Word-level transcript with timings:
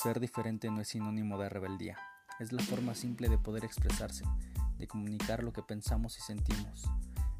Ser 0.00 0.20
diferente 0.20 0.70
no 0.70 0.80
es 0.80 0.86
sinónimo 0.86 1.38
de 1.38 1.48
rebeldía, 1.48 1.98
es 2.38 2.52
la 2.52 2.62
forma 2.62 2.94
simple 2.94 3.28
de 3.28 3.36
poder 3.36 3.64
expresarse, 3.64 4.24
de 4.78 4.86
comunicar 4.86 5.42
lo 5.42 5.52
que 5.52 5.64
pensamos 5.64 6.16
y 6.18 6.20
sentimos. 6.20 6.84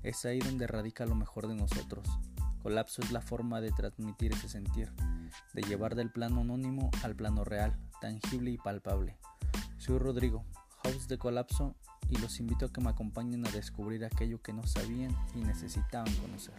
Es 0.03 0.25
ahí 0.25 0.41
donde 0.41 0.67
radica 0.67 1.07
lo 1.07 1.15
mejor 1.15 1.47
de 1.47 1.55
nosotros. 1.55 2.05
Colapso 2.61 3.01
es 3.01 3.13
la 3.13 3.21
forma 3.21 3.61
de 3.61 3.71
transmitir 3.71 4.33
ese 4.33 4.49
sentir, 4.49 4.93
de 5.55 5.63
llevar 5.63 5.95
del 5.95 6.11
plano 6.11 6.41
anónimo 6.41 6.91
al 7.05 7.15
plano 7.15 7.45
real, 7.45 7.79
tangible 8.01 8.51
y 8.51 8.59
palpable. 8.59 9.17
Soy 9.77 9.99
Rodrigo, 9.99 10.45
host 10.83 11.09
de 11.09 11.17
Colapso, 11.17 11.77
y 12.11 12.17
los 12.17 12.41
invito 12.41 12.67
a 12.67 12.73
que 12.73 12.81
me 12.81 12.91
acompañen 12.91 13.47
a 13.47 13.51
descubrir 13.53 14.05
aquello 14.05 14.43
que 14.43 14.53
no 14.53 14.67
sabían 14.67 15.15
y 15.37 15.45
necesitaban 15.45 16.13
conocer. 16.17 16.57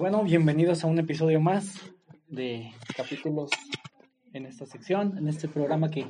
Bueno, 0.00 0.24
bienvenidos 0.24 0.82
a 0.82 0.86
un 0.86 0.98
episodio 0.98 1.42
más 1.42 1.78
de 2.26 2.72
capítulos 2.96 3.50
en 4.32 4.46
esta 4.46 4.64
sección, 4.64 5.18
en 5.18 5.28
este 5.28 5.46
programa 5.46 5.90
que 5.90 6.06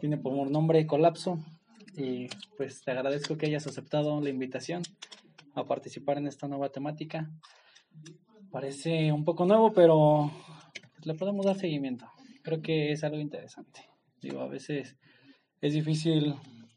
tiene 0.00 0.16
por 0.16 0.50
nombre 0.50 0.86
Colapso. 0.86 1.38
Y 1.94 2.28
pues 2.56 2.80
te 2.80 2.90
agradezco 2.90 3.36
que 3.36 3.44
hayas 3.44 3.66
aceptado 3.66 4.18
la 4.22 4.30
invitación 4.30 4.82
a 5.54 5.66
participar 5.66 6.16
en 6.16 6.26
esta 6.26 6.48
nueva 6.48 6.70
temática. 6.70 7.30
Parece 8.50 9.12
un 9.12 9.26
poco 9.26 9.44
nuevo, 9.44 9.74
pero 9.74 10.30
le 11.04 11.12
podemos 11.12 11.44
dar 11.44 11.58
seguimiento. 11.58 12.06
Creo 12.42 12.62
que 12.62 12.92
es 12.92 13.04
algo 13.04 13.18
interesante. 13.18 13.90
Digo, 14.22 14.40
a 14.40 14.48
veces 14.48 14.96
es 15.60 15.74
difícil 15.74 16.34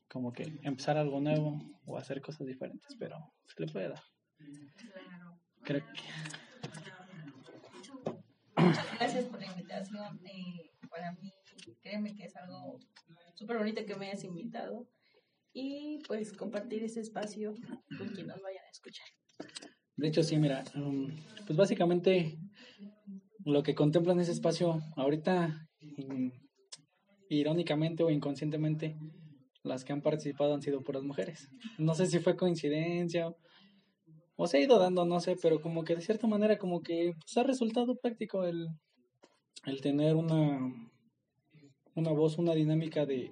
como 0.09 0.33
que 0.33 0.51
empezar 0.63 0.97
algo 0.97 1.21
nuevo 1.21 1.61
o 1.85 1.97
hacer 1.97 2.21
cosas 2.21 2.45
diferentes, 2.45 2.93
pero 2.99 3.15
se 3.45 3.65
le 3.65 3.71
puede 3.71 3.87
dar. 3.87 4.03
Creo 5.65 5.81
que... 5.81 6.01
Muchas 8.61 8.97
gracias 8.97 9.25
por 9.25 9.39
la 9.39 9.47
invitación. 9.47 10.19
Eh, 10.25 10.71
para 10.89 11.11
mí, 11.13 11.33
créeme 11.81 12.15
que 12.15 12.25
es 12.25 12.35
algo 12.35 12.79
súper 13.33 13.57
bonito 13.57 13.85
que 13.85 13.95
me 13.95 14.07
hayas 14.07 14.23
invitado 14.23 14.87
y 15.53 15.99
pues 16.07 16.33
compartir 16.33 16.83
ese 16.83 17.01
espacio 17.01 17.55
con 17.97 18.09
quien 18.09 18.27
nos 18.27 18.41
vayan 18.41 18.63
a 18.65 18.69
escuchar. 18.69 19.07
De 19.95 20.07
hecho, 20.07 20.23
sí, 20.23 20.37
mira, 20.37 20.63
um, 20.75 21.07
pues 21.45 21.57
básicamente 21.57 22.37
lo 23.43 23.63
que 23.63 23.75
contempla 23.75 24.13
en 24.13 24.19
ese 24.19 24.33
espacio 24.33 24.81
ahorita, 24.95 25.67
irónicamente 27.29 28.03
o 28.03 28.09
inconscientemente, 28.09 28.97
las 29.63 29.83
que 29.83 29.93
han 29.93 30.01
participado 30.01 30.53
han 30.53 30.61
sido 30.61 30.81
puras 30.81 31.03
mujeres. 31.03 31.49
No 31.77 31.95
sé 31.95 32.05
si 32.07 32.19
fue 32.19 32.35
coincidencia 32.35 33.29
o 33.29 33.37
se 34.43 34.57
ha 34.57 34.61
ido 34.61 34.77
dando, 34.79 35.05
no 35.05 35.19
sé, 35.19 35.37
pero 35.41 35.61
como 35.61 35.83
que 35.83 35.95
de 35.95 36.01
cierta 36.01 36.27
manera 36.27 36.57
como 36.57 36.81
que 36.81 37.13
pues, 37.19 37.37
ha 37.37 37.43
resultado 37.43 37.95
práctico 37.95 38.43
el, 38.43 38.67
el 39.65 39.81
tener 39.81 40.15
una, 40.15 40.59
una 41.95 42.11
voz, 42.11 42.37
una 42.37 42.53
dinámica 42.53 43.05
de 43.05 43.31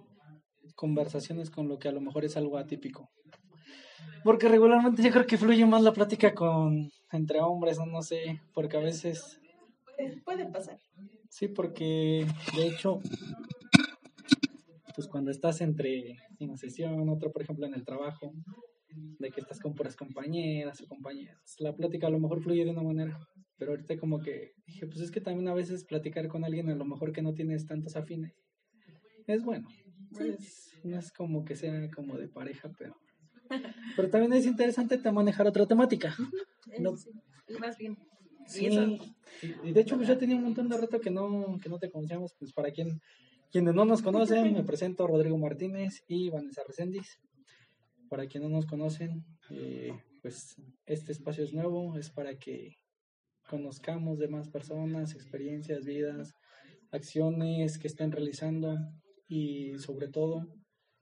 conversaciones 0.75 1.49
con 1.49 1.67
lo 1.67 1.77
que 1.77 1.89
a 1.89 1.91
lo 1.91 2.01
mejor 2.01 2.25
es 2.25 2.37
algo 2.37 2.57
atípico. 2.57 3.09
Porque 4.23 4.47
regularmente 4.47 5.03
yo 5.03 5.11
creo 5.11 5.27
que 5.27 5.37
fluye 5.37 5.65
más 5.65 5.83
la 5.83 5.91
plática 5.91 6.33
con 6.33 6.89
entre 7.11 7.41
hombres, 7.41 7.77
o 7.77 7.85
no 7.85 8.01
sé, 8.01 8.41
porque 8.53 8.77
a 8.77 8.81
veces... 8.81 9.39
Puede 10.25 10.49
pasar. 10.49 10.79
Sí, 11.29 11.47
porque 11.47 12.25
de 12.55 12.67
hecho, 12.67 12.99
pues 14.95 15.07
cuando 15.07 15.31
estás 15.31 15.61
entre 15.61 16.17
una 16.39 16.57
sesión, 16.57 17.09
otro 17.09 17.31
por 17.31 17.41
ejemplo 17.41 17.65
en 17.65 17.73
el 17.73 17.85
trabajo, 17.85 18.33
de 19.19 19.31
que 19.31 19.41
estás 19.41 19.59
con 19.59 19.75
puras 19.75 19.95
compañeras 19.95 20.81
o 20.81 20.87
compañeros. 20.87 21.41
La 21.59 21.75
plática 21.75 22.07
a 22.07 22.09
lo 22.09 22.19
mejor 22.19 22.41
fluye 22.41 22.65
de 22.65 22.71
una 22.71 22.83
manera, 22.83 23.19
pero 23.57 23.71
ahorita 23.71 23.97
como 23.97 24.19
que 24.19 24.53
dije, 24.65 24.87
pues 24.87 25.01
es 25.01 25.11
que 25.11 25.21
también 25.21 25.47
a 25.47 25.53
veces 25.53 25.85
platicar 25.85 26.27
con 26.27 26.43
alguien 26.43 26.69
a 26.69 26.75
lo 26.75 26.85
mejor 26.85 27.11
que 27.11 27.21
no 27.21 27.33
tienes 27.33 27.65
tantos 27.65 27.95
afines 27.95 28.33
es 29.27 29.43
bueno. 29.43 29.67
Pues, 30.11 30.71
no 30.83 30.99
es 30.99 31.11
como 31.11 31.45
que 31.45 31.55
sea 31.55 31.89
como 31.91 32.17
de 32.17 32.27
pareja, 32.27 32.71
pero 32.77 32.95
pero 33.95 34.09
también 34.09 34.33
es 34.33 34.45
interesante 34.45 34.99
manejar 35.11 35.47
otra 35.47 35.65
temática. 35.65 36.15
¿no? 36.79 36.95
más 37.59 37.77
bien. 37.77 37.97
Sí, 38.45 38.67
y 39.63 39.71
de 39.71 39.81
hecho 39.81 39.95
pues 39.95 40.09
ya 40.09 40.17
tenía 40.17 40.35
un 40.35 40.43
montón 40.43 40.67
de 40.67 40.77
rato 40.77 40.99
que 40.99 41.09
no, 41.09 41.57
que 41.61 41.69
no 41.69 41.79
te 41.79 41.89
conocíamos, 41.89 42.33
pues 42.37 42.51
para 42.51 42.71
quien, 42.71 42.99
quienes 43.51 43.73
no 43.73 43.85
nos 43.85 44.01
conocen, 44.01 44.53
me 44.53 44.63
presento 44.63 45.07
Rodrigo 45.07 45.37
Martínez 45.37 46.03
y 46.07 46.29
Vanessa 46.29 46.61
Reséndiz. 46.67 47.19
Para 48.13 48.27
quienes 48.27 48.51
no 48.51 48.57
nos 48.57 48.67
conocen, 48.67 49.25
eh, 49.49 49.91
pues 50.21 50.55
este 50.85 51.11
espacio 51.11 51.43
es 51.43 51.51
nuevo, 51.51 51.97
es 51.97 52.11
para 52.11 52.37
que 52.37 52.75
conozcamos 53.49 54.19
de 54.19 54.27
más 54.27 54.49
personas, 54.49 55.15
experiencias, 55.15 55.83
vidas, 55.83 56.35
acciones 56.91 57.79
que 57.79 57.87
estén 57.87 58.11
realizando 58.11 58.77
y 59.27 59.79
sobre 59.79 60.09
todo 60.09 60.45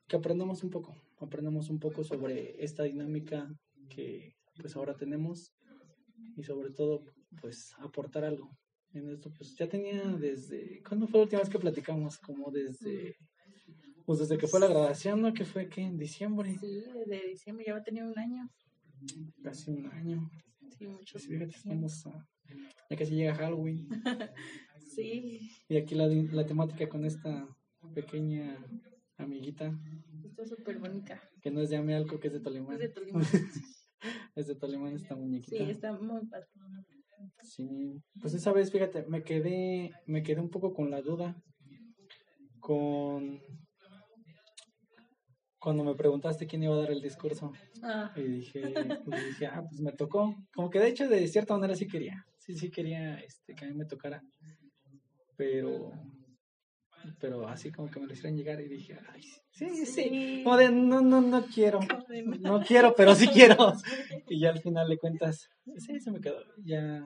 que 0.08 0.16
aprendamos 0.16 0.64
un 0.64 0.70
poco, 0.70 0.96
aprendamos 1.20 1.70
un 1.70 1.80
poco 1.80 2.06
sobre 2.06 2.56
esta 2.64 2.84
dinámica 2.84 3.46
que 3.90 4.38
pues 4.56 4.78
ahora 4.78 4.96
tenemos 4.96 5.52
y 6.38 6.44
sobre 6.44 6.72
todo 6.72 7.04
pues 7.42 7.74
aportar 7.80 8.24
algo 8.24 8.58
en 8.94 9.10
esto 9.10 9.34
pues 9.38 9.54
ya 9.58 9.68
tenía 9.68 10.02
desde 10.18 10.82
¿cuándo 10.88 11.08
fue 11.08 11.18
la 11.20 11.24
última 11.24 11.42
vez 11.42 11.50
que 11.50 11.60
platicamos? 11.60 12.18
como 12.20 12.52
desde 12.52 13.18
pues 14.06 14.20
desde 14.20 14.38
que 14.38 14.48
fue 14.48 14.60
la 14.60 14.68
grabación, 14.68 15.22
¿no? 15.22 15.34
Que 15.34 15.46
fue 15.46 15.70
que 15.70 15.82
en 15.82 15.98
diciembre. 15.98 16.58
Sí, 16.60 16.84
desde 16.94 17.28
diciembre, 17.30 17.66
ya 17.66 17.74
va 17.74 17.80
a 17.80 17.84
tener 17.84 18.04
un 18.04 18.18
año. 18.18 18.50
Casi 19.44 19.72
un 19.72 19.88
año. 19.88 20.30
Sí, 20.78 20.88
mucho. 20.88 21.20
Sí, 21.20 21.28
fíjate, 21.30 21.56
estamos 21.56 22.06
a, 22.08 22.28
ya 22.90 22.98
casi 22.98 23.16
llega 23.16 23.36
Halloween. 23.36 23.88
sí. 24.96 25.52
Y 25.70 25.78
aquí 25.78 25.96
la, 25.96 26.08
la 26.08 26.46
temática 26.46 26.88
con 26.90 27.06
esta 27.06 27.48
pequeña 27.94 28.58
amiguita. 29.18 29.78
Está 30.24 30.46
súper 30.46 30.80
bonita. 30.80 31.22
Que 31.42 31.52
no 31.52 31.62
es 31.62 31.70
de 31.70 31.78
Amealco, 31.78 32.20
que 32.20 32.28
es 32.28 32.34
de 32.34 32.40
Tolimán. 32.40 32.74
Es 32.74 32.80
de 32.80 32.90
Tolimán. 32.90 33.24
es 34.36 34.48
de 34.48 34.56
Tolimán 34.56 34.96
esta 34.96 35.16
muñequita. 35.16 35.58
Sí, 35.58 35.72
está 35.72 35.94
muy 35.94 36.26
padre. 36.28 36.48
Sí, 37.44 38.02
pues 38.20 38.34
esa 38.34 38.52
vez, 38.52 38.72
fíjate, 38.72 39.06
me 39.08 39.24
quedé, 39.24 39.92
me 40.08 40.24
quedé 40.24 40.42
un 40.42 40.50
poco 40.50 40.74
con 40.74 40.90
la 40.90 41.02
duda, 41.02 41.40
con 42.60 43.42
cuando 45.62 45.84
me 45.84 45.94
preguntaste 45.94 46.48
quién 46.48 46.64
iba 46.64 46.74
a 46.74 46.80
dar 46.80 46.92
el 46.92 47.02
discurso. 47.02 47.54
Ah. 47.84 48.12
Y 48.16 48.24
dije, 48.24 48.74
dije, 49.28 49.46
ah, 49.46 49.64
pues 49.70 49.80
me 49.80 49.92
tocó. 49.92 50.36
Como 50.56 50.72
que 50.72 50.80
de 50.80 50.90
hecho, 50.90 51.08
de 51.08 51.28
cierta 51.28 51.54
manera 51.54 51.76
sí 51.76 51.88
quería. 51.88 52.26
Sí, 52.40 52.56
sí 52.56 52.72
quería 52.72 53.20
este, 53.20 53.54
que 53.54 53.66
a 53.66 53.68
mí 53.68 53.76
me 53.76 53.86
tocara. 53.86 54.24
Pero, 55.38 55.92
pero 57.20 57.48
así 57.48 57.72
como 57.72 57.92
que 57.92 58.00
me 58.00 58.08
lo 58.08 58.14
hicieron 58.14 58.36
llegar 58.36 58.60
y 58.60 58.70
dije, 58.70 58.98
ay, 59.14 59.22
sí, 59.52 59.86
sí. 59.86 60.42
Como 60.44 60.58
de, 60.58 60.72
no, 60.72 61.02
no, 61.02 61.22
no 61.22 61.46
quiero. 61.46 61.80
No 62.40 62.62
quiero, 62.62 62.96
pero 62.98 63.14
sí 63.14 63.28
quiero. 63.28 63.56
Y 64.28 64.40
ya 64.40 64.50
al 64.50 64.60
final 64.60 64.90
le 64.90 64.98
cuentas, 64.98 65.48
sí, 65.78 66.00
se 66.00 66.10
me 66.10 66.22
quedó. 66.22 66.44
Ya 66.66 67.06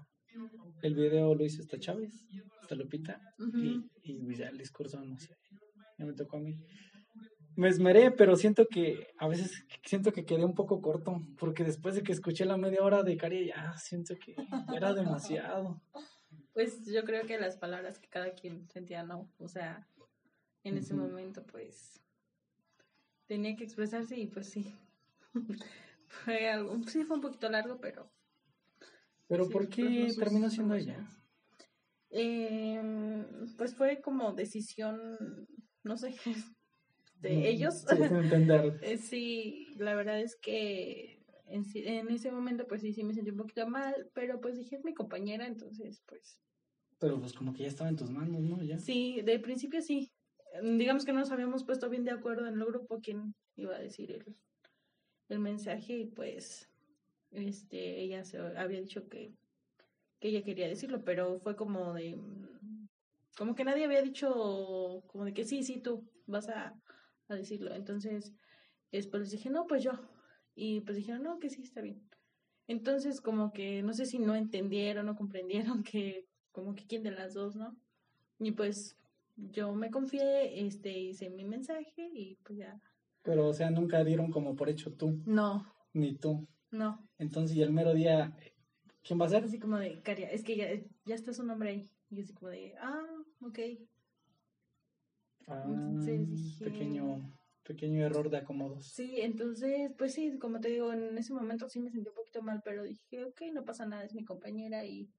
el 0.82 0.96
video 0.96 1.36
lo 1.36 1.44
hizo 1.44 1.62
esta 1.62 1.78
Chávez, 1.78 2.26
esta 2.62 2.76
Lupita. 2.76 3.20
y, 3.38 3.84
y 4.04 4.36
ya 4.36 4.48
el 4.48 4.58
discurso, 4.58 5.04
no 5.04 5.18
sé, 5.18 5.36
ya 5.98 6.06
me 6.06 6.14
tocó 6.14 6.38
a 6.38 6.40
mí 6.40 6.58
me 7.56 7.70
esmeré, 7.70 8.12
pero 8.12 8.36
siento 8.36 8.68
que 8.68 9.08
a 9.18 9.28
veces 9.28 9.66
siento 9.84 10.12
que 10.12 10.26
quedé 10.26 10.44
un 10.46 10.56
poco 10.56 10.82
corto, 10.82 11.26
porque 11.38 11.64
después 11.64 11.96
de 11.96 12.04
que 12.04 12.12
escuché 12.12 12.46
la 12.46 12.58
media 12.58 12.84
hora 12.84 13.04
de 13.04 13.18
Cari, 13.18 13.48
ya 13.48 13.78
siento 13.78 14.16
que 14.18 14.36
era 14.76 14.94
demasiado. 14.94 15.82
Pues 16.54 16.86
yo 16.86 17.04
creo 17.04 17.26
que 17.26 17.38
las 17.38 17.58
palabras 17.58 18.00
que 18.00 18.08
cada 18.08 18.34
quien 18.34 18.70
sentía, 18.70 19.04
no, 19.04 19.30
o 19.40 19.48
sea, 19.50 19.90
en 20.64 20.78
ese 20.78 20.94
momento 20.94 21.46
pues 21.46 22.00
tenía 23.28 23.58
que 23.58 23.66
expresarse 23.66 24.18
y 24.18 24.28
pues 24.28 24.52
sí. 24.52 24.74
fue 26.08 26.50
algo, 26.50 26.82
sí 26.88 27.04
fue 27.04 27.18
un 27.18 27.22
poquito 27.22 27.50
largo, 27.50 27.78
pero... 27.82 28.10
¿Pero 29.28 29.50
por 29.50 29.68
qué 29.68 30.08
terminó 30.18 30.50
siendo 30.50 30.76
ella? 30.76 31.06
Eh, 32.10 32.82
pues 33.58 33.76
fue 33.76 34.00
como 34.00 34.32
decisión, 34.32 35.48
no 35.84 35.98
sé, 35.98 36.16
de 37.22 37.50
ellos. 37.50 37.86
Sí, 37.88 37.96
entender. 38.02 38.80
Eh, 38.82 38.98
sí, 38.98 39.68
la 39.78 39.96
verdad 39.96 40.20
es 40.20 40.36
que 40.36 41.20
en, 41.48 41.66
en, 41.74 42.10
ese 42.10 42.32
momento 42.32 42.68
pues 42.68 42.82
sí, 42.82 42.94
sí 42.94 43.04
me 43.04 43.14
sentí 43.14 43.32
un 43.32 43.38
poquito 43.38 43.68
mal, 43.68 44.10
pero 44.14 44.42
pues 44.42 44.58
dije 44.58 44.76
es 44.76 44.84
mi 44.84 44.94
compañera, 44.94 45.48
entonces 45.48 46.02
pues... 46.06 46.40
Pero 47.00 47.20
pues 47.20 47.34
como 47.34 47.54
que 47.54 47.64
ya 47.64 47.68
estaba 47.68 47.90
en 47.90 47.98
tus 47.98 48.10
manos, 48.10 48.42
¿no? 48.42 48.64
¿Ya? 48.64 48.80
Sí, 48.80 49.22
de 49.22 49.38
principio 49.40 49.82
sí. 49.82 50.12
Digamos 50.64 51.04
que 51.04 51.12
nos 51.12 51.32
habíamos 51.32 51.66
puesto 51.66 51.90
bien 51.90 52.06
de 52.06 52.12
acuerdo 52.12 52.48
en 52.48 52.54
el 52.56 52.66
grupo 52.66 53.02
quién 53.02 53.36
iba 53.58 53.76
a 53.76 53.80
decir 53.80 54.12
el, 54.12 54.36
el 55.30 55.40
mensaje 55.40 55.98
y 55.98 56.06
pues 56.06 56.70
este 57.32 58.00
ella 58.00 58.24
se 58.24 58.40
había 58.40 58.80
dicho 58.80 59.10
que, 59.10 59.34
que 60.20 60.30
ella 60.30 60.44
quería 60.44 60.68
decirlo, 60.68 61.04
pero 61.04 61.40
fue 61.40 61.56
como 61.56 61.94
de 61.94 62.18
como 63.38 63.56
que 63.56 63.66
nadie 63.66 63.84
había 63.84 64.02
dicho 64.02 65.04
como 65.08 65.26
de 65.26 65.34
que 65.34 65.44
sí, 65.44 65.64
sí, 65.64 65.82
tú 65.82 66.10
vas 66.26 66.48
a, 66.48 66.74
a 67.28 67.36
decirlo. 67.36 67.74
Entonces, 67.74 68.34
después 68.92 69.22
les 69.22 69.32
dije, 69.32 69.50
no, 69.50 69.66
pues 69.68 69.84
yo. 69.84 69.92
Y 70.56 70.82
pues 70.82 70.98
dijeron, 70.98 71.24
no, 71.24 71.40
que 71.40 71.50
sí, 71.50 71.64
está 71.64 71.82
bien. 71.82 72.02
Entonces, 72.68 73.22
como 73.22 73.52
que 73.52 73.84
no 73.84 73.94
sé 73.94 74.06
si 74.06 74.20
no 74.20 74.36
entendieron 74.36 75.10
o 75.10 75.16
comprendieron 75.16 75.84
que, 75.84 76.26
como 76.52 76.74
que 76.74 76.86
quién 76.86 77.04
de 77.04 77.12
las 77.12 77.34
dos, 77.34 77.56
¿no? 77.56 77.76
Y 78.40 78.52
pues 78.52 78.98
yo 79.36 79.74
me 79.74 79.92
confié, 79.92 80.66
este, 80.66 80.98
hice 80.98 81.30
mi 81.30 81.46
mensaje 81.46 82.10
y 82.14 82.36
pues 82.44 82.60
ya. 82.60 82.80
Pero, 83.22 83.48
o 83.48 83.54
sea, 83.54 83.70
nunca 83.70 84.04
dieron 84.04 84.32
como 84.32 84.56
por 84.56 84.70
hecho 84.70 84.94
tú. 84.94 85.22
No. 85.26 85.66
Ni 85.94 86.16
tú. 86.16 86.48
No. 86.72 87.08
Entonces, 87.18 87.56
y 87.56 87.62
el 87.62 87.72
mero 87.72 87.94
día, 87.94 88.36
¿quién 89.04 89.20
va 89.20 89.26
a 89.26 89.30
ser? 89.30 89.44
Así 89.44 89.60
como 89.60 89.78
de, 89.78 90.02
Caria, 90.02 90.30
es 90.30 90.44
que 90.44 90.56
ya, 90.56 90.68
ya 91.06 91.16
está 91.16 91.34
su 91.34 91.44
nombre 91.44 91.70
ahí. 91.70 91.90
Y 92.10 92.18
yo 92.18 92.24
así 92.24 92.34
como 92.34 92.52
de, 92.52 92.76
ah, 92.80 93.24
ok. 93.42 93.60
Ah, 95.48 95.64
entonces 95.68 96.58
Pequeño, 96.60 97.32
pequeño 97.64 98.06
error 98.06 98.30
de 98.30 98.38
acomodos. 98.38 98.88
Sí, 98.88 99.22
entonces, 99.22 99.92
pues 99.98 100.14
sí, 100.14 100.38
como 100.40 100.60
te 100.60 100.70
digo, 100.70 100.92
en 100.94 101.18
ese 101.18 101.34
momento 101.34 101.70
sí 101.70 101.80
me 101.80 101.92
sentí 101.92 102.10
un 102.10 102.16
poquito 102.16 102.42
mal, 102.42 102.62
pero 102.64 102.84
dije, 102.84 103.24
ok, 103.24 103.42
no 103.54 103.64
pasa 103.64 103.86
nada, 103.86 104.04
es 104.04 104.14
mi 104.14 104.24
compañera 104.24 104.86
y, 104.86 105.10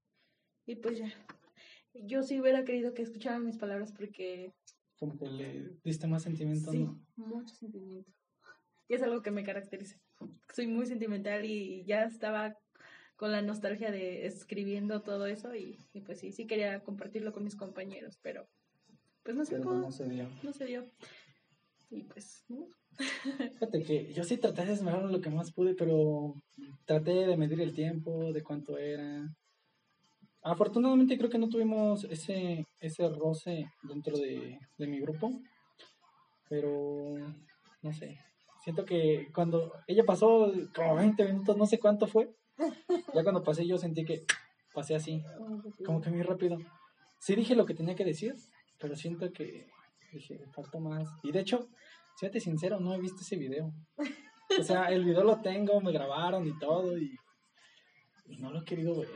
y 0.67 0.77
pues 0.77 0.99
ya. 0.99 1.13
Yo 1.95 2.23
sí 2.23 2.41
hubiera 2.41 2.65
querido 2.65 2.93
que 2.93 3.03
escucharan 3.03 3.45
mis 3.45 3.57
palabras 3.57 3.93
porque... 3.93 4.53
Como 4.99 5.17
que 5.19 5.27
le 5.27 5.79
diste 5.85 6.07
más 6.07 6.23
sentimiento, 6.23 6.71
sí, 6.71 6.89
mucho 7.17 7.55
sentimiento. 7.55 8.11
Y 8.89 8.95
es 8.95 9.03
algo 9.03 9.23
que 9.23 9.31
me 9.31 9.45
caracteriza. 9.45 9.99
Soy 10.55 10.67
muy 10.67 10.87
sentimental 10.87 11.45
y 11.45 11.85
ya 11.85 12.05
estaba 12.05 12.57
con 13.17 13.33
la 13.33 13.43
nostalgia 13.43 13.91
de 13.91 14.27
escribiendo 14.27 15.03
todo 15.03 15.27
eso 15.27 15.55
y, 15.55 15.79
y 15.93 16.03
pues 16.03 16.21
sí, 16.21 16.33
sí 16.33 16.47
quería 16.47 16.81
compartirlo 16.81 17.33
con 17.33 17.45
mis 17.45 17.57
compañeros, 17.57 18.19
pero 18.23 18.47
pues 19.27 19.37
no 19.37 19.45
se 19.45 19.57
pudo. 19.59 19.81
No 19.81 19.91
se 19.91 20.09
dio. 20.09 20.29
No 20.45 20.53
se 20.53 20.65
dio. 20.67 20.87
Y 21.91 22.05
pues, 22.05 22.45
no. 22.49 22.69
Fíjate 23.55 23.83
que 23.83 24.13
yo 24.13 24.23
sí 24.23 24.37
traté 24.37 24.65
de 24.65 24.73
esmerar 24.73 25.03
lo 25.03 25.21
que 25.21 25.31
más 25.31 25.53
pude, 25.53 25.75
pero 25.75 26.35
traté 26.85 27.27
de 27.27 27.37
medir 27.37 27.61
el 27.61 27.75
tiempo, 27.75 28.33
de 28.33 28.43
cuánto 28.45 28.79
era. 28.79 29.29
Afortunadamente 30.43 31.19
creo 31.19 31.29
que 31.29 31.39
no 31.39 31.49
tuvimos 31.49 32.05
ese, 32.05 32.65
ese 32.81 33.09
roce 33.09 33.67
dentro 33.83 34.17
de, 34.17 34.61
de 34.79 34.87
mi 34.87 35.01
grupo, 35.01 35.41
pero 36.49 37.17
no 37.83 37.93
sé. 37.93 38.21
Siento 38.63 38.85
que 38.85 39.29
cuando 39.35 39.73
ella 39.89 40.05
pasó 40.05 40.53
como 40.73 40.95
20 40.95 41.25
minutos, 41.25 41.57
no 41.57 41.67
sé 41.67 41.81
cuánto 41.81 42.07
fue, 42.07 42.33
ya 43.13 43.23
cuando 43.25 43.43
pasé 43.43 43.67
yo 43.67 43.77
sentí 43.77 44.05
que 44.05 44.25
pasé 44.73 44.95
así, 44.95 45.25
como 45.85 46.01
que 46.01 46.11
muy 46.11 46.23
rápido. 46.23 46.59
Sí 47.19 47.35
dije 47.35 47.57
lo 47.57 47.67
que 47.67 47.75
tenía 47.75 47.97
que 47.97 48.05
decir, 48.05 48.37
pero 48.79 48.97
siento 48.97 49.33
que 49.33 49.67
dije, 50.13 50.45
faltó 50.53 50.81
más. 50.81 51.09
Y 51.23 51.33
de 51.33 51.41
hecho, 51.41 51.69
fíjate 52.19 52.41
sincero, 52.41 52.81
no 52.81 52.95
he 52.95 53.01
visto 53.01 53.23
ese 53.23 53.37
video. 53.37 53.73
O 54.59 54.63
sea, 54.63 54.87
el 54.87 55.05
video 55.05 55.25
lo 55.25 55.41
tengo, 55.41 55.81
me 55.81 55.93
grabaron 55.93 56.47
y 56.47 56.59
todo, 56.59 56.97
y, 56.97 57.17
no 58.39 58.51
lo 58.51 58.61
he 58.61 58.65
querido 58.65 58.99
ver. 58.99 59.09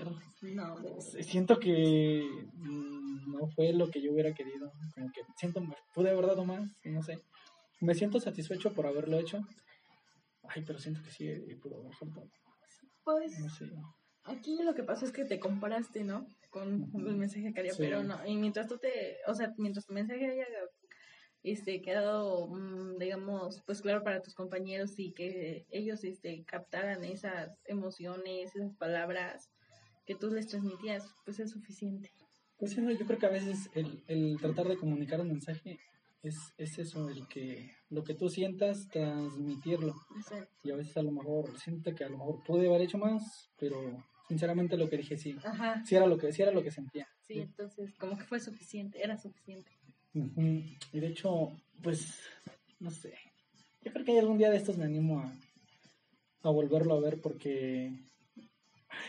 No, 0.42 0.76
Siento 1.00 1.58
que 1.58 2.28
mm, 2.54 3.32
no 3.32 3.48
fue 3.48 3.72
lo 3.72 3.90
que 3.90 4.00
yo 4.00 4.12
hubiera 4.12 4.32
querido. 4.32 4.72
Como 4.94 5.10
que 5.12 5.22
siento, 5.36 5.62
pude 5.94 6.10
haber 6.10 6.26
dado 6.26 6.44
más, 6.44 6.68
no 6.84 7.02
sé. 7.02 7.18
Me 7.80 7.94
siento 7.94 8.20
satisfecho 8.20 8.72
por 8.72 8.86
haberlo 8.86 9.18
hecho. 9.18 9.40
Ay, 10.44 10.62
pero 10.66 10.78
siento 10.78 11.02
que 11.02 11.10
sí 11.10 11.28
pudo 11.62 11.80
haber 11.80 11.94
faltado 11.94 12.28
Pues, 13.04 13.38
no 13.38 13.48
sé. 13.48 13.70
aquí 14.24 14.62
lo 14.62 14.74
que 14.74 14.82
pasa 14.82 15.04
es 15.04 15.12
que 15.12 15.24
te 15.24 15.40
comparaste, 15.40 16.04
¿no? 16.04 16.26
Con 16.50 16.90
el 16.94 17.16
mensaje 17.16 17.52
que 17.52 17.60
haría, 17.60 17.72
pero 17.78 18.02
no, 18.02 18.26
y 18.26 18.36
mientras 18.36 18.66
tú 18.66 18.78
te, 18.78 19.18
o 19.26 19.34
sea, 19.34 19.54
mientras 19.56 19.86
tu 19.86 19.92
mensaje 19.92 20.26
haya 20.26 20.46
este, 21.42 21.80
quedado, 21.80 22.48
mm, 22.48 22.98
digamos, 22.98 23.62
pues 23.64 23.80
claro 23.80 24.02
para 24.02 24.22
tus 24.22 24.34
compañeros 24.34 24.98
y 24.98 25.12
que 25.12 25.66
ellos 25.70 26.04
este, 26.04 26.44
captaran 26.44 27.04
esas 27.04 27.50
emociones, 27.64 28.54
esas 28.54 28.74
palabras 28.76 29.50
que 30.06 30.14
tú 30.14 30.30
les 30.30 30.48
transmitías, 30.48 31.14
pues 31.24 31.40
es 31.40 31.50
suficiente. 31.50 32.10
Pues 32.58 32.72
sí, 32.72 32.80
no, 32.82 32.90
yo 32.90 33.06
creo 33.06 33.18
que 33.18 33.26
a 33.26 33.30
veces 33.30 33.70
el, 33.74 34.04
el 34.06 34.36
tratar 34.38 34.68
de 34.68 34.76
comunicar 34.76 35.20
un 35.20 35.28
mensaje 35.28 35.78
es, 36.22 36.52
es 36.58 36.78
eso, 36.78 37.08
el 37.08 37.26
que 37.28 37.70
lo 37.88 38.04
que 38.04 38.14
tú 38.14 38.28
sientas, 38.28 38.88
transmitirlo. 38.88 39.94
Y 40.62 40.70
a 40.70 40.76
veces 40.76 40.96
a 40.96 41.02
lo 41.02 41.12
mejor 41.12 41.58
siento 41.58 41.94
que 41.94 42.04
a 42.04 42.08
lo 42.08 42.18
mejor 42.18 42.42
pude 42.44 42.68
haber 42.68 42.82
hecho 42.82 42.98
más, 42.98 43.50
pero 43.58 44.04
sinceramente 44.30 44.76
lo 44.76 44.88
que 44.88 44.96
dije 44.96 45.16
sí. 45.16 45.36
Ajá. 45.42 45.82
Sí 45.84 45.96
era 45.96 46.06
lo 46.06 46.16
que, 46.16 46.32
sí 46.32 46.40
era 46.40 46.52
lo 46.52 46.62
que 46.62 46.70
sentía. 46.70 47.08
Sí, 47.26 47.40
entonces 47.40 47.92
como 47.98 48.16
que 48.16 48.22
fue 48.22 48.38
suficiente, 48.38 49.02
era 49.02 49.18
suficiente. 49.18 49.72
Y 50.14 51.00
de 51.00 51.06
hecho, 51.08 51.50
pues, 51.82 52.20
no 52.78 52.92
sé. 52.92 53.14
Yo 53.82 53.92
creo 53.92 54.04
que 54.04 54.20
algún 54.20 54.38
día 54.38 54.50
de 54.50 54.56
estos 54.56 54.76
me 54.76 54.84
animo 54.84 55.18
a, 55.18 55.32
a 56.44 56.50
volverlo 56.50 56.94
a 56.94 57.00
ver 57.00 57.20
porque 57.20 57.92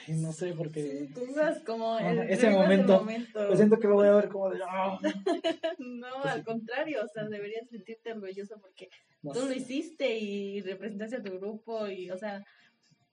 Ay, 0.08 0.16
no 0.16 0.34
sé, 0.34 0.54
porque... 0.54 0.82
Sí, 0.82 1.14
tú 1.14 1.22
ibas 1.30 1.60
como... 1.62 2.00
ese 2.00 2.50
momento, 2.50 3.06
Yo 3.36 3.56
siento 3.56 3.78
que 3.80 3.88
lo 3.88 3.96
voy 3.96 4.08
a 4.08 4.16
ver 4.16 4.30
como 4.30 4.50
de... 4.50 4.60
Ah". 4.68 5.00
no, 5.78 6.08
pues 6.22 6.34
al 6.34 6.44
contrario, 6.44 7.04
o 7.04 7.08
sea, 7.08 7.28
deberías 7.28 7.70
sentirte 7.70 8.12
orgulloso 8.12 8.60
porque 8.60 8.90
tú 9.22 9.46
lo 9.46 9.54
hiciste 9.54 10.18
y 10.18 10.62
representaste 10.62 11.18
a 11.18 11.24
tu 11.24 11.38
grupo 11.38 11.88
y, 11.88 12.10
o 12.10 12.18
sea, 12.18 12.40
pues 12.40 12.61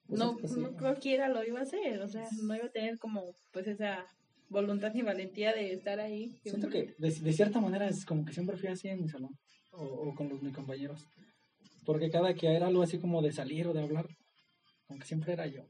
no, 0.09 0.37
no 0.57 0.71
cualquiera 0.73 1.29
lo 1.29 1.43
iba 1.43 1.59
a 1.59 1.63
hacer, 1.63 2.01
o 2.01 2.07
sea, 2.07 2.27
no 2.43 2.55
iba 2.55 2.65
a 2.65 2.71
tener 2.71 2.97
como 2.97 3.33
pues 3.51 3.67
esa 3.67 4.05
voluntad 4.49 4.93
y 4.95 5.01
valentía 5.01 5.53
de 5.53 5.73
estar 5.73 5.99
ahí. 5.99 6.39
Siento 6.43 6.69
que 6.69 6.95
de, 6.97 7.11
cierta 7.11 7.61
manera 7.61 7.87
es 7.87 8.05
como 8.05 8.25
que 8.25 8.33
siempre 8.33 8.57
fui 8.57 8.69
así 8.69 8.87
en 8.87 9.01
mi 9.01 9.09
salón 9.09 9.37
o, 9.71 10.13
con 10.15 10.29
los 10.29 10.41
mis 10.41 10.53
compañeros, 10.53 11.05
porque 11.85 12.09
cada 12.09 12.33
que 12.33 12.47
era 12.47 12.67
algo 12.67 12.81
así 12.81 12.97
como 12.99 13.21
de 13.21 13.31
salir 13.31 13.67
o 13.67 13.73
de 13.73 13.81
hablar, 13.81 14.07
como 14.87 14.99
que 14.99 15.05
siempre 15.05 15.33
era 15.33 15.47
yo. 15.47 15.63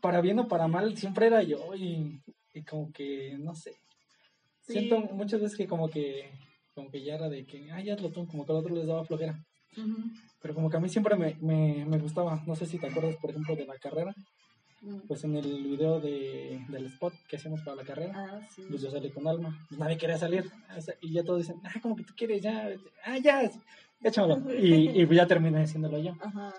Para 0.00 0.20
bien 0.20 0.38
o 0.38 0.48
para 0.48 0.66
mal, 0.66 0.96
siempre 0.96 1.26
era 1.26 1.42
yo 1.42 1.74
y, 1.76 2.20
y 2.54 2.62
como 2.64 2.90
que, 2.90 3.36
no 3.38 3.54
sé, 3.54 3.72
siento 4.62 4.98
muchas 5.00 5.40
veces 5.40 5.56
que 5.56 5.68
como 5.68 5.88
que 5.88 6.30
como 6.74 6.90
que 6.90 7.02
ya 7.02 7.14
era 7.14 7.28
de 7.28 7.44
que, 7.44 7.70
ay, 7.70 7.84
ya 7.84 7.96
lo 7.96 8.10
tomo, 8.10 8.26
como 8.26 8.46
que 8.46 8.52
al 8.52 8.58
otro 8.58 8.74
les 8.74 8.86
daba 8.86 9.04
flojera. 9.04 9.44
Pero 10.40 10.54
como 10.54 10.70
que 10.70 10.76
a 10.76 10.80
mí 10.80 10.88
siempre 10.88 11.16
me, 11.16 11.36
me, 11.40 11.84
me, 11.86 11.98
gustaba, 11.98 12.42
no 12.46 12.56
sé 12.56 12.66
si 12.66 12.78
te 12.78 12.88
acuerdas, 12.88 13.16
por 13.16 13.30
ejemplo, 13.30 13.56
de 13.56 13.66
la 13.66 13.78
carrera. 13.78 14.14
Mm. 14.82 15.06
Pues 15.06 15.22
en 15.22 15.36
el 15.36 15.62
video 15.62 16.00
de, 16.00 16.64
del 16.68 16.86
spot 16.86 17.14
que 17.28 17.36
hacíamos 17.36 17.62
para 17.62 17.76
la 17.76 17.84
carrera, 17.84 18.12
ah, 18.16 18.40
sí. 18.50 18.64
pues 18.68 18.82
yo 18.82 18.90
salí 18.90 19.10
con 19.10 19.28
Alma, 19.28 19.64
pues 19.68 19.78
nadie 19.78 19.96
quería 19.96 20.18
salir. 20.18 20.50
Y 21.00 21.12
ya 21.12 21.22
todos 21.22 21.38
dicen, 21.38 21.60
ah, 21.64 21.80
como 21.80 21.94
que 21.94 22.02
tú 22.02 22.14
quieres, 22.16 22.42
ya, 22.42 22.68
ah, 23.04 23.18
ya, 23.18 23.48
échamelo. 24.02 24.52
y, 24.52 25.00
y 25.00 25.06
pues 25.06 25.16
ya 25.16 25.26
terminé 25.26 25.62
haciéndolo 25.62 25.98
yo. 25.98 26.16
Ajá. 26.20 26.52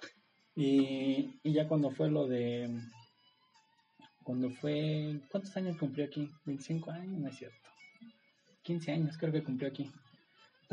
Y, 0.56 1.40
y 1.44 1.54
ya 1.54 1.68
cuando 1.68 1.90
fue 1.92 2.10
lo 2.10 2.28
de. 2.28 2.70
Cuando 4.24 4.50
fue. 4.52 5.20
¿Cuántos 5.30 5.56
años 5.58 5.78
cumplió 5.78 6.06
aquí? 6.06 6.30
¿25 6.46 6.92
años? 6.92 7.20
No 7.20 7.28
es 7.28 7.38
cierto. 7.38 7.70
15 8.62 8.92
años 8.92 9.18
creo 9.18 9.34
que 9.34 9.44
cumplió 9.44 9.70
aquí. 9.70 9.92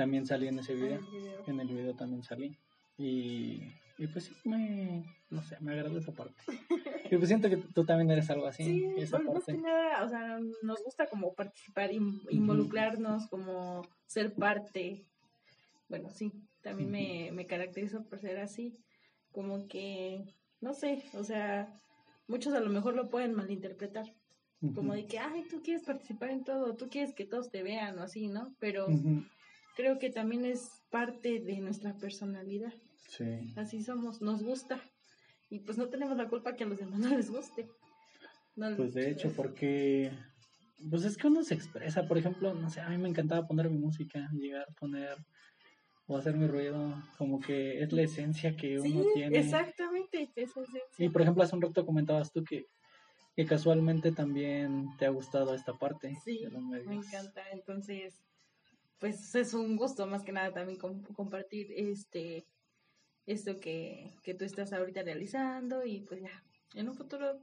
También 0.00 0.24
salí 0.24 0.48
en 0.48 0.58
ese 0.58 0.74
video. 0.74 0.98
En 1.46 1.60
el 1.60 1.68
video 1.68 1.94
también 1.94 2.22
salí. 2.22 2.56
Y, 2.96 3.60
y 3.98 4.06
pues 4.06 4.24
sí, 4.24 4.34
me, 4.48 5.04
no 5.28 5.42
sé, 5.42 5.58
me 5.60 5.72
agradó 5.72 5.98
esa 5.98 6.12
parte. 6.12 6.42
y 7.10 7.16
pues 7.18 7.28
siento 7.28 7.50
que 7.50 7.58
tú 7.58 7.84
también 7.84 8.10
eres 8.10 8.30
algo 8.30 8.46
así. 8.46 8.64
Sí, 8.64 8.94
esa 8.96 9.18
parte. 9.18 9.52
nada, 9.58 10.02
o 10.02 10.08
sea, 10.08 10.40
nos 10.62 10.82
gusta 10.82 11.06
como 11.06 11.34
participar, 11.34 11.92
involucrarnos, 11.92 13.26
como 13.26 13.82
ser 14.06 14.32
parte. 14.32 15.04
Bueno, 15.90 16.08
sí, 16.08 16.32
también 16.62 16.90
me, 16.90 17.30
me 17.32 17.46
caracterizo 17.46 18.02
por 18.04 18.20
ser 18.20 18.38
así. 18.38 18.78
Como 19.32 19.68
que, 19.68 20.24
no 20.62 20.72
sé, 20.72 21.04
o 21.12 21.24
sea, 21.24 21.78
muchos 22.26 22.54
a 22.54 22.60
lo 22.60 22.70
mejor 22.70 22.94
lo 22.94 23.10
pueden 23.10 23.34
malinterpretar. 23.34 24.06
Como 24.74 24.94
de 24.94 25.06
que, 25.06 25.18
ay, 25.18 25.44
tú 25.50 25.60
quieres 25.62 25.84
participar 25.84 26.30
en 26.30 26.44
todo, 26.44 26.74
tú 26.74 26.88
quieres 26.88 27.14
que 27.14 27.26
todos 27.26 27.50
te 27.50 27.62
vean 27.62 27.98
o 27.98 28.02
así, 28.02 28.28
¿no? 28.28 28.54
Pero 28.58 28.88
creo 29.76 29.98
que 29.98 30.10
también 30.10 30.44
es 30.44 30.82
parte 30.90 31.40
de 31.40 31.60
nuestra 31.60 31.94
personalidad. 31.94 32.72
Sí. 33.08 33.52
Así 33.56 33.82
somos, 33.82 34.20
nos 34.20 34.42
gusta. 34.42 34.80
Y 35.48 35.60
pues 35.60 35.78
no 35.78 35.88
tenemos 35.88 36.16
la 36.16 36.28
culpa 36.28 36.54
que 36.54 36.64
a 36.64 36.66
los 36.66 36.78
demás 36.78 37.00
no 37.00 37.16
les 37.16 37.30
guste. 37.30 37.68
pues 38.54 38.94
de 38.94 39.10
hecho, 39.10 39.32
porque 39.34 40.12
pues 40.88 41.04
es 41.04 41.16
que 41.16 41.26
uno 41.26 41.42
se 41.42 41.54
expresa, 41.54 42.06
por 42.06 42.16
ejemplo, 42.16 42.54
no 42.54 42.70
sé, 42.70 42.80
a 42.80 42.88
mí 42.88 42.96
me 42.96 43.08
encantaba 43.08 43.46
poner 43.46 43.68
mi 43.68 43.78
música, 43.78 44.30
llegar 44.32 44.66
a 44.68 44.72
poner 44.74 45.16
o 46.06 46.16
hacer 46.16 46.36
mi 46.36 46.46
ruido, 46.46 46.94
como 47.18 47.38
que 47.38 47.82
es 47.82 47.92
la 47.92 48.02
esencia 48.02 48.56
que 48.56 48.80
uno 48.80 49.04
tiene. 49.14 49.38
Exactamente, 49.38 50.28
esa 50.34 50.60
esencia. 50.60 50.82
Y 50.98 51.08
por 51.08 51.22
ejemplo, 51.22 51.42
hace 51.42 51.54
un 51.54 51.62
rato 51.62 51.86
comentabas 51.86 52.32
tú 52.32 52.42
que, 52.42 52.66
que 53.36 53.46
casualmente 53.46 54.10
también 54.10 54.88
te 54.98 55.06
ha 55.06 55.10
gustado 55.10 55.54
esta 55.54 55.74
parte. 55.74 56.16
Sí, 56.24 56.40
me 56.86 56.94
encanta, 56.94 57.42
entonces 57.52 58.20
pues 59.00 59.34
es 59.34 59.54
un 59.54 59.76
gusto 59.76 60.06
más 60.06 60.22
que 60.22 60.32
nada 60.32 60.52
también 60.52 60.78
compartir 60.78 61.72
este 61.72 62.46
esto 63.26 63.58
que, 63.58 64.12
que 64.22 64.34
tú 64.34 64.44
estás 64.44 64.72
ahorita 64.72 65.02
realizando 65.02 65.84
y 65.84 66.00
pues 66.00 66.20
ya, 66.22 66.44
en 66.74 66.88
un 66.88 66.94
futuro 66.94 67.38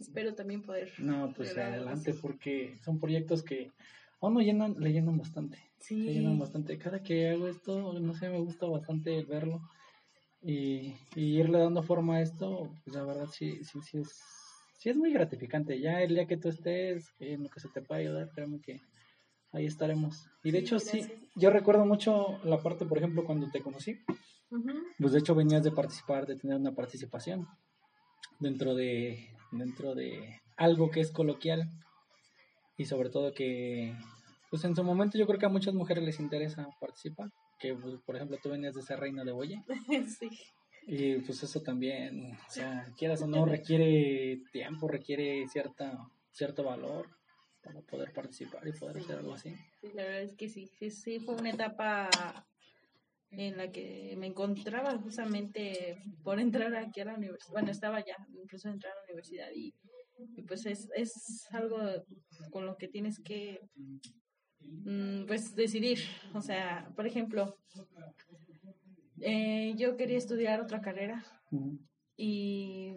espero 0.00 0.34
también 0.34 0.62
poder... 0.62 0.92
No, 0.98 1.32
pues 1.34 1.56
adelante 1.56 2.14
porque 2.14 2.78
son 2.84 3.00
proyectos 3.00 3.42
que 3.42 3.72
a 4.20 4.26
uno 4.26 4.40
llenan, 4.40 4.76
le 4.78 4.92
llenan 4.92 5.18
bastante. 5.18 5.58
Sí. 5.78 5.96
llenan 5.96 6.38
bastante. 6.38 6.76
Cada 6.78 7.02
que 7.02 7.30
hago 7.30 7.48
esto, 7.48 7.92
no 7.92 8.14
sé, 8.14 8.28
me 8.28 8.38
gusta 8.40 8.66
bastante 8.66 9.24
verlo. 9.24 9.60
y, 10.42 10.94
y 11.14 11.38
irle 11.38 11.58
dando 11.58 11.82
forma 11.82 12.16
a 12.16 12.22
esto, 12.22 12.70
pues 12.84 12.96
la 12.96 13.04
verdad 13.04 13.28
sí, 13.32 13.64
sí, 13.64 13.80
sí 13.82 13.98
es, 13.98 14.20
sí 14.78 14.90
es 14.90 14.96
muy 14.96 15.12
gratificante. 15.12 15.80
Ya 15.80 16.02
el 16.02 16.14
día 16.14 16.26
que 16.26 16.36
tú 16.36 16.48
estés, 16.48 17.12
en 17.18 17.44
lo 17.44 17.48
que 17.48 17.60
se 17.60 17.68
te 17.68 17.82
pueda 17.82 18.00
ayudar, 18.00 18.30
créeme 18.30 18.60
que 18.60 18.80
ahí 19.52 19.66
estaremos. 19.66 20.26
Y 20.42 20.50
de 20.50 20.58
Sí, 20.58 20.64
hecho, 20.64 20.78
sí, 20.78 21.06
yo 21.36 21.50
recuerdo 21.50 21.84
mucho 21.84 22.38
la 22.44 22.58
parte, 22.62 22.84
por 22.86 22.98
ejemplo, 22.98 23.24
cuando 23.24 23.50
te 23.50 23.62
conocí, 23.62 24.00
pues 24.98 25.12
de 25.12 25.18
hecho 25.18 25.34
venías 25.34 25.62
de 25.62 25.72
participar, 25.72 26.26
de 26.26 26.36
tener 26.36 26.56
una 26.56 26.74
participación 26.74 27.46
dentro 28.40 28.74
de, 28.74 29.28
dentro 29.52 29.94
de 29.94 30.40
algo 30.56 30.90
que 30.90 31.00
es 31.00 31.10
coloquial. 31.12 31.70
Y 32.76 32.84
sobre 32.84 33.10
todo 33.10 33.32
que, 33.32 33.96
pues 34.50 34.64
en 34.64 34.76
su 34.76 34.84
momento 34.84 35.18
yo 35.18 35.26
creo 35.26 35.38
que 35.38 35.46
a 35.46 35.50
muchas 35.50 35.74
mujeres 35.74 36.04
les 36.04 36.20
interesa 36.20 36.68
participar, 36.80 37.28
que 37.58 37.74
pues, 37.74 37.96
por 38.06 38.14
ejemplo 38.16 38.38
tú 38.40 38.50
venías 38.50 38.74
de 38.74 38.82
ser 38.82 39.00
reina 39.00 39.24
de 39.24 39.32
Boye 39.32 39.64
sí. 40.18 40.30
y 40.86 41.16
pues 41.16 41.42
eso 41.42 41.60
también, 41.60 42.36
o 42.46 42.50
sea, 42.50 42.86
quieras 42.96 43.20
o 43.22 43.26
no, 43.26 43.44
requiere 43.46 44.42
tiempo, 44.52 44.86
requiere 44.86 45.48
cierta, 45.48 46.08
cierto 46.30 46.62
valor 46.62 47.17
para 47.68 47.82
poder 47.82 48.12
participar 48.12 48.66
y 48.66 48.72
poder 48.72 48.98
hacer 48.98 49.18
algo 49.18 49.34
así. 49.34 49.54
Sí, 49.80 49.88
la 49.92 50.04
verdad 50.04 50.22
es 50.22 50.34
que 50.34 50.48
sí, 50.48 50.66
sí, 50.78 50.90
sí, 50.90 51.20
fue 51.20 51.34
una 51.34 51.50
etapa 51.50 52.08
en 53.30 53.58
la 53.58 53.70
que 53.70 54.14
me 54.16 54.26
encontraba 54.26 54.96
justamente 54.98 56.02
por 56.24 56.40
entrar 56.40 56.74
aquí 56.74 57.00
a 57.02 57.04
la 57.04 57.14
universidad. 57.14 57.52
Bueno, 57.52 57.70
estaba 57.70 58.00
ya, 58.00 58.16
incluso 58.42 58.70
entrar 58.70 58.92
a 58.92 58.96
la 58.96 59.04
universidad 59.04 59.48
y, 59.54 59.74
y 60.34 60.42
pues 60.42 60.64
es, 60.64 60.88
es 60.96 61.46
algo 61.50 61.78
con 62.50 62.64
lo 62.64 62.78
que 62.78 62.88
tienes 62.88 63.20
que 63.20 63.60
mm, 64.60 65.26
pues 65.26 65.54
decidir. 65.54 65.98
O 66.32 66.40
sea, 66.40 66.90
por 66.96 67.06
ejemplo, 67.06 67.58
eh, 69.20 69.74
yo 69.76 69.98
quería 69.98 70.16
estudiar 70.16 70.62
otra 70.62 70.80
carrera 70.80 71.22
y 72.16 72.94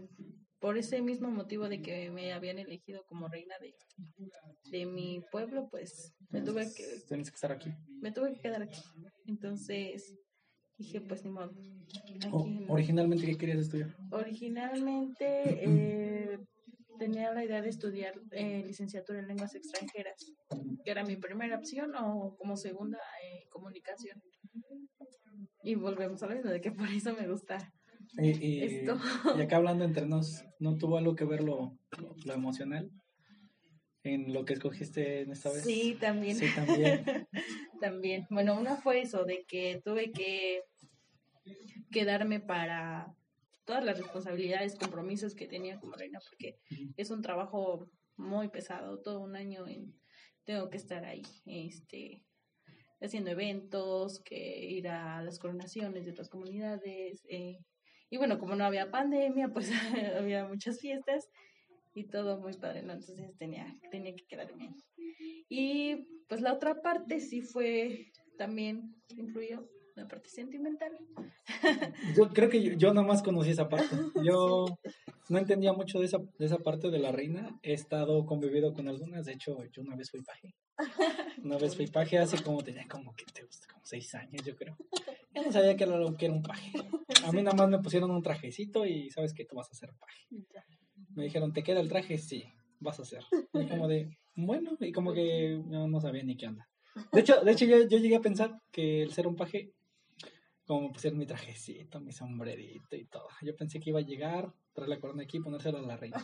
por 0.62 0.78
ese 0.78 1.02
mismo 1.02 1.30
motivo 1.32 1.68
de 1.68 1.82
que 1.82 2.12
me 2.12 2.32
habían 2.34 2.60
elegido 2.60 3.04
como 3.08 3.28
reina 3.28 3.56
de, 3.60 3.74
de 4.70 4.86
mi 4.86 5.22
pueblo, 5.32 5.68
pues 5.70 6.14
me 6.30 6.42
tuve 6.42 6.72
que 6.74 6.86
Tienes 7.08 7.32
que 7.32 7.36
estar 7.36 7.52
aquí. 7.52 7.74
me 8.00 8.12
tuve 8.12 8.34
que 8.34 8.42
quedar 8.42 8.62
aquí. 8.62 8.80
Entonces 9.26 10.16
dije, 10.78 11.02
pues 11.02 11.26
ni 11.26 11.32
modo. 11.32 11.52
Aquí 12.00 12.14
no. 12.20 12.72
originalmente, 12.72 13.26
¿qué 13.26 13.38
querías 13.38 13.58
estudiar? 13.58 13.98
Originalmente 14.12 15.26
eh, 15.66 16.40
tenía 17.00 17.34
la 17.34 17.44
idea 17.44 17.62
de 17.64 17.70
estudiar 17.70 18.14
eh, 18.30 18.64
licenciatura 18.66 19.18
en 19.18 19.28
lenguas 19.28 19.56
extranjeras, 19.56 20.32
que 20.86 20.92
era 20.92 21.04
mi 21.04 21.16
primera 21.16 21.58
opción 21.58 21.92
o 21.96 22.36
como 22.38 22.56
segunda 22.56 23.00
eh, 23.24 23.48
comunicación. 23.50 24.22
Y 25.64 25.74
volvemos 25.74 26.22
a 26.22 26.28
lo 26.28 26.36
mismo, 26.36 26.52
de 26.52 26.62
que 26.62 26.72
por 26.72 26.88
eso 26.88 27.16
me 27.16 27.28
gusta 27.28 27.58
Y, 28.18 28.46
y, 28.46 28.64
esto. 28.64 29.00
y 29.38 29.42
acá 29.42 29.56
hablando 29.58 29.84
entre 29.86 30.06
nos, 30.06 30.44
¿no 30.60 30.78
tuvo 30.78 30.98
algo 30.98 31.16
que 31.16 31.24
ver 31.26 31.42
lo, 31.44 31.78
lo, 32.00 32.16
lo 32.26 32.34
emocional 32.34 32.92
en 34.04 34.34
lo 34.34 34.44
que 34.46 34.54
escogiste 34.54 35.22
en 35.22 35.32
esta 35.32 35.50
vez? 35.52 35.64
Sí, 35.64 35.96
también. 36.00 36.36
Sí, 36.36 36.48
también. 36.56 37.06
También. 37.80 38.28
Bueno, 38.30 38.60
una 38.60 38.76
fue 38.76 39.02
eso, 39.02 39.24
de 39.26 39.44
que 39.48 39.82
tuve 39.84 40.12
que 40.12 40.62
quedarme 41.92 42.40
para 42.40 43.14
todas 43.66 43.84
las 43.84 43.98
responsabilidades, 43.98 44.76
compromisos 44.76 45.34
que 45.36 45.48
tenía 45.48 45.80
como 45.80 45.94
reina, 45.94 46.20
porque 46.30 46.60
es 46.98 47.10
un 47.10 47.22
trabajo 47.22 47.90
muy 48.18 48.50
pesado, 48.50 49.00
todo 49.00 49.22
un 49.22 49.36
año 49.36 49.68
en- 49.68 49.96
tengo 50.44 50.70
que 50.70 50.78
estar 50.78 51.06
ahí, 51.06 51.24
este, 51.46 52.24
haciendo 53.02 53.32
eventos, 53.32 54.20
que 54.24 54.60
ir 54.64 54.88
a 54.88 55.22
las 55.24 55.40
coronaciones 55.40 56.06
de 56.06 56.12
otras 56.12 56.30
comunidades, 56.30 57.24
eh, 57.30 57.58
y 58.12 58.18
bueno, 58.18 58.38
como 58.38 58.56
no 58.56 58.66
había 58.66 58.92
pandemia, 58.92 59.48
pues 59.48 59.72
había 60.18 60.46
muchas 60.46 60.80
fiestas 60.80 61.30
y 61.96 62.04
todo 62.04 62.40
muy 62.40 62.54
padre, 62.54 62.84
¿no? 62.84 62.94
Entonces 62.94 63.36
tenía, 63.38 63.80
tenía 63.90 64.14
que 64.14 64.26
quedarme 64.28 64.66
ahí. 64.66 64.76
Y 65.50 65.96
pues 66.28 66.42
la 66.42 66.54
otra 66.54 66.82
parte 66.82 67.22
sí 67.22 67.42
fue, 67.42 68.12
también 68.38 68.96
influyó 69.16 69.68
la 69.96 70.08
parte 70.08 70.30
sentimental. 70.30 70.92
Yo 72.18 72.30
creo 72.30 72.50
que 72.50 72.62
yo, 72.62 72.74
yo 72.74 72.94
nomás 72.94 73.24
conocí 73.24 73.52
esa 73.52 73.70
parte. 73.70 73.96
Yo 74.26 74.66
no 75.30 75.38
entendía 75.38 75.74
mucho 75.74 76.00
de 76.00 76.06
esa, 76.06 76.18
de 76.18 76.46
esa 76.46 76.58
parte 76.58 76.90
de 76.90 77.00
la 77.00 77.12
reina. 77.12 77.60
He 77.64 77.74
estado 77.74 78.26
convivido 78.26 78.74
con 78.74 78.88
algunas. 78.88 79.26
De 79.26 79.34
hecho, 79.34 79.58
yo 79.72 79.82
una 79.82 79.96
vez 79.96 80.10
fui 80.12 80.22
paje. 80.22 80.54
Una 81.44 81.58
vez 81.58 81.76
fui 81.76 81.88
paje 81.88 82.18
hace 82.18 82.42
como 82.44 82.64
tenía 82.64 82.86
como 82.88 83.14
que 83.16 83.26
te 83.34 83.44
gusta, 83.44 83.68
como 83.72 83.86
seis 83.86 84.14
años, 84.16 84.44
yo 84.46 84.56
creo. 84.56 84.76
Yo 85.34 85.44
no 85.44 85.52
sabía 85.52 85.76
que 85.76 85.84
era 85.86 85.98
lo 85.98 86.16
que 86.16 86.26
era 86.26 86.34
un 86.34 86.42
paje. 86.42 86.72
A 87.26 87.32
mí 87.32 87.42
nada 87.42 87.56
más 87.56 87.70
me 87.70 87.80
pusieron 87.80 88.12
un 88.12 88.22
trajecito 88.22 88.86
y 88.86 89.10
sabes 89.10 89.34
que 89.34 89.46
tú 89.46 89.56
vas 89.56 89.70
a 89.70 89.72
hacer 89.72 89.92
paje. 90.00 90.28
Me 91.16 91.24
dijeron, 91.24 91.54
¿te 91.54 91.64
queda 91.64 91.80
el 91.80 91.90
traje? 91.90 92.18
Sí, 92.18 92.44
vas 92.80 93.00
a 93.00 93.04
hacer. 93.04 93.24
Y 93.54 93.68
como 93.68 93.88
de, 93.88 94.18
bueno, 94.36 94.78
y 94.80 94.92
como 94.92 95.14
que 95.14 95.62
no, 95.66 95.88
no 95.88 96.02
sabía 96.02 96.24
ni 96.24 96.36
qué 96.36 96.48
onda. 96.48 96.68
De 97.14 97.22
hecho, 97.22 97.42
de 97.42 97.52
hecho 97.52 97.66
yo, 97.66 97.88
yo 97.88 97.98
llegué 97.98 98.18
a 98.18 98.22
pensar 98.22 98.62
que 98.72 99.02
el 99.02 99.14
ser 99.14 99.28
un 99.28 99.36
paje, 99.36 99.72
como 100.66 100.88
me 100.88 100.94
pusieron 100.94 101.20
mi 101.20 101.26
trajecito, 101.26 102.02
mi 102.02 102.12
sombrerito 102.12 102.96
y 102.96 103.06
todo, 103.06 103.28
yo 103.42 103.56
pensé 103.56 103.80
que 103.80 103.92
iba 103.92 104.00
a 104.00 104.04
llegar, 104.04 104.54
traer 104.74 104.90
la 104.90 105.00
corona 105.00 105.24
aquí 105.24 105.38
y 105.38 105.42
ponérsela 105.42 105.80
a 105.80 105.84
la 105.84 105.98
reina. 105.98 106.18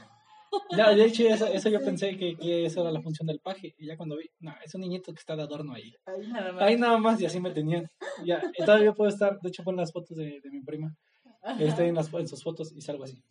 Ya, 0.75 0.93
de 0.93 1.05
hecho, 1.05 1.27
eso, 1.27 1.45
eso 1.53 1.69
yo 1.69 1.79
pensé 1.83 2.17
que, 2.17 2.35
que 2.37 2.65
esa 2.65 2.81
era 2.81 2.91
la 2.91 3.01
función 3.01 3.27
del 3.27 3.39
paje. 3.39 3.75
Y 3.77 3.87
ya 3.87 3.97
cuando 3.97 4.17
vi, 4.17 4.29
no, 4.39 4.53
es 4.63 4.73
un 4.75 4.81
niñito 4.81 5.13
que 5.13 5.19
está 5.19 5.35
de 5.35 5.43
adorno 5.43 5.73
ahí. 5.73 5.93
Ahí 6.05 6.27
nada 6.27 6.51
más. 6.51 6.61
Ahí 6.63 6.77
nada 6.77 6.97
más, 6.97 7.21
y 7.21 7.25
así 7.25 7.39
me 7.39 7.51
tenían. 7.51 7.89
Ya, 8.23 8.41
y 8.57 8.63
todavía 8.65 8.93
puedo 8.93 9.09
estar, 9.09 9.39
de 9.39 9.49
hecho, 9.49 9.63
pon 9.63 9.75
las 9.75 9.91
fotos 9.91 10.17
de, 10.17 10.39
de 10.41 10.49
mi 10.49 10.61
prima. 10.61 10.95
Estoy 11.59 11.87
en, 11.87 11.95
las, 11.95 12.13
en 12.13 12.27
sus 12.27 12.43
fotos 12.43 12.73
y 12.75 12.81
salgo 12.81 13.03
así. 13.05 13.21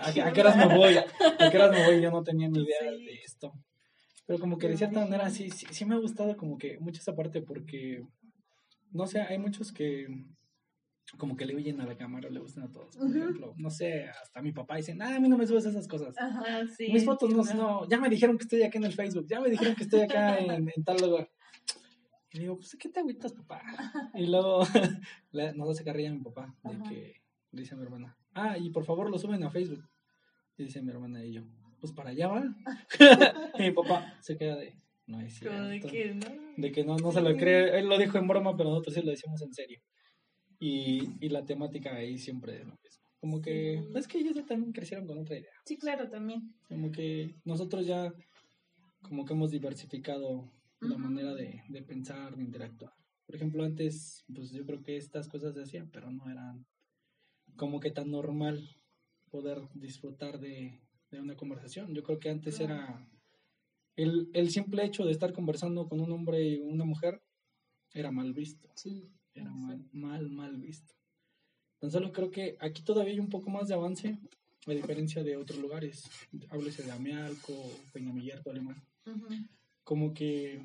¿A, 0.00 0.32
qué 0.32 0.40
horas 0.40 0.56
me 0.56 0.76
voy? 0.76 0.96
¿A 0.96 1.50
qué 1.50 1.56
horas 1.56 1.70
me 1.72 1.84
voy? 1.86 2.00
Yo 2.00 2.10
no 2.10 2.22
tenía 2.22 2.48
ni 2.48 2.60
idea 2.62 2.78
Sí. 2.90 3.04
de 3.04 3.14
esto. 3.24 3.52
Pero 4.26 4.38
como 4.38 4.56
que 4.58 4.68
de 4.68 4.76
cierta 4.76 5.00
manera 5.00 5.30
sí, 5.30 5.50
sí, 5.50 5.66
sí 5.70 5.84
me 5.84 5.94
ha 5.94 5.98
gustado 5.98 6.36
como 6.36 6.56
que 6.58 6.78
mucho 6.78 7.00
esa 7.00 7.14
parte 7.14 7.42
porque, 7.42 8.04
no 8.92 9.06
sé, 9.06 9.20
hay 9.20 9.38
muchos 9.38 9.72
que 9.72 10.06
como 11.18 11.36
que 11.36 11.44
le 11.44 11.54
huyen 11.54 11.80
a 11.80 11.86
la 11.86 11.96
cámara, 11.96 12.30
le 12.30 12.40
gustan 12.40 12.64
a 12.64 12.72
todos. 12.72 12.96
Por 12.96 13.08
ejemplo, 13.08 13.54
no 13.56 13.70
sé, 13.70 14.06
hasta 14.08 14.40
mi 14.40 14.52
papá 14.52 14.76
dice, 14.76 14.96
ah, 15.00 15.16
a 15.16 15.20
mí 15.20 15.28
no 15.28 15.36
me 15.36 15.46
subes 15.46 15.66
esas 15.66 15.86
cosas. 15.86 16.14
Ajá, 16.18 16.66
sí. 16.66 16.90
Mis 16.92 17.04
fotos 17.04 17.30
no, 17.30 17.42
no, 17.54 17.88
ya 17.88 17.98
me 17.98 18.08
dijeron 18.08 18.38
que 18.38 18.44
estoy 18.44 18.62
acá 18.62 18.78
en 18.78 18.84
el 18.84 18.92
Facebook, 18.92 19.26
ya 19.28 19.40
me 19.40 19.50
dijeron 19.50 19.74
que 19.74 19.82
estoy 19.84 20.00
acá 20.00 20.38
en, 20.38 20.50
en 20.74 20.84
tal 20.84 20.96
lugar. 20.98 21.30
Y 22.32 22.38
le 22.38 22.42
digo, 22.44 22.56
pues, 22.56 22.76
¿qué 22.78 22.88
te 22.88 23.00
agüitas, 23.00 23.32
papá? 23.32 23.62
Y 24.14 24.26
luego 24.26 24.60
nos 25.54 25.70
hace 25.70 25.84
carrilla 25.84 26.10
a 26.10 26.14
mi 26.14 26.20
papá, 26.20 26.54
de 26.64 26.70
Ajá. 26.70 26.82
que 26.88 27.22
dice 27.50 27.74
a 27.74 27.76
mi 27.76 27.82
hermana, 27.82 28.16
ah, 28.34 28.56
y 28.56 28.70
por 28.70 28.84
favor 28.84 29.10
lo 29.10 29.18
suben 29.18 29.44
a 29.44 29.50
Facebook. 29.50 29.86
Y 30.56 30.64
dice 30.64 30.82
mi 30.82 30.90
hermana 30.90 31.24
y 31.24 31.32
yo, 31.32 31.42
pues 31.80 31.92
para 31.92 32.10
allá 32.10 32.28
va. 32.28 32.44
y 33.58 33.62
mi 33.62 33.70
papá 33.72 34.16
se 34.20 34.36
queda 34.36 34.56
de, 34.56 34.76
no 35.06 35.20
es 35.20 35.34
cierto. 35.34 35.64
De 35.64 35.80
que, 35.80 36.14
¿no? 36.14 36.26
De 36.56 36.72
que 36.72 36.84
no, 36.84 36.96
no 36.96 37.12
se 37.12 37.20
lo 37.20 37.36
cree. 37.36 37.78
Él 37.78 37.88
lo 37.88 37.98
dijo 37.98 38.18
en 38.18 38.28
broma, 38.28 38.56
pero 38.56 38.70
nosotros 38.70 38.94
sí 38.94 39.02
lo 39.02 39.10
decimos 39.10 39.42
en 39.42 39.52
serio. 39.52 39.80
Y, 40.64 41.08
y 41.20 41.28
la 41.28 41.44
temática 41.44 41.92
ahí 41.94 42.18
siempre 42.18 42.60
es 42.60 42.66
lo 42.66 42.76
mismo. 42.84 43.02
Como 43.20 43.40
que, 43.40 43.82
es 43.96 44.06
que 44.06 44.18
ellos 44.18 44.36
también 44.46 44.72
crecieron 44.72 45.06
con 45.08 45.18
otra 45.18 45.36
idea. 45.36 45.52
Sí, 45.64 45.76
claro, 45.76 46.08
también. 46.08 46.54
Como 46.68 46.92
que 46.92 47.34
nosotros 47.44 47.84
ya, 47.84 48.12
como 49.02 49.24
que 49.24 49.32
hemos 49.32 49.50
diversificado 49.50 50.52
la 50.80 50.96
manera 50.98 51.34
de, 51.34 51.62
de 51.68 51.82
pensar, 51.82 52.36
de 52.36 52.42
interactuar. 52.44 52.92
Por 53.26 53.34
ejemplo, 53.36 53.64
antes, 53.64 54.24
pues 54.32 54.52
yo 54.52 54.64
creo 54.64 54.82
que 54.82 54.96
estas 54.96 55.28
cosas 55.28 55.54
se 55.54 55.62
hacían, 55.62 55.90
pero 55.90 56.10
no 56.12 56.30
eran 56.30 56.64
como 57.56 57.80
que 57.80 57.90
tan 57.90 58.10
normal 58.10 58.68
poder 59.30 59.58
disfrutar 59.74 60.38
de, 60.38 60.80
de 61.10 61.20
una 61.20 61.36
conversación. 61.36 61.92
Yo 61.94 62.02
creo 62.04 62.18
que 62.20 62.30
antes 62.30 62.58
Claro. 62.58 62.74
era 62.74 63.08
el, 63.96 64.30
el 64.32 64.50
simple 64.50 64.84
hecho 64.84 65.04
de 65.04 65.12
estar 65.12 65.32
conversando 65.32 65.88
con 65.88 66.00
un 66.00 66.12
hombre 66.12 66.42
y 66.42 66.58
una 66.60 66.84
mujer 66.84 67.20
era 67.94 68.10
mal 68.12 68.32
visto, 68.32 68.68
Sí. 68.76 69.08
Era 69.34 69.50
mal, 69.50 69.84
mal, 69.92 70.28
mal 70.30 70.56
visto. 70.56 70.94
Entonces 71.74 71.98
solo 71.98 72.12
creo 72.12 72.30
que 72.30 72.56
aquí 72.60 72.82
todavía 72.82 73.12
hay 73.12 73.20
un 73.20 73.28
poco 73.28 73.50
más 73.50 73.68
de 73.68 73.74
avance, 73.74 74.18
a 74.66 74.70
diferencia 74.72 75.22
de 75.24 75.36
otros 75.36 75.58
lugares. 75.58 76.04
Háblese 76.50 76.82
de 76.84 76.92
Amialco, 76.92 77.52
Peñamillar, 77.92 78.40
Alemán. 78.46 78.82
Como 79.84 80.14
que 80.14 80.62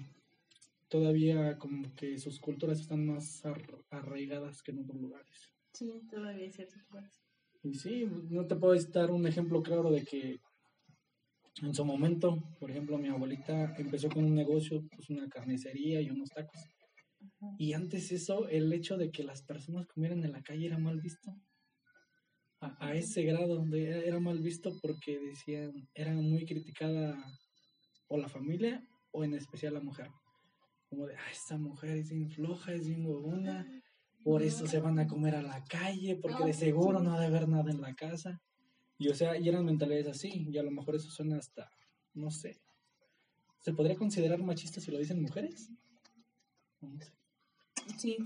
todavía 0.88 1.58
como 1.58 1.94
que 1.96 2.18
sus 2.20 2.40
culturas 2.40 2.80
están 2.80 3.06
más 3.06 3.44
ar- 3.46 3.84
arraigadas 3.90 4.62
que 4.62 4.72
en 4.72 4.80
otros 4.80 5.02
lugares. 5.02 5.52
Sí, 5.74 6.02
todavía 6.10 6.44
hay 6.46 6.52
ciertas 6.52 6.84
cosas. 6.86 7.12
Y 7.64 7.74
sí, 7.74 8.08
no 8.30 8.46
te 8.46 8.56
puedo 8.56 8.80
dar 8.92 9.12
un 9.12 9.26
ejemplo 9.28 9.62
claro 9.64 9.92
de 9.92 10.04
que 10.04 10.40
en 11.64 11.74
su 11.74 11.84
momento, 11.84 12.38
por 12.60 12.70
ejemplo, 12.70 12.98
mi 13.00 13.08
abuelita 13.08 13.76
empezó 13.78 14.10
con 14.10 14.24
un 14.24 14.36
negocio, 14.36 14.84
pues 14.96 15.10
una 15.10 15.28
carnicería 15.28 16.00
y 16.02 16.10
unos 16.12 16.30
tacos. 16.30 16.60
Y 17.58 17.74
antes 17.74 18.12
eso, 18.12 18.48
el 18.48 18.72
hecho 18.74 18.98
de 18.98 19.12
que 19.12 19.24
las 19.24 19.44
personas 19.44 19.88
comieran 19.88 20.24
en 20.24 20.32
la 20.32 20.42
calle 20.42 20.68
era 20.68 20.78
mal 20.78 21.00
visto. 21.00 21.36
A, 22.60 22.88
a 22.88 22.96
ese 22.96 23.24
grado 23.24 23.64
de, 23.66 24.08
era 24.08 24.20
mal 24.20 24.40
visto 24.40 24.72
porque 24.82 25.20
decían, 25.20 25.88
era 25.94 26.14
muy 26.14 26.46
criticada 26.46 27.16
o 28.08 28.18
la 28.18 28.28
familia 28.28 28.84
o 29.12 29.24
en 29.24 29.34
especial 29.34 29.74
la 29.76 29.82
mujer. 29.82 30.10
Como 30.90 31.06
de, 31.06 31.16
ah, 31.16 31.32
esta 31.32 31.58
mujer 31.58 31.98
es 31.98 32.10
bien 32.10 32.30
floja, 32.30 32.74
es 32.74 32.88
bien 32.88 33.06
huevona, 33.06 33.68
por 34.24 34.42
eso 34.42 34.68
se 34.68 34.80
van 34.80 35.00
a 35.00 35.08
comer 35.08 35.36
a 35.36 35.42
la 35.42 35.64
calle, 35.66 36.16
porque 36.16 36.46
de 36.46 36.54
seguro 36.54 37.00
no 37.02 37.14
ha 37.14 37.20
de 37.20 37.28
haber 37.28 37.48
nada 37.48 37.72
en 37.72 37.82
la 37.82 37.94
casa. 37.94 38.42
Y 38.98 39.10
o 39.10 39.16
sea, 39.16 39.38
y 39.38 39.48
eran 39.48 39.66
mentalidades 39.66 40.08
así, 40.08 40.48
y 40.50 40.58
a 40.58 40.64
lo 40.64 40.72
mejor 40.72 40.96
eso 40.96 41.10
suena 41.10 41.38
hasta, 41.38 41.70
no 42.14 42.32
sé. 42.32 42.60
¿Se 43.62 43.74
podría 43.74 43.96
considerar 43.96 44.42
machista 44.42 44.82
si 44.82 44.92
lo 44.92 44.98
dicen 44.98 45.22
mujeres? 45.22 45.70
No 46.82 47.00
sé. 47.00 47.17
Sí, 47.98 48.18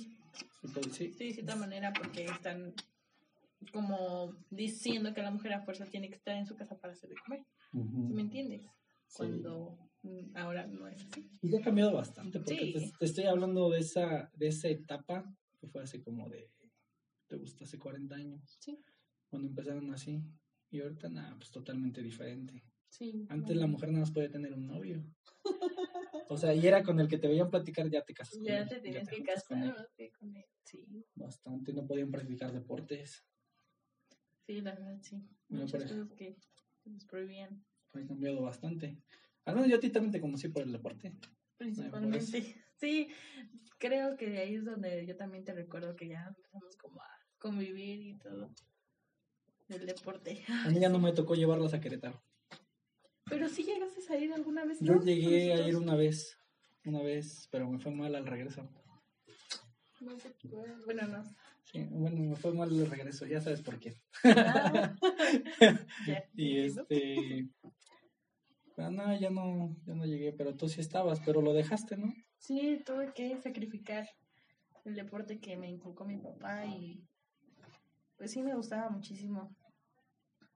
sí, 0.92 1.08
de 1.18 1.34
cierta 1.34 1.56
manera, 1.56 1.92
porque 1.94 2.25
están 2.25 2.74
como 3.72 4.36
diciendo 4.50 5.13
que 5.13 5.22
la 5.22 5.32
mujer 5.32 5.54
a 5.54 5.62
fuerza 5.62 5.86
tiene 5.86 6.10
que 6.10 6.16
estar 6.16 6.36
en 6.36 6.46
su 6.46 6.56
casa 6.56 6.78
para 6.80 6.94
hacer 6.94 7.10
de 7.10 7.16
comer. 7.16 7.46
¿Sí 7.72 8.13
me 8.13 8.22
entiendes? 8.22 8.66
Cuando 9.16 9.78
mm, 10.04 10.36
ahora 10.36 10.68
no 10.68 10.88
es 10.88 11.06
así. 11.06 11.30
Y 11.42 11.56
ha 11.56 11.62
cambiado 11.62 11.94
bastante, 11.94 12.40
porque 12.40 12.74
te, 12.74 12.92
te 12.98 13.06
estoy 13.06 13.25
hablando 13.25 13.70
de 13.70 13.80
esa, 13.80 14.32
de 14.36 14.48
esa 14.48 14.68
etapa 14.68 15.25
que 15.60 15.68
fue 15.68 15.84
hace 15.84 16.01
como 16.01 16.28
de, 16.30 16.50
te 17.28 17.36
gusta, 17.38 17.66
hace 17.66 17.78
40 17.78 18.16
años, 18.16 18.58
Sí, 18.60 18.80
cuando 19.30 19.48
empezaron 19.48 19.94
así. 19.94 20.24
Y 20.72 20.80
ahorita, 20.82 21.10
nada, 21.10 21.36
pues 21.36 21.51
totalmente 21.51 22.01
diferente. 22.01 22.63
sí. 22.90 23.25
Antes 23.30 23.58
la 23.58 23.68
mujer 23.68 23.90
nada 23.90 24.01
más 24.01 24.12
podía 24.12 24.32
tener 24.32 24.54
un 24.54 24.68
novio. 24.68 25.04
O 26.27 26.38
sea, 26.38 26.53
y 26.53 26.65
era 26.65 26.84
con 26.84 27.00
el 27.00 27.08
que 27.08 27.18
te 27.18 27.27
veían 27.27 27.50
platicar, 27.50 27.89
ya 27.89 28.03
te 28.03 28.13
casas 28.13 28.38
con 28.38 28.46
Ya 28.46 28.60
él, 28.60 28.68
te 28.70 28.80
tenías 28.80 29.10
que 29.10 29.24
casar 29.24 29.44
con 29.48 30.36
él. 30.36 30.46
Sí, 30.63 30.86
Bastante, 31.15 31.74
no 31.74 31.86
podían 31.86 32.12
practicar 32.12 32.51
deportes. 32.51 33.25
sí, 34.46 34.62
la 34.62 34.74
verdad, 34.75 35.00
sí. 35.01 35.18
Mira, 35.50 35.63
Muchas 35.65 35.84
cosas 35.84 36.13
que 36.13 36.38
nos 36.86 37.06
prohibían. 37.06 37.65
Ha 37.94 38.06
cambiado 38.08 38.41
bastante. 38.41 38.98
Al 39.46 39.56
menos 39.56 39.70
yo 39.70 39.77
a 39.77 39.80
ti 39.80 39.89
también 39.89 40.12
te 40.12 40.22
conocí 40.22 40.50
por 40.50 40.63
el 40.63 40.72
deporte. 40.72 41.13
Principalmente. 41.58 42.56
Sí, 42.77 43.10
creo 43.77 44.18
que 44.18 44.30
de 44.30 44.39
ahí 44.39 44.56
es 44.56 44.65
donde 44.65 45.06
yo 45.06 45.15
también 45.15 45.44
te 45.44 45.53
recuerdo 45.53 45.96
que 45.96 46.08
ya 46.08 46.25
empezamos 46.27 46.75
como 46.77 47.01
a 47.01 47.10
convivir 47.38 48.01
y 48.01 48.18
todo. 48.18 48.50
Del 49.68 49.86
deporte. 49.86 50.44
A 50.65 50.70
mí 50.70 50.80
ya 50.80 50.89
no 50.89 51.00
me 51.00 51.13
tocó 51.13 51.36
llevarlos 51.36 51.74
a 51.74 51.80
Querétaro. 51.80 52.24
Pero 53.25 53.48
sí 53.50 53.63
llegaste 53.63 54.00
a 54.00 54.04
salir 54.04 54.34
alguna 54.34 54.66
vez. 54.66 54.80
Yo 54.80 54.96
¿no? 54.96 55.04
llegué 55.04 55.50
Con 55.51 55.60
a 55.60 55.68
ir 55.68 55.75
una 55.75 55.96
vez, 55.96 56.38
una 56.86 57.01
vez, 57.01 57.48
pero 57.51 57.70
me 57.70 57.80
fue 57.80 57.92
mal 57.92 58.16
al 58.16 58.25
regreso. 58.25 58.68
No 60.00 60.18
sé, 60.20 60.36
Bueno, 60.86 61.08
no. 61.08 61.24
Sí, 61.63 61.86
bueno, 61.92 62.22
me 62.22 62.36
fue 62.36 62.54
mal 62.54 62.70
el 62.70 62.90
regreso, 62.90 63.25
ya 63.25 63.40
sabes 63.40 63.62
por 63.62 63.80
qué. 63.80 63.96
Ah. 64.24 64.96
Y 66.36 66.60
este. 66.60 67.48
Pero 68.75 68.92
no, 68.92 69.20
ya 69.20 69.30
no, 69.30 69.75
ya 69.86 69.94
no 69.94 70.06
llegué, 70.06 70.34
pero 70.34 70.56
tú 70.56 70.68
sí 70.68 70.82
estabas, 70.82 71.22
pero 71.24 71.42
lo 71.42 71.54
dejaste, 71.54 71.98
¿no? 71.98 72.13
Sí, 72.38 72.82
tuve 72.86 73.13
que 73.13 73.38
sacrificar 73.38 74.10
el 74.86 74.96
deporte 74.96 75.40
que 75.40 75.56
me 75.58 75.70
inculcó 75.70 76.06
mi 76.06 76.18
papá 76.18 76.66
y 76.66 77.04
pues 78.18 78.32
sí 78.32 78.42
me 78.42 78.56
gustaba 78.56 78.90
muchísimo. 78.90 79.56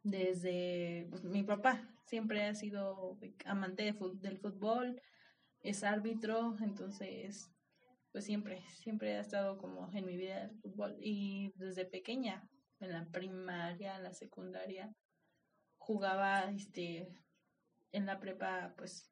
Desde 0.02 1.08
pues, 1.10 1.24
mi 1.24 1.44
papá 1.44 1.95
siempre 2.06 2.46
ha 2.46 2.56
sido 2.56 3.18
amante 3.46 3.84
de 3.84 3.94
fut- 3.94 4.20
del 4.20 4.38
fútbol, 4.38 5.02
es 5.62 5.84
árbitro, 5.84 6.56
entonces 6.62 7.52
pues 8.12 8.24
siempre, 8.24 8.62
siempre 8.70 9.18
ha 9.18 9.20
estado 9.20 9.58
como 9.58 9.90
en 9.94 10.06
mi 10.06 10.16
vida 10.16 10.44
el 10.44 10.56
fútbol. 10.62 10.96
Y 11.00 11.52
desde 11.56 11.86
pequeña, 11.86 12.48
en 12.80 12.92
la 12.94 13.06
primaria, 13.12 13.98
en 13.98 14.04
la 14.04 14.14
secundaria, 14.14 14.94
jugaba 15.78 16.44
este 16.52 17.08
en 17.92 18.06
la 18.06 18.20
prepa 18.20 18.74
pues 18.78 19.12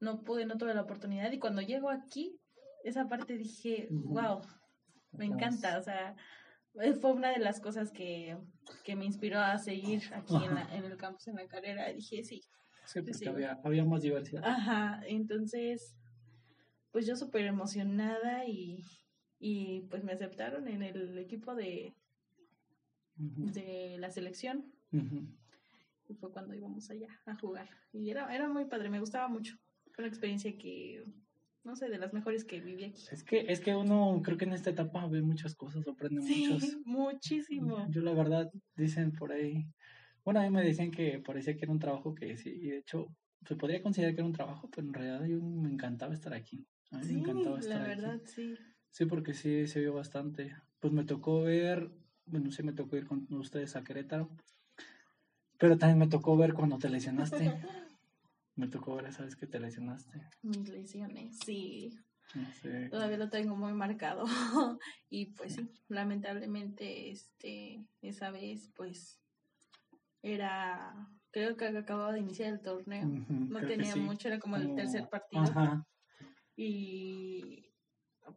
no 0.00 0.22
pude, 0.22 0.46
no 0.46 0.56
tuve 0.56 0.74
la 0.74 0.82
oportunidad. 0.82 1.30
Y 1.32 1.38
cuando 1.38 1.60
llego 1.60 1.90
aquí, 1.90 2.40
esa 2.84 3.08
parte 3.08 3.36
dije, 3.36 3.88
wow, 3.90 4.40
me 5.12 5.26
encanta, 5.26 5.78
o 5.78 5.82
sea, 5.82 6.16
fue 7.00 7.12
una 7.12 7.30
de 7.30 7.38
las 7.38 7.60
cosas 7.60 7.90
que, 7.90 8.36
que 8.84 8.96
me 8.96 9.04
inspiró 9.04 9.38
a 9.40 9.58
seguir 9.58 10.02
aquí 10.14 10.34
en, 10.36 10.54
la- 10.54 10.74
en 10.76 10.84
el 10.84 10.96
campus, 10.96 11.26
en 11.28 11.36
la 11.36 11.46
carrera, 11.46 11.92
dije, 11.92 12.22
sí, 12.24 12.42
Sí, 12.86 13.00
porque 13.02 13.12
sí. 13.14 13.26
había, 13.28 13.60
había 13.62 13.84
más 13.84 14.02
diversidad. 14.02 14.42
ajá, 14.44 15.02
entonces, 15.06 15.94
pues 16.90 17.06
yo 17.06 17.14
súper 17.16 17.44
emocionada 17.46 18.46
y, 18.46 18.82
y 19.38 19.82
pues 19.90 20.02
me 20.02 20.12
aceptaron 20.12 20.66
en 20.66 20.82
el 20.82 21.18
equipo 21.18 21.54
de, 21.54 21.94
de 23.16 23.96
la 23.98 24.10
selección. 24.10 24.72
Y 26.08 26.14
fue 26.14 26.32
cuando 26.32 26.54
íbamos 26.54 26.90
allá 26.90 27.06
a 27.26 27.36
jugar. 27.36 27.68
Y 27.92 28.10
era, 28.10 28.34
era 28.34 28.48
muy 28.48 28.64
padre, 28.64 28.90
me 28.90 28.98
gustaba 28.98 29.28
mucho, 29.28 29.54
fue 29.94 30.02
una 30.04 30.08
experiencia 30.08 30.56
que, 30.58 31.04
no 31.64 31.76
sé, 31.76 31.88
de 31.88 31.98
las 31.98 32.12
mejores 32.12 32.44
que 32.44 32.60
viví 32.60 32.84
aquí. 32.84 33.02
Es 33.10 33.22
que, 33.24 33.44
es 33.48 33.60
que 33.60 33.74
uno, 33.74 34.20
creo 34.24 34.36
que 34.36 34.44
en 34.44 34.52
esta 34.52 34.70
etapa 34.70 35.06
ve 35.06 35.22
muchas 35.22 35.54
cosas, 35.54 35.86
aprende 35.86 36.20
muchos. 36.20 36.62
Sí, 36.62 36.82
muchísimo. 36.84 37.86
Yo 37.90 38.02
la 38.02 38.12
verdad, 38.14 38.50
dicen 38.76 39.12
por 39.12 39.32
ahí, 39.32 39.66
bueno, 40.24 40.40
a 40.40 40.44
mí 40.44 40.50
me 40.50 40.62
decían 40.62 40.90
que 40.90 41.18
parecía 41.20 41.56
que 41.56 41.64
era 41.64 41.72
un 41.72 41.78
trabajo 41.78 42.14
que 42.14 42.36
sí, 42.36 42.50
y 42.50 42.68
de 42.70 42.78
hecho 42.78 43.08
se 43.46 43.56
podría 43.56 43.82
considerar 43.82 44.14
que 44.14 44.20
era 44.20 44.26
un 44.26 44.32
trabajo, 44.34 44.68
pero 44.74 44.86
en 44.86 44.94
realidad 44.94 45.24
yo 45.24 45.40
me 45.40 45.70
encantaba 45.70 46.14
estar 46.14 46.34
aquí. 46.34 46.66
A 46.90 46.98
mí 46.98 47.04
Sí, 47.04 47.14
me 47.14 47.20
encantaba 47.20 47.56
la 47.56 47.60
estar 47.60 47.82
aquí. 47.82 47.88
verdad, 47.88 48.20
sí. 48.26 48.54
Sí, 48.90 49.06
porque 49.06 49.34
sí 49.34 49.66
se 49.66 49.80
vio 49.80 49.94
bastante. 49.94 50.54
Pues 50.80 50.92
me 50.92 51.04
tocó 51.04 51.42
ver, 51.42 51.90
bueno, 52.26 52.50
sí 52.50 52.62
me 52.62 52.72
tocó 52.72 52.96
ir 52.96 53.06
con 53.06 53.26
ustedes 53.30 53.76
a 53.76 53.84
Querétaro, 53.84 54.28
pero 55.58 55.78
también 55.78 55.98
me 55.98 56.08
tocó 56.08 56.36
ver 56.36 56.54
cuando 56.54 56.78
te 56.78 56.88
lesionaste. 56.88 57.52
Me 58.60 58.68
tocó 58.68 59.00
esa 59.00 59.24
vez 59.24 59.36
que 59.36 59.46
te 59.46 59.58
lesionaste. 59.58 60.20
Mis 60.42 60.68
lesiones, 60.68 61.38
sí. 61.46 61.98
No 62.34 62.52
sé. 62.52 62.90
Todavía 62.90 63.16
lo 63.16 63.30
tengo 63.30 63.56
muy 63.56 63.72
marcado. 63.72 64.24
y 65.08 65.32
pues 65.32 65.54
sí, 65.54 65.66
lamentablemente, 65.88 67.10
este, 67.10 67.86
esa 68.02 68.30
vez, 68.30 68.70
pues, 68.76 69.18
era, 70.20 71.08
creo 71.30 71.56
que 71.56 71.68
acababa 71.68 72.12
de 72.12 72.20
iniciar 72.20 72.52
el 72.52 72.60
torneo. 72.60 73.06
No 73.06 73.60
tenía 73.66 73.94
sí. 73.94 74.00
mucho, 74.00 74.28
era 74.28 74.38
como, 74.38 74.56
el 74.56 74.64
Como- 74.64 74.74
tercer 74.76 75.08
partido. 75.08 75.42
Ajá. 75.42 75.86
Y 76.54 77.72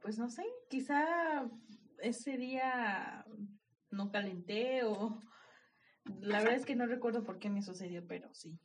pues 0.02 0.18
no 0.18 0.30
sé, 0.30 0.46
quizá 0.70 1.46
ese 2.00 2.38
día 2.38 3.26
no 3.92 4.10
calenté 4.10 4.86
o 4.86 5.22
la 6.22 6.40
verdad 6.40 6.56
es 6.56 6.66
que 6.66 6.76
no 6.78 6.86
recuerdo 6.86 7.26
por 7.26 7.40
qué 7.40 7.50
me 7.50 7.62
sucedió, 7.62 8.08
pero 8.08 8.34
sí. 8.34 8.58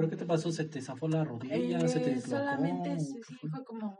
¿Pero 0.00 0.10
qué 0.10 0.16
te 0.16 0.24
pasó? 0.24 0.50
¿Se 0.50 0.64
te 0.64 0.80
zafó 0.80 1.08
la 1.08 1.24
rodilla? 1.24 1.86
¿Se 1.86 2.00
te 2.00 2.10
Eh, 2.10 2.14
dislocó? 2.14 2.42
solamente 2.42 2.90
¿O 2.94 2.98
sí, 3.00 3.20
fue? 3.22 3.64
como 3.66 3.98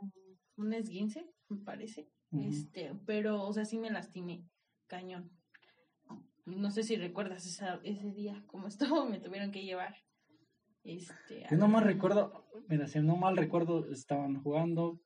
un 0.57 0.73
esguince, 0.73 1.29
me 1.47 1.59
parece. 1.59 2.09
Este, 2.31 2.93
pero 3.05 3.43
o 3.43 3.53
sea, 3.53 3.65
sí 3.65 3.77
me 3.77 3.91
lastimé, 3.91 4.43
cañón. 4.87 5.29
No 6.45 6.71
sé 6.71 6.81
si 6.81 6.95
recuerdas 6.95 7.45
esa, 7.45 7.79
ese 7.83 8.11
día 8.13 8.43
cómo 8.47 8.67
estuvo, 9.03 9.05
me 9.05 9.19
tuvieron 9.19 9.51
que 9.51 9.63
llevar. 9.63 9.95
Este, 10.83 11.45
Yo 11.51 11.57
no 11.57 11.67
mal 11.67 11.83
recuerdo, 11.83 12.47
mira, 12.67 12.87
si 12.87 12.99
no 12.99 13.15
mal 13.15 13.37
recuerdo, 13.37 13.85
estaban 13.91 14.41
jugando, 14.41 14.99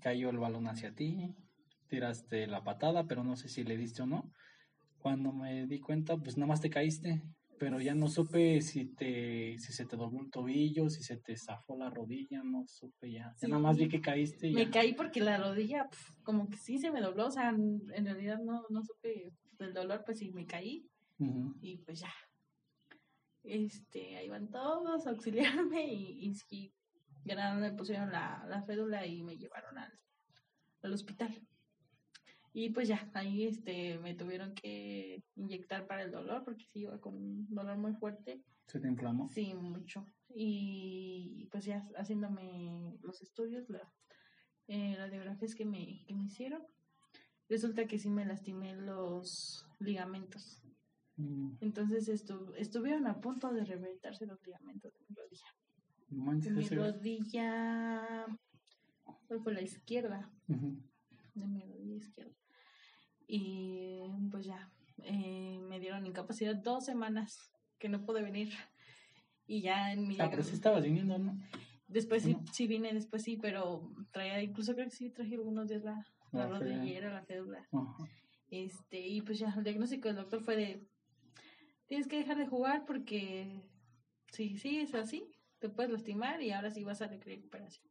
cayó 0.00 0.28
el 0.28 0.36
balón 0.38 0.68
hacia 0.68 0.94
ti, 0.94 1.34
tiraste 1.88 2.46
la 2.46 2.62
patada, 2.62 3.06
pero 3.06 3.24
no 3.24 3.36
sé 3.36 3.48
si 3.48 3.64
le 3.64 3.78
diste 3.78 4.02
o 4.02 4.06
no. 4.06 4.30
Cuando 4.98 5.32
me 5.32 5.66
di 5.66 5.80
cuenta, 5.80 6.18
pues 6.18 6.36
nada 6.36 6.48
más 6.48 6.60
te 6.60 6.68
caíste, 6.68 7.22
pero 7.60 7.78
ya 7.78 7.94
no 7.94 8.08
supe 8.08 8.62
si 8.62 8.86
te, 8.86 9.58
si 9.58 9.72
se 9.74 9.84
te 9.84 9.94
dobló 9.94 10.22
el 10.22 10.30
tobillo, 10.30 10.88
si 10.88 11.02
se 11.02 11.18
te 11.18 11.36
zafó 11.36 11.76
la 11.76 11.90
rodilla, 11.90 12.42
no 12.42 12.64
supe 12.66 13.12
ya. 13.12 13.34
Ya 13.34 13.34
Sí. 13.36 13.46
nada 13.48 13.60
más 13.60 13.76
vi 13.76 13.86
que 13.86 14.00
caíste 14.00 14.48
y 14.48 14.54
Me 14.54 14.64
ya. 14.64 14.70
caí 14.70 14.94
porque 14.94 15.20
la 15.20 15.36
rodilla 15.36 15.86
pf, 15.90 16.14
como 16.22 16.48
que 16.48 16.56
sí 16.56 16.78
se 16.78 16.90
me 16.90 17.02
dobló, 17.02 17.26
o 17.26 17.30
sea, 17.30 17.50
en 17.50 18.04
realidad 18.06 18.38
no, 18.42 18.64
no 18.70 18.82
supe 18.82 19.34
del 19.58 19.74
dolor, 19.74 20.02
pues 20.06 20.18
sí 20.20 20.32
me 20.32 20.46
caí 20.46 20.88
y 21.60 21.76
pues 21.84 22.00
ya. 22.00 22.12
Este, 23.42 24.16
ahí 24.16 24.28
van 24.30 24.48
todos 24.50 25.06
a 25.06 25.10
auxiliarme 25.10 25.86
y, 25.92 26.26
y 26.28 26.34
sí, 26.34 26.72
ya 27.26 27.34
nada 27.34 27.54
me 27.56 27.72
pusieron 27.72 28.10
la, 28.10 28.42
la 28.48 28.62
fédula 28.62 29.06
y 29.06 29.22
me 29.22 29.36
llevaron 29.36 29.76
al, 29.76 29.92
al 30.82 30.92
hospital. 30.94 31.46
Y 32.52 32.70
pues 32.70 32.88
ya, 32.88 33.08
ahí 33.14 33.46
este 33.46 33.98
me 33.98 34.14
tuvieron 34.14 34.54
que 34.54 35.22
inyectar 35.36 35.86
para 35.86 36.02
el 36.02 36.10
dolor 36.10 36.42
porque 36.44 36.64
sí 36.72 36.80
iba 36.80 37.00
con 37.00 37.14
un 37.14 37.46
dolor 37.54 37.78
muy 37.78 37.92
fuerte. 37.94 38.42
Se 38.66 38.80
te 38.80 38.88
inflamó. 38.88 39.28
Sí, 39.28 39.54
mucho. 39.54 40.04
Y 40.28 41.48
pues 41.50 41.64
ya 41.64 41.82
haciéndome 41.96 42.98
los 43.02 43.22
estudios, 43.22 43.68
la 43.68 43.92
eh, 44.68 44.94
radiografías 44.96 45.54
que 45.54 45.64
me, 45.64 46.04
que 46.06 46.14
me 46.14 46.24
hicieron, 46.24 46.62
resulta 47.48 47.86
que 47.86 47.98
sí 47.98 48.10
me 48.10 48.24
lastimé 48.24 48.74
los 48.74 49.66
ligamentos. 49.78 50.62
Mm, 51.16 51.54
Entonces 51.60 52.08
estu 52.08 52.52
estuvieron 52.56 53.06
a 53.06 53.20
punto 53.20 53.52
de 53.52 53.64
reventarse 53.64 54.26
los 54.26 54.40
ligamentos 54.44 54.92
de 54.92 55.00
mi 55.08 55.14
rodilla. 55.14 55.46
manches, 56.08 56.52
Mi 56.52 56.68
rodilla, 56.68 58.26
¿cuál 59.26 59.40
fue 59.40 59.52
la 59.54 59.62
izquierda? 59.62 60.32
Ujú. 60.48 60.89
De 61.34 61.46
mi 61.46 61.60
rodilla 61.62 61.96
izquierda. 61.96 62.34
Y 63.26 64.00
pues 64.30 64.46
ya, 64.46 64.70
eh, 65.04 65.58
me 65.68 65.78
dieron 65.78 66.06
incapacidad 66.06 66.56
dos 66.56 66.84
semanas 66.84 67.52
que 67.78 67.88
no 67.88 68.04
pude 68.04 68.22
venir. 68.22 68.52
Y 69.46 69.62
ya 69.62 69.92
en 69.92 70.06
mi... 70.06 70.16
Ah, 70.20 70.28
pero 70.30 70.42
sí 70.42 70.54
estabas 70.54 70.84
viniendo, 70.84 71.18
¿no? 71.18 71.38
Después 71.88 72.22
sí, 72.22 72.36
sí 72.52 72.66
vine, 72.68 72.92
después 72.92 73.22
sí, 73.22 73.36
pero 73.36 73.92
traía, 74.12 74.40
incluso 74.42 74.74
creo 74.74 74.86
que 74.86 74.94
sí 74.94 75.10
traje 75.10 75.34
algunos 75.34 75.68
días 75.68 75.82
la, 75.82 76.06
la 76.32 76.48
La 76.48 76.58
fe- 76.58 76.64
rodillera, 76.64 77.12
la 77.12 77.22
fédula. 77.24 77.68
Ajá. 77.72 78.08
Este, 78.48 79.00
y 79.00 79.22
pues 79.22 79.38
ya, 79.40 79.52
el 79.56 79.64
diagnóstico 79.64 80.08
del 80.08 80.16
doctor 80.18 80.40
fue 80.42 80.56
de, 80.56 80.86
tienes 81.86 82.06
que 82.06 82.18
dejar 82.18 82.36
de 82.36 82.46
jugar 82.46 82.84
porque 82.84 83.60
si 84.32 84.56
sigues 84.56 84.94
así, 84.94 85.24
te 85.58 85.68
puedes 85.68 85.90
lastimar 85.90 86.40
y 86.42 86.52
ahora 86.52 86.70
sí 86.70 86.84
vas 86.84 87.02
a 87.02 87.08
requerir 87.08 87.38
recuperación. 87.38 87.89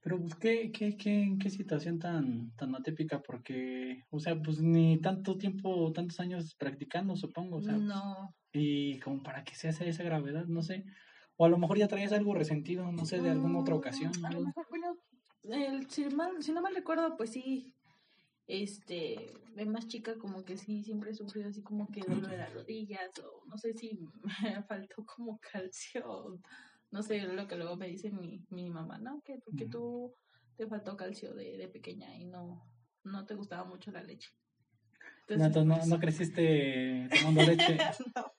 Pero 0.00 0.20
pues 0.20 0.34
qué, 0.36 0.70
qué, 0.72 0.96
qué, 0.96 1.36
qué 1.40 1.50
situación 1.50 1.98
tan, 1.98 2.52
tan 2.56 2.74
atípica, 2.74 3.20
porque, 3.20 4.04
o 4.10 4.20
sea, 4.20 4.40
pues 4.40 4.60
ni 4.60 5.00
tanto 5.00 5.36
tiempo, 5.36 5.92
tantos 5.92 6.20
años 6.20 6.54
practicando, 6.56 7.16
supongo, 7.16 7.56
o 7.56 7.62
sea, 7.62 7.74
pues, 7.74 7.86
no, 7.86 8.34
y 8.52 8.98
como 9.00 9.22
para 9.22 9.44
que 9.44 9.54
se 9.56 9.68
hace 9.68 9.88
esa 9.88 10.04
gravedad, 10.04 10.46
no 10.46 10.62
sé. 10.62 10.84
O 11.36 11.44
a 11.44 11.48
lo 11.48 11.58
mejor 11.58 11.78
ya 11.78 11.88
traías 11.88 12.12
algo 12.12 12.34
resentido, 12.34 12.90
no 12.92 13.04
sé, 13.04 13.20
de 13.20 13.30
alguna 13.30 13.58
otra 13.60 13.74
Mm, 13.74 13.78
ocasión. 13.78 14.12
A 14.24 14.32
lo 14.32 14.40
mejor, 14.40 14.66
bueno, 14.70 14.96
el- 15.44 15.88
si, 15.90 16.04
mal- 16.06 16.42
si 16.42 16.52
no 16.52 16.62
mal 16.62 16.74
recuerdo, 16.74 17.16
pues 17.16 17.30
sí, 17.32 17.74
este, 18.46 19.32
de 19.54 19.66
más 19.66 19.86
chica 19.88 20.16
como 20.18 20.44
que 20.44 20.56
sí, 20.56 20.82
siempre 20.82 21.10
he 21.10 21.14
sufrido 21.14 21.48
así 21.48 21.62
como 21.62 21.88
que 21.88 22.00
dolor 22.00 22.28
de 22.28 22.38
las 22.38 22.52
rodillas 22.54 23.10
o 23.22 23.44
no 23.46 23.58
sé 23.58 23.74
si 23.74 23.98
me 24.42 24.62
faltó 24.64 25.04
como 25.04 25.38
calcio, 25.38 26.38
no 26.90 27.02
sé 27.02 27.20
lo 27.20 27.46
que 27.46 27.56
luego 27.56 27.76
me 27.76 27.88
dice 27.88 28.10
mi, 28.10 28.44
mi 28.50 28.70
mamá, 28.70 28.98
¿no? 28.98 29.20
Que 29.24 29.38
porque 29.44 29.64
Ujú. 29.64 29.72
tú 29.72 30.14
te 30.56 30.66
faltó 30.66 30.96
calcio 30.96 31.34
de, 31.34 31.56
de 31.56 31.68
pequeña 31.68 32.16
y 32.16 32.24
no, 32.24 32.62
no 33.04 33.26
te 33.26 33.34
gustaba 33.34 33.64
mucho 33.64 33.90
la 33.90 34.02
leche. 34.02 34.28
No, 35.28 35.44
Entonces, 35.44 35.46
entonces 35.46 35.66
no, 35.66 35.74
pues, 35.76 35.88
no 35.88 35.98
creciste 36.00 37.08
tomando 37.16 37.42
leche, 37.44 37.78
no, 38.16 38.32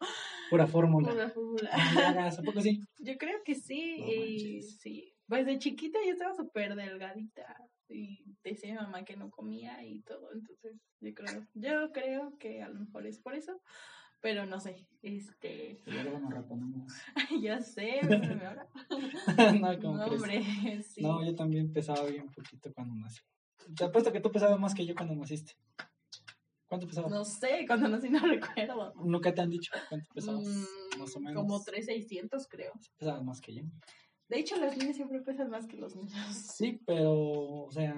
pura 0.50 0.66
fórmula. 0.68 1.10
pura 1.12 1.30
fórmula. 1.30 2.28
¿a 2.28 2.44
poco 2.44 2.62
sí? 2.62 2.82
Yo 3.00 3.18
creo 3.18 3.40
que 3.46 3.56
sí, 3.56 3.98
No 4.00 4.08
y 4.08 4.18
manches. 4.18 4.78
sí. 4.82 5.14
Pues 5.28 5.46
de 5.46 5.60
chiquita 5.60 6.00
yo 6.04 6.14
estaba 6.14 6.34
súper 6.34 6.76
delgadita 6.76 7.56
y 7.88 8.24
decía 8.44 8.72
mi 8.74 8.78
mamá 8.80 9.06
que 9.06 9.16
no 9.16 9.30
comía 9.30 9.84
y 9.86 10.02
todo, 10.02 10.34
entonces 10.34 10.76
yo 11.00 11.14
creo, 11.14 11.46
yo 11.54 11.92
creo 11.92 12.38
que 12.40 12.64
a 12.64 12.70
lo 12.70 12.80
mejor 12.80 13.06
es 13.06 13.20
por 13.20 13.36
eso, 13.36 13.62
pero 14.22 14.46
no 14.46 14.60
sé, 14.60 14.88
este, 15.02 15.82
Y 15.86 15.92
luego 15.92 16.20
nos 16.20 16.34
reponemos. 16.34 16.94
ya 17.42 17.62
sé, 17.62 18.00
se 18.02 18.18
me 18.36 18.46
ahora. 18.46 18.68
no, 19.62 19.80
como 19.80 19.98
No, 19.98 20.06
hombre, 20.06 20.44
sí. 20.84 21.02
No, 21.02 21.24
yo 21.26 21.36
también 21.36 21.72
pesaba 21.72 22.06
bien 22.06 22.30
poquito 22.30 22.72
cuando 22.74 22.96
nací. 22.96 23.22
Te 23.76 23.86
apuesto 23.86 24.12
que 24.12 24.20
tú 24.20 24.32
pesabas 24.32 24.60
más 24.60 24.74
que 24.74 24.86
yo 24.86 24.96
cuando 24.96 25.16
naciste. 25.16 25.54
¿Cuánto 26.68 26.88
pesabas? 26.88 27.12
No 27.12 27.26
sé, 27.26 27.66
cuando 27.66 27.88
nací 27.88 28.10
no 28.10 28.20
recuerdo. 28.28 28.94
Nunca 29.04 29.34
te 29.34 29.42
han 29.42 29.50
dicho 29.50 29.72
cuánto 29.88 30.10
pesabas. 30.14 30.46
Mm, 30.46 31.00
más 31.00 31.16
o 31.16 31.20
menos. 31.20 31.42
Como 31.42 31.64
3,600 31.64 32.48
creo. 32.48 32.74
Pesabas 32.98 33.24
más 33.24 33.42
que 33.42 33.56
yo. 33.56 33.64
De 34.28 34.40
hecho, 34.40 34.58
las 34.58 34.78
niñas 34.78 34.96
siempre 34.96 35.22
pesan 35.22 35.50
más 35.50 35.66
que 35.66 35.78
los 35.78 35.96
niños. 35.96 36.36
Sí, 36.36 36.80
pero, 36.86 37.12
o 37.12 37.72
sea, 37.72 37.96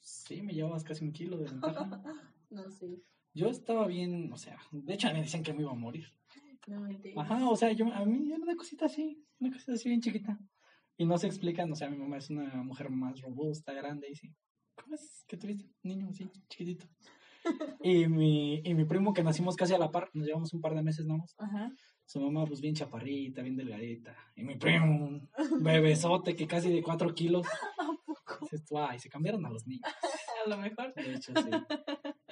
sí, 0.00 0.40
me 0.40 0.54
llevabas 0.54 0.84
casi 0.84 1.04
un 1.04 1.12
kilo 1.12 1.36
de 1.36 1.44
ventaja. 1.44 2.02
No 2.48 2.70
sé, 2.70 3.02
Yo 3.34 3.48
estaba 3.48 3.86
bien, 3.88 4.32
o 4.32 4.36
sea, 4.36 4.56
de 4.70 4.94
hecho 4.94 5.12
me 5.12 5.22
decían 5.22 5.42
que 5.42 5.52
me 5.52 5.62
iba 5.62 5.72
a 5.72 5.74
morir. 5.74 6.06
no. 6.68 6.86
Ajá, 7.20 7.48
o 7.48 7.56
sea, 7.56 7.72
yo, 7.72 7.92
a 7.92 8.04
mí 8.04 8.32
era 8.32 8.42
una 8.42 8.56
cosita 8.56 8.86
así, 8.86 9.26
una 9.40 9.52
cosita 9.52 9.72
así 9.72 9.88
bien 9.88 10.00
chiquita. 10.00 10.38
Y 10.96 11.04
no 11.04 11.18
se 11.18 11.26
explican, 11.26 11.70
o 11.72 11.74
sea, 11.74 11.90
mi 11.90 11.96
mamá 11.96 12.18
es 12.18 12.30
una 12.30 12.62
mujer 12.62 12.90
más 12.90 13.20
robusta, 13.20 13.72
grande, 13.72 14.08
y 14.10 14.14
sí. 14.14 14.32
¿Cómo 14.76 14.94
es 14.94 15.24
que 15.26 15.36
tuviste 15.36 15.64
un 15.82 15.90
niño 15.90 16.08
así, 16.08 16.30
chiquitito? 16.48 16.86
Y 17.82 18.08
mi, 18.08 18.62
y 18.64 18.72
mi 18.74 18.86
primo 18.86 19.12
que 19.12 19.22
nacimos 19.22 19.54
casi 19.54 19.74
a 19.74 19.78
la 19.78 19.90
par, 19.90 20.08
nos 20.14 20.26
llevamos 20.26 20.54
un 20.54 20.62
par 20.62 20.74
de 20.74 20.82
meses 20.82 21.04
nomás. 21.04 21.34
Ajá. 21.36 21.70
Su 22.06 22.20
mamá, 22.20 22.46
pues 22.46 22.60
bien 22.62 22.74
chaparrita, 22.74 23.42
bien 23.42 23.56
delgadita. 23.56 24.16
Y 24.34 24.44
mi 24.44 24.56
primo, 24.56 25.06
un 25.06 25.30
bebesote 25.62 26.34
que 26.34 26.46
casi 26.46 26.70
de 26.72 26.82
cuatro 26.82 27.14
kilos. 27.14 27.46
¿A 27.78 27.86
poco? 28.06 28.38
Dices 28.50 28.64
ay, 28.74 28.98
se 28.98 29.10
cambiaron 29.10 29.44
a 29.44 29.50
los 29.50 29.66
niños. 29.66 29.82
A 30.46 30.48
lo 30.48 30.56
mejor. 30.58 30.94
De 30.94 31.14
hecho, 31.14 31.32
sí. 31.34 31.50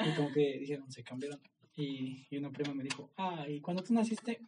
Y 0.04 0.12
como 0.14 0.30
que 0.30 0.58
dijeron, 0.58 0.90
se 0.90 1.02
cambiaron. 1.02 1.40
Y, 1.76 2.26
y 2.30 2.36
una 2.36 2.50
prima 2.50 2.74
me 2.74 2.84
dijo, 2.84 3.10
ah, 3.16 3.46
y 3.48 3.60
cuando 3.60 3.82
tú 3.82 3.94
naciste, 3.94 4.40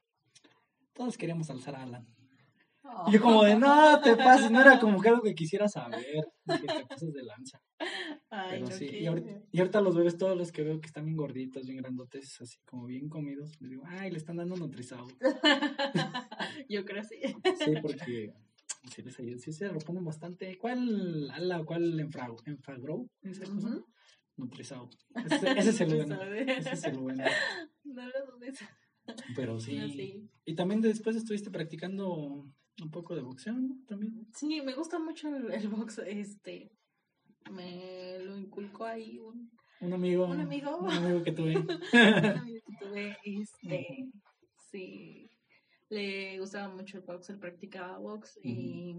todos 0.92 1.16
queríamos 1.16 1.50
alzar 1.50 1.76
a 1.76 1.82
Alan. 1.82 2.06
Y 3.06 3.12
yo 3.12 3.20
como 3.20 3.42
de, 3.44 3.56
no, 3.56 4.00
te 4.00 4.16
pases, 4.16 4.50
no 4.50 4.60
era 4.60 4.78
como 4.78 5.00
que 5.00 5.08
algo 5.08 5.22
que 5.22 5.34
quisiera 5.34 5.68
saber. 5.68 6.24
Dije, 6.44 6.66
te 6.68 6.86
pasas 6.86 7.12
de 7.12 7.22
lanza. 7.22 7.60
Ay, 8.30 8.48
Pero 8.50 8.70
sí, 8.70 8.88
y 9.00 9.06
ahorita, 9.06 9.30
y 9.52 9.58
ahorita 9.58 9.80
los 9.80 9.96
bebés, 9.96 10.18
todos 10.18 10.36
los 10.36 10.52
que 10.52 10.62
veo 10.62 10.80
que 10.80 10.86
están 10.86 11.04
bien 11.04 11.16
gorditos, 11.16 11.66
bien 11.66 11.78
grandotes, 11.78 12.40
así 12.40 12.58
como 12.64 12.86
bien 12.86 13.08
comidos, 13.08 13.58
les 13.60 13.70
digo, 13.70 13.84
ay, 13.86 14.10
le 14.10 14.18
están 14.18 14.36
dando 14.36 14.56
nutrizado. 14.56 15.06
Yo 16.68 16.84
creo 16.84 17.04
sí. 17.04 17.20
Sí, 17.56 17.72
porque 17.80 18.32
sí, 18.90 19.02
les 19.02 19.18
ayuda, 19.18 19.38
sí 19.38 19.52
se 19.52 19.68
reponen 19.68 20.04
bastante. 20.04 20.58
¿Cuál 20.58 21.30
ala 21.30 21.64
cuál 21.64 21.98
enfragro? 22.00 22.36
¿Enfagro? 22.44 23.06
¿Esa 23.22 23.44
cosa? 23.46 23.68
Ujú. 23.68 23.86
Nutrizado. 24.36 24.90
Ese, 25.14 25.58
ese 25.58 25.70
es 25.70 25.80
el 25.80 25.94
bueno. 25.94 26.22
Ese 26.22 26.72
es 26.72 26.84
el 26.84 26.98
bueno. 26.98 27.24
No 27.84 28.06
lo 28.06 28.32
dudes. 28.32 28.58
Pero 29.36 29.60
sí. 29.60 29.78
No, 29.78 29.88
sí. 29.88 30.28
Y 30.44 30.54
también 30.54 30.80
después 30.80 31.14
estuviste 31.14 31.50
practicando 31.50 32.12
un 32.82 32.90
poco 32.90 33.14
de 33.14 33.22
boxeo, 33.22 33.54
¿no? 33.54 33.76
También. 33.86 34.26
Sí, 34.34 34.60
me 34.62 34.74
gusta 34.74 34.98
mucho 34.98 35.28
el, 35.36 35.52
el 35.52 35.68
box. 35.68 35.98
Este, 35.98 36.72
me 37.50 38.18
lo 38.20 38.36
inculcó 38.36 38.84
ahí 38.84 39.18
un, 39.18 39.50
Un 39.80 39.92
amigo. 39.92 40.26
Un 40.26 40.40
amigo. 40.40 40.78
Un 40.78 40.90
amigo 40.90 41.22
que 41.22 41.32
tuve. 41.32 41.56
un 41.92 42.38
amigo 42.38 42.60
que 42.66 42.86
tuve. 42.86 43.16
Este, 43.24 44.10
sí, 44.70 45.30
le 45.88 46.38
gustaba 46.40 46.74
mucho 46.74 46.98
el 46.98 47.04
box, 47.04 47.30
él 47.30 47.38
practicaba 47.38 47.98
box 47.98 48.38
y 48.42 48.96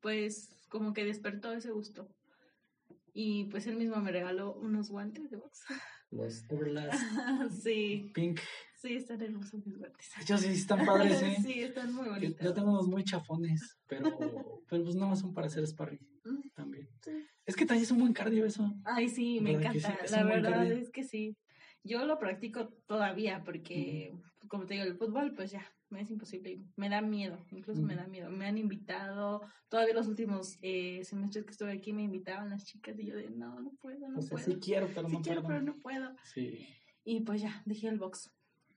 pues 0.00 0.48
como 0.68 0.92
que 0.92 1.04
despertó 1.04 1.52
ese 1.52 1.70
gusto. 1.70 2.08
Y 3.14 3.44
pues 3.44 3.66
él 3.66 3.76
mismo 3.76 3.96
me 3.96 4.10
regaló 4.10 4.54
unos 4.54 4.90
guantes 4.90 5.30
de 5.30 5.36
box. 5.36 5.60
Los 6.10 6.44
Everlast 6.50 6.92
sí, 7.62 8.10
Pink. 8.14 8.38
sí, 8.76 8.94
están 8.96 9.22
hermosos 9.22 9.64
mis 9.66 9.78
guantes. 9.78 10.10
Ellos 10.20 10.40
sí 10.42 10.48
están 10.48 10.84
padres, 10.84 11.22
¿eh? 11.22 11.36
Sí, 11.42 11.60
están 11.60 11.94
muy 11.94 12.04
Yo- 12.06 12.10
bonitos. 12.12 12.44
Yo 12.44 12.52
tengo 12.54 12.70
unos 12.70 12.86
muy 12.88 13.02
chafones, 13.04 13.78
pero, 13.86 14.18
pero 14.68 14.84
pues 14.84 14.94
nada 14.94 15.08
más 15.10 15.20
son 15.20 15.32
para 15.34 15.46
hacer 15.46 15.66
sparring 15.66 16.00
Mm, 16.24 16.50
también. 16.54 16.88
sí. 17.02 17.10
Es 17.46 17.56
que 17.56 17.66
también 17.66 17.82
es 17.82 17.90
un 17.90 17.98
buen 17.98 18.12
cardio 18.12 18.44
eso. 18.46 18.72
Ay, 18.84 19.08
sí, 19.08 19.40
me 19.40 19.56
¿Verdad 19.56 19.72
que 19.72 19.78
encanta. 19.78 20.06
sí? 20.06 20.12
La 20.14 20.22
verdad 20.24 20.70
es 20.70 20.90
que 20.90 21.02
sí. 21.02 21.36
Yo 21.82 22.04
lo 22.06 22.18
practico 22.20 22.68
todavía 22.86 23.42
porque, 23.44 24.12
como 24.48 24.66
te 24.66 24.74
digo, 24.74 24.86
el 24.86 24.96
fútbol, 24.96 25.34
pues 25.34 25.50
ya, 25.50 25.66
me 25.92 26.00
es 26.02 26.10
imposible. 26.10 26.58
Me 26.76 26.88
da 26.88 27.00
miedo, 27.02 27.38
incluso 27.52 27.82
me 27.82 27.94
da 27.94 28.06
miedo. 28.06 28.30
Me 28.30 28.46
han 28.46 28.58
invitado, 28.58 29.42
todavía 29.68 29.94
los 29.94 30.08
últimos 30.08 30.58
eh, 30.62 31.04
semestres 31.04 31.44
que 31.44 31.50
estuve 31.52 31.72
aquí 31.72 31.92
me 31.92 32.02
invitaban 32.02 32.50
las 32.50 32.64
chicas 32.64 32.98
y 32.98 33.06
yo 33.06 33.14
de, 33.16 33.30
no, 33.30 33.60
no 33.60 33.72
puedo, 33.80 34.08
no 34.08 34.18
O 34.18 34.22
sea, 34.22 34.36
puedo. 34.38 34.44
sí 34.44 34.58
quiero, 34.60 34.88
pero 34.94 35.08
Sí 35.08 35.16
no 35.16 35.22
quiero, 35.22 35.42
puedo. 35.42 35.54
pero 35.60 35.62
no 35.72 35.80
puedo. 35.80 36.14
Sí. 36.24 36.66
Y 37.04 37.20
pues 37.20 37.42
ya, 37.42 37.62
dejé 37.66 37.88
el 37.88 37.98
box. 37.98 38.32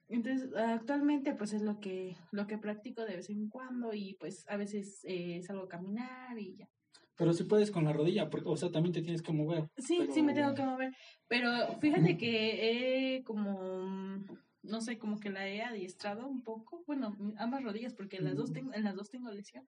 Entonces, 0.08 0.50
actualmente 0.56 1.34
pues 1.34 1.54
es 1.54 1.62
lo 1.64 1.80
que, 1.80 2.16
lo 2.32 2.46
que 2.46 2.58
practico 2.60 3.04
de 3.06 3.16
vez 3.16 3.30
en 3.32 3.50
cuando 3.50 3.94
y 3.94 4.14
pues 4.20 4.48
a 4.48 4.56
veces 4.58 5.00
eh, 5.04 5.42
salgo 5.42 5.64
a 5.64 5.68
caminar 5.70 6.38
y 6.38 6.56
ya. 6.58 6.70
Pero 7.18 7.32
sí 7.34 7.46
puedes 7.46 7.72
con 7.72 7.86
la 7.86 7.94
rodilla, 7.94 8.30
porque, 8.30 8.50
o 8.50 8.58
sea, 8.58 8.70
también 8.72 8.92
te 8.94 9.02
tienes 9.02 9.22
que 9.22 9.32
mover. 9.32 9.70
Sí, 9.78 9.96
pero- 10.00 10.14
sí 10.14 10.22
me 10.22 10.34
tengo 10.34 10.54
que 10.54 10.64
mover. 10.64 10.94
Pero 11.30 11.50
fíjate 11.80 12.18
que 12.18 13.16
he 13.18 13.24
como, 13.24 14.22
no 14.66 14.82
sé, 14.82 14.98
como 14.98 15.20
que 15.20 15.30
la 15.30 15.48
he 15.48 15.62
adiestrado 15.62 16.28
un 16.28 16.42
poco. 16.44 16.84
Bueno, 16.88 17.16
ambas 17.38 17.64
rodillas, 17.64 17.94
porque 17.94 18.18
en 18.18 18.26
las 18.26 18.36
dos 18.36 18.52
tengo, 18.52 18.74
en 18.74 18.84
las 18.84 18.96
dos 18.96 19.10
tengo 19.10 19.32
lesión. 19.32 19.66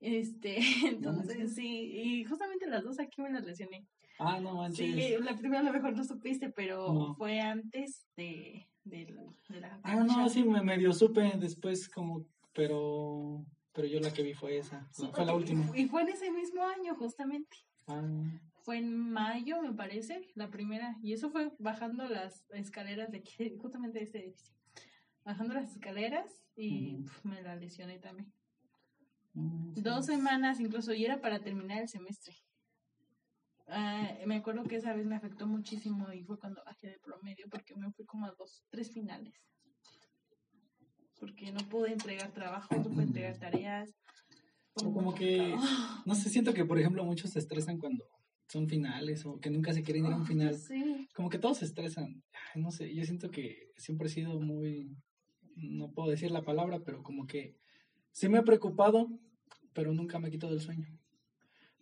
Este, 0.00 0.56
entonces 1.00 1.54
sí, 1.54 1.90
y 1.94 2.24
justamente 2.24 2.66
las 2.66 2.84
dos 2.84 2.98
aquí 2.98 3.22
me 3.22 3.30
las 3.30 3.44
lesioné. 3.44 3.86
Ah, 4.18 4.40
no 4.40 4.54
manches. 4.54 4.94
Sí, 4.94 5.14
la 5.22 5.36
primera 5.36 5.60
a 5.60 5.64
lo 5.64 5.72
mejor 5.72 5.94
no 5.94 6.04
supiste, 6.04 6.50
pero 6.50 6.92
No. 6.92 7.14
fue 7.16 7.40
antes 7.40 8.06
de, 8.16 8.66
de, 8.84 9.14
de 9.48 9.60
la 9.60 9.78
Ah, 9.82 9.96
no, 9.96 10.28
sí, 10.28 10.42
me 10.42 10.62
medio 10.62 10.92
supe 10.92 11.32
después 11.38 11.88
como, 11.88 12.24
pero, 12.54 13.44
pero 13.72 13.86
yo 13.86 14.00
la 14.00 14.12
que 14.12 14.22
vi 14.22 14.32
fue 14.32 14.56
esa, 14.58 14.88
Sí, 14.90 15.06
fue 15.12 15.26
la 15.26 15.34
última. 15.34 15.64
Y 15.76 15.86
fue 15.86 16.02
en 16.02 16.08
ese 16.08 16.30
mismo 16.30 16.62
año, 16.62 16.94
justamente. 16.94 17.56
Ah, 17.86 18.02
Fue 18.66 18.78
en 18.78 18.98
mayo, 18.98 19.62
me 19.62 19.72
parece, 19.72 20.28
la 20.34 20.50
primera. 20.50 20.98
Y 21.00 21.12
eso 21.12 21.30
fue 21.30 21.52
bajando 21.60 22.08
las 22.08 22.44
escaleras 22.50 23.12
de 23.12 23.18
aquí, 23.18 23.56
justamente 23.62 24.00
de 24.00 24.04
este 24.06 24.18
edificio. 24.18 24.56
Bajando 25.24 25.54
las 25.54 25.70
escaleras 25.70 26.42
y 26.56 26.96
pf, 26.96 27.28
me 27.28 27.42
la 27.42 27.54
lesioné 27.54 28.00
también. 28.00 28.32
Dos 29.34 30.06
semanas 30.06 30.58
incluso, 30.58 30.92
y 30.92 31.04
era 31.04 31.20
para 31.20 31.38
terminar 31.38 31.82
el 31.82 31.88
semestre. 31.88 32.34
Ah, 33.68 34.10
me 34.26 34.34
acuerdo 34.34 34.64
que 34.64 34.74
esa 34.74 34.94
vez 34.94 35.06
me 35.06 35.14
afectó 35.14 35.46
muchísimo 35.46 36.12
y 36.12 36.24
fue 36.24 36.36
cuando 36.36 36.64
bajé 36.64 36.88
de 36.88 36.98
promedio 36.98 37.46
porque 37.48 37.76
me 37.76 37.92
fui 37.92 38.04
como 38.04 38.26
a 38.26 38.34
dos, 38.36 38.64
tres 38.70 38.90
finales. 38.90 39.32
Porque 41.20 41.52
no 41.52 41.60
pude 41.68 41.92
entregar 41.92 42.32
trabajo, 42.32 42.74
no 42.74 42.82
pude 42.82 43.04
entregar 43.04 43.38
tareas. 43.38 43.94
O 44.74 44.92
como 44.92 45.14
que, 45.14 45.54
no 46.04 46.14
sé, 46.16 46.30
siento 46.30 46.52
que 46.52 46.64
por 46.64 46.80
ejemplo 46.80 47.04
muchos 47.04 47.30
se 47.30 47.38
estresan 47.38 47.78
cuando 47.78 48.04
son 48.48 48.68
finales 48.68 49.26
o 49.26 49.40
que 49.40 49.50
nunca 49.50 49.72
se 49.72 49.82
quieren 49.82 50.06
ir 50.06 50.12
a 50.12 50.16
un 50.16 50.26
final. 50.26 50.54
Sí. 50.54 51.08
Como 51.14 51.28
que 51.28 51.38
todos 51.38 51.58
se 51.58 51.64
estresan. 51.64 52.22
Ay, 52.54 52.62
No 52.62 52.70
sé, 52.70 52.94
yo 52.94 53.04
siento 53.04 53.30
que 53.30 53.72
siempre 53.76 54.06
he 54.08 54.10
sido 54.10 54.40
muy, 54.40 54.96
no 55.56 55.90
puedo 55.92 56.10
decir 56.10 56.30
la 56.30 56.42
palabra, 56.42 56.80
pero 56.80 57.02
como 57.02 57.26
que 57.26 57.56
sí 58.12 58.28
me 58.28 58.38
he 58.38 58.42
preocupado, 58.42 59.08
pero 59.72 59.92
nunca 59.92 60.18
me 60.18 60.30
quito 60.30 60.48
del 60.48 60.60
sueño. 60.60 60.88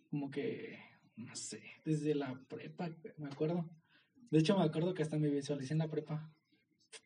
Como 0.09 0.29
que 0.31 0.79
no 1.17 1.35
sé, 1.35 1.63
desde 1.83 2.13
la 2.13 2.37
prepa, 2.47 2.89
me 3.17 3.27
acuerdo. 3.27 3.69
De 4.31 4.39
hecho, 4.39 4.57
me 4.57 4.65
acuerdo 4.65 4.93
que 4.93 5.03
hasta 5.03 5.17
me 5.17 5.29
visualicé 5.29 5.73
en 5.73 5.79
la 5.79 5.89
prepa. 5.89 6.31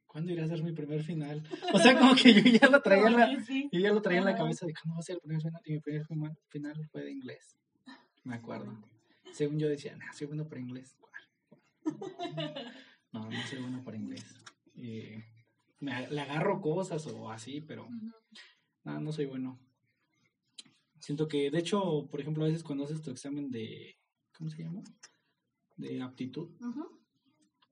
¿Cuándo 0.07 0.31
iré 0.31 0.41
a 0.41 0.45
hacer 0.45 0.63
mi 0.63 0.71
primer 0.71 1.03
final? 1.03 1.43
O 1.73 1.77
sea, 1.77 1.97
como 1.97 2.15
que 2.15 2.33
yo 2.33 2.41
ya 2.41 2.67
lo 2.67 2.81
traía 2.81 3.07
en 3.07 3.15
la, 3.15 3.31
yo 3.71 3.79
ya 3.79 3.93
lo 3.93 4.01
traía 4.01 4.19
en 4.19 4.25
la 4.25 4.35
cabeza 4.35 4.65
de 4.65 4.73
cuándo 4.73 4.95
va 4.95 4.99
a 4.99 5.03
ser 5.03 5.15
el 5.15 5.21
primer 5.21 5.41
final. 5.41 5.61
Y 5.65 5.73
mi 5.73 5.79
primer 5.79 6.05
final 6.47 6.89
fue 6.91 7.03
de 7.03 7.11
inglés. 7.11 7.55
Me 8.23 8.35
acuerdo. 8.35 8.75
Según 9.33 9.59
yo 9.59 9.67
decía, 9.69 9.95
no, 9.95 10.05
soy 10.13 10.27
bueno 10.27 10.47
para 10.47 10.61
inglés. 10.61 10.97
No, 13.11 13.27
no 13.29 13.47
soy 13.47 13.59
bueno 13.59 13.83
para 13.83 13.97
inglés. 13.97 14.23
Eh, 14.75 15.23
me, 15.79 16.07
le 16.09 16.21
agarro 16.21 16.61
cosas 16.61 17.05
o 17.07 17.31
así, 17.31 17.61
pero 17.61 17.87
no, 18.83 18.99
no 18.99 19.11
soy 19.11 19.25
bueno. 19.25 19.59
Siento 20.99 21.27
que, 21.27 21.49
de 21.49 21.59
hecho, 21.59 22.07
por 22.09 22.21
ejemplo, 22.21 22.43
a 22.43 22.47
veces 22.47 22.63
cuando 22.63 22.83
haces 22.83 23.01
tu 23.01 23.11
examen 23.11 23.49
de, 23.49 23.97
¿cómo 24.37 24.49
se 24.49 24.63
llama? 24.63 24.83
De 25.77 26.01
aptitud, 26.01 26.49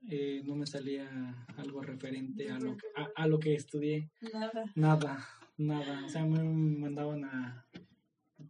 eh, 0.09 0.41
no 0.45 0.55
me 0.55 0.65
salía 0.65 1.45
algo 1.57 1.81
referente 1.81 2.49
a 2.49 2.57
lo, 2.59 2.77
que, 2.77 2.87
a, 3.15 3.27
lo 3.27 3.39
que 3.39 3.53
estudié. 3.53 4.09
Nada. 4.33 4.71
Nada, 4.75 5.27
nada. 5.57 6.05
O 6.05 6.09
sea, 6.09 6.25
me 6.25 6.41
mandaban 6.41 7.25
a, 7.25 7.67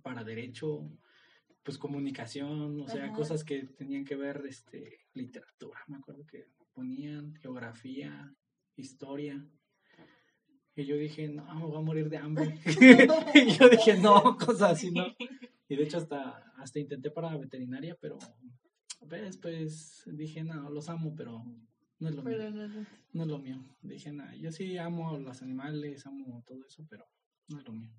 para 0.04 0.24
derecho, 0.24 0.90
pues 1.68 1.78
comunicación, 1.78 2.80
o 2.80 2.88
sea, 2.88 3.12
cosas 3.12 3.44
que 3.44 3.64
tenían 3.64 4.06
que 4.06 4.16
ver, 4.16 4.42
este, 4.48 5.02
literatura. 5.14 5.78
Me 5.88 5.98
acuerdo 5.98 6.26
que 6.26 6.46
ponían 6.72 7.36
geografía, 7.42 8.34
historia. 8.78 9.46
Y 10.78 10.86
yo 10.86 10.96
dije, 10.96 11.28
no, 11.28 11.44
me 11.56 11.66
voy 11.66 11.78
a 11.78 11.82
morir 11.82 12.08
de 12.08 12.16
hambre. 12.16 12.58
y 13.36 13.52
yo 13.52 13.68
dije, 13.68 13.98
no, 13.98 14.38
cosas 14.38 14.72
así, 14.78 14.92
¿no? 14.92 15.08
Y 15.68 15.76
de 15.76 15.84
hecho 15.84 15.98
hasta, 15.98 16.54
hasta 16.56 16.80
intenté 16.80 17.12
para 17.12 17.36
veterinaria, 17.36 17.98
pero 18.00 18.18
después 19.02 20.04
pues, 20.06 20.18
dije, 20.18 20.46
no, 20.46 20.70
los 20.70 20.88
amo, 20.88 21.14
pero 21.18 21.44
no 22.00 22.08
es 22.08 22.16
lo 22.16 22.24
mío. 22.24 22.38
No, 23.12 23.24
es 23.24 23.28
lo 23.28 23.40
mío. 23.40 23.62
Dije, 23.82 24.14
no, 24.14 24.34
yo 24.38 24.54
sí 24.54 24.78
amo 24.78 25.10
a 25.10 25.20
los 25.20 25.42
animales, 25.42 26.06
amo 26.06 26.42
todo 26.48 26.64
eso, 26.66 26.86
pero 26.90 27.06
no 27.50 27.60
es 27.60 27.66
lo 27.66 27.74
mío. 27.74 27.92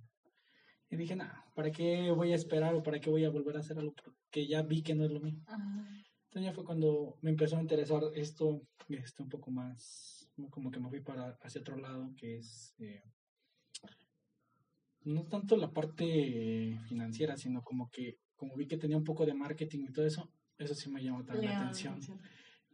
Y 0.91 0.97
dije, 0.97 1.17
no, 1.17 1.27
¿para 1.55 1.71
qué 1.71 2.11
voy 2.11 2.33
a 2.33 2.37
esperar 2.37 2.75
o 2.75 2.83
para 2.83 2.99
qué 2.99 3.11
voy 3.11 3.25
a 3.25 3.31
volver 3.31 3.57
a 3.57 3.61
hacer 3.61 3.79
algo 3.79 3.95
que 4.31 4.47
ya 4.47 4.63
vi 4.63 4.83
que 4.83 4.95
no 4.95 5.05
es 5.05 5.11
lo 5.11 5.21
mío? 5.21 5.37
Entonces 6.25 6.51
ya 6.51 6.53
fue 6.53 6.65
cuando 6.65 7.19
me 7.21 7.31
empezó 7.31 7.57
a 7.57 7.61
interesar 7.61 8.03
esto, 8.15 8.63
este, 8.89 9.23
un 9.23 9.29
poco 9.29 9.51
más 9.51 10.31
como 10.51 10.71
que 10.71 10.79
me 10.79 10.89
fui 10.89 11.01
para 11.01 11.37
hacia 11.43 11.61
otro 11.61 11.77
lado, 11.77 12.13
que 12.17 12.37
es 12.37 12.75
eh, 12.79 13.03
no 15.05 15.25
tanto 15.25 15.57
la 15.57 15.73
parte 15.73 16.79
financiera, 16.89 17.37
sino 17.37 17.63
como 17.63 17.91
que 17.91 18.19
como 18.37 18.55
vi 18.55 18.67
que 18.67 18.79
tenía 18.79 18.97
un 18.97 19.05
poco 19.05 19.27
de 19.27 19.35
marketing 19.35 19.87
y 19.89 19.93
todo 19.93 20.07
eso, 20.07 20.31
eso 20.59 20.75
sí 20.75 20.89
me 20.91 21.03
llamó 21.03 21.25
también 21.25 21.53
la 21.53 21.63
atención. 21.63 21.99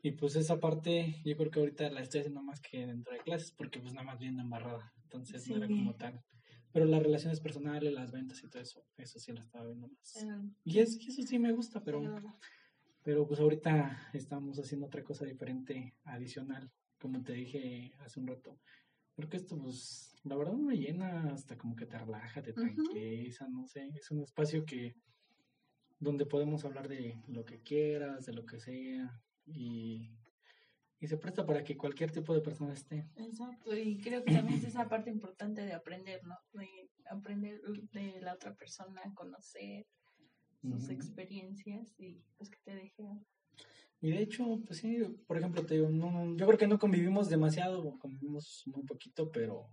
Y 0.02 0.12
pues 0.12 0.36
esa 0.36 0.60
parte 0.60 1.22
yo 1.24 1.34
creo 1.36 1.50
que 1.50 1.60
ahorita 1.60 1.88
la 1.90 2.02
estoy 2.02 2.20
haciendo 2.20 2.42
más 2.42 2.60
que 2.60 2.86
dentro 2.86 3.14
de 3.14 3.20
clases, 3.20 3.52
porque 3.52 3.80
pues 3.80 3.94
nada 3.94 4.04
más 4.04 4.18
viendo 4.18 4.42
embarrada, 4.42 4.92
entonces 5.04 5.48
no 5.48 5.56
era 5.56 5.66
como 5.66 5.94
tal. 5.94 6.22
Pero 6.74 6.86
las 6.86 7.04
relaciones 7.04 7.40
personales, 7.40 7.92
las 7.92 8.10
ventas 8.10 8.42
y 8.42 8.48
todo 8.48 8.60
eso, 8.60 8.84
eso 8.96 9.20
sí 9.20 9.32
lo 9.32 9.40
estaba 9.40 9.64
viendo 9.64 9.86
más. 9.86 10.26
y, 10.64 10.80
es, 10.80 11.00
y 11.00 11.08
eso 11.08 11.22
sí 11.22 11.38
me 11.38 11.52
gusta, 11.52 11.84
pero, 11.84 12.02
pero 13.00 13.28
pues 13.28 13.38
ahorita 13.38 14.10
estamos 14.12 14.58
haciendo 14.58 14.86
otra 14.86 15.04
cosa 15.04 15.24
diferente, 15.24 15.94
adicional, 16.02 16.68
como 16.98 17.22
te 17.22 17.34
dije 17.34 17.92
hace 18.00 18.18
un 18.18 18.26
rato, 18.26 18.58
creo 19.14 19.28
que 19.28 19.36
esto, 19.36 19.56
pues, 19.56 20.16
la 20.24 20.34
verdad 20.34 20.54
me 20.54 20.76
llena 20.76 21.32
hasta 21.32 21.56
como 21.56 21.76
que 21.76 21.86
te 21.86 21.96
relaja, 21.96 22.42
te 22.42 22.52
tranquiliza, 22.52 23.46
no 23.48 23.68
sé, 23.68 23.90
es 23.94 24.10
un 24.10 24.22
espacio 24.22 24.64
que, 24.64 24.96
donde 26.00 26.26
podemos 26.26 26.64
hablar 26.64 26.88
de 26.88 27.22
lo 27.28 27.44
que 27.44 27.62
quieras, 27.62 28.26
de 28.26 28.32
lo 28.32 28.44
que 28.44 28.58
sea, 28.58 29.22
y, 29.46 30.10
y 31.00 31.06
se 31.06 31.16
presta 31.16 31.44
para 31.44 31.62
que 31.64 31.76
cualquier 31.76 32.10
tipo 32.10 32.34
de 32.34 32.40
persona 32.40 32.72
esté. 32.72 33.06
Exacto, 33.16 33.76
y 33.76 33.98
creo 33.98 34.24
que 34.24 34.34
también 34.34 34.58
es 34.58 34.64
esa 34.64 34.88
parte 34.88 35.10
importante 35.10 35.62
de 35.62 35.72
aprender, 35.72 36.24
¿no? 36.24 36.36
De 36.52 36.90
aprender 37.10 37.60
de 37.92 38.20
la 38.20 38.34
otra 38.34 38.54
persona, 38.54 39.02
conocer 39.14 39.86
sus 40.62 40.88
experiencias 40.88 41.94
y 41.98 42.22
pues 42.38 42.48
que 42.48 42.58
te 42.64 42.74
deje 42.74 43.04
y 44.04 44.10
de 44.10 44.20
hecho, 44.20 44.60
pues 44.66 44.80
sí, 44.80 44.98
por 45.26 45.38
ejemplo, 45.38 45.64
te 45.64 45.76
digo, 45.76 45.88
no, 45.88 46.36
yo 46.36 46.46
creo 46.46 46.58
que 46.58 46.66
no 46.66 46.78
convivimos 46.78 47.30
demasiado, 47.30 47.98
convivimos 47.98 48.62
muy 48.66 48.84
poquito, 48.84 49.32
pero 49.32 49.70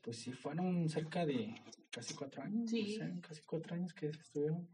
pues 0.00 0.16
sí 0.16 0.32
fueron 0.32 0.88
cerca 0.88 1.24
de 1.24 1.54
casi 1.92 2.14
cuatro 2.14 2.42
años, 2.42 2.68
sí. 2.68 2.98
casi 3.20 3.42
cuatro 3.42 3.76
años 3.76 3.94
que 3.94 4.08
estuvieron, 4.08 4.68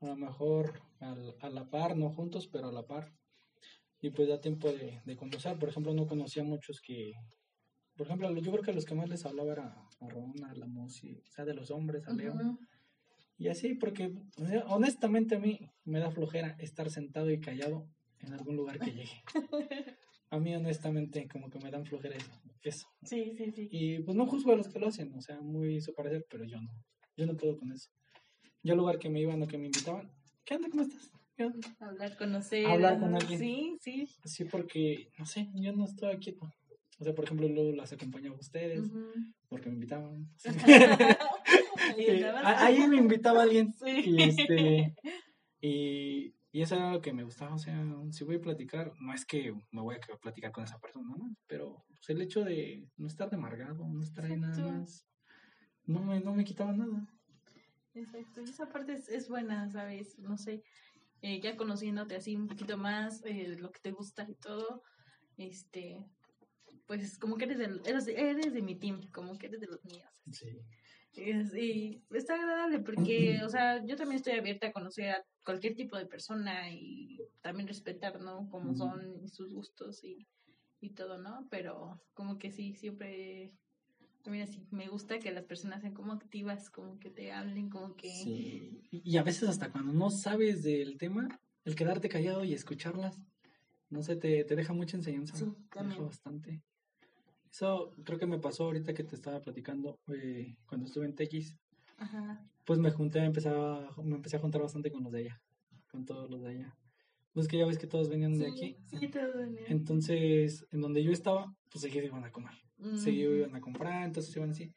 a 0.00 0.06
lo 0.06 0.16
mejor 0.16 0.82
a 0.98 1.50
la 1.50 1.70
par, 1.70 1.96
no 1.96 2.10
juntos, 2.10 2.48
pero 2.48 2.70
a 2.70 2.72
la 2.72 2.84
par. 2.84 3.12
Y 4.00 4.10
pues 4.10 4.28
da 4.28 4.40
tiempo 4.40 4.72
de, 4.72 5.00
de 5.04 5.16
conocer, 5.16 5.58
por 5.58 5.68
ejemplo, 5.68 5.92
no 5.92 6.06
conocía 6.06 6.42
muchos 6.42 6.80
que, 6.80 7.12
por 7.96 8.06
ejemplo, 8.06 8.34
yo 8.34 8.50
creo 8.50 8.62
que 8.64 8.70
a 8.70 8.74
los 8.74 8.84
que 8.84 8.94
más 8.94 9.08
les 9.08 9.26
hablaba 9.26 9.52
era 9.52 9.88
a 10.00 10.08
Rona, 10.08 10.50
a 10.50 10.54
la 10.54 10.66
o 10.66 10.88
sea, 10.88 11.44
de 11.44 11.54
los 11.54 11.70
hombres, 11.70 12.06
a 12.08 12.12
León. 12.12 12.58
Y 13.36 13.48
así, 13.48 13.74
porque 13.74 14.12
honestamente 14.66 15.36
a 15.36 15.38
mí 15.38 15.58
me 15.84 15.98
da 15.98 16.10
flojera 16.10 16.56
estar 16.58 16.90
sentado 16.90 17.30
y 17.30 17.40
callado 17.40 17.88
en 18.20 18.32
algún 18.32 18.56
lugar 18.56 18.78
que 18.78 18.92
llegue. 18.92 19.22
A 20.32 20.38
mí, 20.38 20.54
honestamente, 20.54 21.26
como 21.26 21.50
que 21.50 21.58
me 21.58 21.72
dan 21.72 21.84
flojera 21.84 22.16
eso. 22.16 22.30
Sí, 23.02 23.34
sí, 23.36 23.50
sí. 23.50 23.68
Y 23.72 23.98
pues 23.98 24.16
no 24.16 24.26
juzgo 24.26 24.52
a 24.52 24.56
los 24.56 24.68
que 24.68 24.78
lo 24.78 24.86
hacen, 24.86 25.12
o 25.14 25.20
sea, 25.20 25.40
muy 25.40 25.80
su 25.80 25.92
parecer, 25.92 26.24
pero 26.30 26.44
yo 26.44 26.60
no. 26.60 26.70
Yo 27.16 27.26
no 27.26 27.36
puedo 27.36 27.58
con 27.58 27.72
eso. 27.72 27.90
Yo 28.62 28.74
al 28.74 28.78
lugar 28.78 29.00
que 29.00 29.10
me 29.10 29.20
iban 29.20 29.42
o 29.42 29.48
que 29.48 29.58
me 29.58 29.66
invitaban, 29.66 30.08
¿qué 30.44 30.54
onda? 30.54 30.68
¿Cómo 30.70 30.82
estás? 30.82 31.10
Hablar, 31.80 32.16
conocer. 32.16 32.66
Hablar 32.66 32.98
con 32.98 33.14
alguien. 33.14 33.38
Sí, 33.38 33.76
sí. 33.80 34.08
Sí, 34.24 34.44
porque, 34.44 35.10
no 35.18 35.26
sé, 35.26 35.48
yo 35.54 35.72
no 35.72 35.84
estoy 35.84 36.12
aquí. 36.12 36.36
O 36.98 37.04
sea, 37.04 37.14
por 37.14 37.24
ejemplo, 37.24 37.48
luego 37.48 37.72
las 37.72 37.92
acompañaba 37.92 38.36
a 38.36 38.40
ustedes, 38.40 38.90
porque 39.48 39.68
me 39.68 39.76
invitaban. 39.76 40.28
ahí 42.44 42.86
me 42.86 42.96
invitaba 42.96 43.42
alguien. 43.42 43.74
Sí. 43.82 44.02
Y, 44.06 44.22
este, 44.22 44.94
y, 45.62 46.34
y 46.52 46.62
eso 46.62 46.74
era 46.74 46.92
lo 46.92 47.00
que 47.00 47.12
me 47.12 47.22
gustaba, 47.22 47.54
o 47.54 47.58
sea, 47.58 47.80
si 48.10 48.24
voy 48.24 48.36
a 48.36 48.40
platicar, 48.40 48.92
no 49.00 49.14
es 49.14 49.24
que 49.24 49.54
me 49.70 49.80
voy 49.80 49.96
a 49.96 50.16
platicar 50.18 50.50
con 50.50 50.64
esa 50.64 50.78
persona, 50.78 51.14
¿no? 51.16 51.36
Pero 51.46 51.84
pues, 51.88 52.10
el 52.10 52.20
hecho 52.22 52.44
de 52.44 52.88
no 52.96 53.06
estar 53.06 53.30
de 53.30 53.36
amargado, 53.36 53.86
no 53.88 54.02
estar 54.02 54.24
ahí 54.24 54.36
nada 54.36 54.72
más, 54.72 55.06
no 55.84 56.02
me, 56.02 56.20
no 56.20 56.34
me 56.34 56.44
quitaba 56.44 56.72
nada. 56.72 57.06
Exacto, 57.94 58.40
y 58.40 58.44
esa 58.44 58.68
parte 58.68 58.94
es, 58.94 59.08
es 59.08 59.28
buena, 59.28 59.70
¿sabes? 59.70 60.18
No 60.18 60.36
sé, 60.36 60.62
eh, 61.22 61.40
ya 61.40 61.56
conociéndote 61.56 62.16
así 62.16 62.36
un 62.36 62.46
poquito 62.48 62.76
más, 62.76 63.24
eh, 63.24 63.56
lo 63.58 63.70
que 63.70 63.80
te 63.80 63.90
gusta 63.90 64.26
y 64.28 64.34
todo, 64.34 64.82
este, 65.36 66.04
pues 66.86 67.18
como 67.18 67.36
que 67.36 67.44
eres 67.44 67.58
de, 67.58 67.80
eres, 67.84 68.08
eres 68.08 68.52
de 68.52 68.62
mi 68.62 68.74
team, 68.76 69.10
como 69.12 69.38
que 69.38 69.46
eres 69.46 69.60
de 69.60 69.66
los 69.66 69.84
míos. 69.84 70.22
Sí. 70.32 70.60
Y 71.12 72.02
está 72.10 72.34
agradable 72.34 72.78
porque, 72.80 73.40
o 73.44 73.48
sea, 73.48 73.84
yo 73.84 73.96
también 73.96 74.16
estoy 74.16 74.34
abierta 74.34 74.68
a 74.68 74.72
conocer 74.72 75.10
a 75.10 75.24
cualquier 75.44 75.74
tipo 75.74 75.96
de 75.96 76.06
persona 76.06 76.70
y 76.70 77.18
también 77.40 77.66
respetar, 77.66 78.20
¿no? 78.20 78.48
Como 78.48 78.74
son 78.74 79.28
sus 79.28 79.52
gustos 79.52 80.04
y, 80.04 80.28
y 80.80 80.90
todo, 80.90 81.18
¿no? 81.18 81.48
Pero 81.50 82.00
como 82.14 82.38
que 82.38 82.52
sí, 82.52 82.74
siempre 82.74 83.52
también 84.22 84.44
así, 84.44 84.66
me 84.70 84.88
gusta 84.88 85.18
que 85.18 85.32
las 85.32 85.44
personas 85.44 85.80
sean 85.80 85.94
como 85.94 86.12
activas, 86.12 86.70
como 86.70 86.98
que 86.98 87.10
te 87.10 87.32
hablen, 87.32 87.70
como 87.70 87.96
que... 87.96 88.10
Sí, 88.10 88.82
y 88.90 89.16
a 89.16 89.22
veces 89.22 89.48
hasta 89.48 89.70
cuando 89.70 89.92
no 89.92 90.10
sabes 90.10 90.62
del 90.62 90.98
tema, 90.98 91.40
el 91.64 91.74
quedarte 91.74 92.08
callado 92.08 92.44
y 92.44 92.52
escucharlas, 92.52 93.18
no 93.88 94.02
sé, 94.02 94.16
te, 94.16 94.44
te 94.44 94.56
deja 94.56 94.72
mucha 94.72 94.96
enseñanza. 94.96 95.36
Sí, 95.36 95.46
también. 95.72 96.04
bastante. 96.04 96.62
Eso 97.50 97.92
creo 98.04 98.18
que 98.18 98.26
me 98.26 98.38
pasó 98.38 98.64
ahorita 98.64 98.94
que 98.94 99.04
te 99.04 99.16
estaba 99.16 99.40
platicando 99.40 99.98
eh, 100.08 100.56
cuando 100.66 100.86
estuve 100.86 101.06
en 101.06 101.14
TX. 101.14 101.56
Ajá. 101.98 102.46
Pues 102.64 102.78
me 102.78 102.90
junté, 102.90 103.18
empecé 103.18 103.48
a, 103.48 103.88
me 104.02 104.16
empecé 104.16 104.36
a 104.36 104.40
juntar 104.40 104.62
bastante 104.62 104.92
con 104.92 105.02
los 105.02 105.12
de 105.12 105.20
allá, 105.20 105.42
con 105.90 106.04
todos 106.04 106.30
los 106.30 106.42
de 106.42 106.50
allá. 106.50 106.76
Pues 107.32 107.48
que 107.48 107.58
ya 107.58 107.66
ves 107.66 107.78
que 107.78 107.86
todos 107.86 108.08
venían 108.08 108.38
de 108.38 108.46
aquí. 108.46 108.76
Sí, 108.86 109.08
todos 109.08 109.34
venían. 109.34 109.64
Entonces, 109.68 110.66
en 110.70 110.80
donde 110.80 111.02
yo 111.02 111.10
estaba, 111.10 111.54
pues 111.70 111.82
seguían 111.82 112.04
iban 112.04 112.24
a 112.24 112.32
comer. 112.32 112.54
Seguían 112.96 113.36
iban 113.36 113.56
a 113.56 113.60
comprar, 113.60 114.04
entonces 114.04 114.34
iban 114.36 114.50
así. 114.50 114.72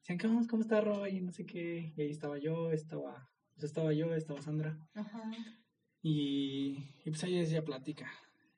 Decían, 0.00 0.18
¿cómo, 0.18 0.46
cómo 0.46 0.62
está 0.62 0.80
Roy? 0.80 1.16
Y 1.16 1.20
no 1.20 1.32
sé 1.32 1.44
qué. 1.44 1.92
Y 1.96 2.00
ahí 2.00 2.10
estaba 2.10 2.38
yo, 2.38 2.70
estaba, 2.72 3.28
pues 3.54 3.64
estaba 3.64 3.92
yo, 3.92 4.14
estaba 4.14 4.40
Sandra. 4.42 4.78
Ajá. 4.94 5.22
Y, 6.02 6.78
y 7.04 7.10
pues 7.10 7.24
ahí 7.24 7.38
decía 7.38 7.64
plática. 7.64 8.10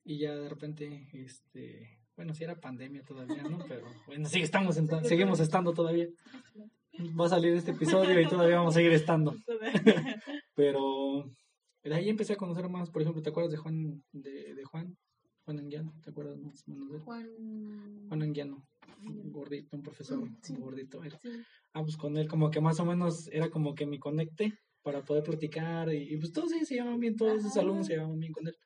Y 0.04 0.18
ya 0.18 0.34
de 0.34 0.48
repente, 0.48 1.08
este, 1.12 1.98
bueno, 2.16 2.34
si 2.34 2.42
era 2.42 2.60
pandemia 2.60 3.04
todavía, 3.04 3.42
¿no? 3.42 3.58
Pero 3.68 3.86
bueno, 4.06 4.28
sí 4.28 4.40
estamos 4.40 4.76
seguimos 5.04 5.38
estando 5.38 5.72
todavía. 5.72 6.08
Va 7.18 7.26
a 7.26 7.28
salir 7.28 7.54
este 7.54 7.70
episodio 7.70 8.20
y 8.20 8.26
todavía 8.26 8.56
vamos 8.56 8.74
a 8.74 8.78
seguir 8.78 8.92
estando. 8.92 9.36
Pero 10.56 11.30
de 11.84 11.94
ahí 11.94 12.08
empecé 12.08 12.32
a 12.32 12.36
conocer 12.36 12.68
más, 12.68 12.90
por 12.90 13.02
ejemplo, 13.02 13.22
¿te 13.22 13.30
acuerdas 13.30 13.52
de 13.52 13.58
Juan 13.58 14.02
de, 14.12 14.54
de 14.54 14.64
Juan? 14.64 14.96
Juan 15.44 15.60
Anguiano, 15.60 15.94
¿te 16.02 16.10
acuerdas 16.10 16.38
más 16.38 16.62
o 16.66 16.70
menos 16.72 16.90
de 16.90 16.96
él? 16.96 17.02
Juan 17.02 17.28
Juan 18.08 18.22
Anguiano, 18.22 18.66
gordito, 19.30 19.76
un 19.76 19.82
profesor 19.82 20.18
un 20.18 20.60
gordito. 20.60 21.02
Era. 21.02 21.20
Ah, 21.72 21.82
pues 21.82 21.96
con 21.96 22.16
él 22.16 22.28
como 22.28 22.50
que 22.50 22.60
más 22.60 22.80
o 22.80 22.84
menos 22.84 23.28
era 23.28 23.50
como 23.50 23.74
que 23.74 23.86
mi 23.86 23.98
conecte 23.98 24.58
para 24.82 25.04
poder 25.04 25.22
platicar 25.22 25.92
y, 25.92 26.16
pues 26.16 26.32
todos 26.32 26.52
ellos 26.52 26.68
se 26.68 26.76
llevaban 26.76 27.00
bien, 27.00 27.16
todos 27.16 27.42
sus 27.42 27.56
alumnos 27.56 27.86
se 27.86 27.94
llevaban 27.94 28.18
bien 28.18 28.32
con 28.32 28.46
él. 28.46 28.56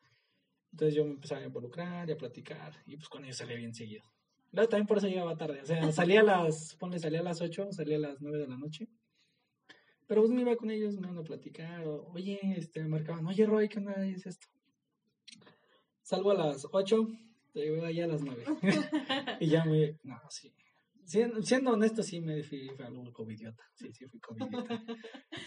Entonces 0.72 0.94
yo 0.94 1.04
me 1.04 1.12
empezaba 1.12 1.40
a 1.40 1.46
involucrar 1.46 2.08
y 2.08 2.12
a 2.12 2.16
platicar 2.16 2.72
y 2.87 2.96
pues 2.96 3.08
con 3.08 3.24
ellos 3.24 3.37
salía 3.37 3.56
bien 3.56 3.74
seguido. 3.74 4.04
Luego 4.52 4.68
también 4.68 4.87
por 4.87 4.98
eso 4.98 5.08
llegaba 5.08 5.37
tarde, 5.37 5.61
o 5.62 5.66
sea, 5.66 5.80
salía 5.92 6.20
a 6.20 6.24
las, 6.24 6.76
ponle, 6.76 6.98
salía 6.98 7.20
a 7.20 7.24
las 7.24 7.40
8, 7.40 7.72
salía 7.72 7.96
a 7.96 8.00
las 8.00 8.20
9 8.20 8.38
de 8.38 8.48
la 8.48 8.56
noche. 8.56 8.88
Pero 10.06 10.22
pues 10.22 10.32
me 10.32 10.42
iba 10.42 10.56
con 10.56 10.70
ellos, 10.70 10.94
me 10.96 11.06
iban 11.06 11.18
a 11.18 11.22
platicar, 11.22 11.87
o, 11.87 12.11
oye, 12.12 12.38
este, 12.56 12.82
me 12.82 12.88
marcaban, 12.88 13.26
oye 13.26 13.46
Roy, 13.46 13.68
¿qué 13.68 13.78
onda 13.78 14.06
es 14.06 14.26
esto? 14.26 14.46
Salgo 16.02 16.32
a 16.32 16.35
las 16.35 16.66
8, 16.70 17.08
te 17.52 17.70
veo 17.70 17.84
allá 17.84 18.04
a 18.04 18.08
las 18.08 18.22
9. 18.22 18.44
y 19.40 19.46
ya 19.48 19.64
me, 19.64 19.98
no, 20.02 20.18
sí, 20.30 20.54
Siendo, 21.04 21.72
honesto, 21.72 22.02
sí 22.02 22.20
me 22.20 22.42
fui 22.42 22.70
algo 22.78 23.12
covidiota. 23.12 23.62
Sí, 23.74 23.92
sí 23.92 24.06
fui 24.06 24.20
covidiota. 24.20 24.82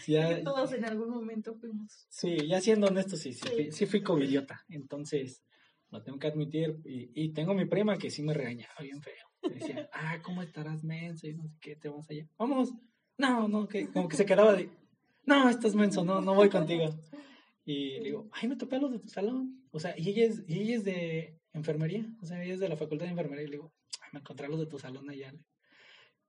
Sí, 0.00 0.14
todos 0.44 0.72
en 0.74 0.84
algún 0.84 1.10
momento 1.10 1.54
fuimos. 1.56 2.06
Sí, 2.10 2.46
ya 2.46 2.60
siendo 2.60 2.88
honesto, 2.88 3.16
sí, 3.16 3.32
sí, 3.32 3.48
Fui, 3.48 3.72
sí 3.72 3.86
fui 3.86 4.02
covidiota. 4.02 4.64
Entonces, 4.68 5.42
lo 5.90 6.02
tengo 6.02 6.18
que 6.18 6.28
admitir. 6.28 6.78
Y, 6.84 7.10
y, 7.14 7.32
tengo 7.32 7.54
mi 7.54 7.64
prima 7.64 7.96
que 7.96 8.10
sí 8.10 8.22
me 8.22 8.34
regañaba 8.34 8.74
bien 8.80 9.00
feo. 9.02 9.14
Me 9.42 9.54
decía, 9.54 9.88
ah, 9.92 10.20
¿cómo 10.22 10.42
estarás 10.42 10.84
menso? 10.84 11.26
Y 11.26 11.34
no 11.34 11.48
sé 11.48 11.56
qué, 11.60 11.76
te 11.76 11.88
vas 11.88 12.08
allá. 12.10 12.28
Vamos. 12.38 12.72
No, 13.18 13.48
no, 13.48 13.66
que 13.66 13.88
como 13.90 14.08
que 14.08 14.16
se 14.16 14.26
quedaba 14.26 14.52
de, 14.52 14.70
no, 15.24 15.48
estás 15.48 15.74
menso, 15.74 16.04
no, 16.04 16.20
no 16.20 16.34
voy 16.34 16.50
contigo. 16.50 16.84
Y 17.64 17.98
le 17.98 18.04
digo, 18.04 18.28
ay, 18.32 18.48
me 18.48 18.56
topé 18.56 18.76
a 18.76 18.78
los 18.80 18.92
de 18.92 19.00
tu 19.00 19.08
salón. 19.08 19.66
O 19.72 19.80
sea, 19.80 19.94
y 19.98 20.10
ella 20.10 20.26
es, 20.26 20.44
y 20.46 20.60
ella 20.60 20.76
es 20.76 20.84
de 20.84 21.40
enfermería. 21.58 22.06
O 22.22 22.26
sea, 22.26 22.42
ella 22.42 22.54
es 22.54 22.60
de 22.60 22.68
la 22.68 22.76
facultad 22.76 23.06
de 23.06 23.12
enfermería. 23.12 23.44
Y 23.44 23.48
le 23.48 23.56
digo, 23.56 23.72
me 24.12 24.20
encontré 24.20 24.46
a 24.46 24.48
los 24.48 24.60
de 24.60 24.66
tu 24.66 24.78
salón 24.78 25.08
allá. 25.10 25.32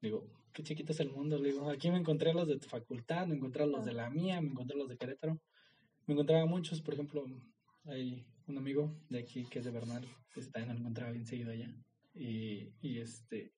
Digo, 0.02 0.30
qué 0.54 0.64
chiquito 0.64 0.92
es 0.92 1.00
el 1.00 1.12
mundo. 1.12 1.38
Le 1.38 1.52
digo, 1.52 1.70
aquí 1.70 1.90
me 1.90 1.98
encontré 1.98 2.32
a 2.32 2.34
los 2.34 2.48
de 2.48 2.60
tu 2.60 2.68
facultad, 2.68 3.28
me 3.28 3.36
encontré 3.36 3.64
a 3.64 3.68
los 3.68 3.86
de 3.86 3.94
la 3.94 4.10
mía, 4.10 4.42
me 4.42 4.50
encontré 4.50 4.76
a 4.76 4.80
los 4.80 4.90
de 4.90 4.98
Querétaro. 4.98 5.40
Me 6.06 6.14
encontraba 6.14 6.46
muchos, 6.46 6.82
por 6.82 6.94
ejemplo, 6.94 7.26
hay 7.86 8.26
un 8.48 8.58
amigo 8.58 8.96
de 9.10 9.20
aquí 9.20 9.46
que 9.46 9.60
es 9.60 9.66
de 9.66 9.72
Bernal, 9.72 10.06
que 10.34 10.42
también 10.42 10.74
lo 10.74 10.80
encontraba 10.80 11.12
bien 11.12 11.26
seguido 11.26 11.52
allá. 11.52 11.74
Y, 12.14 12.72
y 12.82 13.00
este 13.00 13.54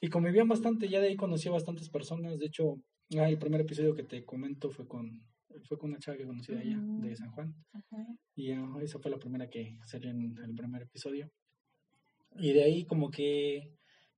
y 0.00 0.08
convivían 0.08 0.48
bastante, 0.48 0.88
ya 0.88 1.00
de 1.00 1.08
ahí 1.08 1.16
conocí 1.16 1.48
a 1.48 1.52
bastantes 1.52 1.88
personas. 1.88 2.38
De 2.38 2.46
hecho, 2.46 2.82
ah, 3.18 3.28
el 3.28 3.38
primer 3.38 3.62
episodio 3.62 3.94
que 3.94 4.02
te 4.02 4.24
comento 4.24 4.70
fue 4.70 4.86
con 4.86 5.22
fue 5.64 5.78
con 5.78 5.90
una 5.90 5.98
chava 5.98 6.16
que 6.16 6.26
conocí 6.26 6.52
de 6.52 6.60
allá, 6.60 6.78
de 6.78 7.16
San 7.16 7.30
Juan. 7.30 7.54
Y 8.34 8.52
esa 8.82 8.98
fue 8.98 9.10
la 9.10 9.18
primera 9.18 9.48
que 9.48 9.78
salió 9.84 10.10
en 10.10 10.36
el 10.38 10.54
primer 10.54 10.82
episodio. 10.82 11.30
Y 12.38 12.52
de 12.52 12.64
ahí 12.64 12.84
como 12.84 13.10
que 13.10 13.72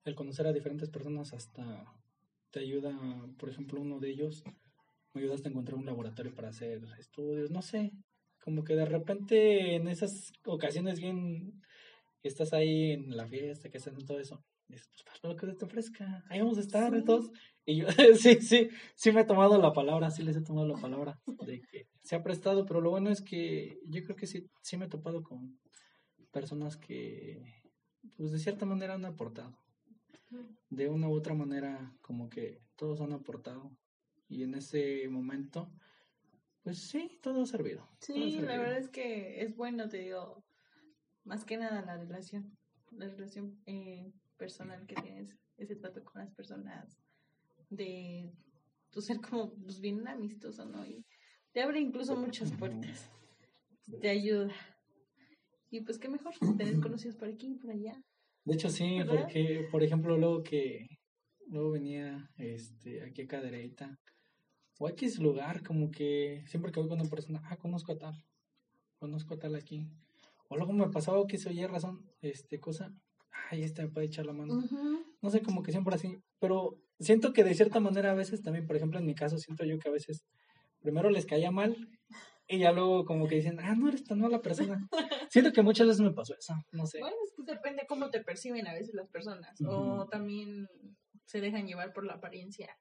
el 0.04 0.14
conocer 0.14 0.46
a 0.46 0.52
diferentes 0.52 0.88
personas 0.90 1.32
hasta 1.32 1.84
te 2.50 2.60
ayuda, 2.60 2.96
por 3.38 3.48
ejemplo, 3.48 3.80
uno 3.80 4.00
de 4.00 4.10
ellos 4.10 4.42
me 5.14 5.20
ayuda 5.20 5.34
hasta 5.34 5.48
encontrar 5.48 5.78
un 5.78 5.86
laboratorio 5.86 6.34
para 6.34 6.48
hacer 6.48 6.82
estudios, 6.98 7.50
no 7.50 7.62
sé, 7.62 7.92
como 8.42 8.64
que 8.64 8.74
de 8.74 8.86
repente 8.86 9.74
en 9.74 9.88
esas 9.88 10.32
ocasiones 10.44 11.00
bien 11.00 11.62
estás 12.22 12.52
ahí 12.52 12.92
en 12.92 13.16
la 13.16 13.26
fiesta, 13.26 13.68
que 13.68 13.78
estás 13.78 13.94
en 13.94 14.06
todo 14.06 14.18
eso, 14.18 14.42
dices, 14.68 14.88
pues 14.88 15.02
para 15.04 15.34
lo 15.34 15.36
que 15.36 15.58
te 15.58 15.64
ofrezca, 15.64 16.24
ahí 16.28 16.40
vamos 16.40 16.58
a 16.58 16.62
estar 16.62 16.94
sí. 16.94 17.04
todos. 17.04 17.30
Y 17.64 17.76
yo, 17.76 17.86
sí, 18.18 18.40
sí, 18.40 18.68
sí 18.94 19.12
me 19.12 19.22
he 19.22 19.24
tomado 19.24 19.58
la 19.58 19.72
palabra, 19.72 20.10
sí 20.10 20.22
les 20.22 20.36
he 20.36 20.42
tomado 20.42 20.66
la 20.66 20.80
palabra 20.80 21.18
de 21.46 21.60
que 21.60 21.88
se 22.02 22.16
ha 22.16 22.22
prestado, 22.22 22.64
pero 22.66 22.80
lo 22.80 22.90
bueno 22.90 23.10
es 23.10 23.20
que 23.22 23.80
yo 23.86 24.02
creo 24.04 24.16
que 24.16 24.26
sí, 24.26 24.48
sí 24.62 24.76
me 24.76 24.86
he 24.86 24.88
topado 24.88 25.22
con 25.22 25.58
personas 26.30 26.76
que 26.76 27.42
pues 28.16 28.32
de 28.32 28.38
cierta 28.38 28.66
manera 28.66 28.94
han 28.94 29.04
aportado. 29.04 29.56
De 30.68 30.88
una 30.88 31.08
u 31.08 31.14
otra 31.14 31.34
manera, 31.34 31.92
como 32.02 32.28
que 32.28 32.60
todos 32.76 33.00
han 33.00 33.12
aportado. 33.12 33.70
Y 34.28 34.42
en 34.42 34.54
ese 34.54 35.08
momento, 35.08 35.70
pues 36.62 36.78
sí, 36.88 37.18
todo 37.22 37.42
ha 37.42 37.46
servido. 37.46 37.88
Sí, 38.00 38.40
la 38.40 38.58
verdad 38.58 38.78
es 38.78 38.88
que 38.90 39.42
es 39.42 39.56
bueno, 39.56 39.88
te 39.88 39.98
digo, 39.98 40.44
más 41.24 41.44
que 41.44 41.56
nada 41.56 41.82
la 41.82 41.96
relación, 41.96 42.56
la 42.90 43.08
relación 43.08 43.58
eh, 43.66 44.12
personal 44.38 44.86
que 44.86 44.94
tienes, 44.94 45.36
ese 45.56 45.76
trato 45.76 46.02
con 46.04 46.22
las 46.22 46.32
personas, 46.32 46.98
de 47.68 48.32
tu 48.90 49.02
ser 49.02 49.20
como 49.20 49.52
pues, 49.54 49.80
bien 49.80 50.06
amistoso, 50.08 50.64
¿no? 50.64 50.86
Y 50.86 51.04
te 51.52 51.60
abre 51.60 51.80
incluso 51.80 52.16
muchas 52.16 52.52
puertas, 52.52 53.10
te 54.00 54.08
ayuda. 54.08 54.54
Y 55.70 55.82
pues 55.82 55.98
qué 55.98 56.08
mejor 56.08 56.32
tener 56.56 56.80
conocidos 56.80 57.16
por 57.16 57.28
aquí 57.28 57.48
y 57.52 57.54
por 57.56 57.70
allá. 57.70 58.02
De 58.44 58.54
hecho 58.54 58.70
sí, 58.70 59.00
porque 59.06 59.68
por 59.70 59.82
ejemplo 59.82 60.16
luego 60.16 60.42
que 60.42 60.86
luego 61.48 61.72
venía 61.72 62.30
este 62.36 63.02
aquí 63.04 63.22
a 63.22 63.26
Cadereyta 63.26 63.98
o 64.78 64.86
aquí 64.86 65.06
es 65.06 65.18
lugar 65.18 65.62
como 65.62 65.90
que 65.90 66.44
siempre 66.46 66.72
que 66.72 66.80
voy 66.80 66.88
con 66.88 67.00
una 67.00 67.10
persona, 67.10 67.42
ah, 67.44 67.56
conozco 67.56 67.92
a 67.92 67.98
tal, 67.98 68.24
conozco 68.98 69.34
a 69.34 69.38
tal 69.38 69.56
aquí. 69.56 69.86
O 70.48 70.56
luego 70.56 70.72
me 70.72 70.88
pasaba 70.88 71.26
que 71.26 71.36
se 71.36 71.50
oye 71.50 71.66
razón, 71.66 72.08
este 72.22 72.58
cosa, 72.58 72.94
ay, 73.50 73.62
este 73.62 73.82
me 73.82 73.88
puede 73.88 74.06
echar 74.06 74.26
la 74.26 74.32
mano. 74.32 74.62
No 75.20 75.30
sé, 75.30 75.42
como 75.42 75.62
que 75.62 75.72
siempre 75.72 75.94
así, 75.94 76.22
pero 76.38 76.78
siento 76.98 77.32
que 77.32 77.44
de 77.44 77.54
cierta 77.54 77.80
manera 77.80 78.12
a 78.12 78.14
veces 78.14 78.42
también, 78.42 78.66
por 78.66 78.76
ejemplo, 78.76 78.98
en 78.98 79.06
mi 79.06 79.14
caso 79.14 79.38
siento 79.38 79.64
yo 79.64 79.78
que 79.78 79.88
a 79.88 79.92
veces 79.92 80.24
primero 80.80 81.10
les 81.10 81.26
caía 81.26 81.50
mal 81.50 81.76
y 82.46 82.58
ya 82.58 82.72
luego 82.72 83.04
como 83.04 83.28
que 83.28 83.36
dicen, 83.36 83.58
ah, 83.60 83.74
no 83.76 83.88
eres 83.88 84.04
tan 84.04 84.20
mala 84.20 84.40
persona. 84.40 84.88
Siento 85.30 85.52
que 85.52 85.62
muchas 85.62 85.86
veces 85.86 86.00
me 86.00 86.12
pasó 86.12 86.34
eso, 86.34 86.54
no 86.72 86.86
sé. 86.86 86.98
Bueno, 87.00 87.16
es 87.22 87.34
que 87.36 87.52
depende 87.52 87.84
cómo 87.86 88.08
te 88.08 88.24
perciben 88.24 88.66
a 88.66 88.72
veces 88.72 88.94
las 88.94 89.08
personas. 89.08 89.60
O 89.66 90.06
también 90.06 90.66
se 91.26 91.42
dejan 91.42 91.66
llevar 91.66 91.92
por 91.92 92.06
la 92.06 92.14
apariencia. 92.14 92.74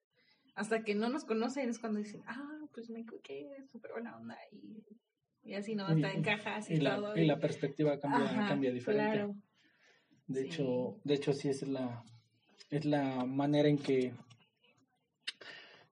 Hasta 0.56 0.84
que 0.84 0.96
no 0.96 1.10
nos 1.10 1.26
conocen 1.26 1.70
es 1.70 1.80
cuando 1.80 2.00
dicen, 2.00 2.22
ah, 2.28 2.60
pues 2.74 2.90
me 2.90 3.02
es 3.02 3.70
súper 3.70 3.92
buena 3.92 4.16
onda. 4.16 4.38
Y, 4.52 4.84
y 5.44 5.54
así, 5.56 5.76
¿no? 5.76 5.86
Hasta 5.86 6.14
encajas 6.14 6.70
y, 6.70 6.76
y 6.76 6.80
todo. 6.80 7.14
La, 7.14 7.22
y, 7.22 7.26
la 7.26 7.40
perspectiva 7.40 8.00
cambia, 8.00 8.48
cambia 8.48 8.72
diferente. 8.72 9.18
Claro. 9.18 9.36
De 10.28 10.42
hecho, 10.42 11.00
de 11.04 11.14
hecho 11.14 11.34
sí 11.34 11.50
es 11.50 11.68
la, 11.68 12.04
es 12.70 12.86
la 12.86 13.26
manera 13.26 13.70
en 13.70 13.78
que 13.78 14.14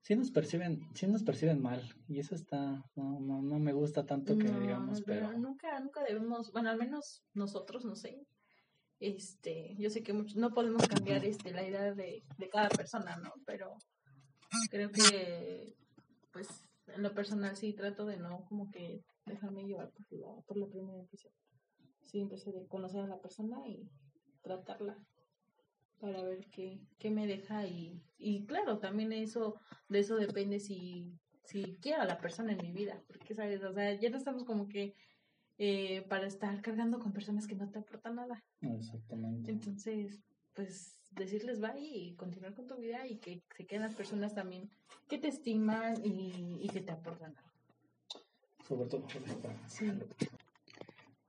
sí 0.02 0.16
nos 0.16 0.30
perciben, 0.30 0.88
sí 0.94 1.08
nos 1.08 1.24
perciben 1.24 1.62
mal 1.62 1.82
y 2.08 2.20
eso 2.20 2.36
está, 2.36 2.84
no, 2.96 3.20
no, 3.20 3.42
no 3.42 3.60
me 3.60 3.74
gusta 3.74 4.06
tanto 4.06 4.38
que 4.38 4.48
digamos, 4.48 5.02
pero... 5.02 5.32
nunca, 5.34 5.80
nunca 5.80 6.04
debemos, 6.04 6.52
bueno, 6.52 6.70
al 6.70 6.78
menos 6.78 7.24
nosotros, 7.34 7.86
no 7.86 7.96
sé, 7.96 8.28
este, 9.00 9.76
yo 9.78 9.90
sé 9.90 10.04
que 10.04 10.14
no 10.14 10.54
podemos 10.54 10.88
cambiar 10.88 11.26
este 11.26 11.52
la 11.52 11.68
idea 11.68 11.94
de, 11.94 12.24
de 12.38 12.50
cada 12.50 12.70
persona, 12.70 13.18
¿no? 13.18 13.34
Pero 13.46 13.78
creo 14.70 14.92
que, 14.92 15.76
pues, 16.32 16.48
en 16.88 17.04
lo 17.04 17.14
personal 17.14 17.56
sí 17.56 17.74
trato 17.74 18.06
de 18.06 18.18
no 18.18 18.46
como 18.46 18.72
que 18.72 19.04
dejarme 19.26 19.66
llevar 19.66 19.92
por 19.92 20.20
la, 20.20 20.42
por 20.46 20.58
la 20.58 20.68
primera 20.68 21.00
impresión. 21.00 21.34
Sí, 22.06 22.20
empecé 22.20 22.52
de 22.52 22.68
conocer 22.68 23.02
a 23.02 23.08
la 23.08 23.20
persona 23.20 23.68
y 23.68 23.90
tratarla 24.46 24.96
para 26.00 26.22
ver 26.24 26.46
qué, 26.52 26.80
qué 27.00 27.10
me 27.10 27.26
deja 27.26 27.66
y, 27.66 28.00
y 28.18 28.46
claro, 28.46 28.78
también 28.78 29.12
eso, 29.12 29.56
de 29.90 30.00
eso 30.00 30.16
depende 30.18 30.60
si, 30.60 31.18
si 31.44 31.78
quiero 31.82 32.04
a 32.04 32.06
la 32.06 32.20
persona 32.20 32.52
en 32.54 32.62
mi 32.62 32.72
vida, 32.72 33.02
porque 33.08 33.34
sabes, 33.34 33.64
o 33.64 33.74
sea, 33.74 33.94
ya 34.00 34.10
no 34.10 34.18
estamos 34.18 34.44
como 34.44 34.68
que 34.68 34.94
eh, 35.58 36.06
para 36.08 36.28
estar 36.28 36.62
cargando 36.62 37.00
con 37.00 37.12
personas 37.12 37.48
que 37.48 37.56
no 37.56 37.70
te 37.70 37.80
aportan 37.80 38.16
nada. 38.16 38.44
Exactamente. 38.62 39.52
Entonces, 39.52 40.22
pues 40.54 41.00
decirles 41.12 41.60
bye 41.60 41.80
y 41.80 42.16
continuar 42.16 42.54
con 42.54 42.68
tu 42.68 42.76
vida 42.76 43.08
y 43.08 43.18
que 43.18 43.42
se 43.56 43.66
queden 43.66 43.84
las 43.84 43.96
personas 43.96 44.36
también 44.36 44.70
que 45.08 45.18
te 45.18 45.30
estiman 45.30 46.06
y, 46.06 46.60
y 46.62 46.70
que 46.70 46.82
te 46.82 46.92
aportan 46.92 47.36
algo. 47.36 47.50
Sobre 48.68 48.90
todo, 48.90 49.08
sí. 49.68 49.92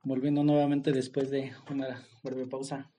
volviendo 0.03 0.43
nuevamente 0.43 0.93
después 0.93 1.31
de 1.31 1.53
una 1.71 2.03
breve 2.23 2.47
pausa. 2.47 2.91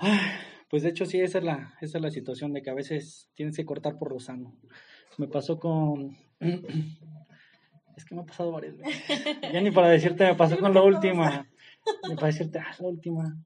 Pues 0.70 0.84
de 0.84 0.90
hecho 0.90 1.04
sí, 1.04 1.20
esa 1.20 1.38
es 1.38 1.44
la, 1.44 1.74
esa 1.80 1.98
es 1.98 2.02
la 2.02 2.12
situación 2.12 2.52
de 2.52 2.62
que 2.62 2.70
a 2.70 2.74
veces 2.74 3.28
tienes 3.34 3.56
que 3.56 3.64
cortar 3.64 3.98
por 3.98 4.12
lo 4.12 4.20
sano. 4.20 4.56
Me 5.18 5.26
pasó 5.26 5.58
con... 5.58 6.16
Es 7.96 8.06
que 8.06 8.14
me 8.14 8.22
ha 8.22 8.24
pasado 8.24 8.50
varias 8.50 8.78
veces. 8.78 9.26
Ya 9.52 9.60
ni 9.60 9.70
para 9.72 9.88
decirte, 9.88 10.24
me 10.24 10.34
pasó 10.34 10.56
con 10.60 10.72
la 10.72 10.80
última. 10.80 11.46
Ni 12.08 12.14
para 12.14 12.28
decirte, 12.28 12.58
ah, 12.58 12.74
la 12.78 12.88
última. 12.88 13.36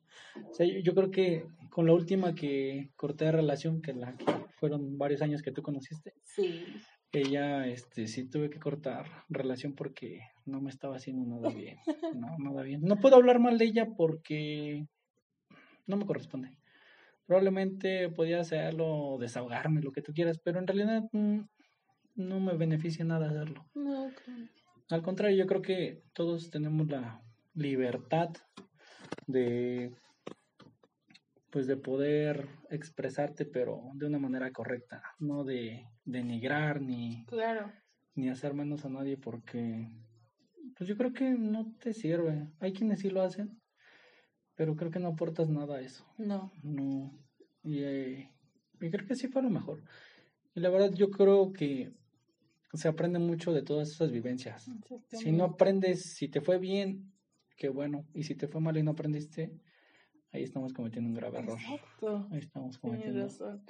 O 0.49 0.55
sea, 0.55 0.65
yo, 0.65 0.95
creo 0.95 1.11
que 1.11 1.47
con 1.71 1.87
la 1.87 1.93
última 1.93 2.37
que 2.37 2.91
corté 2.95 3.25
de 3.25 3.33
relación, 3.33 3.83
que 3.83 3.95
la 3.95 4.17
que 4.17 4.27
fueron 4.61 4.97
varios 4.97 5.23
años 5.23 5.43
que 5.43 5.51
tú 5.51 5.63
conociste. 5.63 6.15
Sí. 6.23 6.65
Ella, 7.11 7.67
este, 7.67 8.07
sí 8.07 8.29
tuve 8.29 8.49
que 8.49 8.61
cortar 8.61 9.07
relación 9.29 9.75
porque 9.75 10.21
no 10.45 10.61
me 10.61 10.71
estaba 10.71 10.97
haciendo 10.97 11.25
nada 11.25 11.53
bien. 11.53 11.79
No, 12.15 12.37
nada 12.39 12.63
bien. 12.63 12.83
No 12.83 12.97
puedo 13.01 13.17
hablar 13.17 13.41
mal 13.41 13.59
de 13.59 13.65
ella 13.65 13.89
porque 13.97 14.87
no 15.87 15.97
me 15.97 16.07
corresponde. 16.07 16.59
Probablemente 17.27 18.11
podía 18.11 18.41
hacerlo, 18.41 19.17
desahogarme, 19.19 19.81
lo 19.81 19.93
que 19.93 20.03
tú 20.03 20.13
quieras, 20.13 20.39
pero 20.39 20.59
en 20.59 20.67
realidad 20.67 21.05
mm, 21.13 21.41
no 22.17 22.41
me 22.41 22.55
beneficia 22.57 23.05
nada 23.05 23.29
hacerlo. 23.31 23.67
No, 23.75 24.11
Al 24.91 25.03
contrario, 25.03 25.37
yo 25.37 25.47
creo 25.47 25.63
que 25.63 26.03
todos 26.13 26.51
tenemos 26.51 26.89
la 26.89 27.23
libertad 27.55 28.31
de 29.27 29.93
pues 31.51 31.69
de 31.69 31.77
poder 31.77 32.49
expresarte 32.69 33.45
pero 33.47 33.91
de 33.95 34.07
una 34.07 34.19
manera 34.19 34.51
correcta, 34.51 35.03
no 35.21 35.45
de 35.45 35.87
denigrar 36.05 36.81
ni 36.81 37.25
Claro. 37.27 37.73
ni 38.17 38.29
hacer 38.29 38.55
menos 38.55 38.85
a 38.85 38.89
nadie 38.89 39.17
porque 39.17 39.89
pues 40.77 40.89
yo 40.89 40.97
creo 40.97 41.13
que 41.13 41.31
no 41.31 41.73
te 41.79 41.93
sirve. 41.93 42.49
Hay 42.59 42.73
quienes 42.73 43.01
sí 43.01 43.09
lo 43.11 43.23
hacen, 43.23 43.61
pero 44.55 44.77
creo 44.77 44.91
que 44.91 45.01
no 45.01 45.09
aportas 45.09 45.49
nada 45.49 45.77
a 45.77 45.81
eso. 45.81 46.05
No. 46.19 46.53
No. 46.63 47.13
Y, 47.63 47.83
eh, 47.83 48.31
y 48.81 48.91
creo 48.91 49.07
que 49.07 49.17
sí 49.17 49.29
fue 49.29 49.43
lo 49.43 49.51
mejor. 49.51 49.83
Y 50.55 50.61
la 50.61 50.71
verdad 50.71 50.93
yo 50.93 51.11
creo 51.11 51.53
que 51.53 51.93
se 52.75 52.89
aprende 52.89 53.19
mucho 53.19 53.53
de 53.53 53.63
todas 53.63 53.91
esas 53.91 54.11
vivencias. 54.11 54.71
Si 55.09 55.33
no 55.33 55.45
aprendes, 55.45 56.15
si 56.15 56.29
te 56.29 56.41
fue 56.41 56.59
bien, 56.59 57.13
qué 57.57 57.69
bueno. 57.69 58.05
Y 58.15 58.25
si 58.25 58.35
te 58.35 58.49
fue 58.49 58.61
mal 58.61 58.77
y 58.77 58.83
no 58.83 58.93
aprendiste, 58.93 59.53
ahí 60.33 60.43
estamos 60.43 60.73
cometiendo 60.73 61.09
un 61.09 61.17
grave 61.17 61.39
error. 61.39 61.59
Exacto. 61.59 62.29
Ahí 62.31 62.39
estamos 62.39 62.79
cometiendo. 62.79 63.23
razón. 63.23 63.63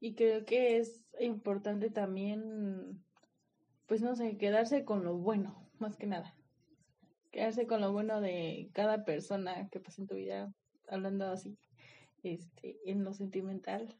Y 0.00 0.14
creo 0.14 0.44
que 0.44 0.78
es 0.78 1.06
importante 1.20 1.90
también, 1.90 3.04
pues 3.86 4.02
no 4.02 4.16
sé, 4.16 4.36
quedarse 4.36 4.84
con 4.84 5.04
lo 5.04 5.16
bueno, 5.16 5.70
más 5.78 5.96
que 5.96 6.06
nada. 6.06 6.34
Quedarse 7.32 7.66
con 7.66 7.80
lo 7.80 7.92
bueno 7.92 8.20
de 8.20 8.70
cada 8.72 9.04
persona 9.04 9.68
que 9.70 9.80
pasa 9.80 10.02
en 10.02 10.06
tu 10.06 10.14
vida, 10.14 10.54
hablando 10.86 11.26
así, 11.26 11.58
este, 12.22 12.78
en 12.84 13.02
lo 13.02 13.12
sentimental. 13.12 13.98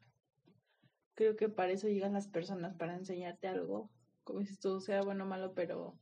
Creo 1.15 1.35
que 1.35 1.49
para 1.49 1.73
eso 1.73 1.89
llegan 1.89 2.13
las 2.13 2.29
personas, 2.29 2.77
para 2.77 2.95
enseñarte 2.95 3.49
algo, 3.49 3.91
como 4.23 4.39
dices 4.39 4.61
tú, 4.61 4.81
sea 4.81 5.03
bueno 5.03 5.25
o 5.25 5.27
malo, 5.27 5.55
pero 5.55 5.99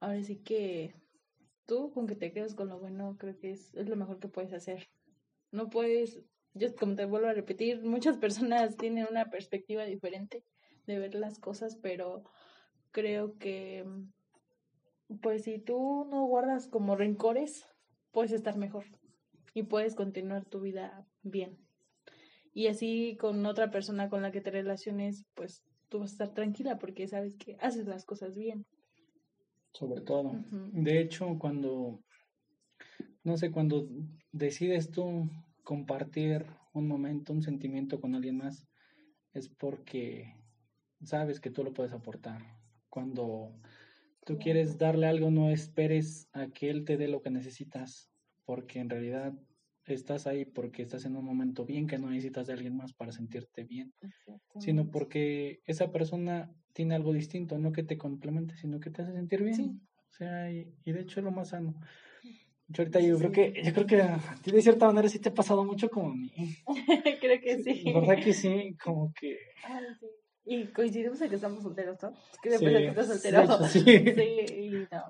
ahora 0.00 0.22
sí 0.22 0.38
que 0.38 0.94
tú 1.66 1.92
con 1.92 2.06
que 2.06 2.16
te 2.16 2.32
quedes 2.32 2.54
con 2.54 2.68
lo 2.68 2.78
bueno, 2.78 3.16
creo 3.18 3.38
que 3.38 3.50
es, 3.50 3.74
es 3.74 3.88
lo 3.88 3.96
mejor 3.96 4.18
que 4.18 4.28
puedes 4.28 4.54
hacer. 4.54 4.88
No 5.52 5.68
puedes 5.68 6.22
yo 6.54 6.74
como 6.74 6.96
te 6.96 7.04
vuelvo 7.04 7.28
a 7.28 7.32
repetir, 7.32 7.82
muchas 7.82 8.16
personas 8.18 8.76
tienen 8.76 9.06
una 9.10 9.30
perspectiva 9.30 9.84
diferente 9.84 10.44
de 10.86 10.98
ver 10.98 11.14
las 11.14 11.38
cosas, 11.38 11.76
pero 11.76 12.24
creo 12.90 13.38
que 13.38 13.84
pues 15.20 15.44
si 15.44 15.58
tú 15.58 16.06
no 16.10 16.24
guardas 16.26 16.68
como 16.68 16.96
rencores, 16.96 17.66
puedes 18.12 18.32
estar 18.32 18.56
mejor 18.56 18.84
y 19.54 19.64
puedes 19.64 19.94
continuar 19.94 20.44
tu 20.44 20.60
vida 20.60 21.06
bien. 21.22 21.58
Y 22.52 22.66
así 22.66 23.16
con 23.20 23.44
otra 23.46 23.70
persona 23.70 24.08
con 24.08 24.22
la 24.22 24.32
que 24.32 24.40
te 24.40 24.50
relaciones, 24.50 25.24
pues 25.34 25.64
tú 25.88 26.00
vas 26.00 26.10
a 26.10 26.14
estar 26.14 26.34
tranquila 26.34 26.78
porque 26.78 27.08
sabes 27.08 27.36
que 27.36 27.56
haces 27.60 27.86
las 27.86 28.04
cosas 28.04 28.36
bien. 28.36 28.66
Sobre 29.72 30.00
todo. 30.00 30.32
De 30.72 31.00
hecho, 31.00 31.38
cuando, 31.38 32.02
no 33.22 33.36
sé, 33.36 33.52
cuando 33.52 33.88
decides 34.32 34.90
tú 34.90 35.30
compartir 35.62 36.46
un 36.72 36.88
momento, 36.88 37.32
un 37.32 37.42
sentimiento 37.42 38.00
con 38.00 38.14
alguien 38.14 38.38
más, 38.38 38.66
es 39.32 39.48
porque 39.48 40.34
sabes 41.02 41.38
que 41.40 41.50
tú 41.50 41.62
lo 41.62 41.72
puedes 41.72 41.92
aportar. 41.92 42.42
Cuando 42.88 43.54
tú 44.30 44.38
quieres 44.38 44.78
darle 44.78 45.08
algo, 45.08 45.28
no 45.28 45.50
esperes 45.50 46.28
a 46.32 46.46
que 46.46 46.70
él 46.70 46.84
te 46.84 46.96
dé 46.96 47.08
lo 47.08 47.20
que 47.20 47.30
necesitas, 47.30 48.08
porque 48.44 48.78
en 48.78 48.88
realidad 48.88 49.34
estás 49.86 50.28
ahí 50.28 50.44
porque 50.44 50.82
estás 50.82 51.04
en 51.04 51.16
un 51.16 51.24
momento 51.24 51.64
bien 51.64 51.88
que 51.88 51.98
no 51.98 52.10
necesitas 52.10 52.46
de 52.46 52.52
alguien 52.52 52.76
más 52.76 52.92
para 52.92 53.10
sentirte 53.10 53.64
bien, 53.64 53.92
sino 54.60 54.88
porque 54.88 55.62
esa 55.66 55.90
persona 55.90 56.54
tiene 56.74 56.94
algo 56.94 57.12
distinto, 57.12 57.58
no 57.58 57.72
que 57.72 57.82
te 57.82 57.98
complemente, 57.98 58.56
sino 58.56 58.78
que 58.78 58.90
te 58.90 59.02
hace 59.02 59.12
sentir 59.14 59.42
bien. 59.42 59.56
Sí. 59.56 59.80
O 60.10 60.12
sea, 60.12 60.52
y, 60.52 60.72
y 60.84 60.92
de 60.92 61.00
hecho 61.00 61.18
es 61.18 61.24
lo 61.24 61.32
más 61.32 61.48
sano. 61.48 61.74
Yo 62.68 62.82
ahorita 62.82 63.00
yo 63.00 63.18
creo 63.18 63.32
que, 63.32 63.62
yo 63.64 63.72
creo 63.72 63.86
que 63.86 64.00
a 64.00 64.38
ti 64.44 64.52
de 64.52 64.62
cierta 64.62 64.86
manera 64.86 65.08
sí 65.08 65.18
te 65.18 65.30
ha 65.30 65.34
pasado 65.34 65.64
mucho 65.64 65.90
como 65.90 66.12
a 66.12 66.14
mí. 66.14 66.30
creo 67.20 67.40
que 67.40 67.64
sí. 67.64 67.82
La 67.82 67.98
verdad 67.98 68.22
que 68.22 68.32
sí, 68.32 68.76
como 68.80 69.12
que. 69.12 69.38
Ay, 69.64 69.86
sí. 69.98 70.06
Y 70.44 70.66
coincidimos 70.68 71.20
en 71.20 71.28
que 71.28 71.36
estamos 71.36 71.62
solteros, 71.62 72.02
¿no? 72.02 72.10
Es 72.10 72.38
que 72.42 72.50
Sí, 72.50 72.64
después 72.64 72.72
de 72.74 72.80
que 72.80 72.88
estás 72.88 73.06
soltero. 73.06 73.64
sí. 73.68 73.80
Sí, 73.80 74.54
y 74.56 74.70
no, 74.90 75.04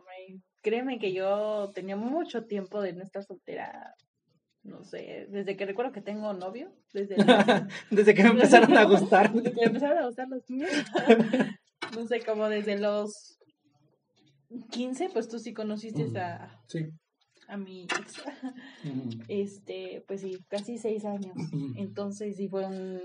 créeme 0.60 0.98
que 0.98 1.12
yo 1.12 1.70
tenía 1.74 1.96
mucho 1.96 2.44
tiempo 2.44 2.80
de 2.82 2.92
no 2.92 3.02
estar 3.02 3.24
soltera. 3.24 3.94
No 4.62 4.84
sé, 4.84 5.26
desde 5.30 5.56
que 5.56 5.64
recuerdo 5.64 5.92
que 5.92 6.02
tengo 6.02 6.34
novio, 6.34 6.70
desde, 6.92 7.16
Desde 7.90 8.14
que 8.14 8.22
me 8.24 8.30
empezaron 8.30 8.76
a 8.76 8.84
gustar. 8.84 9.32
desde 9.32 9.52
que 9.52 9.60
me 9.60 9.66
empezaron 9.66 9.98
a 9.98 10.06
gustar 10.06 10.28
los 10.28 10.48
niños. 10.50 10.70
No 11.96 12.06
sé, 12.06 12.20
como 12.20 12.48
desde 12.48 12.78
los 12.78 13.38
15, 14.70 15.08
pues 15.10 15.28
tú 15.28 15.38
sí 15.38 15.54
conociste 15.54 16.02
a, 16.18 16.60
Sí. 16.66 16.90
A 17.50 17.56
mi 17.56 17.82
ex. 17.82 18.22
Este, 19.28 20.02
pues 20.06 20.20
sí, 20.22 20.38
casi 20.48 20.78
seis 20.78 21.04
años. 21.04 21.34
Entonces 21.76 22.36
sí 22.36 22.48
fue 22.48 22.64
un 22.66 23.00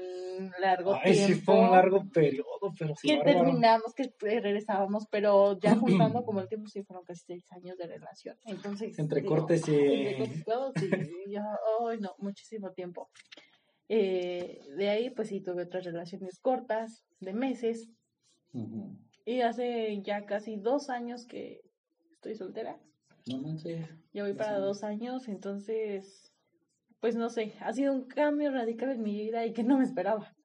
largo 0.61 0.93
Ay, 0.95 1.13
tiempo. 1.13 1.33
sí, 1.33 1.41
fue 1.41 1.55
un 1.59 1.71
largo 1.71 2.03
periodo, 2.13 2.73
pero 2.77 2.95
sí. 2.95 3.07
que 3.09 3.17
bárbaro. 3.17 3.43
terminamos, 3.45 3.93
que 3.93 4.13
regresábamos, 4.19 5.07
pero 5.09 5.57
ya 5.59 5.75
juntando 5.75 6.23
como 6.23 6.41
el 6.41 6.47
tiempo 6.47 6.67
sí 6.69 6.83
fueron 6.83 7.05
casi 7.05 7.23
seis 7.25 7.45
años 7.51 7.77
de 7.77 7.87
relación. 7.87 8.37
Entonces, 8.45 8.97
Entre 8.99 9.21
digo, 9.21 9.35
cortes 9.35 9.67
y- 9.67 9.73
entre 9.75 10.43
cortes 10.43 10.83
sí, 10.89 10.89
ya, 11.31 11.43
ay, 11.87 11.99
no, 11.99 12.15
muchísimo 12.19 12.71
tiempo. 12.71 13.09
Eh, 13.87 14.59
de 14.77 14.89
ahí, 14.89 15.09
pues 15.11 15.27
sí, 15.29 15.41
tuve 15.41 15.63
otras 15.63 15.85
relaciones 15.85 16.39
cortas, 16.39 17.03
de 17.19 17.33
meses, 17.33 17.87
y 19.25 19.41
hace 19.41 20.01
ya 20.01 20.25
casi 20.25 20.55
dos 20.57 20.89
años 20.89 21.25
que 21.27 21.61
estoy 22.13 22.35
soltera. 22.35 22.79
No 23.27 23.39
manches. 23.39 23.87
Ya 24.13 24.23
voy 24.23 24.33
para 24.33 24.51
años. 24.57 24.65
dos 24.65 24.83
años, 24.83 25.27
entonces, 25.27 26.31
pues 26.99 27.15
no 27.15 27.29
sé, 27.29 27.53
ha 27.59 27.73
sido 27.73 27.93
un 27.93 28.05
cambio 28.05 28.51
radical 28.51 28.91
en 28.91 29.01
mi 29.03 29.15
vida 29.15 29.45
y 29.45 29.53
que 29.53 29.63
no 29.63 29.77
me 29.77 29.83
esperaba. 29.83 30.35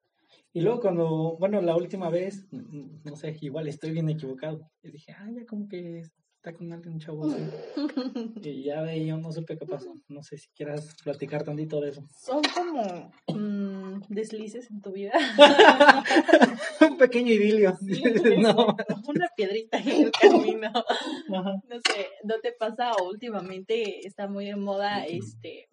Y 0.52 0.62
luego 0.62 0.80
cuando, 0.80 1.36
bueno, 1.38 1.60
la 1.60 1.76
última 1.76 2.10
vez, 2.10 2.48
mm, 2.50 3.02
no 3.04 3.16
sé, 3.16 3.36
igual 3.40 3.68
estoy 3.68 3.92
bien 3.92 4.08
equivocado. 4.08 4.70
Y 4.82 4.90
dije, 4.90 5.12
ah, 5.12 5.28
ya 5.32 5.44
como 5.46 5.68
que 5.68 6.02
está 6.36 6.54
con 6.54 6.72
alguien 6.72 6.98
chavo 6.98 7.26
así. 7.26 7.42
Y 8.42 8.64
ya 8.64 8.80
ahí 8.80 9.06
yo 9.06 9.18
no 9.18 9.30
supe 9.30 9.58
qué 9.58 9.66
pasó. 9.66 9.94
No 10.08 10.22
sé 10.22 10.38
si 10.38 10.48
quieras 10.54 10.96
platicar 11.04 11.44
tantito 11.44 11.80
de 11.80 11.90
eso. 11.90 12.02
Son 12.10 12.40
como 12.54 13.12
mm, 13.38 13.79
deslices 14.08 14.70
en 14.70 14.80
tu 14.80 14.92
vida. 14.92 15.12
Un 16.80 16.96
pequeño 16.96 17.32
idilio. 17.32 17.76
Sí, 17.76 18.02
no. 18.38 18.76
Una 19.06 19.28
piedrita 19.36 19.78
en 19.78 19.88
el 19.88 20.10
camino. 20.10 20.72
Ajá. 20.74 21.62
No 21.68 21.76
sé, 21.76 22.08
¿no 22.24 22.38
te 22.40 22.52
pasa 22.52 22.92
o 22.92 23.08
últimamente 23.08 24.06
está 24.06 24.28
muy 24.28 24.46
de 24.46 24.56
moda 24.56 25.04
este 25.04 25.68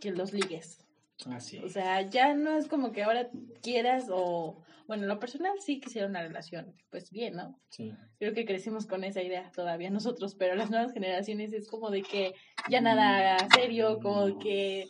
que 0.00 0.10
los 0.12 0.32
ligues? 0.32 0.78
Así. 1.26 1.58
O 1.58 1.68
sea, 1.68 2.02
ya 2.02 2.34
no 2.34 2.56
es 2.56 2.68
como 2.68 2.92
que 2.92 3.02
ahora 3.02 3.30
quieras 3.62 4.06
o 4.10 4.62
bueno, 4.86 5.02
en 5.02 5.08
lo 5.08 5.18
personal 5.18 5.52
sí 5.60 5.80
quisiera 5.80 6.06
una 6.06 6.22
relación, 6.22 6.72
pues 6.90 7.10
bien, 7.10 7.34
¿no? 7.34 7.58
Sí. 7.70 7.92
Creo 8.18 8.34
que 8.34 8.44
crecimos 8.44 8.86
con 8.86 9.02
esa 9.02 9.20
idea 9.20 9.50
todavía 9.54 9.90
nosotros, 9.90 10.36
pero 10.36 10.54
las 10.54 10.70
nuevas 10.70 10.92
generaciones 10.92 11.52
es 11.52 11.68
como 11.68 11.90
de 11.90 12.02
que 12.02 12.34
ya 12.70 12.80
nada 12.80 13.36
serio, 13.54 13.98
como 14.00 14.38
que 14.38 14.88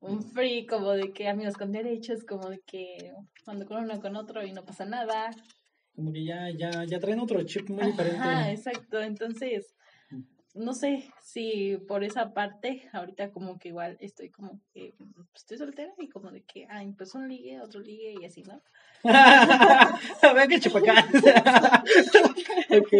un 0.00 0.22
free, 0.22 0.66
como 0.66 0.92
de 0.92 1.12
que 1.12 1.28
amigos 1.28 1.54
con 1.54 1.72
derechos, 1.72 2.24
como 2.24 2.48
de 2.50 2.60
que 2.60 3.12
cuando 3.44 3.66
con 3.66 3.84
uno 3.84 4.00
con 4.00 4.16
otro 4.16 4.44
y 4.44 4.52
no 4.52 4.64
pasa 4.64 4.84
nada. 4.84 5.30
Como 5.94 6.12
que 6.12 6.24
ya, 6.24 6.50
ya, 6.50 6.84
ya 6.84 7.00
traen 7.00 7.20
otro 7.20 7.42
chip 7.44 7.68
muy 7.70 7.86
diferente. 7.86 8.18
Ajá, 8.18 8.50
exacto. 8.50 9.00
Entonces, 9.00 9.75
no 10.56 10.74
sé 10.74 11.10
si 11.22 11.76
por 11.88 12.04
esa 12.04 12.32
parte, 12.32 12.88
ahorita 12.92 13.30
como 13.30 13.58
que 13.58 13.68
igual 13.68 13.96
estoy 14.00 14.30
como 14.30 14.60
que 14.72 14.94
pues, 14.98 15.42
estoy 15.42 15.58
soltera 15.58 15.92
y 15.98 16.08
como 16.08 16.30
de 16.30 16.42
que, 16.42 16.66
ay, 16.68 16.92
pues 16.92 17.14
un 17.14 17.28
ligue, 17.28 17.60
otro 17.60 17.80
ligue 17.80 18.14
y 18.20 18.24
así, 18.24 18.42
¿no? 18.42 18.62
Vean 20.34 20.48
que 20.48 20.60
chupacán. 20.60 21.04
ok. 22.70 22.94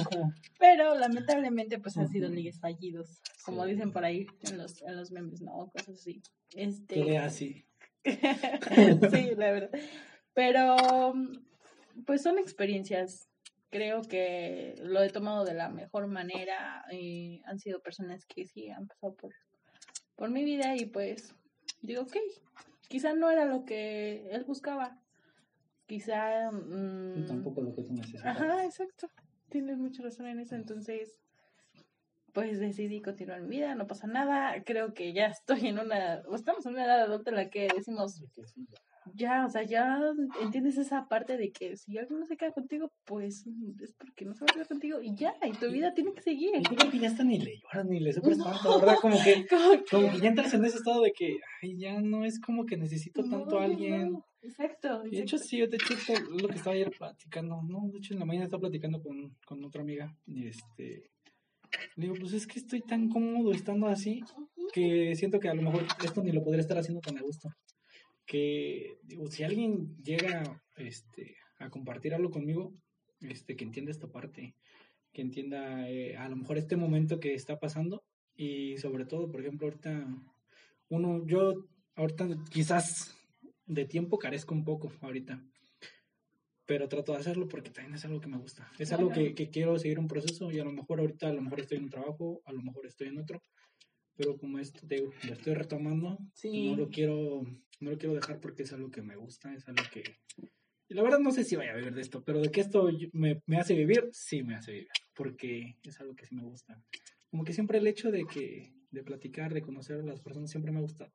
Ajá. 0.00 0.34
Pero 0.58 0.94
lamentablemente 0.94 1.78
pues 1.78 1.96
han 1.96 2.08
sido 2.08 2.28
ligues 2.28 2.60
fallidos, 2.60 3.20
como 3.44 3.64
Sí. 3.64 3.72
dicen 3.72 3.92
por 3.92 4.04
ahí 4.04 4.26
en 4.42 4.58
los, 4.58 4.82
en 4.82 4.96
los 4.96 5.10
memes, 5.10 5.40
¿no? 5.40 5.70
Cosas 5.72 6.00
así. 6.00 6.22
Este, 6.54 7.18
así. 7.18 7.64
sí, 8.04 9.30
la 9.36 9.52
verdad. 9.52 9.70
Pero, 10.34 11.12
pues 12.06 12.22
son 12.22 12.38
experiencias. 12.38 13.29
Creo 13.70 14.02
que 14.02 14.74
lo 14.82 15.02
he 15.02 15.10
tomado 15.10 15.44
de 15.44 15.54
la 15.54 15.68
mejor 15.68 16.06
manera. 16.06 16.84
Y 16.90 17.42
han 17.46 17.58
sido 17.58 17.80
personas 17.80 18.26
que 18.26 18.46
sí 18.46 18.68
han 18.70 18.88
pasado 18.88 19.14
por, 19.14 19.32
por 20.16 20.30
mi 20.30 20.44
vida 20.44 20.76
y 20.76 20.86
pues 20.86 21.34
digo, 21.82 22.02
ok, 22.02 22.16
quizá 22.88 23.14
no 23.14 23.30
era 23.30 23.44
lo 23.44 23.64
que 23.64 24.28
él 24.30 24.44
buscaba. 24.44 24.98
Quizá... 25.86 26.50
mm, 26.50 27.26
tampoco 27.26 27.62
lo 27.62 27.74
que 27.74 27.82
tú 27.82 27.92
necesitas. 27.92 28.24
Ajá, 28.24 28.64
exacto. 28.64 29.08
Tienes 29.48 29.78
mucha 29.78 30.02
razón 30.02 30.26
en 30.26 30.40
eso. 30.40 30.54
Entonces, 30.54 31.20
pues 32.32 32.60
decidí 32.60 33.00
continuar 33.00 33.40
mi 33.42 33.48
vida, 33.48 33.74
no 33.74 33.86
pasa 33.86 34.06
nada. 34.06 34.62
Creo 34.64 34.94
que 34.94 35.12
ya 35.12 35.26
estoy 35.26 35.66
en 35.68 35.78
una, 35.78 36.22
o 36.28 36.34
estamos 36.34 36.64
en 36.66 36.72
una 36.74 36.84
edad 36.84 37.02
adulta 37.02 37.30
en 37.30 37.36
la 37.36 37.50
que 37.50 37.68
decimos, 37.74 38.22
ya. 39.14 39.46
o 39.46 39.50
sea, 39.50 39.62
ya 39.62 40.00
entiendes 40.40 40.78
esa 40.78 41.08
parte 41.08 41.36
de 41.36 41.50
que 41.50 41.76
si 41.76 41.98
alguien 41.98 42.20
no 42.20 42.26
se 42.26 42.36
queda 42.36 42.52
contigo, 42.52 42.92
pues 43.04 43.44
es 43.80 43.94
porque 43.94 44.24
no 44.24 44.34
se 44.34 44.40
va 44.40 44.46
a 44.50 44.54
quedar 44.54 44.68
contigo 44.68 45.00
y 45.00 45.14
ya, 45.14 45.34
y 45.46 45.52
tu 45.52 45.70
vida 45.70 45.94
tiene 45.94 46.12
que 46.14 46.22
seguir. 46.22 46.50
Yo 46.56 46.76
creo 46.76 46.90
que 46.90 46.98
ya 46.98 47.08
está 47.08 47.24
ni 47.24 47.38
le 47.38 47.58
lloras 47.58 47.86
ni 47.86 48.00
le 48.00 48.12
sufres 48.12 48.38
tanto, 48.38 48.80
¿verdad? 48.80 48.96
Como 49.02 49.16
que, 49.22 49.46
como 49.90 50.12
que 50.12 50.20
ya 50.20 50.28
entras 50.28 50.52
en 50.54 50.64
ese 50.64 50.78
estado 50.78 51.02
de 51.02 51.12
que, 51.12 51.38
ay, 51.62 51.78
ya 51.78 52.00
no 52.00 52.24
es 52.24 52.40
como 52.40 52.66
que 52.66 52.76
necesito 52.76 53.22
tanto 53.28 53.58
a 53.58 53.64
alguien. 53.64 54.22
Exacto, 54.42 55.02
Y 55.06 55.16
de 55.16 55.22
hecho, 55.22 55.36
sí, 55.36 55.58
de 55.58 55.76
hecho, 55.76 55.94
lo 56.30 56.48
que 56.48 56.56
estaba 56.56 56.74
ayer 56.74 56.90
platicando, 56.96 57.60
¿no? 57.62 57.88
De 57.92 57.98
hecho, 57.98 58.14
en 58.14 58.20
la 58.20 58.26
mañana 58.26 58.44
estaba 58.44 58.62
platicando 58.62 59.02
con, 59.02 59.36
con 59.44 59.64
otra 59.64 59.82
amiga 59.82 60.14
y 60.26 60.46
este. 60.46 61.10
Le 61.96 62.06
digo, 62.06 62.14
pues 62.18 62.32
es 62.32 62.46
que 62.46 62.58
estoy 62.58 62.80
tan 62.80 63.08
cómodo 63.08 63.52
estando 63.52 63.86
así 63.86 64.22
que 64.72 65.14
siento 65.14 65.38
que 65.38 65.48
a 65.48 65.54
lo 65.54 65.62
mejor 65.62 65.84
esto 66.04 66.22
ni 66.22 66.32
lo 66.32 66.42
podría 66.42 66.62
estar 66.62 66.78
haciendo 66.78 67.00
tan 67.00 67.18
a 67.18 67.22
gusto. 67.22 67.48
Que, 68.30 68.96
digo, 69.02 69.26
si 69.26 69.42
alguien 69.42 69.96
llega 70.04 70.62
este, 70.76 71.34
a 71.58 71.68
compartir 71.68 72.14
algo 72.14 72.30
conmigo, 72.30 72.72
este, 73.20 73.56
que 73.56 73.64
entienda 73.64 73.90
esta 73.90 74.06
parte, 74.06 74.54
que 75.12 75.20
entienda 75.20 75.90
eh, 75.90 76.16
a 76.16 76.28
lo 76.28 76.36
mejor 76.36 76.56
este 76.56 76.76
momento 76.76 77.18
que 77.18 77.34
está 77.34 77.58
pasando 77.58 78.04
y 78.36 78.76
sobre 78.78 79.04
todo, 79.04 79.28
por 79.32 79.40
ejemplo, 79.40 79.66
ahorita, 79.66 80.06
uno, 80.90 81.26
yo 81.26 81.66
ahorita 81.96 82.28
quizás 82.52 83.16
de 83.66 83.84
tiempo 83.84 84.16
carezco 84.16 84.54
un 84.54 84.62
poco 84.62 84.92
ahorita, 85.00 85.42
pero 86.66 86.88
trato 86.88 87.10
de 87.10 87.18
hacerlo 87.18 87.48
porque 87.48 87.70
también 87.70 87.96
es 87.96 88.04
algo 88.04 88.20
que 88.20 88.28
me 88.28 88.38
gusta. 88.38 88.70
Es 88.78 88.92
algo 88.92 89.10
que, 89.10 89.34
que 89.34 89.50
quiero 89.50 89.76
seguir 89.76 89.98
un 89.98 90.06
proceso 90.06 90.52
y 90.52 90.60
a 90.60 90.64
lo 90.64 90.70
mejor 90.70 91.00
ahorita, 91.00 91.26
a 91.26 91.32
lo 91.32 91.42
mejor 91.42 91.58
estoy 91.58 91.78
en 91.78 91.84
un 91.84 91.90
trabajo, 91.90 92.42
a 92.44 92.52
lo 92.52 92.62
mejor 92.62 92.86
estoy 92.86 93.08
en 93.08 93.18
otro, 93.18 93.42
pero 94.14 94.36
como 94.38 94.60
esto 94.60 94.86
te 94.86 94.94
digo, 94.96 95.10
lo 95.26 95.32
estoy 95.32 95.54
retomando, 95.54 96.16
Sí. 96.34 96.70
no 96.70 96.76
lo 96.76 96.88
quiero, 96.90 97.42
no 97.80 97.90
lo 97.90 97.98
quiero 97.98 98.14
dejar 98.14 98.40
porque 98.40 98.62
es 98.62 98.72
algo 98.72 98.90
que 98.90 99.02
me 99.02 99.16
gusta, 99.16 99.52
es 99.54 99.66
algo 99.68 99.82
que... 99.92 100.02
Y 100.88 100.94
la 100.94 101.02
verdad 101.02 101.20
no 101.20 101.30
sé 101.30 101.44
si 101.44 101.56
vaya 101.56 101.72
a 101.72 101.76
vivir 101.76 101.94
de 101.94 102.00
esto, 102.00 102.22
pero 102.24 102.40
de 102.40 102.50
que 102.50 102.60
esto 102.60 102.88
me, 103.12 103.42
me 103.46 103.58
hace 103.58 103.74
vivir, 103.74 104.08
sí 104.12 104.42
me 104.42 104.56
hace 104.56 104.72
vivir, 104.72 104.88
porque 105.14 105.76
es 105.82 106.00
algo 106.00 106.14
que 106.16 106.26
sí 106.26 106.34
me 106.34 106.42
gusta. 106.42 106.82
Como 107.30 107.44
que 107.44 107.52
siempre 107.52 107.78
el 107.78 107.86
hecho 107.86 108.10
de 108.10 108.26
que, 108.26 108.72
de 108.90 109.02
platicar, 109.04 109.54
de 109.54 109.62
conocer 109.62 110.00
a 110.00 110.02
las 110.02 110.20
personas, 110.20 110.50
siempre 110.50 110.72
me 110.72 110.78
ha 110.78 110.82
gustado. 110.82 111.12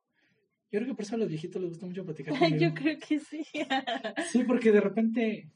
Yo 0.72 0.80
creo 0.80 0.86
que 0.88 0.94
por 0.94 1.04
eso 1.04 1.14
a 1.14 1.18
los 1.18 1.28
viejitos 1.28 1.60
les 1.60 1.70
gusta 1.70 1.86
mucho 1.86 2.04
platicar 2.04 2.34
conmigo. 2.38 2.56
Yo 2.58 2.74
creo 2.74 2.98
que 2.98 3.20
sí. 3.20 3.44
Sí, 4.32 4.44
porque 4.44 4.72
de 4.72 4.80
repente, 4.80 5.50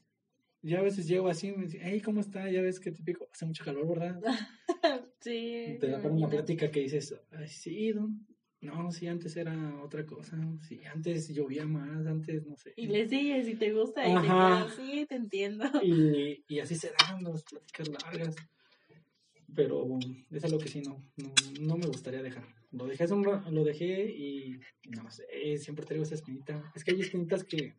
ya 0.61 0.79
a 0.79 0.83
veces 0.83 1.07
llego 1.07 1.27
así 1.27 1.47
y 1.47 1.51
me 1.53 1.65
dicen, 1.65 1.81
hey, 1.83 1.99
¿cómo 2.01 2.21
está? 2.21 2.49
Ya 2.49 2.61
ves 2.61 2.79
que 2.79 2.91
típico, 2.91 3.27
hace 3.33 3.45
mucho 3.45 3.65
calor, 3.65 3.87
¿verdad? 3.87 4.21
sí. 5.19 5.77
Te 5.79 5.87
da 5.87 6.01
para 6.01 6.13
una 6.13 6.29
plática 6.29 6.69
que 6.69 6.81
dices, 6.81 7.15
ay, 7.31 7.47
sí, 7.47 7.91
don. 7.91 8.25
No, 8.61 8.91
sí, 8.91 9.07
antes 9.07 9.35
era 9.37 9.81
otra 9.83 10.05
cosa. 10.05 10.37
Sí, 10.61 10.83
antes 10.85 11.27
llovía 11.29 11.65
más, 11.65 12.05
antes 12.05 12.45
no 12.45 12.55
sé. 12.55 12.73
Y 12.75 12.87
le 12.87 13.07
sigues 13.07 13.47
y 13.47 13.55
te 13.55 13.73
gusta 13.73 14.07
y 14.07 14.11
te 14.11 14.17
Ajá. 14.27 14.67
quedas, 14.67 14.75
sí, 14.75 15.05
te 15.09 15.15
entiendo. 15.15 15.65
Y, 15.83 16.43
y 16.47 16.59
así 16.59 16.75
se 16.75 16.91
dan 16.91 17.23
las 17.23 17.43
pláticas 17.43 17.87
largas. 17.89 18.35
Pero 19.53 19.99
es 20.31 20.43
algo 20.45 20.59
que 20.59 20.69
sí 20.69 20.81
no, 20.81 21.03
no, 21.17 21.33
no 21.59 21.77
me 21.77 21.87
gustaría 21.87 22.21
dejar. 22.21 22.45
Lo 22.71 22.85
dejé, 22.85 23.03
hace 23.03 23.13
un 23.15 23.23
lo 23.23 23.63
dejé 23.65 24.09
y 24.09 24.59
no 24.89 25.09
sé, 25.11 25.25
siempre 25.57 25.85
traigo 25.85 26.03
esa 26.03 26.15
espinita. 26.15 26.71
Es 26.75 26.83
que 26.83 26.91
hay 26.91 27.01
espinitas 27.01 27.43
que 27.43 27.73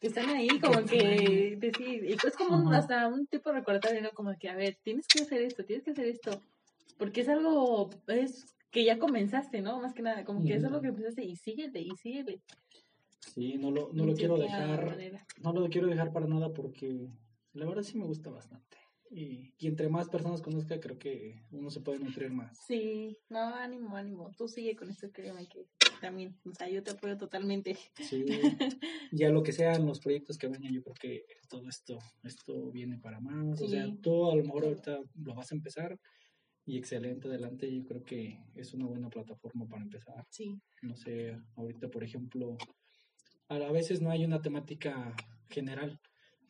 Que 0.00 0.08
están 0.08 0.28
ahí, 0.30 0.48
como 0.58 0.84
que 0.84 1.56
decir, 1.60 2.04
y 2.04 2.12
es 2.14 2.36
como 2.36 2.56
un- 2.56 2.74
hasta 2.74 3.06
un 3.06 3.26
tipo 3.28 3.50
de 3.50 3.58
recordatorio, 3.60 4.02
¿no? 4.02 4.10
Como 4.10 4.36
que, 4.36 4.48
a 4.48 4.56
ver, 4.56 4.78
tienes 4.82 5.06
que 5.06 5.20
hacer 5.20 5.42
esto, 5.42 5.64
tienes 5.64 5.84
que 5.84 5.92
hacer 5.92 6.06
esto, 6.06 6.42
porque 6.98 7.20
es 7.20 7.28
algo, 7.28 7.90
es 8.08 8.44
que 8.76 8.84
ya 8.84 8.98
comenzaste, 8.98 9.62
¿no? 9.62 9.80
Más 9.80 9.94
que 9.94 10.02
nada, 10.02 10.22
como 10.26 10.44
que 10.44 10.52
es 10.54 10.62
algo 10.62 10.82
que 10.82 10.88
empezaste 10.88 11.24
y 11.24 11.34
síguele, 11.34 11.80
y 11.80 11.96
síguele. 11.96 12.42
sí, 13.20 13.56
no 13.56 13.70
lo, 13.70 13.90
no 13.94 14.04
lo 14.04 14.12
quiero 14.14 14.36
dejar. 14.36 14.98
No 15.40 15.54
lo 15.54 15.66
quiero 15.70 15.86
dejar 15.86 16.12
para 16.12 16.26
nada 16.26 16.52
porque 16.52 17.08
la 17.54 17.64
verdad 17.64 17.82
sí 17.82 17.96
me 17.96 18.04
gusta 18.04 18.28
bastante. 18.28 18.76
Y, 19.10 19.54
y 19.56 19.68
entre 19.68 19.88
más 19.88 20.10
personas 20.10 20.42
conozca, 20.42 20.78
creo 20.78 20.98
que 20.98 21.40
uno 21.52 21.70
se 21.70 21.80
puede 21.80 22.00
nutrir 22.00 22.30
más. 22.32 22.58
Sí, 22.66 23.16
no, 23.30 23.38
ánimo, 23.54 23.96
ánimo, 23.96 24.30
tú 24.36 24.46
sigue 24.46 24.76
con 24.76 24.90
esto, 24.90 25.10
créeme 25.10 25.46
que 25.46 25.64
también, 26.02 26.36
o 26.44 26.52
sea, 26.52 26.68
yo 26.68 26.82
te 26.82 26.90
apoyo 26.90 27.16
totalmente. 27.16 27.78
Sí. 27.98 28.26
Y 29.12 29.24
a 29.24 29.30
lo 29.30 29.42
que 29.42 29.52
sean 29.52 29.86
los 29.86 30.00
proyectos 30.00 30.36
que 30.36 30.48
vengan, 30.48 30.74
yo 30.74 30.82
creo 30.82 30.94
que 31.00 31.24
todo 31.48 31.66
esto, 31.66 31.98
esto 32.24 32.70
viene 32.72 32.98
para 32.98 33.20
más. 33.20 33.62
O 33.62 33.68
sea, 33.68 33.86
Sí. 33.86 33.98
tú 34.02 34.30
a 34.30 34.36
lo 34.36 34.42
mejor 34.42 34.64
ahorita 34.66 34.98
lo 35.14 35.34
vas 35.34 35.50
a 35.50 35.54
empezar 35.54 35.98
y 36.66 36.76
excelente 36.76 37.28
adelante. 37.28 37.72
Yo 37.72 37.84
creo 37.84 38.04
que 38.04 38.38
es 38.54 38.74
una 38.74 38.86
buena 38.86 39.08
plataforma 39.08 39.66
para 39.66 39.82
empezar. 39.82 40.26
Sí, 40.30 40.60
No 40.82 40.96
sé, 40.96 41.38
ahorita, 41.54 41.88
por 41.88 42.02
ejemplo, 42.02 42.58
a 43.48 43.72
veces 43.72 44.02
no 44.02 44.10
hay 44.10 44.24
una 44.24 44.42
temática 44.42 45.14
general, 45.48 46.00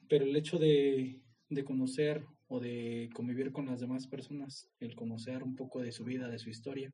pero 0.09 0.25
el 0.25 0.35
hecho 0.35 0.59
de, 0.59 1.21
de 1.51 1.64
conocer 1.64 2.25
o 2.49 2.59
de 2.61 3.11
convivir 3.12 3.53
con 3.53 3.67
las 3.67 3.81
demás 3.81 4.07
personas, 4.07 4.69
el 4.81 4.95
conocer 4.95 5.43
un 5.43 5.55
poco 5.55 5.81
de 5.81 5.93
su 5.93 6.05
vida, 6.05 6.29
de 6.29 6.39
su 6.39 6.49
historia, 6.49 6.91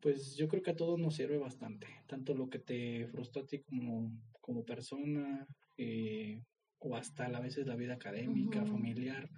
pues 0.00 0.36
yo 0.36 0.48
creo 0.48 0.62
que 0.62 0.72
a 0.72 0.76
todos 0.76 0.98
nos 0.98 1.14
sirve 1.14 1.38
bastante, 1.38 1.86
tanto 2.08 2.34
lo 2.34 2.50
que 2.50 2.58
te 2.58 3.06
frustra 3.06 3.42
a 3.42 3.46
ti 3.46 3.60
como, 3.60 4.12
como 4.40 4.64
persona, 4.64 5.46
eh, 5.78 6.42
o 6.80 6.96
hasta 6.96 7.26
a 7.26 7.40
veces 7.40 7.66
la 7.68 7.76
vida 7.76 7.94
académica, 7.94 8.66
familiar, 8.66 9.30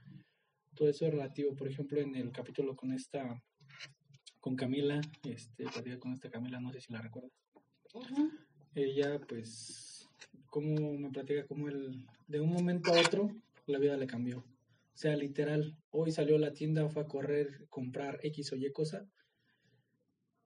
todo 0.74 0.88
eso 0.88 1.06
es 1.06 1.12
relativo. 1.12 1.54
Por 1.54 1.68
ejemplo, 1.68 2.00
en 2.00 2.14
el 2.14 2.30
capítulo 2.32 2.76
con 2.76 2.92
esta, 2.92 3.42
con 4.40 4.56
Camila, 4.56 5.00
este, 5.22 5.64
con 5.98 6.12
esta 6.12 6.30
Camila, 6.30 6.60
no 6.60 6.72
sé 6.72 6.80
si 6.80 6.92
la 6.92 7.00
recuerdas 7.00 7.32
ella 8.74 9.20
pues 9.28 10.08
como 10.50 10.98
me 10.98 11.10
platica 11.10 11.46
como 11.46 11.68
el 11.68 12.06
de 12.26 12.40
un 12.40 12.50
momento 12.50 12.92
a 12.92 13.00
otro 13.00 13.30
la 13.66 13.78
vida 13.78 13.96
le 13.96 14.06
cambió 14.06 14.38
o 14.38 14.96
sea 14.96 15.16
literal 15.16 15.76
hoy 15.90 16.10
salió 16.10 16.36
a 16.36 16.40
la 16.40 16.52
tienda 16.52 16.88
fue 16.88 17.02
a 17.02 17.06
correr 17.06 17.66
comprar 17.68 18.18
x 18.22 18.52
o 18.52 18.56
y 18.56 18.70
cosa 18.72 19.06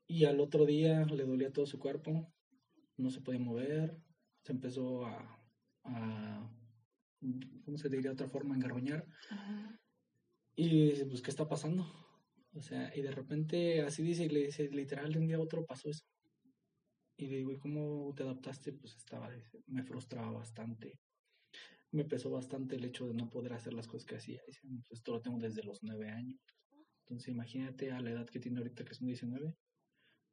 y 0.07 0.25
al 0.25 0.41
otro 0.41 0.67
día 0.67 1.05
le 1.07 1.25
dolía 1.25 1.53
todo 1.53 1.67
su 1.67 1.79
cuerpo 1.79 2.31
no 2.97 3.11
se 3.11 3.21
podía 3.21 3.41
mover 3.41 3.97
se 4.43 4.53
empezó 4.53 5.07
a, 5.07 5.43
a 5.85 6.51
cómo 7.65 7.79
se 7.79 7.89
diría 7.89 8.11
de 8.11 8.15
otra 8.15 8.29
forma 8.29 8.55
engarroñar 8.55 9.07
Ajá. 9.31 9.81
Y 10.59 10.91
dice, 10.91 11.07
pues 11.07 11.23
qué 11.23 11.31
está 11.31 11.49
pasando 11.49 11.87
o 12.55 12.63
sea 12.63 12.93
y 12.95 13.03
de 13.03 13.13
repente 13.13 13.83
así 13.83 14.03
dice 14.03 14.25
y 14.25 14.29
le 14.29 14.41
dice 14.47 14.69
literal 14.71 15.13
de 15.13 15.19
un 15.19 15.27
día 15.27 15.37
a 15.37 15.41
otro 15.41 15.65
pasó 15.65 15.89
eso 15.91 16.05
y 17.19 17.27
le 17.27 17.39
digo, 17.39 17.51
¿y 17.51 17.59
cómo 17.59 18.15
te 18.15 18.23
adaptaste? 18.23 18.73
Pues 18.73 18.95
estaba, 18.97 19.29
dice, 19.31 19.61
me 19.67 19.83
frustraba 19.83 20.31
bastante. 20.31 21.01
Me 21.91 22.05
pesó 22.05 22.31
bastante 22.31 22.77
el 22.77 22.85
hecho 22.85 23.09
de 23.09 23.15
no 23.15 23.29
poder 23.29 23.55
hacer 23.55 23.73
las 23.75 23.89
cosas 23.89 24.07
que 24.07 24.17
hacía. 24.17 24.41
Dice, 24.47 24.61
pues 24.87 25.01
esto 25.01 25.13
lo 25.13 25.21
tengo 25.21 25.39
desde 25.39 25.65
los 25.65 25.83
nueve 25.83 26.11
años. 26.11 26.39
Entonces 27.01 27.29
imagínate 27.29 27.91
a 27.91 28.01
la 28.01 28.11
edad 28.11 28.27
que 28.27 28.39
tiene 28.39 28.59
ahorita, 28.59 28.85
que 28.85 28.95
son 28.95 29.09
19, 29.09 29.53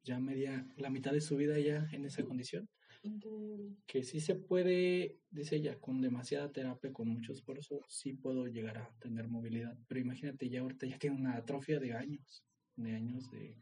ya 0.04 0.20
media, 0.20 0.64
la 0.76 0.90
mitad 0.90 1.10
de 1.12 1.20
su 1.20 1.36
vida 1.36 1.58
ya 1.58 1.88
en 1.90 2.04
esa 2.04 2.22
condición. 2.22 2.68
Increíble. 3.02 3.76
Que 3.86 4.02
sí 4.02 4.20
se 4.20 4.34
puede, 4.34 5.18
dice 5.30 5.56
ella, 5.56 5.78
con 5.78 6.00
demasiada 6.00 6.50
terapia, 6.52 6.92
con 6.92 7.08
mucho 7.08 7.32
esfuerzo, 7.32 7.80
sí 7.88 8.12
puedo 8.14 8.46
llegar 8.46 8.78
a 8.78 8.90
tener 9.00 9.28
movilidad. 9.28 9.76
Pero 9.88 10.00
imagínate, 10.00 10.48
ya 10.48 10.60
ahorita 10.60 10.86
ya 10.86 10.98
tiene 10.98 11.16
una 11.16 11.36
atrofia 11.36 11.78
de 11.78 11.92
años, 11.92 12.44
de 12.76 12.94
años 12.94 13.30
de, 13.30 13.56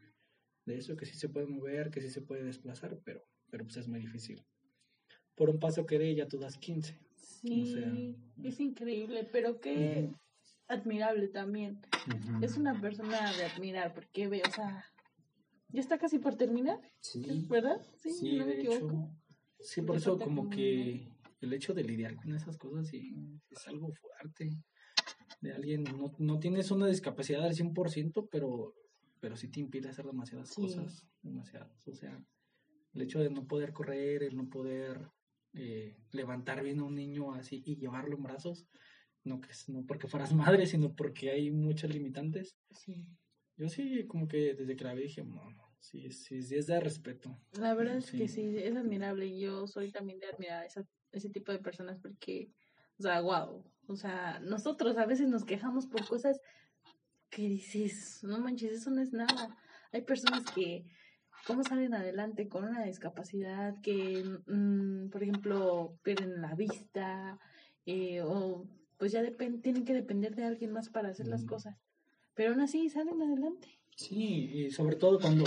de 0.65 0.77
eso, 0.77 0.95
que 0.95 1.05
sí 1.05 1.15
se 1.15 1.29
puede 1.29 1.47
mover, 1.47 1.91
que 1.91 2.01
sí 2.01 2.09
se 2.09 2.21
puede 2.21 2.43
desplazar, 2.43 2.99
pero, 3.03 3.23
pero 3.49 3.63
pues 3.63 3.77
es 3.77 3.87
muy 3.87 3.99
difícil. 3.99 4.43
Por 5.35 5.49
un 5.49 5.59
paso 5.59 5.85
que 5.85 5.99
dé, 5.99 6.15
ya 6.15 6.27
tú 6.27 6.37
das 6.39 6.57
15. 6.57 6.97
Sí, 7.15 7.65
sea, 7.73 7.93
es 8.43 8.59
increíble, 8.59 9.27
pero 9.31 9.59
qué 9.59 10.09
admirable 10.67 11.27
también. 11.27 11.79
Es 12.41 12.57
una 12.57 12.79
persona 12.79 13.33
de 13.33 13.43
admirar, 13.45 13.93
porque 13.93 14.27
ve, 14.27 14.41
o 14.47 14.51
sea, 14.51 14.85
ya 15.69 15.81
está 15.81 15.97
casi 15.97 16.19
por 16.19 16.35
terminar, 16.35 16.79
Sí, 17.01 17.45
¿verdad? 17.49 17.81
Sí, 17.97 18.11
sí, 18.11 18.37
no 18.37 18.45
me 18.45 18.53
de 18.53 18.61
equivoco. 18.61 18.85
hecho, 18.87 19.09
sí, 19.65 19.81
Le 19.81 19.87
por 19.87 19.97
eso 19.97 20.17
como 20.17 20.49
que 20.49 21.07
el 21.41 21.53
hecho 21.53 21.73
de 21.73 21.83
lidiar 21.83 22.15
con 22.15 22.33
esas 22.33 22.57
cosas 22.57 22.87
sí, 22.87 23.13
es 23.49 23.67
algo 23.67 23.91
fuerte. 23.93 24.49
De 25.41 25.53
alguien, 25.53 25.83
no, 25.83 26.13
no 26.17 26.39
tienes 26.39 26.71
una 26.71 26.87
discapacidad 26.87 27.43
al 27.45 27.53
100%, 27.55 28.27
pero, 28.31 28.73
pero 29.19 29.35
sí 29.35 29.49
te 29.49 29.59
impide 29.59 29.89
hacer 29.89 30.05
demasiadas 30.05 30.49
Sí. 30.49 30.61
cosas, 30.61 31.05
demasiadas. 31.21 31.87
O 31.87 31.93
sea, 31.93 32.19
el 32.93 33.01
hecho 33.01 33.19
de 33.19 33.29
no 33.29 33.45
poder 33.45 33.73
correr, 33.73 34.23
el 34.23 34.35
no 34.35 34.47
poder 34.49 35.09
eh, 35.53 35.95
levantar 36.11 36.63
bien 36.63 36.79
a 36.79 36.83
un 36.83 36.95
niño 36.95 37.33
así 37.33 37.61
y 37.65 37.75
llevarlo 37.77 38.15
en 38.17 38.23
brazos, 38.23 38.65
no, 39.23 39.39
que, 39.41 39.51
es- 39.51 39.69
no 39.69 39.85
porque 39.85 40.07
fueras 40.07 40.33
madre, 40.63 40.65
sino 40.65 40.93
porque 40.93 41.31
hay 41.31 41.51
muchas 41.51 41.91
limitantes. 41.93 42.55
Sí. 42.71 43.05
Yo 43.57 43.69
sí, 43.69 44.05
como 44.07 44.27
que 44.27 44.53
desde 44.53 44.75
que 44.75 44.83
la 44.83 44.93
vi 44.93 45.03
dije, 45.03 45.23
no, 45.23 45.49
no, 45.51 45.64
sí, 45.85 46.11
sí, 46.11 46.41
sí 46.41 46.55
es 46.55 46.67
de 46.67 46.79
respeto. 46.79 47.37
La 47.53 47.73
verdad 47.73 47.97
es 47.97 48.11
que 48.11 48.27
Sí. 48.27 48.57
es 48.57 48.75
admirable 48.75 49.27
y 49.27 49.39
yo 49.39 49.67
soy 49.67 49.91
también 49.91 50.19
de 50.19 50.27
admirar 50.27 50.63
a 50.63 50.65
esa- 50.65 50.85
ese 51.11 51.29
tipo 51.29 51.51
de 51.51 51.59
personas 51.59 51.99
porque, 52.01 52.49
o 52.99 53.03
sea, 53.03 53.21
wow, 53.21 53.63
o 53.87 53.95
sea, 53.95 54.39
nosotros 54.39 54.97
a 54.97 55.05
veces 55.05 55.27
nos 55.29 55.45
quejamos 55.45 55.85
por 55.87 56.05
cosas 56.07 56.41
que 57.29 57.43
dices, 57.47 58.23
no 58.23 58.39
manches, 58.39 58.71
eso 58.73 58.89
no 58.89 59.01
es 59.01 59.11
nada. 59.13 59.57
Hay 59.91 60.01
personas 60.01 60.43
que 60.53 60.85
cómo 61.45 61.63
salen 61.63 61.93
adelante 61.93 62.47
con 62.49 62.63
una 62.65 62.83
discapacidad 62.83 63.75
que, 63.81 64.23
mm, 64.47 65.09
por 65.09 65.21
ejemplo, 65.23 65.99
pierden 66.03 66.41
la 66.41 66.55
vista 66.55 67.39
eh, 67.85 68.21
o 68.21 68.67
pues 68.97 69.11
ya 69.11 69.21
tienen 69.61 69.85
que 69.85 69.93
depender 69.93 70.35
de 70.35 70.45
alguien 70.45 70.71
más 70.71 70.89
para 70.89 71.09
hacer 71.09 71.27
las 71.27 71.45
cosas. 71.45 71.77
Pero 72.33 72.51
aún 72.51 72.61
así 72.61 72.89
salen 72.89 73.21
adelante. 73.21 73.79
Sí, 73.95 74.51
y 74.53 74.71
sobre 74.71 74.95
todo 74.95 75.19
cuando... 75.19 75.45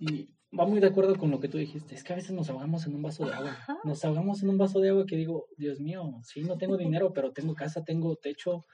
Y 0.00 0.28
va 0.56 0.66
muy 0.66 0.80
de 0.80 0.86
acuerdo 0.86 1.16
con 1.16 1.30
lo 1.30 1.40
que 1.40 1.48
tú 1.48 1.58
dijiste. 1.58 1.94
Es 1.94 2.04
que 2.04 2.12
a 2.12 2.16
veces 2.16 2.32
nos 2.32 2.48
ahogamos 2.50 2.86
en 2.86 2.94
un 2.94 3.02
vaso 3.02 3.26
de 3.26 3.32
agua. 3.32 3.56
Nos 3.84 4.04
ahogamos 4.04 4.42
en 4.42 4.50
un 4.50 4.58
vaso 4.58 4.80
de 4.80 4.90
agua 4.90 5.06
que 5.06 5.16
digo, 5.16 5.46
Dios 5.56 5.80
mío, 5.80 6.20
sí, 6.22 6.42
no 6.42 6.56
tengo 6.56 6.76
dinero, 6.76 7.12
pero 7.14 7.32
tengo 7.32 7.54
casa, 7.54 7.84
tengo 7.84 8.16
techo. 8.16 8.64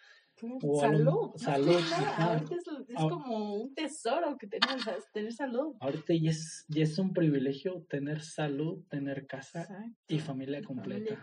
salud. 0.80 1.32
salud. 1.36 1.80
Ahorita 2.18 2.54
es, 2.54 2.64
como 2.96 3.54
un 3.62 3.74
tesoro 3.74 4.36
que 4.38 4.46
tenemos, 4.46 4.84
tener 5.12 5.32
salud. 5.32 5.74
Ahorita 5.80 6.14
ya 6.14 6.30
es, 6.30 6.64
ya 6.68 6.82
es 6.82 6.98
un 6.98 7.12
privilegio 7.12 7.84
tener 7.88 8.22
salud, 8.22 8.84
tener 8.88 9.26
casa 9.26 9.66
y 10.08 10.18
familia 10.18 10.62
completa. 10.62 11.22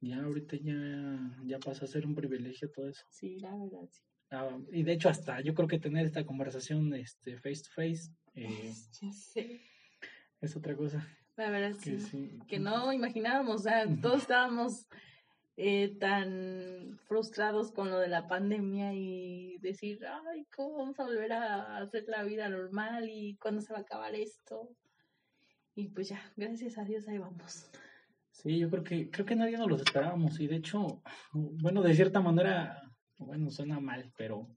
Ya 0.00 0.22
ahorita 0.22 0.56
ya, 0.62 1.36
ya 1.44 1.58
pasa 1.58 1.86
a 1.86 1.88
ser 1.88 2.06
un 2.06 2.14
privilegio 2.14 2.70
todo 2.70 2.88
eso. 2.88 3.04
Sí, 3.10 3.38
la 3.40 3.56
verdad, 3.56 3.88
sí. 3.90 4.02
Ah, 4.30 4.58
y 4.72 4.82
de 4.82 4.92
hecho 4.92 5.08
hasta 5.08 5.40
yo 5.40 5.54
creo 5.54 5.68
que 5.68 5.78
tener 5.78 6.04
esta 6.04 6.26
conversación 6.26 6.92
este 6.94 7.38
face 7.38 7.62
to 7.62 7.70
face 7.74 8.10
eh, 8.34 8.72
es 10.40 10.56
otra 10.56 10.76
cosa. 10.76 11.06
La 11.36 11.50
verdad 11.50 11.78
que, 11.78 12.00
sí, 12.00 12.38
que 12.48 12.58
no 12.58 12.92
imaginábamos, 12.92 13.56
o 13.56 13.64
sea, 13.64 13.86
todos 14.00 14.22
estábamos 14.22 14.86
eh, 15.58 15.96
tan 15.98 16.98
frustrados 17.06 17.72
con 17.72 17.90
lo 17.90 17.98
de 17.98 18.08
la 18.08 18.26
pandemia 18.26 18.94
y 18.94 19.58
decir, 19.58 20.00
ay, 20.06 20.46
¿cómo 20.54 20.78
vamos 20.78 20.98
a 20.98 21.04
volver 21.04 21.32
a 21.32 21.78
hacer 21.78 22.04
la 22.08 22.24
vida 22.24 22.48
normal 22.48 23.08
y 23.08 23.36
cuándo 23.36 23.60
se 23.60 23.72
va 23.72 23.80
a 23.80 23.82
acabar 23.82 24.14
esto? 24.14 24.70
Y 25.74 25.88
pues 25.88 26.08
ya, 26.08 26.32
gracias 26.36 26.78
a 26.78 26.84
Dios 26.84 27.06
ahí 27.06 27.18
vamos. 27.18 27.70
Sí, 28.30 28.58
yo 28.58 28.70
creo 28.70 28.84
que 28.84 29.10
creo 29.10 29.26
que 29.26 29.36
nadie 29.36 29.56
nos 29.58 29.68
lo 29.68 29.76
esperábamos 29.76 30.40
y 30.40 30.46
de 30.46 30.56
hecho, 30.56 31.02
bueno, 31.32 31.82
de 31.82 31.94
cierta 31.94 32.20
manera 32.20 32.82
bueno, 33.18 33.50
suena 33.50 33.80
mal, 33.80 34.12
pero 34.16 34.48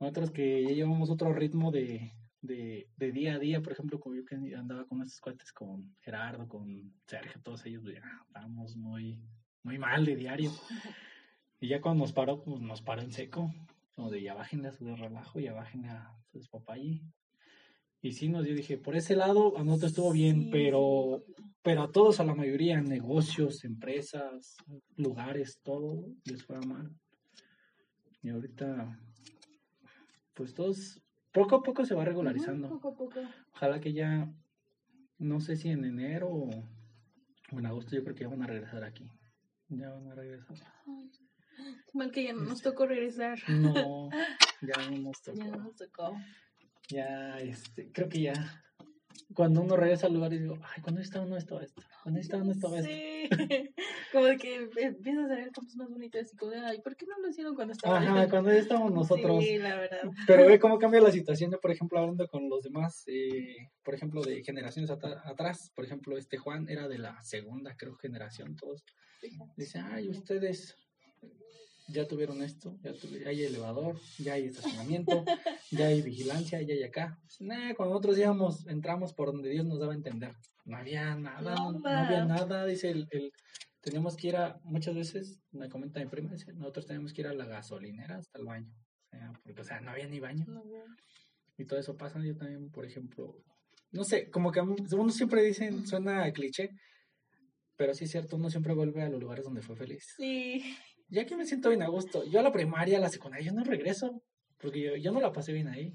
nosotros 0.00 0.30
que 0.30 0.62
ya 0.64 0.70
llevamos 0.70 1.10
otro 1.10 1.32
ritmo 1.32 1.70
de, 1.70 2.12
de, 2.40 2.88
de, 2.96 3.12
día 3.12 3.34
a 3.34 3.38
día, 3.38 3.60
por 3.62 3.72
ejemplo, 3.72 4.00
como 4.00 4.16
yo 4.16 4.24
que 4.24 4.34
andaba 4.34 4.84
con 4.86 5.00
estos 5.00 5.20
cuates, 5.20 5.52
con 5.52 5.94
Gerardo, 6.00 6.48
con 6.48 6.92
Sergio, 7.06 7.40
todos 7.42 7.64
ellos, 7.66 7.84
ya 7.84 8.02
estábamos 8.26 8.76
muy, 8.76 9.20
muy 9.62 9.78
mal 9.78 10.04
de 10.04 10.16
diario. 10.16 10.50
Y 11.60 11.68
ya 11.68 11.80
cuando 11.80 12.02
nos 12.02 12.12
paró, 12.12 12.42
pues 12.42 12.60
nos 12.60 12.82
paró 12.82 13.02
en 13.02 13.12
seco, 13.12 13.54
como 13.94 14.10
de 14.10 14.22
ya 14.22 14.34
bajen 14.34 14.66
a 14.66 14.72
su 14.72 14.96
relajo, 14.96 15.38
ya 15.38 15.52
bajen 15.52 15.86
a 15.86 16.16
su 16.30 16.38
despapalle. 16.38 17.02
Y 18.00 18.12
sí, 18.12 18.28
nos 18.28 18.44
yo 18.44 18.54
dije, 18.54 18.78
por 18.78 18.96
ese 18.96 19.14
lado 19.14 19.56
a 19.56 19.62
nosotros 19.62 19.92
estuvo 19.92 20.12
bien, 20.12 20.50
pero, 20.50 21.24
pero 21.62 21.82
a 21.82 21.92
todos, 21.92 22.18
a 22.18 22.24
la 22.24 22.34
mayoría, 22.34 22.80
negocios, 22.80 23.62
empresas, 23.62 24.56
lugares, 24.96 25.60
todo 25.62 26.08
les 26.24 26.44
fue 26.44 26.58
mal. 26.66 26.90
Y 28.22 28.30
ahorita, 28.30 28.98
pues 30.34 30.54
todos, 30.54 31.02
poco 31.32 31.56
a 31.56 31.62
poco 31.62 31.84
se 31.84 31.94
va 31.94 32.04
regularizando. 32.04 32.68
poco 32.68 32.88
a 32.88 32.94
poco. 32.94 33.20
Ojalá 33.54 33.80
que 33.80 33.92
ya, 33.92 34.32
no 35.18 35.40
sé 35.40 35.56
si 35.56 35.70
en 35.70 35.84
enero 35.84 36.28
o, 36.28 36.50
en 37.50 37.66
agosto, 37.66 37.96
yo 37.96 38.04
creo 38.04 38.14
que 38.14 38.22
ya 38.22 38.28
van 38.28 38.42
a 38.42 38.46
regresar 38.46 38.84
aquí. 38.84 39.10
Ya 39.68 39.90
van 39.90 40.06
a 40.08 40.14
regresar. 40.14 40.56
mal 41.94 42.10
que 42.12 42.24
ya 42.24 42.32
no 42.32 42.42
nos 42.42 42.58
este, 42.58 42.70
tocó 42.70 42.86
regresar. 42.86 43.38
No, 43.48 44.08
ya 44.62 44.90
no 44.90 44.98
nos 44.98 45.20
tocó. 45.20 45.38
Ya 45.38 45.46
no 45.48 45.56
nos 45.56 45.76
tocó. 45.76 46.16
Ya, 46.88 47.38
este, 47.38 47.90
creo 47.90 48.08
que 48.08 48.20
ya 48.20 48.62
cuando 49.34 49.62
uno 49.62 49.76
regresa 49.76 50.06
al 50.06 50.14
lugar 50.14 50.32
y 50.32 50.38
digo, 50.38 50.58
ay, 50.62 50.82
cuando 50.82 51.00
estaba 51.00 51.24
no 51.26 51.36
estaba 51.36 51.62
esto, 51.62 51.82
cuando 52.02 52.20
estaba 52.20 52.44
no 52.44 52.52
estaba 52.52 52.78
esto. 52.78 52.90
Sí, 52.90 53.28
como 54.12 54.26
que 54.38 54.68
empiezas 54.76 55.30
a 55.30 55.34
ver 55.34 55.52
cosas 55.52 55.76
más 55.76 55.88
bonitas 55.90 56.32
y 56.32 56.36
como 56.36 56.52
ay, 56.52 56.80
¿por 56.80 56.96
qué 56.96 57.06
no 57.06 57.18
lo 57.20 57.28
hicieron 57.28 57.54
cuando 57.54 57.72
estaba 57.72 57.98
Ajá, 57.98 58.28
cuando 58.28 58.52
ya 58.52 58.58
estábamos 58.58 58.92
nosotros. 58.92 59.44
Sí, 59.44 59.58
la 59.58 59.76
verdad. 59.76 60.02
Pero 60.26 60.46
ve 60.46 60.58
cómo 60.58 60.78
cambia 60.78 61.00
la 61.00 61.10
situación, 61.12 61.50
yo, 61.50 61.60
por 61.60 61.70
ejemplo, 61.70 61.98
hablando 61.98 62.26
con 62.28 62.48
los 62.48 62.62
demás, 62.62 63.04
eh, 63.06 63.68
por 63.82 63.94
ejemplo, 63.94 64.22
de 64.22 64.42
generaciones 64.42 64.90
atrás, 64.90 65.70
por 65.74 65.84
ejemplo, 65.84 66.16
este 66.16 66.38
Juan 66.38 66.68
era 66.68 66.88
de 66.88 66.98
la 66.98 67.22
segunda, 67.22 67.76
creo, 67.76 67.96
generación, 67.96 68.56
todos. 68.56 68.84
Dice, 69.56 69.78
ay, 69.78 70.08
ustedes 70.08 70.76
ya 71.88 72.06
tuvieron 72.06 72.42
esto, 72.42 72.78
ya, 72.82 72.92
hay 73.26 73.44
elevador, 73.44 74.00
ya 74.18 74.34
hay 74.34 74.46
estacionamiento, 74.46 75.24
ya 75.70 75.86
hay 75.86 76.02
vigilancia, 76.02 76.60
ya 76.62 76.74
hay 76.74 76.82
acá. 76.82 77.18
cuando 77.38 77.94
nosotros 77.94 78.18
íbamos, 78.18 78.66
entramos 78.66 79.12
por 79.12 79.32
donde 79.32 79.50
Dios 79.50 79.66
nos 79.66 79.78
daba 79.78 79.92
a 79.92 79.96
entender. 79.96 80.34
No 80.64 80.76
había 80.76 81.14
nada, 81.16 81.54
no, 81.54 81.88
había 81.88 82.24
nada, 82.24 82.66
dice 82.66 82.90
el, 82.90 83.08
el, 83.10 83.32
teníamos 83.80 84.16
que 84.16 84.28
ir 84.28 84.36
a, 84.36 84.60
muchas 84.62 84.94
veces, 84.94 85.40
me 85.50 85.68
comenta 85.68 86.00
mi 86.00 86.06
prima, 86.06 86.32
dice, 86.32 86.52
nosotros 86.52 86.86
teníamos 86.86 87.12
que 87.12 87.22
ir 87.22 87.26
a 87.26 87.34
la 87.34 87.46
gasolinera 87.46 88.16
hasta 88.16 88.38
el 88.38 88.44
baño. 88.44 88.72
O 89.06 89.08
sea, 89.10 89.32
porque, 89.42 89.60
o 89.60 89.64
sea, 89.64 89.80
no 89.80 89.90
había 89.90 90.06
ni 90.06 90.20
baño. 90.20 90.46
y 91.58 91.64
todo 91.64 91.78
eso 91.78 91.96
pasa, 91.96 92.20
yo 92.24 92.36
también, 92.36 92.70
por 92.70 92.84
ejemplo, 92.84 93.42
no 93.90 94.04
sé, 94.04 94.30
como 94.30 94.52
que 94.52 94.60
uno 94.60 95.10
siempre 95.10 95.42
dicen, 95.42 95.86
suena 95.86 96.30
cliché, 96.32 96.70
pero 97.76 97.92
sí 97.92 98.04
es 98.04 98.10
cierto, 98.12 98.36
uno 98.36 98.48
siempre 98.48 98.72
vuelve 98.72 99.02
a 99.02 99.08
los 99.08 99.20
lugares 99.20 99.44
donde 99.44 99.62
fue 99.62 99.76
feliz. 99.76 100.14
Sí 100.16 100.76
ya 101.12 101.26
que 101.26 101.36
me 101.36 101.44
siento 101.44 101.68
bien 101.68 101.82
a 101.82 101.88
gusto. 101.88 102.24
Yo 102.24 102.40
a 102.40 102.42
la 102.42 102.52
primaria, 102.52 102.96
a 102.96 103.00
la 103.00 103.10
secundaria, 103.10 103.46
yo 103.46 103.52
no 103.52 103.64
regreso, 103.64 104.22
porque 104.58 104.80
yo, 104.80 104.96
yo 104.96 105.12
no 105.12 105.20
la 105.20 105.30
pasé 105.30 105.52
bien 105.52 105.68
ahí. 105.68 105.94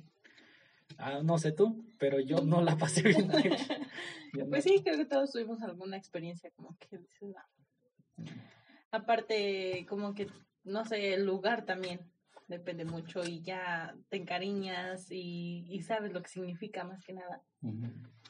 Ah, 1.00 1.22
no 1.24 1.40
sé 1.40 1.52
tú, 1.52 1.86
pero 1.98 2.20
yo 2.20 2.42
no 2.42 2.62
la 2.62 2.78
pasé 2.78 3.02
bien 3.02 3.30
ahí. 3.32 3.50
pues 4.50 4.64
sí, 4.64 4.82
creo 4.84 4.96
que 4.96 5.06
todos 5.06 5.32
tuvimos 5.32 5.62
alguna 5.64 5.98
experiencia 5.98 6.52
como 6.52 6.78
que 6.78 7.00
mm. 7.00 8.26
Aparte, 8.92 9.88
como 9.90 10.14
que, 10.14 10.28
no 10.64 10.86
sé, 10.86 11.16
el 11.16 11.26
lugar 11.26 11.66
también 11.66 12.00
depende 12.48 12.86
mucho 12.86 13.26
y 13.26 13.42
ya 13.42 13.98
te 14.10 14.18
encariñas 14.18 15.12
y, 15.12 15.66
y 15.68 15.82
sabes 15.82 16.14
lo 16.14 16.22
que 16.22 16.30
significa 16.30 16.84
más 16.84 17.04
que 17.04 17.14
nada. 17.14 17.42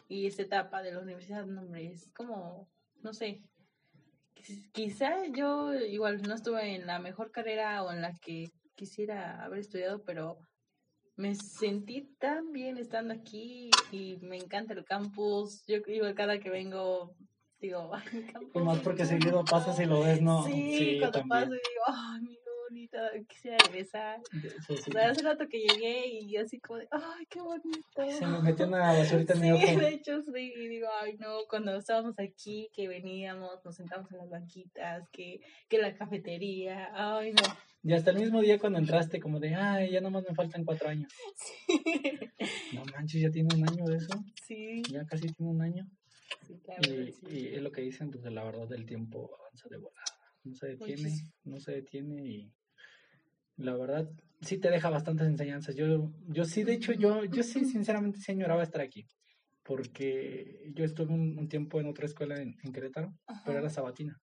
Y 0.07 0.25
esa 0.25 0.41
etapa 0.41 0.81
de 0.81 0.93
la 0.93 1.01
universidad, 1.01 1.45
no, 1.45 1.61
hombre, 1.61 1.91
es 1.91 2.09
como, 2.15 2.69
no 3.03 3.13
sé, 3.13 3.43
quizá 4.73 5.25
yo 5.27 5.73
igual 5.73 6.21
no 6.21 6.35
estuve 6.35 6.75
en 6.75 6.87
la 6.87 6.99
mejor 6.99 7.31
carrera 7.31 7.83
o 7.83 7.91
en 7.91 8.01
la 8.01 8.13
que 8.13 8.51
quisiera 8.75 9.43
haber 9.43 9.59
estudiado, 9.59 10.03
pero 10.03 10.37
me 11.15 11.35
sentí 11.35 12.15
tan 12.19 12.51
bien 12.51 12.77
estando 12.77 13.13
aquí 13.13 13.71
y 13.91 14.17
me 14.21 14.37
encanta 14.37 14.73
el 14.73 14.85
campus. 14.85 15.63
Yo 15.67 15.77
igual 15.87 16.15
cada 16.15 16.39
que 16.39 16.49
vengo 16.49 17.15
digo, 17.59 17.91
ay, 17.93 18.03
mi 18.13 18.23
campus. 18.31 18.63
Más 18.63 18.79
porque 18.79 19.05
seguido 19.05 19.43
pasas 19.43 19.79
y 19.79 19.85
lo 19.85 20.01
ves, 20.01 20.21
¿no? 20.21 20.43
Sí, 20.43 20.97
cuando 20.99 21.27
paso 21.27 21.51
digo, 21.51 21.83
ay, 21.87 22.36
mi 22.72 22.88
bonita, 22.88 23.11
quisiera 23.28 23.57
regresar. 23.65 24.20
hace 25.09 25.22
rato 25.22 25.47
que 25.47 25.59
llegué 25.59 26.07
y 26.07 26.38
así 26.38 26.59
como 26.59 26.80
de, 26.80 26.88
ay, 26.91 27.26
qué 27.30 27.41
bonito. 27.41 28.11
Se 28.11 28.26
me 28.26 28.41
metió 28.41 28.68
una 28.68 28.93
basurita 28.93 29.34
en 29.34 29.41
mi 29.41 29.51
ojo. 29.51 29.65
Sí, 29.65 29.76
de 29.76 29.89
hecho 29.89 30.22
sí, 30.22 30.53
y 30.55 30.68
digo, 30.68 30.88
ay, 31.01 31.18
no, 31.18 31.39
cuando 31.49 31.76
estábamos 31.76 32.15
aquí, 32.20 32.70
que 32.74 32.88
veníamos, 32.88 33.63
nos 33.63 33.76
sentamos 33.76 34.11
en 34.11 34.18
las 34.20 34.30
banquitas, 34.30 35.09
que, 35.09 35.41
que 35.68 35.78
la 35.78 35.95
cafetería, 35.95 36.89
ay, 36.93 37.34
no. 37.34 37.43
Y 37.84 37.93
hasta 37.93 38.11
el 38.11 38.18
mismo 38.18 38.41
día 38.41 38.59
cuando 38.59 38.80
entraste, 38.80 39.20
como 39.20 39.39
de, 39.39 39.55
ay, 39.55 39.91
ya 39.91 40.01
nomás 40.01 40.24
me 40.28 40.36
faltan 40.36 40.65
cuatro 40.65 40.89
años. 40.89 41.11
Sí. 41.57 42.76
No 42.76 42.84
manches, 42.86 43.22
ya 43.22 43.30
tiene 43.30 43.49
un 43.55 43.68
año 43.68 43.86
de 43.86 43.97
eso. 43.97 44.13
Sí. 44.45 44.84
Ya 44.89 45.05
casi 45.05 45.28
tiene 45.28 45.51
un 45.51 45.61
año. 45.61 45.88
Sí, 46.45 46.59
claro. 46.63 46.82
Y, 46.84 47.15
y 47.30 47.55
es 47.55 47.61
lo 47.61 47.72
que 47.72 47.82
dicen, 47.82 48.11
pues 48.11 48.24
la 48.26 48.43
verdad 48.43 48.68
del 48.68 48.86
tiempo 48.86 49.30
avanza 49.39 49.70
de 49.70 49.78
volada 49.78 50.16
no 50.47 50.55
se 50.55 50.67
detiene, 50.67 51.13
no 51.43 51.59
se 51.59 51.71
detiene 51.73 52.25
y 52.25 52.53
la 53.57 53.75
verdad 53.75 54.09
sí 54.41 54.57
te 54.57 54.69
deja 54.69 54.89
bastantes 54.89 55.27
enseñanzas. 55.27 55.75
Yo, 55.75 56.11
yo 56.27 56.45
sí, 56.45 56.63
de 56.63 56.73
hecho, 56.73 56.93
yo, 56.93 57.25
yo 57.25 57.43
sí, 57.43 57.65
sinceramente, 57.65 58.19
sí 58.19 58.31
añoraba 58.31 58.63
estar 58.63 58.81
aquí, 58.81 59.07
porque 59.63 60.71
yo 60.73 60.85
estuve 60.85 61.13
un, 61.13 61.49
tiempo 61.49 61.79
en 61.79 61.87
otra 61.87 62.05
escuela 62.05 62.39
en, 62.41 62.55
Querétaro, 62.71 63.13
pero 63.45 63.59
era 63.59 63.69
sabatina. 63.69 64.19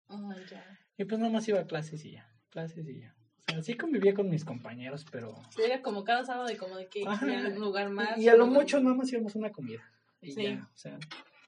Y 0.97 1.05
pues 1.05 1.19
nada 1.19 1.31
más 1.31 1.47
iba 1.47 1.59
a 1.59 1.67
clases 1.67 2.03
y 2.05 2.11
ya, 2.11 2.29
clases 2.49 2.87
y 2.87 2.99
ya. 2.99 3.15
O 3.49 3.53
sea, 3.53 3.63
sí 3.63 3.73
convivía 3.73 4.13
con 4.13 4.29
mis 4.29 4.45
compañeros, 4.45 5.05
pero... 5.11 5.35
Sí, 5.49 5.61
era 5.63 5.81
como 5.81 6.03
cada 6.03 6.23
sábado 6.23 6.51
y 6.51 6.55
como 6.55 6.77
de 6.77 6.87
que 6.87 7.03
un 7.03 7.59
lugar 7.59 7.89
más. 7.89 8.17
Y, 8.17 8.29
a 8.29 8.35
lo 8.35 8.47
mucho 8.47 8.79
nada 8.79 8.95
más 8.95 9.11
íbamos 9.11 9.35
una 9.35 9.51
comida. 9.51 9.81
Y 10.21 10.33
ya, 10.35 10.69
o 10.71 10.77
sea, 10.77 10.99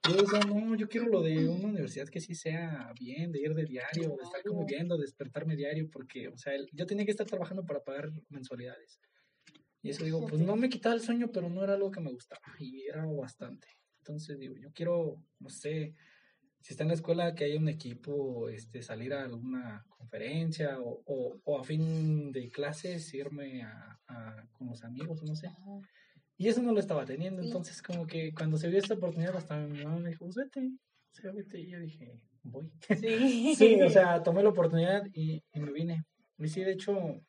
yo 0.10 0.22
decía, 0.22 0.40
no, 0.42 0.76
yo 0.76 0.90
quiero 0.90 1.08
lo 1.08 1.22
de 1.22 1.48
una 1.48 1.70
universidad 1.70 2.10
que 2.10 2.20
sí 2.20 2.36
sea 2.36 2.92
bien, 3.00 3.32
de 3.32 3.40
ir 3.40 3.54
de 3.54 3.66
diario, 3.66 4.16
de 4.18 4.24
estar 4.24 4.44
conviviendo, 4.44 4.98
despertarme 4.98 5.56
diario, 5.56 5.90
porque, 5.90 6.28
o 6.28 6.38
sea, 6.38 6.54
yo 6.72 6.86
tenía 6.86 7.06
que 7.06 7.12
estar 7.12 7.28
trabajando 7.28 7.66
para 7.66 7.84
pagar 7.84 8.12
mensualidades. 8.30 9.00
Y 9.82 9.90
eso 9.90 10.04
digo, 10.04 10.26
pues 10.26 10.42
no 10.42 10.56
me 10.56 10.70
quitaba 10.70 10.96
el 10.96 11.02
sueño, 11.02 11.32
pero 11.32 11.50
no 11.50 11.64
era 11.64 11.74
algo 11.74 11.92
que 11.92 12.02
me 12.02 12.12
gustaba, 12.12 12.42
y 12.60 12.84
era 12.84 13.06
bastante. 13.06 13.68
Entonces 14.00 14.38
digo, 14.38 14.56
yo 14.58 14.72
quiero, 14.74 15.24
no 15.40 15.50
sé, 15.50 15.96
si 16.60 16.74
está 16.74 16.84
en 16.84 16.90
la 16.90 16.96
escuela 16.96 17.36
que 17.36 17.46
haya 17.46 17.60
un 17.60 17.70
equipo, 17.70 18.50
este, 18.50 18.82
salir 18.82 19.14
a 19.14 19.24
alguna 19.24 19.86
conferencia 19.90 20.80
o, 20.80 21.02
o, 21.44 21.60
a 21.60 21.64
fin 21.64 22.32
de 22.32 22.50
clases 22.50 23.14
irme 23.14 23.64
a, 23.64 24.00
a, 24.08 24.48
con 24.54 24.68
los 24.68 24.84
amigos, 24.84 25.24
no 25.24 25.36
sé. 25.36 25.50
Y 26.38 26.48
eso 26.48 26.62
no 26.62 26.72
lo 26.72 26.80
estaba 26.80 27.06
teniendo, 27.06 27.42
entonces 27.42 27.82
como 27.82 28.08
que 28.08 28.34
cuando 28.34 28.58
se 28.58 28.68
vio 28.68 28.80
esta 28.80 28.96
oportunidad 28.96 29.36
hasta 29.36 29.58
mi 29.60 29.84
mamá 29.84 30.00
me 30.00 30.10
dijo, 30.10 30.26
pues 30.26 30.36
vete, 30.36 30.72
o 31.12 31.16
sea, 31.16 31.32
vete. 31.32 31.60
Y 31.60 31.70
yo 31.70 31.80
dije, 31.80 32.20
voy. 32.42 32.72
Sí. 33.00 33.56
sí, 33.56 33.82
o 33.82 33.90
sea, 33.90 34.22
tomé 34.24 34.44
la 34.44 34.50
oportunidad 34.50 35.04
y, 35.14 35.44
y 35.54 35.60
me 35.60 35.72
vine. 35.72 36.06
Y 36.40 36.48
sí, 36.48 36.64
de 36.64 36.74
hecho, 36.74 37.22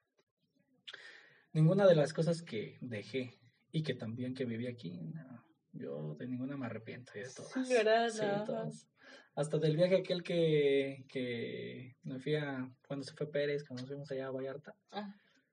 ninguna 1.52 1.86
de 1.86 1.96
las 1.96 2.12
cosas 2.12 2.42
que 2.42 2.78
dejé 2.80 3.38
y 3.70 3.82
que 3.82 3.94
también 3.94 4.34
que 4.34 4.44
viví 4.44 4.66
aquí, 4.66 5.00
no, 5.00 5.44
yo 5.72 6.14
de 6.14 6.26
ninguna 6.26 6.56
me 6.56 6.66
arrepiento 6.66 7.12
y 7.16 7.20
de 7.20 7.30
todas. 7.30 7.52
Sí, 7.52 7.74
¿verdad? 7.74 8.08
Sí, 8.08 8.22
No. 8.24 8.44
todas. 8.44 8.88
Hasta 9.36 9.58
del 9.58 9.76
viaje 9.76 9.96
aquel 9.96 10.22
que, 10.22 11.04
que 11.08 11.96
me 12.04 12.20
fui 12.20 12.36
a, 12.36 12.70
cuando 12.86 13.04
se 13.04 13.14
fue 13.14 13.30
Pérez, 13.30 13.64
cuando 13.64 13.82
nos 13.82 13.88
fuimos 13.88 14.10
allá 14.10 14.28
a 14.28 14.30
Vallarta. 14.30 14.76
Ah. 14.92 15.12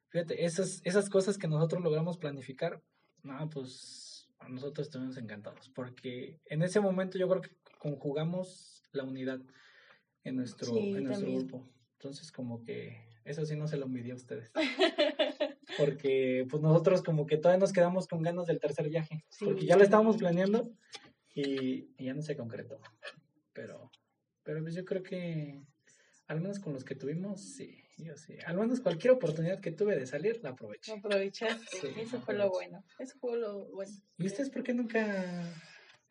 Fíjate, 0.09 0.45
esas, 0.45 0.81
esas 0.83 1.09
cosas 1.09 1.37
que 1.37 1.47
nosotros 1.47 1.81
logramos 1.81 2.17
planificar, 2.17 2.81
no, 3.24 3.49
pues 3.49 4.28
a 4.39 4.49
nosotros 4.49 4.88
estuvimos 4.88 5.17
encantados, 5.17 5.69
porque 5.69 6.39
en 6.45 6.63
ese 6.63 6.80
momento 6.80 7.17
yo 7.17 7.28
creo 7.30 7.41
que 7.41 7.51
conjugamos 7.78 8.84
la 8.91 9.03
unidad 9.03 9.39
en 10.24 10.36
nuestro, 10.36 10.67
Sí, 10.74 10.89
en 10.95 11.03
nuestro 11.05 11.32
grupo. 11.32 11.69
Entonces 11.93 12.32
como 12.32 12.63
que 12.63 12.97
eso 13.24 13.45
sí 13.45 13.55
no 13.55 13.67
se 13.67 13.78
lo 13.78 13.86
envidié 13.86 14.13
a 14.13 14.15
ustedes, 14.15 14.51
porque 15.78 16.45
pues 16.49 16.61
nosotros 16.61 17.01
como 17.03 17.26
que 17.26 17.38
todavía 17.38 17.59
nos 17.59 17.74
quedamos 17.74 18.07
con 18.07 18.22
ganas 18.22 18.47
del 18.47 18.59
tercer 18.59 18.89
viaje, 18.89 19.26
Sí. 19.30 19.45
porque 19.45 19.65
ya 19.65 19.78
lo 19.78 19.84
estábamos 19.84 20.17
planeando 20.17 20.72
y, 21.34 21.89
y 21.97 22.05
ya 22.05 22.13
no 22.13 22.22
se 22.22 22.36
concretó. 22.36 22.80
Pero, 23.53 23.91
pero 24.43 24.61
pues 24.61 24.74
yo 24.76 24.84
creo 24.86 25.03
que 25.03 25.61
al 26.28 26.41
menos 26.41 26.59
con 26.59 26.74
los 26.74 26.84
que 26.84 26.95
tuvimos, 26.95 27.41
sí, 27.41 27.78
yo 28.03 28.15
sí. 28.17 28.35
Al 28.45 28.57
menos 28.57 28.79
cualquier 28.81 29.13
oportunidad 29.13 29.59
que 29.59 29.71
tuve 29.71 29.95
de 29.97 30.05
salir, 30.07 30.39
la 30.43 30.49
aproveché. 30.51 30.93
Aprovechaste. 30.93 31.77
Sí, 31.77 31.87
Eso 31.97 32.19
fue 32.21 32.33
lo 32.35 32.49
bueno. 32.49 32.83
Eso 32.99 33.17
fue 33.19 33.37
lo 33.37 33.65
bueno. 33.67 33.91
¿Y 34.17 34.27
ustedes 34.27 34.49
por 34.49 34.63
qué 34.63 34.73
nunca...? 34.73 35.43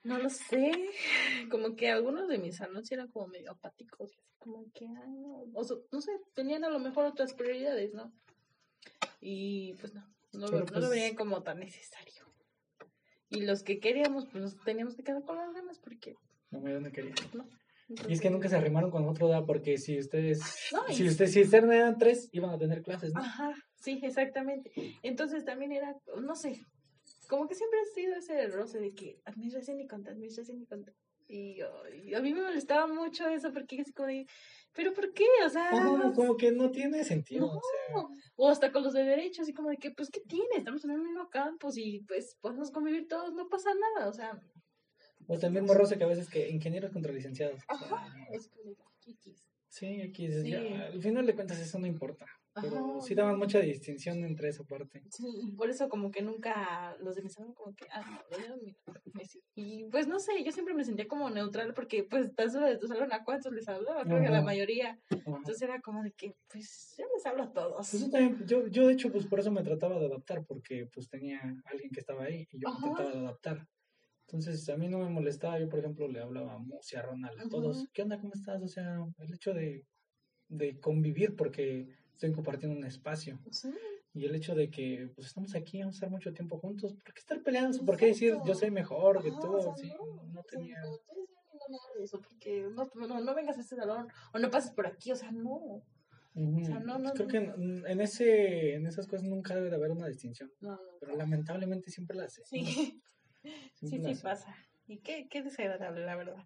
No 0.03 0.19
lo 0.19 0.31
sé. 0.31 0.73
Como 1.51 1.77
que 1.77 1.91
algunos 1.91 2.29
de 2.29 2.39
mis 2.39 2.57
sí 2.57 2.95
eran 2.95 3.09
como 3.09 3.27
medio 3.27 3.51
apáticos. 3.53 4.19
Como 4.39 4.65
que, 4.73 4.87
ay, 4.87 5.11
no. 5.13 5.45
O 5.53 5.63
sea, 5.65 5.77
no 5.93 6.01
sé, 6.01 6.13
tenían 6.35 6.65
a 6.65 6.71
lo 6.71 6.79
mejor 6.79 7.05
otras 7.05 7.35
prioridades, 7.35 7.93
¿no? 7.93 8.11
Y 9.21 9.75
pues 9.75 9.93
no. 9.93 10.01
No, 10.33 10.47
lo- 10.47 10.51
Pero, 10.51 10.59
no 10.61 10.65
lo 10.65 10.73
pues- 10.73 10.91
veían 10.91 11.15
como 11.17 11.43
tan 11.43 11.59
necesario. 11.61 12.25
Y 13.29 13.43
los 13.43 13.63
que 13.63 13.79
queríamos, 13.79 14.27
pues 14.27 14.43
nos 14.43 14.65
teníamos 14.65 14.95
que 14.97 15.05
quedar 15.05 15.23
con 15.25 15.37
las 15.37 15.53
ganas 15.53 15.79
porque, 15.79 16.17
No, 16.51 16.67
yo 16.67 16.81
no 16.81 16.91
quería. 16.91 17.15
¿no? 17.35 17.47
Y 18.09 18.13
es 18.13 18.21
que 18.21 18.31
nunca 18.31 18.49
se 18.49 18.57
arrimaron 18.57 18.91
con 18.91 19.03
nosotros, 19.05 19.31
¿verdad? 19.31 19.47
Porque 19.47 19.79
si 19.79 19.99
ustedes... 19.99 20.41
No, 20.73 20.83
y- 20.89 20.95
Si 20.95 21.09
ustedes, 21.09 21.33
si 21.33 21.43
ustedes 21.43 21.65
eran 21.65 21.99
tres, 21.99 22.29
iban 22.33 22.51
a 22.51 22.59
tener 22.59 22.83
clases, 22.83 23.13
¿no? 23.13 23.21
Ajá, 23.21 23.53
sí, 23.77 24.01
exactamente. 24.03 24.71
Entonces 25.03 25.45
también 25.45 25.73
era, 25.73 25.95
no 26.23 26.35
sé, 26.37 26.61
como 27.29 27.47
que 27.49 27.55
siempre 27.55 27.79
ha 27.81 27.95
sido 27.95 28.15
ese 28.17 28.47
roce 28.49 28.79
de 28.81 28.93
que 28.95 29.21
administración 29.25 29.81
y 29.81 29.87
conta, 29.87 30.11
administración 30.13 30.61
y 30.61 30.67
conta. 30.67 30.93
Y, 31.27 31.61
ay, 31.61 32.15
a 32.15 32.21
mí 32.21 32.35
me 32.35 32.43
molestaba 32.43 32.89
mucho 32.93 33.29
eso 33.29 33.53
porque 33.53 33.77
es 33.77 33.93
como 33.93 34.09
de, 34.09 34.27
¿pero 34.75 34.93
por 34.93 35.13
qué? 35.13 35.25
O 35.47 35.49
sea, 35.49 35.71
como 36.15 36.37
que 36.37 36.51
no 36.51 36.73
tiene 36.73 37.05
sentido. 37.05 37.47
No. 37.47 37.53
o 37.53 37.61
sea, 37.61 38.07
o 38.37 38.49
hasta 38.49 38.73
con 38.73 38.83
los 38.83 38.93
de 38.95 39.05
derecho, 39.05 39.43
así 39.43 39.53
como 39.53 39.69
de 39.71 39.77
que, 39.77 39.93
pues, 39.93 40.11
¿qué 40.11 40.21
tiene? 40.29 40.49
Estamos 40.59 40.85
en 40.85 40.91
el 40.91 40.99
mismo 40.99 41.29
campus 41.29 41.77
y 41.79 42.01
pues 42.09 42.37
podemos 42.41 42.73
convivir 42.73 43.07
todos, 43.07 43.33
no 43.33 43.49
pasa 43.49 43.71
nada, 43.95 44.09
o 44.09 44.13
sea, 44.13 44.41
o 45.31 45.51
mismo 45.51 45.75
roce 45.75 45.97
que 45.97 46.05
a 46.05 46.09
veces 46.09 46.29
que 46.29 46.49
ingenieros 46.51 46.91
contra 46.93 47.13
licenciados. 47.13 47.61
o 47.69 47.79
sea, 47.79 47.97
ajá, 47.97 48.27
es 48.33 48.49
como 48.49 48.71
de, 48.71 48.77
X. 49.07 49.47
Sí, 49.69 50.13
ya, 50.45 50.87
al 50.87 51.01
final 51.01 51.25
de 51.27 51.35
cuentas 51.35 51.61
eso 51.61 51.79
no 51.79 51.87
importa. 51.87 52.27
Pero 52.61 52.77
Ajá, 52.77 53.01
sí 53.01 53.15
daban 53.15 53.39
mucha 53.39 53.61
distinción 53.61 54.25
entre 54.25 54.49
esa 54.49 54.65
parte. 54.65 55.05
Sí, 55.11 55.25
y 55.41 55.53
por 55.53 55.71
eso 55.71 55.89
como 55.89 56.11
que 56.11 56.21
nunca 56.21 56.97
los 56.99 57.15
de 57.15 57.23
mi 57.23 57.31
salón 57.31 57.55
como 57.55 57.77
que, 57.77 57.87
ah, 57.93 58.25
no. 58.29 58.57
Y 59.55 59.85
pues 59.85 60.09
no 60.09 60.19
sé, 60.19 60.43
yo 60.45 60.51
siempre 60.51 60.75
me 60.75 60.85
sentía 60.85 61.07
como 61.07 61.31
neutral 61.31 61.73
porque 61.75 62.03
pues 62.03 62.27
estás 62.27 62.53
solo 62.53 62.67
de 62.67 62.77
tu 62.77 62.89
salón 62.89 63.13
a 63.13 63.23
cuántos 63.23 63.53
les 63.53 63.69
hablaba, 63.69 64.03
creo 64.03 64.21
que 64.21 64.27
a 64.27 64.33
la 64.33 64.43
mayoría. 64.43 64.99
Ajá. 65.11 65.21
Entonces 65.27 65.63
era 65.63 65.81
como 65.81 66.03
de 66.03 66.11
que, 66.11 66.35
pues, 66.49 66.97
yo 66.99 67.05
les 67.15 67.25
hablo 67.25 67.45
a 67.45 67.53
todos. 67.53 67.89
Pues 67.89 68.03
yo 68.03 68.11
también, 68.11 68.45
yo, 68.47 68.67
yo 68.67 68.89
de 68.89 68.95
hecho, 68.95 69.13
pues 69.13 69.27
por 69.27 69.39
eso 69.39 69.53
me 69.53 69.63
trataba 69.63 70.01
de 70.01 70.07
adaptar, 70.07 70.45
porque 70.45 70.89
pues 70.93 71.09
tenía 71.09 71.41
alguien 71.67 71.91
que 71.93 72.01
estaba 72.01 72.25
ahí 72.25 72.49
y 72.51 72.59
yo 72.59 72.69
Ajá. 72.69 73.05
de 73.05 73.19
adaptar. 73.19 73.69
Entonces 74.33 74.69
a 74.69 74.77
mí 74.77 74.87
no 74.89 74.99
me 74.99 75.09
molestaba, 75.11 75.59
yo 75.59 75.69
por 75.69 75.81
ejemplo 75.81 76.07
le 76.07 76.21
hablaba 76.21 76.55
a 76.55 76.59
Musi, 76.59 76.95
a 76.97 77.03
Ronald, 77.03 77.41
a 77.41 77.49
todos. 77.49 77.89
¿qué 77.93 78.03
onda? 78.03 78.21
¿Cómo 78.21 78.33
estás? 78.33 78.63
O 78.63 78.69
sea, 78.69 79.05
el 79.19 79.35
hecho 79.35 79.53
de, 79.53 79.85
de 80.49 80.79
convivir, 80.79 81.35
porque 81.35 81.89
estoy 82.13 82.31
compartiendo 82.33 82.79
un 82.79 82.85
espacio. 82.85 83.41
Sí, 83.51 83.71
Y 84.15 84.27
el 84.27 84.35
hecho 84.37 84.55
de 84.55 84.71
que 84.71 85.11
pues 85.17 85.27
estamos 85.27 85.55
aquí, 85.57 85.81
vamos 85.81 85.95
a 85.95 85.97
estar 85.97 86.11
mucho 86.11 86.33
tiempo 86.33 86.59
juntos, 86.59 86.95
¿por 86.95 87.13
qué 87.13 87.19
estar 87.19 87.43
peleando? 87.43 87.85
¿Por 87.85 87.97
qué 87.97 88.07
decir 88.07 88.35
yo 88.47 88.55
soy 88.55 88.71
mejor 88.71 89.21
que 89.23 89.31
tú? 89.31 89.53
o 89.57 89.61
sea, 89.63 89.77
Sí, 89.77 89.89
no, 89.89 90.23
no 90.33 90.41
o 90.41 90.43
sea, 90.45 90.59
tenía... 90.61 90.79
eres 90.79 91.01
bien, 91.13 91.27
no 91.53 91.69
me 91.69 91.79
hables, 91.93 92.15
o 92.15 92.21
porque 92.21 92.69
no, 92.73 92.89
no, 92.95 93.21
no 93.21 93.35
vengas 93.35 93.59
a 93.59 93.61
este 93.63 93.75
salón, 93.77 94.07
o 94.33 94.39
no 94.39 94.49
pases 94.49 94.71
por 94.73 94.87
aquí, 94.87 95.11
o 95.11 95.17
sea, 95.17 95.33
no. 95.33 95.83
Ujú. 96.35 96.65
sea, 96.65 96.79
no, 96.79 96.99
no, 97.01 97.13
Creo 97.13 97.27
no. 97.27 97.33
que 97.33 97.37
en, 97.39 97.87
en 97.87 98.01
ese, 98.01 98.75
en 98.75 98.87
esas 98.87 99.09
cosas 99.09 99.25
nunca 99.27 99.57
debe 99.57 99.71
de 99.71 99.75
haber 99.75 99.91
una 99.91 100.07
distinción, 100.07 100.49
No, 100.61 100.71
no, 100.71 100.79
pero 101.01 101.17
lamentablemente 101.17 101.91
siempre 101.91 102.17
la 102.17 102.27
hace. 102.27 102.43
Sí, 102.45 103.03
sí, 103.81 104.01
sí 104.03 104.15
pasa. 104.23 104.55
Y 104.87 104.99
qué, 104.99 105.29
qué 105.29 105.43
desagradable, 105.43 106.05
la 106.05 106.17
verdad. 106.17 106.45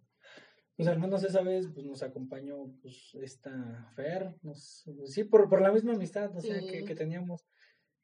Pues 0.77 0.89
al 0.89 0.99
menos 0.99 1.23
esa 1.23 1.43
vez 1.43 1.69
pues, 1.73 1.87
nos 1.87 2.03
acompañó 2.03 2.67
pues, 2.83 3.15
esta 3.15 3.91
Fer, 3.95 4.35
nos, 4.43 4.83
pues, 4.97 5.13
sí, 5.13 5.25
por, 5.25 5.49
por 5.49 5.63
la 5.63 5.73
misma 5.73 5.95
amistad 5.95 6.37
o 6.37 6.41
sea, 6.41 6.61
que, 6.61 6.85
que 6.85 6.95
teníamos. 6.95 7.47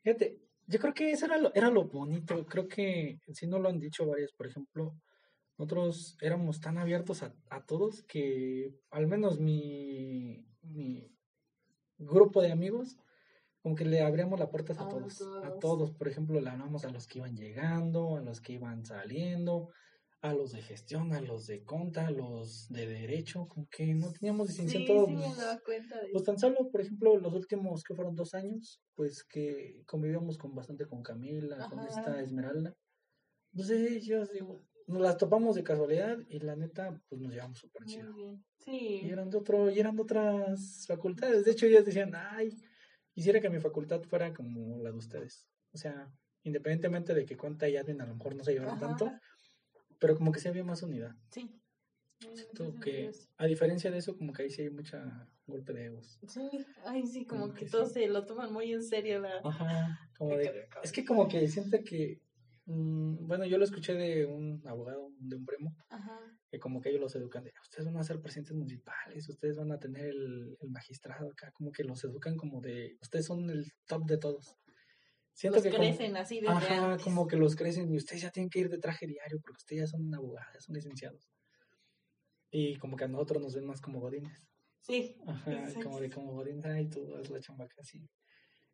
Fíjate, 0.03 0.41
yo 0.67 0.79
creo 0.79 0.95
que 0.95 1.11
eso 1.11 1.27
era 1.27 1.37
lo, 1.37 1.53
era 1.55 1.69
lo 1.69 1.85
bonito, 1.85 2.47
creo 2.47 2.69
que 2.69 3.19
si 3.33 3.47
no 3.49 3.59
lo 3.59 3.69
han 3.69 3.81
dicho 3.81 4.07
varias, 4.07 4.33
por 4.33 4.47
ejemplo, 4.47 4.95
nosotros 5.59 6.17
éramos 6.21 6.61
tan 6.61 6.79
abiertos 6.79 7.25
a, 7.25 7.35
a 7.51 7.67
todos 7.67 8.05
que 8.05 8.73
al 8.91 9.09
menos 9.09 9.41
mi, 9.41 10.47
mi 10.63 11.11
grupo 11.99 12.41
de 12.41 12.53
amigos, 12.53 12.97
como 13.63 13.75
que 13.75 13.85
le 13.85 14.01
abríamos 14.03 14.39
las 14.39 14.49
puertas 14.49 14.79
a 14.79 14.85
A 14.85 14.89
todos, 14.89 15.21
a 15.21 15.25
todos. 15.25 15.61
todos, 15.61 15.91
por 15.93 16.09
ejemplo, 16.09 16.41
le 16.41 16.49
hablamos 16.51 16.85
a 16.85 16.91
los 16.91 17.07
que 17.07 17.19
iban 17.19 17.37
llegando, 17.37 18.17
a 18.17 18.23
los 18.23 18.41
que 18.41 18.55
iban 18.55 18.85
saliendo, 18.85 19.69
a 20.23 20.35
los 20.35 20.53
de 20.53 20.61
gestión, 20.63 21.13
a 21.15 21.21
los 21.21 21.47
de 21.47 21.65
conta, 21.65 22.07
a 22.07 22.11
los 22.11 22.69
de 22.69 22.87
derecho, 22.87 23.47
como 23.49 23.67
que 23.71 23.95
no 23.95 24.13
teníamos 24.13 24.49
distinción 24.49 24.83
Sí, 24.83 24.87
todos. 24.89 25.09
sí, 25.09 25.15
me 25.17 25.23
pues, 25.25 25.37
daba 25.37 25.61
cuenta 25.61 26.01
de 26.01 26.09
pues 26.13 26.25
tan 26.25 26.39
solo, 26.39 26.71
por 26.71 26.81
ejemplo, 26.81 27.17
los 27.19 27.33
últimos 27.35 27.83
que 27.83 27.95
fueron 27.95 28.15
dos 28.17 28.35
años, 28.35 28.83
pues 28.95 29.25
que 29.25 29.83
convivíamos 29.87 30.37
con 30.39 30.55
bastante 30.55 30.87
con 30.87 31.03
Camila, 31.03 31.69
con 31.69 31.79
Ajá. 31.81 31.89
esta 31.89 32.21
Esmeralda. 32.21 32.75
Entonces 33.53 33.91
ellos, 33.93 34.31
digo, 34.33 34.63
nos 34.87 35.01
las 35.01 35.17
topamos 35.17 35.55
de 35.57 35.63
casualidad 35.65 36.19
y 36.29 36.39
la 36.41 36.55
neta, 36.57 37.01
pues 37.09 37.21
nos 37.21 37.33
llevamos 37.33 37.59
súper 37.59 37.85
chido. 37.87 38.15
Sí. 38.59 39.01
Y 39.05 39.11
eran 39.11 39.31
de 39.31 39.39
otro, 39.39 39.71
y 39.71 39.81
eran 39.81 39.97
de 39.97 40.03
otras 40.03 40.85
facultades. 40.87 41.45
De 41.45 41.53
hecho, 41.53 41.67
ellos 41.67 41.85
decían, 41.85 42.13
ay, 42.15 42.51
quisiera 43.21 43.39
que 43.39 43.51
mi 43.51 43.61
facultad 43.61 44.01
fuera 44.01 44.33
como 44.33 44.83
la 44.83 44.91
de 44.91 44.97
ustedes. 44.97 45.47
O 45.75 45.77
sea, 45.77 46.11
independientemente 46.43 47.13
de 47.13 47.27
que 47.27 47.37
cuenta 47.37 47.69
y 47.69 47.77
admin 47.77 48.01
a 48.01 48.07
lo 48.07 48.15
mejor 48.15 48.35
no 48.35 48.43
se 48.43 48.55
llevaran 48.55 48.79
Ajá. 48.79 48.87
tanto, 48.97 49.13
pero 49.99 50.17
como 50.17 50.33
que 50.33 50.41
sí 50.41 50.49
había 50.49 50.65
más 50.65 50.83
unidad. 50.83 51.15
Sí. 51.31 51.51
Siento 52.33 52.81
que, 52.81 53.11
a 53.37 53.45
diferencia 53.45 53.91
de 53.91 53.99
eso, 53.99 54.17
como 54.17 54.33
que 54.33 54.45
ahí 54.45 54.51
sí 54.51 54.63
hay 54.63 54.71
mucha 54.71 55.29
golpe 55.47 55.75
de 55.75 55.85
egos. 55.85 56.19
Sí, 56.29 56.49
ay, 56.87 57.07
sí, 57.07 57.27
como 57.27 57.43
Como 57.43 57.55
que, 57.55 57.67
que 57.67 57.71
todos 57.71 57.89
sí. 57.89 58.01
se 58.01 58.09
lo 58.09 58.25
toman 58.25 58.55
muy 58.55 58.73
en 58.73 58.83
serio. 58.83 59.21
La... 59.21 59.43
Ajá, 59.45 60.11
como 60.17 60.39
de, 60.39 60.67
es 60.83 60.91
que 60.91 61.05
como 61.05 61.29
que 61.29 61.47
siento 61.47 61.77
que, 61.85 62.23
mm, 62.71 63.27
bueno, 63.27 63.45
yo 63.47 63.59
lo 63.59 63.65
escuché 63.65 63.95
de 63.95 64.27
un 64.27 64.63
abogado, 64.67 65.11
de 65.19 65.37
un 65.37 65.45
primo, 65.45 65.77
Ajá. 65.89 66.19
que 66.51 66.59
como 66.59 66.81
que 66.81 66.91
ellos 66.91 67.01
los 67.01 67.15
educan 67.17 67.45
de, 67.45 67.53
ustedes 67.63 67.85
van 67.87 67.97
a 67.97 68.03
ser 68.05 68.21
presidentes 68.21 68.55
municipales, 68.57 69.29
ustedes 69.29 69.57
van 69.57 69.73
a 69.73 69.79
tener 69.79 70.07
el, 70.07 70.57
el 70.61 70.71
magistrado 70.71 71.31
acá, 71.31 71.51
como 71.53 71.73
que 71.73 71.85
los 71.85 72.03
educan 72.05 72.37
como 72.37 72.61
de, 72.61 72.97
ustedes 73.01 73.27
son 73.27 73.49
el 73.51 73.73
top 73.87 74.05
de 74.07 74.19
todos. 74.19 74.57
Siento 75.33 75.57
Los 75.59 75.65
que 75.65 75.71
como- 75.71 75.83
crecen 75.85 76.17
así 76.17 76.41
desde 76.41 76.53
ajá, 76.53 76.93
antes. 76.93 77.03
como 77.05 77.27
que 77.27 77.37
los 77.37 77.55
crecen 77.57 77.91
y 77.93 77.97
ustedes 77.97 78.23
ya 78.23 78.31
tienen 78.31 78.51
que 78.51 78.59
ir 78.61 78.69
de 78.69 78.79
traje 78.79 79.07
diario 79.07 79.39
porque 79.41 79.57
ustedes 79.59 79.83
ya 79.83 79.87
son 79.87 80.15
abogados, 80.15 80.65
son 80.65 80.75
licenciados. 80.75 81.31
Y 82.51 82.77
como 82.77 82.97
que 82.97 83.05
a 83.05 83.09
nosotros 83.09 83.41
nos 83.43 83.55
ven 83.55 83.65
más 83.65 83.81
como 83.81 84.01
godines. 84.01 84.37
Sí. 84.81 85.17
Ajá, 85.27 85.73
como 85.83 86.01
de 86.01 86.11
como 86.11 86.33
godines, 86.33 86.65
ay, 86.67 86.89
tú 86.89 87.15
haz 87.17 87.31
la 87.31 87.41
chamba 87.41 87.67
así. 87.79 88.01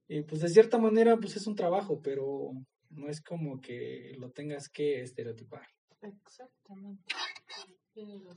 Y 0.09 0.23
pues 0.23 0.41
de 0.41 0.49
cierta 0.49 0.79
manera, 0.79 1.17
pues 1.19 1.37
es 1.37 1.47
un 1.47 1.55
trabajo, 1.55 2.01
pero 2.03 2.53
no 2.91 3.09
es 3.09 3.21
como 3.21 3.61
que 3.61 4.15
lo 4.19 4.31
tengas 4.31 4.69
que 4.69 5.01
estereotipar. 5.01 5.67
Exactamente. 6.03 7.15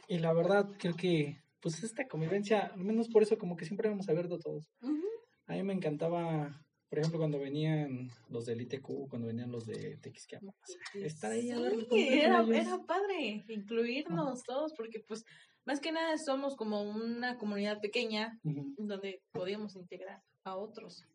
Y 0.07 0.19
la 0.19 0.33
verdad, 0.33 0.69
creo 0.79 0.95
que, 0.95 1.43
pues 1.59 1.83
esta 1.83 2.07
convivencia, 2.07 2.67
al 2.67 2.83
menos 2.83 3.09
por 3.09 3.23
eso, 3.23 3.37
como 3.37 3.55
que 3.55 3.65
siempre 3.65 3.89
hemos 3.89 4.07
abierto 4.07 4.39
todos. 4.39 4.69
Ujú. 4.81 5.03
A 5.47 5.53
mí 5.53 5.63
me 5.63 5.73
encantaba, 5.73 6.65
por 6.89 6.99
ejemplo, 6.99 7.19
cuando 7.19 7.39
venían 7.39 8.09
los 8.29 8.45
del 8.45 8.61
ITQ, 8.61 9.09
cuando 9.09 9.27
venían 9.27 9.51
los 9.51 9.65
de 9.65 9.97
Tequisquiapas, 9.97 10.55
estar 10.93 11.31
ahí 11.31 11.51
a 11.51 11.55
Sí, 11.57 11.63
darle 11.63 11.87
con 11.87 11.99
era, 11.99 12.77
padre 12.87 13.43
incluirnos 13.49 14.43
todos 14.43 14.73
porque 14.77 14.99
pues 15.07 15.25
más 15.65 15.79
que 15.79 15.91
nada 15.91 16.17
somos 16.17 16.55
como 16.55 16.81
una 16.81 17.37
comunidad 17.37 17.79
pequeña 17.81 18.39
donde 18.43 19.21
podíamos 19.31 19.75
integrar 19.75 20.21
a 20.43 20.55
otros. 20.55 21.05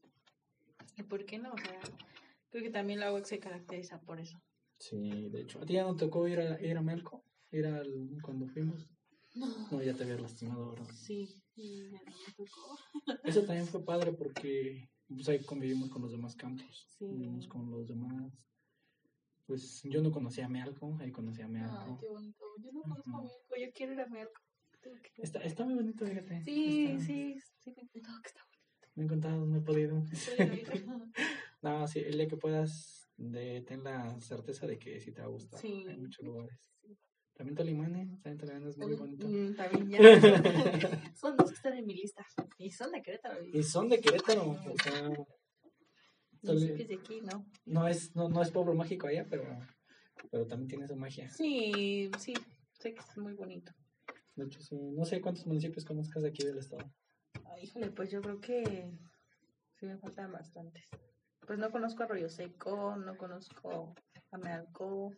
¿Y 0.97 1.03
por 1.03 1.25
qué 1.25 1.39
no? 1.39 1.53
O 1.53 1.59
sea, 1.59 1.81
creo 2.55 2.63
que 2.63 2.71
también 2.71 3.01
la 3.01 3.13
UX 3.13 3.27
se 3.31 3.41
caracteriza 3.41 4.01
por 4.03 4.21
eso. 4.21 4.41
Sí, 4.79 5.29
de 5.29 5.41
hecho. 5.41 5.61
¿A 5.61 5.67
ti 5.67 5.73
ya 5.73 5.83
no 5.83 5.97
tocó 5.97 6.29
ir 6.29 6.39
a, 6.39 6.61
ir 6.65 6.77
a 6.77 6.83
Melco? 6.83 7.25
¿Ir 7.51 7.67
al, 7.67 7.91
cuando 8.23 8.47
fuimos? 8.47 8.89
No. 9.35 9.49
No, 9.73 9.83
ya 9.83 9.93
te 9.93 10.05
había 10.05 10.19
lastimado, 10.19 10.71
¿verdad? 10.71 10.87
Sí, 10.95 11.27
ya 11.57 11.99
no 11.99 12.13
me 12.13 12.33
tocó. 12.37 12.79
Eso 13.25 13.43
también 13.43 13.67
fue 13.67 13.85
padre 13.85 14.13
porque 14.13 14.89
pues 15.09 15.29
ahí 15.29 15.45
convivimos 15.45 15.91
con 15.91 16.03
los 16.03 16.13
demás 16.13 16.37
campos. 16.37 16.87
Sí. 16.97 17.07
Convivimos 17.09 17.49
con 17.49 17.69
los 17.73 17.89
demás. 17.89 18.33
Pues 19.47 19.83
yo 19.83 20.01
no 20.01 20.13
conocía 20.13 20.47
a 20.47 20.49
Melco, 20.49 20.97
ahí 21.01 21.11
conocí 21.11 21.43
a 21.43 21.47
Ay, 21.47 21.53
Melco. 21.55 21.99
qué 22.01 22.07
bonito. 22.07 22.45
Yo 22.63 22.71
no 22.71 22.83
conozco 22.83 23.17
a. 23.17 23.23
Mirko, 23.23 23.57
yo 23.61 23.73
quiero 23.75 23.93
ir 23.95 24.01
a 24.01 24.05
a 24.05 24.29
Está, 25.17 25.41
está 25.41 25.65
muy 25.65 25.75
bonito, 25.75 26.07
fíjate. 26.07 26.41
Sí, 26.45 26.87
Está- 26.87 27.05
sí, 27.05 27.37
sí, 27.59 27.75
me 27.75 27.83
encantó 27.83 28.23
que 28.23 28.29
está 28.29 28.41
Me 28.95 29.03
he 29.03 29.07
encontrado, 29.07 29.45
no 29.45 29.57
he 29.57 29.61
podido. 29.61 29.97
bonito. 30.39 30.71
No, 31.65 31.89
sí, 31.89 32.01
el 32.01 32.19
día 32.19 32.29
que 32.29 32.37
puedas, 32.37 33.09
de, 33.17 33.63
ten 33.63 33.83
la 33.83 34.21
certeza 34.21 34.67
de 34.67 34.79
que 34.79 35.01
sí 35.01 35.13
te 35.13 35.23
va 35.23 35.29
a 35.29 35.31
gustar. 35.31 35.59
Sí. 35.59 35.87
Hay 35.89 35.97
muchos 35.97 36.23
lugares. 36.23 36.71
También 37.33 37.57
Tolimán, 37.57 37.97
¿eh? 37.97 38.19
También 38.23 38.37
Tolimán 38.39 38.69
es 38.69 38.77
muy 38.77 38.95
bonito. 38.95 39.27
Mm, 39.27 39.55
También 39.57 39.89
ya. 39.89 39.99
son 41.17 41.39
dos 41.39 41.49
que 41.49 41.57
están 41.57 41.73
en 41.73 41.87
mi 41.87 41.95
lista. 41.95 42.23
Y 42.59 42.71
son 42.71 42.93
de 42.93 43.01
Querétaro. 43.01 43.43
Y 43.51 43.63
son 43.63 43.89
de 43.89 43.99
Querétaro, 43.99 44.51
o 44.51 44.75
sea, 44.83 45.09
de 46.43 46.99
aquí, 47.01 47.23
¿no? 47.23 47.47
no 47.65 47.89
es, 47.89 48.15
no, 48.15 48.29
no 48.29 48.43
es 48.43 48.51
pueblo 48.51 48.75
mágico 48.75 49.07
allá, 49.07 49.27
pero, 49.31 49.45
pero 50.31 50.47
también 50.47 50.69
tiene 50.69 50.87
su 50.87 50.97
magia. 50.97 51.31
Sí, 51.31 52.11
sí. 52.19 52.35
Sé 52.73 52.93
que 52.93 53.01
es 53.01 53.17
muy 53.17 53.33
bonito. 53.33 53.73
De 54.37 54.45
hecho, 54.45 54.61
sí, 54.61 54.77
no 54.77 55.07
sé 55.07 55.23
cuántos 55.23 55.47
municipios 55.47 55.87
conozcas 55.87 56.23
de 56.25 56.29
aquí 56.29 56.45
del 56.45 56.59
estado. 56.59 56.93
Ay, 57.47 57.65
híjole, 57.65 57.91
pues 57.91 58.11
yo 58.11 58.21
creo 58.21 58.39
que 58.39 58.93
sí 59.77 59.87
me 59.87 59.97
faltan 59.97 60.31
bastantes. 60.31 60.85
Pues 61.47 61.59
no 61.59 61.71
conozco 61.71 62.03
Arroyo 62.03 62.29
Seco, 62.29 62.97
no 62.97 63.17
conozco 63.17 63.95
Amealco, 64.31 65.13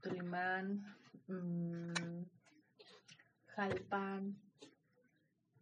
Tolimán, 0.00 0.82
mm, 1.28 2.24
Jalpan, 3.54 4.36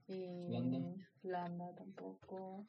eh, 0.09 0.49
Landa. 0.51 1.07
Landa 1.23 1.75
tampoco. 1.75 2.67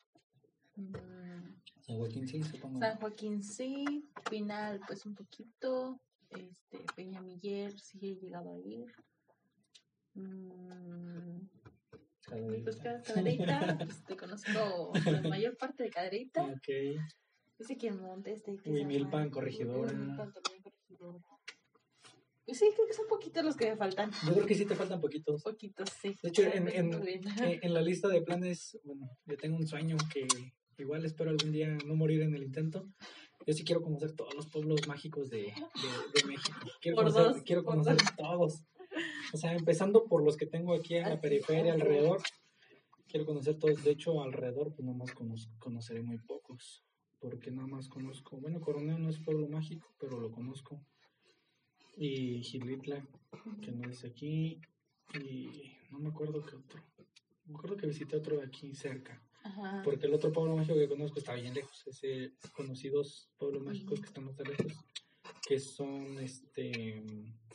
mm, 0.76 1.62
San 1.80 1.98
Joaquín 1.98 2.28
sí, 2.28 2.44
supongo. 2.44 2.80
San 2.80 2.98
Joaquín 3.00 3.44
sí, 3.44 4.10
Pinal 4.30 4.82
pues 4.86 5.06
un 5.06 5.16
poquito, 5.16 6.00
este, 6.30 6.86
Peñamiller 6.96 7.80
sí 7.80 8.00
he 8.02 8.16
llegado 8.16 8.52
a 8.52 8.58
ir. 8.60 8.94
Mm, 10.14 11.48
pues 12.64 12.78
Cadereyta. 12.78 13.02
ca- 13.02 13.02
Cadereyta, 13.14 13.78
pues 13.86 14.04
te 14.06 14.16
conozco 14.18 14.92
la 15.06 15.22
mayor 15.40 15.58
parte 15.58 15.84
de 15.84 15.90
Cadereyta. 15.90 16.44
Ok. 16.46 17.00
Dice 17.60 17.78
que 17.78 17.88
en 17.88 18.02
Montes, 18.02 18.44
de 18.44 18.54
Huimilpan, 18.66 19.30
Corregidora. 19.30 19.92
Huimilpan 19.92 20.34
también, 20.34 20.64
Corregidora. 20.64 21.20
Pues 22.44 22.58
sí, 22.58 22.70
creo 22.76 22.88
que 22.88 22.94
son 22.94 23.08
poquitos 23.08 23.44
los 23.46 23.56
que 23.56 23.70
me 23.70 23.78
faltan. 23.78 24.12
Yo 24.26 24.34
creo 24.34 24.46
que 24.46 24.56
sí 24.56 24.66
te 24.66 24.76
faltan 24.76 25.00
poquitos. 25.00 25.44
Poquitos, 25.44 25.90
sí. 26.02 26.16
De 26.24 26.30
hecho, 26.30 26.42
en, 26.54 26.68
en, 26.68 27.74
la 27.74 27.82
lista 27.82 28.08
de 28.08 28.22
planes, 28.22 28.78
bueno, 28.84 29.10
yo 29.26 29.38
tengo 29.38 29.58
un 29.58 29.68
sueño 29.68 29.96
que 30.12 30.28
igual 30.80 31.06
espero 31.06 31.30
algún 31.30 31.52
día 31.52 31.78
no 31.86 31.96
morir 31.96 32.22
en 32.24 32.34
el 32.34 32.44
intento. 32.44 32.90
Yo 33.46 33.54
sí 33.54 33.64
quiero 33.64 33.82
conocer 33.82 34.14
todos 34.14 34.34
los 34.36 34.48
pueblos 34.48 34.88
mágicos 34.88 35.30
de, 35.30 35.44
de, 35.44 35.52
de 36.22 36.28
México. 36.28 36.60
Quiero 36.82 36.96
Por 36.96 37.06
conocer, 37.06 37.34
dos, 37.34 37.44
quiero 37.44 37.64
conocer 37.64 37.98
dos. 37.98 38.16
todos. 38.18 38.64
O 39.34 39.38
sea, 39.38 39.54
empezando 39.54 40.06
por 40.06 40.24
los 40.24 40.38
que 40.38 40.46
tengo 40.46 40.74
aquí 40.74 40.96
en 40.96 41.10
la 41.10 41.22
periferia, 41.22 41.74
alrededor. 41.74 42.22
Quiero 43.08 43.26
conocer 43.26 43.58
todos. 43.60 43.84
De 43.84 43.92
hecho, 43.92 44.22
alrededor, 44.22 44.74
pues 44.74 44.86
nada 44.86 44.98
más 44.98 45.12
conoceré 45.60 46.02
muy 46.02 46.18
pocos. 46.18 46.84
Porque 47.20 47.52
nada 47.52 47.68
más 47.68 47.88
conozco. 47.88 48.38
Bueno, 48.38 48.60
Coronel 48.62 49.02
no 49.02 49.10
es 49.10 49.20
pueblo 49.20 49.48
mágico, 49.48 49.94
pero 50.00 50.20
lo 50.20 50.32
conozco. 50.32 50.84
Y 51.98 52.42
Gilitla, 52.42 53.06
que 53.62 53.72
no 53.72 53.90
es 53.90 54.04
aquí. 54.06 54.60
Y 55.24 55.72
no 55.92 56.00
me 56.00 56.10
acuerdo 56.10 56.42
qué 56.42 56.56
otro. 56.56 56.82
Me 57.46 57.56
acuerdo 57.56 57.78
que 57.78 57.88
visité 57.88 58.16
otro 58.16 58.38
de 58.38 58.46
aquí 58.46 58.74
cerca. 58.74 59.22
Ajá. 59.44 59.82
Porque 59.84 60.06
el 60.06 60.14
otro 60.14 60.32
pueblo 60.32 60.56
mágico 60.56 60.76
que 60.76 60.88
conozco 60.88 61.20
está 61.20 61.34
bien 61.34 61.54
lejos. 61.54 61.86
Ese 61.88 62.34
conocí 62.54 62.90
dos 62.90 63.30
pueblos 63.38 63.64
mágicos 63.64 64.00
que 64.00 64.08
están 64.08 64.26
más 64.26 64.38
lejos. 64.40 64.74
Que 65.52 65.60
son 65.60 66.18
este 66.20 67.04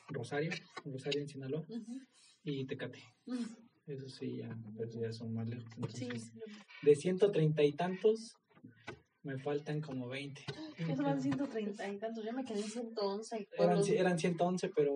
Rosario, 0.09 0.53
Rosario 0.85 1.23
en 1.23 1.29
Sinaloa, 1.29 1.65
Ujú. 1.67 1.99
y 2.45 2.67
Tecate. 2.67 3.03
Mm, 3.25 3.47
Eso 3.87 4.07
sí, 4.11 4.37
ya, 4.37 4.55
pero 4.77 4.91
ya 5.01 5.11
son 5.15 5.33
más 5.33 5.49
lejos. 5.49 5.73
Entonces, 5.77 6.25
sí. 6.25 6.41
de 6.83 6.95
130 6.95 7.65
y 7.65 7.73
tantos, 7.73 8.37
me 9.23 9.39
faltan 9.39 9.81
como 9.81 10.09
20. 10.09 10.45
Eso 10.77 11.05
van 11.05 11.23
130 11.23 11.91
y 11.91 11.97
tantos. 11.97 12.23
Yo 12.23 12.35
me 12.35 12.45
quedé 12.45 12.61
en 12.61 12.69
111. 12.69 13.49
Eran, 13.57 13.79
eran 13.89 14.19
111, 14.19 14.69
pero 14.77 14.93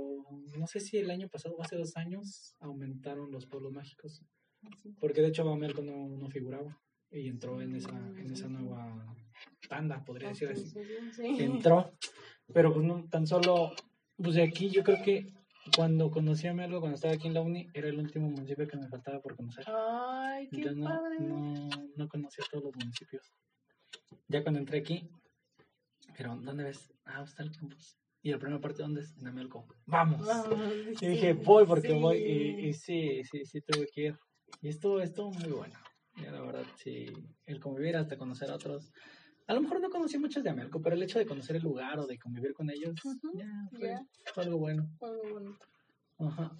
no 0.59 0.66
sé 0.66 0.80
si 0.80 0.98
el 0.98 1.11
año 1.11 1.26
pasado 1.30 1.55
o 1.57 1.62
hace 1.62 1.76
dos 1.76 1.96
años 1.96 2.55
aumentaron 2.61 3.30
los 3.30 3.46
pueblos 3.46 3.72
mágicos. 3.72 4.22
Porque 5.01 5.22
de 5.22 5.28
hecho 5.28 5.46
Bamelco 5.46 5.80
no, 5.80 6.07
no 6.18 6.28
figuraba 6.28 6.78
y 7.11 7.28
entró 7.28 7.62
en 7.62 7.76
esa, 7.76 7.96
en 8.18 8.30
esa 8.30 8.48
nueva 8.48 9.16
tanda, 9.70 10.05
podría 10.05 10.28
decir 10.28 10.48
así. 10.48 10.66
sí. 10.66 11.36
Entró, 11.38 11.92
pero 12.53 12.72
pues 12.72 12.84
no, 12.84 13.05
tan 13.11 13.26
solo, 13.26 13.72
pues 14.16 14.34
de 14.34 14.42
aquí 14.42 14.70
yo 14.70 14.82
creo 14.82 15.03
que 15.03 15.32
cuando 15.76 16.11
conocí 16.11 16.46
a 16.46 16.55
Melco, 16.55 16.80
cuando 16.80 16.96
estaba 16.96 17.14
aquí 17.14 17.28
en 17.28 17.34
la 17.34 17.42
uni, 17.42 17.68
era 17.74 17.88
el 17.88 17.98
último 17.98 18.28
municipio 18.28 18.66
que 18.66 18.76
me 18.76 18.88
faltaba 18.88 19.20
por 19.20 19.36
conocer. 19.36 19.64
Ay, 19.68 20.48
qué 20.48 20.70
no, 20.72 20.84
padre. 20.88 21.20
no, 21.20 21.68
no 21.96 22.09
conocía 22.09 22.44
todos 22.51 22.64
los 22.64 22.76
municipios. 22.76 23.32
Ya 24.28 24.42
cuando 24.42 24.61
entré 24.61 24.78
aquí, 24.78 25.09
pero 26.16 26.36
¿dónde 26.36 26.64
ves? 26.64 26.92
Ah, 27.05 27.22
está 27.22 27.42
el 27.42 27.53
campus. 27.53 27.96
¿Y 28.22 28.30
la 28.30 28.38
primera 28.38 28.61
parte 28.61 28.82
dónde 28.82 29.01
es? 29.01 29.16
En 29.18 29.26
Amelco. 29.28 29.66
¡Vamos! 29.86 30.26
Vamos, 30.26 30.59
Y 30.92 30.96
sí, 30.96 31.07
dije, 31.09 31.32
voy 31.32 31.64
porque 31.66 31.88
sí. 31.88 31.98
voy. 31.98 32.18
Y, 32.18 32.68
y 32.68 32.72
sí, 32.74 33.22
sí, 33.24 33.44
sí 33.46 33.61
tuve 33.62 33.86
que 33.86 34.01
ir. 34.03 34.18
Y 34.61 34.68
estuvo, 34.68 35.01
estuvo 35.01 35.30
muy 35.30 35.51
bueno. 35.51 35.74
La 36.16 36.40
verdad, 36.42 36.64
sí. 36.76 37.07
El 37.46 37.61
convivir 37.61 37.96
hasta 37.96 38.18
conocer 38.18 38.51
a 38.51 38.57
otros. 38.57 38.92
A 39.51 39.53
lo 39.53 39.62
mejor 39.62 39.80
no 39.80 39.90
conocí 39.90 40.16
muchos 40.16 40.44
de 40.44 40.51
Amelco, 40.51 40.80
pero 40.80 40.94
el 40.94 41.03
hecho 41.03 41.18
de 41.18 41.26
conocer 41.26 41.57
el 41.57 41.62
lugar 41.64 41.98
o 41.98 42.07
de 42.07 42.16
convivir 42.16 42.55
con 42.55 42.70
ellos, 42.70 42.94
ya, 43.34 43.68
fue, 44.32 44.44
algo 44.44 44.59
bueno. 44.59 44.88
Fue 44.96 45.11
muy 45.11 45.32
bonito. 45.32 45.66
Ajá. 46.18 46.57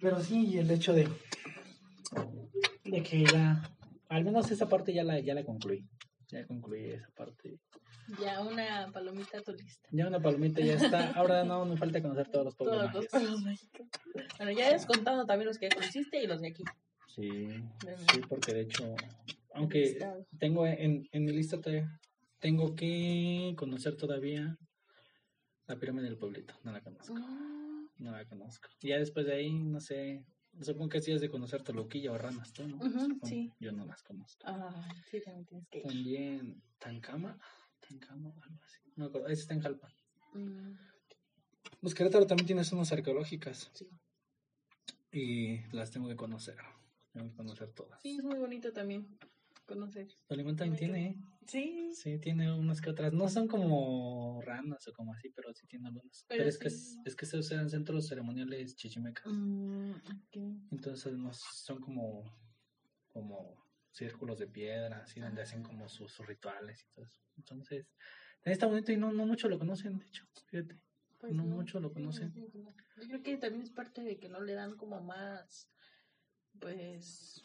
Pero 0.00 0.20
sí, 0.20 0.58
el 0.58 0.68
hecho 0.68 0.92
de, 0.94 1.08
de 2.82 3.02
que 3.04 3.24
ya, 3.24 3.62
al 4.08 4.24
menos 4.24 4.50
esa 4.50 4.68
parte 4.68 4.92
ya 4.92 5.04
la, 5.04 5.20
ya 5.20 5.34
la 5.34 5.44
concluí. 5.44 5.86
Ya 6.26 6.44
concluí 6.44 6.86
esa 6.86 7.08
parte. 7.10 7.60
Ya 8.20 8.40
una 8.40 8.90
palomita 8.92 9.38
a 9.38 9.42
tu 9.42 9.52
lista. 9.52 9.88
Ya 9.92 10.06
una 10.08 10.20
palomita 10.20 10.60
ya 10.62 10.74
está. 10.74 11.10
Ahora 11.12 11.44
no 11.44 11.64
me 11.66 11.76
falta 11.76 12.00
conocer 12.00 12.28
todos 12.30 12.44
los 12.46 12.56
pueblos 12.56 12.90
Todos 12.92 13.22
los 13.22 13.42
mágicos. 13.42 13.42
mágicos. 13.44 13.86
Bueno, 14.38 14.52
ya 14.52 14.74
has 14.74 14.86
contado 14.86 15.26
también 15.26 15.46
los 15.48 15.58
que 15.58 15.68
conociste 15.68 16.22
y 16.22 16.26
los 16.26 16.40
de 16.40 16.48
aquí. 16.48 16.64
Sí, 17.14 17.48
sí, 18.12 18.20
porque 18.28 18.54
de 18.54 18.60
hecho, 18.62 18.94
aunque 19.54 19.98
tengo 20.38 20.66
en, 20.66 21.08
en 21.12 21.24
mi 21.24 21.32
lista 21.32 21.60
todavía, 21.60 22.00
tengo 22.38 22.74
que 22.74 23.54
conocer 23.56 23.96
todavía 23.96 24.56
la 25.66 25.76
pirámide 25.76 26.04
del 26.04 26.16
pueblito. 26.16 26.54
No 26.64 26.72
la 26.72 26.80
conozco. 26.80 27.14
Mm, 27.14 27.88
No 27.98 28.12
la 28.12 28.24
conozco. 28.24 28.68
Y 28.80 28.88
ya 28.88 28.98
después 28.98 29.26
de 29.26 29.34
ahí, 29.34 29.52
no 29.52 29.80
sé. 29.80 30.24
Supongo 30.62 30.88
que 30.88 31.02
sí 31.02 31.12
es 31.12 31.20
de 31.20 31.28
conocer 31.28 31.62
Toluquilla 31.62 32.10
o 32.12 32.18
Ranas, 32.18 32.52
tú, 32.52 32.66
¿no? 32.66 32.78
Sí. 33.24 33.52
Yo 33.60 33.70
no 33.72 33.84
las 33.84 34.02
conozco. 34.02 34.42
Ah, 34.46 34.88
sí, 35.10 35.20
también 35.20 35.44
tienes 35.46 35.68
que 35.68 35.78
ir. 35.78 35.84
También 35.84 36.62
Tancama. 36.78 37.38
Tancama, 37.80 38.30
algo 38.42 38.62
así. 38.64 38.80
No 38.96 39.04
me 39.04 39.08
acuerdo. 39.08 39.28
Ese 39.28 39.42
está 39.42 39.54
en 39.54 39.60
Jalpa. 39.60 39.88
Mm, 40.34 40.72
Pues 41.80 41.94
Querétaro 41.94 42.26
también 42.26 42.46
tiene 42.46 42.64
zonas 42.64 42.92
arqueológicas. 42.92 43.70
sí. 43.74 43.88
Y 45.10 45.60
las 45.74 45.90
tengo 45.90 46.06
que 46.08 46.16
conocer. 46.16 46.56
Tengo 47.12 47.30
que 47.30 47.36
conocer 47.36 47.72
todas. 47.72 48.00
sí, 48.02 48.16
es 48.18 48.22
muy 48.24 48.38
bonito 48.38 48.72
también 48.72 49.18
conocer. 49.64 50.06
Tolimán 50.26 50.56
también 50.56 50.76
tiene, 50.78 51.06
¿eh? 51.08 51.16
Sí, 51.46 51.90
Sí, 51.94 52.18
tiene 52.18 52.52
unas 52.52 52.80
que 52.82 52.90
otras. 52.90 53.12
No 53.14 53.28
son 53.30 53.48
como 53.48 54.40
ranas 54.42 54.86
o 54.86 54.92
como 54.92 55.14
así, 55.14 55.30
pero 55.30 55.52
sí 55.54 55.66
tiene 55.66 55.88
algunas. 55.88 56.24
Pero, 56.28 56.40
Pero 56.40 56.48
es, 56.50 56.58
que, 56.58 56.68
es, 56.68 57.16
que 57.16 57.24
estos 57.24 57.50
eran 57.52 57.70
centros 57.70 58.06
ceremoniales 58.06 58.76
chichimecas. 58.76 59.26
Mm. 59.26 59.92
Entonces 60.72 61.16
no, 61.16 61.32
son 61.32 61.80
como, 61.80 62.24
como 63.08 63.54
círculos 63.90 64.38
de 64.38 64.46
piedra, 64.46 65.02
así 65.02 65.20
donde 65.20 65.42
hacen 65.42 65.62
como 65.62 65.88
sus, 65.88 66.12
sus 66.12 66.26
rituales 66.26 66.82
y 66.82 66.94
todo 66.94 67.04
eso. 67.04 67.20
Entonces, 67.36 67.86
está 68.44 68.66
bonito 68.66 68.92
y 68.92 68.96
no, 68.96 69.12
no 69.12 69.26
mucho 69.26 69.48
lo 69.48 69.58
conocen, 69.58 69.98
de 69.98 70.06
hecho. 70.06 70.24
Fíjate. 70.46 70.78
Pues 71.18 71.32
No 71.34 71.44
mucho 71.44 71.80
lo 71.80 71.92
conocen. 71.92 72.32
Yo 72.32 73.06
creo 73.08 73.22
que 73.22 73.36
también 73.38 73.62
es 73.62 73.70
parte 73.70 74.02
de 74.02 74.18
que 74.18 74.28
no 74.28 74.40
le 74.40 74.54
dan 74.54 74.76
como 74.76 75.00
más, 75.00 75.68
pues, 76.60 77.42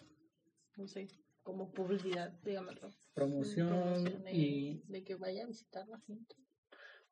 no 0.78 0.88
sé, 0.88 1.08
como 1.42 1.72
publicidad, 1.72 2.32
digámoslo. 2.44 2.92
Promoción 3.14 3.68
Promoción 3.68 4.24
de- 4.24 4.32
y 4.36 4.84
De 4.88 5.04
que 5.04 5.16
vaya 5.16 5.44
a 5.44 5.48
visitar 5.48 5.88
la 5.88 6.00
gente. 6.02 6.36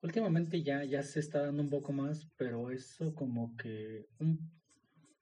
últimamente 0.03 0.63
ya, 0.63 0.83
ya 0.83 1.03
se 1.03 1.19
está 1.19 1.41
dando 1.43 1.61
un 1.63 1.69
poco 1.69 1.91
más, 1.93 2.27
pero 2.37 2.71
eso 2.71 3.13
como 3.13 3.55
que, 3.57 4.05
un- 4.19 4.51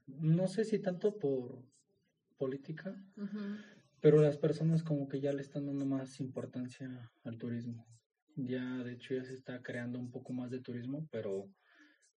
no 0.07 0.47
sé 0.47 0.63
si 0.65 0.79
tanto 0.79 1.17
por 1.17 1.63
política. 2.37 2.95
Pero 4.01 4.21
las 4.21 4.37
personas 4.37 4.83
como 4.83 5.07
que 5.09 5.19
ya 5.19 5.33
le 5.33 5.41
están 5.41 5.65
dando 5.65 5.85
más 5.85 6.19
importancia 6.19 7.11
al 7.23 7.37
turismo. 7.37 7.85
Ya, 8.35 8.83
de 8.83 8.93
hecho, 8.93 9.15
ya 9.15 9.23
se 9.25 9.33
está 9.33 9.61
creando 9.61 9.99
un 9.99 10.11
poco 10.11 10.31
más 10.31 10.49
de 10.51 10.61
turismo, 10.61 11.07
pero 11.11 11.49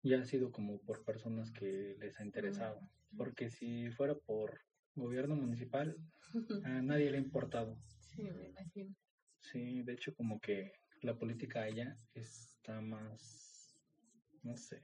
ya 0.03 0.21
ha 0.21 0.25
sido 0.25 0.51
como 0.51 0.81
por 0.81 1.05
personas 1.05 1.51
que 1.51 1.97
les 1.99 2.19
ha 2.19 2.25
interesado. 2.25 2.81
Porque 3.17 3.49
si 3.49 3.91
fuera 3.91 4.15
por 4.15 4.61
gobierno 4.95 5.37
municipal, 5.37 5.97
a 6.65 6.83
nadie 6.83 7.11
le 7.11 7.19
ha 7.19 7.21
importado. 7.21 7.79
Sí, 7.99 8.23
me 8.23 8.49
imagino. 8.49 8.95
Sí, 9.41 9.83
de 9.83 9.93
hecho 9.95 10.15
como 10.15 10.39
que 10.41 10.73
la 11.01 11.17
política 11.17 11.63
allá 11.63 11.99
está 12.13 12.81
más, 12.81 13.75
no 14.43 14.57
sé. 14.57 14.83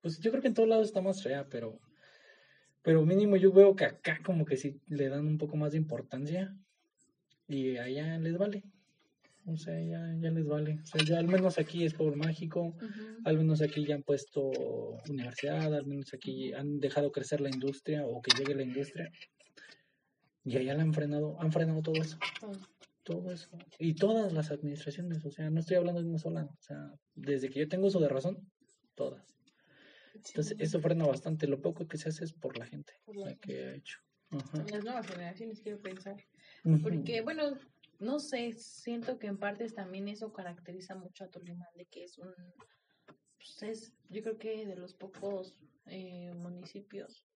Pues 0.00 0.18
yo 0.18 0.30
creo 0.30 0.42
que 0.42 0.48
en 0.48 0.54
todos 0.54 0.68
lados 0.68 0.88
está 0.88 1.00
más 1.00 1.22
fea, 1.22 1.48
pero, 1.48 1.80
pero 2.84 3.04
mínimo 3.06 3.36
yo 3.36 3.50
veo 3.50 3.74
que 3.74 3.86
acá 3.86 4.20
como 4.22 4.44
que 4.44 4.58
sí 4.58 4.78
le 4.88 5.08
dan 5.08 5.26
un 5.26 5.38
poco 5.38 5.56
más 5.56 5.72
de 5.72 5.78
importancia 5.78 6.54
y 7.48 7.78
allá 7.78 8.18
les 8.18 8.36
vale. 8.36 8.62
O 9.46 9.56
sea, 9.56 9.80
ya, 9.80 10.14
ya 10.20 10.30
les 10.30 10.46
vale. 10.46 10.80
O 10.82 10.86
sea, 10.86 11.02
ya 11.02 11.18
al 11.18 11.26
menos 11.26 11.58
aquí 11.58 11.84
es 11.84 11.94
Pueblo 11.94 12.16
Mágico, 12.16 12.76
al 13.24 13.38
menos 13.38 13.62
aquí 13.62 13.86
ya 13.86 13.94
han 13.94 14.02
puesto 14.02 14.50
universidad, 15.08 15.74
al 15.74 15.86
menos 15.86 16.12
aquí 16.12 16.52
han 16.52 16.78
dejado 16.78 17.10
crecer 17.10 17.40
la 17.40 17.50
industria 17.50 18.06
o 18.06 18.20
que 18.20 18.36
llegue 18.38 18.54
la 18.54 18.62
industria. 18.62 19.10
Y 20.44 20.58
allá 20.58 20.74
la 20.74 20.82
han 20.82 20.92
frenado, 20.92 21.40
han 21.40 21.52
frenado 21.52 21.80
todo 21.80 21.96
eso. 22.02 22.18
Todo 23.02 23.32
eso. 23.32 23.48
Y 23.78 23.94
todas 23.94 24.34
las 24.34 24.50
administraciones, 24.50 25.24
o 25.24 25.30
sea, 25.30 25.48
no 25.48 25.60
estoy 25.60 25.76
hablando 25.76 26.02
de 26.02 26.08
una 26.08 26.18
sola, 26.18 26.44
o 26.44 26.62
sea, 26.62 26.92
desde 27.14 27.48
que 27.48 27.60
yo 27.60 27.68
tengo 27.68 27.86
uso 27.86 28.00
de 28.00 28.08
razón, 28.08 28.46
todas. 28.94 29.34
Entonces, 30.26 30.56
eso 30.58 30.80
frena 30.80 31.06
bastante. 31.06 31.46
Lo 31.46 31.60
poco 31.60 31.86
que 31.86 31.98
se 31.98 32.08
hace 32.08 32.24
es 32.24 32.32
por 32.32 32.58
la 32.58 32.66
gente 32.66 32.94
que 33.40 33.64
ha 33.64 33.74
hecho. 33.74 33.98
Las 34.30 34.84
nuevas 34.84 35.06
generaciones, 35.06 35.60
quiero 35.60 35.80
pensar. 35.80 36.16
Porque, 36.82 37.20
bueno, 37.20 37.58
no 38.00 38.18
sé, 38.18 38.52
siento 38.52 39.18
que 39.18 39.26
en 39.26 39.38
partes 39.38 39.74
también 39.74 40.08
eso 40.08 40.32
caracteriza 40.32 40.94
mucho 40.94 41.24
a 41.24 41.28
Tolimán, 41.28 41.68
de 41.76 41.86
que 41.86 42.04
es 42.04 42.18
un, 42.18 42.32
pues 43.36 43.62
es, 43.62 43.92
yo 44.08 44.22
creo 44.22 44.38
que 44.38 44.66
de 44.66 44.76
los 44.76 44.94
pocos 44.94 45.58
eh, 45.86 46.32
municipios, 46.34 47.26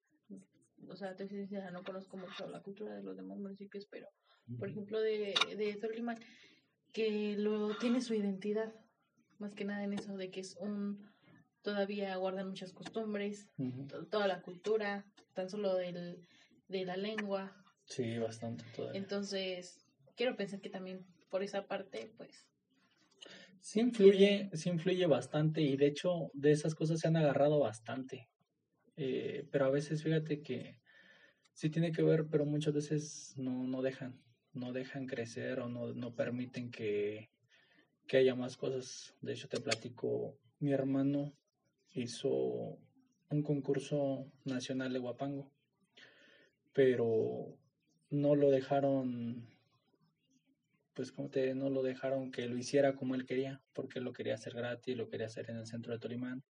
o 0.88 0.96
sea, 0.96 1.14
te 1.14 1.28
sincera, 1.28 1.70
no 1.70 1.82
conozco 1.82 2.16
mucho 2.16 2.48
la 2.48 2.62
cultura 2.62 2.94
de 2.94 3.02
los 3.02 3.16
demás 3.16 3.38
municipios, 3.38 3.86
pero, 3.90 4.08
por 4.58 4.68
ejemplo, 4.68 5.00
de, 5.00 5.34
de 5.56 5.76
Tolimán, 5.76 6.18
que 6.92 7.36
lo 7.36 7.76
tiene 7.78 8.00
su 8.00 8.14
identidad, 8.14 8.74
más 9.38 9.54
que 9.54 9.64
nada 9.64 9.84
en 9.84 9.92
eso, 9.92 10.16
de 10.16 10.30
que 10.30 10.40
es 10.40 10.56
un, 10.56 11.08
todavía 11.68 12.16
guardan 12.16 12.48
muchas 12.48 12.72
costumbres, 12.72 13.46
toda 14.10 14.26
la 14.26 14.40
cultura, 14.40 15.04
tan 15.34 15.50
solo 15.50 15.74
del, 15.74 16.26
de 16.66 16.86
la 16.86 16.96
lengua. 16.96 17.54
Sí, 17.84 18.16
bastante 18.16 18.64
todavía. 18.74 18.98
Entonces, 18.98 19.84
quiero 20.16 20.34
pensar 20.34 20.62
que 20.62 20.70
también 20.70 21.04
por 21.28 21.42
esa 21.42 21.66
parte, 21.66 22.10
pues... 22.16 22.46
Sí 23.60 23.80
influye, 23.80 24.48
sí 24.54 24.70
influye 24.70 25.04
bastante 25.04 25.60
y 25.60 25.76
de 25.76 25.88
hecho 25.88 26.30
de 26.32 26.52
esas 26.52 26.74
cosas 26.74 27.00
se 27.00 27.08
han 27.08 27.18
agarrado 27.18 27.58
bastante. 27.58 28.30
Eh, 28.96 29.46
pero 29.52 29.66
a 29.66 29.70
veces 29.70 30.02
fíjate 30.02 30.40
que 30.40 30.80
sí 31.52 31.68
tiene 31.68 31.92
que 31.92 32.02
ver, 32.02 32.28
pero 32.30 32.46
muchas 32.46 32.72
veces 32.72 33.34
no, 33.36 33.66
no 33.66 33.82
dejan, 33.82 34.18
no 34.54 34.72
dejan 34.72 35.06
crecer 35.06 35.60
o 35.60 35.68
no, 35.68 35.92
no 35.92 36.14
permiten 36.14 36.70
que, 36.70 37.28
que 38.06 38.16
haya 38.16 38.34
más 38.34 38.56
cosas. 38.56 39.14
De 39.20 39.34
hecho 39.34 39.48
te 39.48 39.60
platico, 39.60 40.38
mi 40.60 40.72
hermano 40.72 41.37
hizo 42.00 42.78
un 43.30 43.42
concurso 43.42 44.30
nacional 44.44 44.92
de 44.92 44.98
guapango, 44.98 45.50
pero 46.72 47.56
no 48.10 48.34
lo 48.34 48.50
dejaron 48.50 49.46
pues 50.98 51.12
como 51.12 51.30
te 51.30 51.54
no 51.54 51.70
lo 51.70 51.84
dejaron 51.84 52.32
que 52.32 52.48
lo 52.48 52.58
hiciera 52.58 52.96
como 52.96 53.14
él 53.14 53.24
quería, 53.24 53.62
porque 53.72 54.00
él 54.00 54.04
lo 54.04 54.12
quería 54.12 54.34
hacer 54.34 54.52
gratis, 54.52 54.96
lo 54.96 55.08
quería 55.08 55.26
hacer 55.26 55.48
en 55.48 55.56
el 55.56 55.66
centro 55.68 55.92
de 55.92 56.00
Tolimán, 56.00 56.42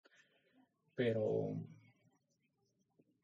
pero 0.94 1.56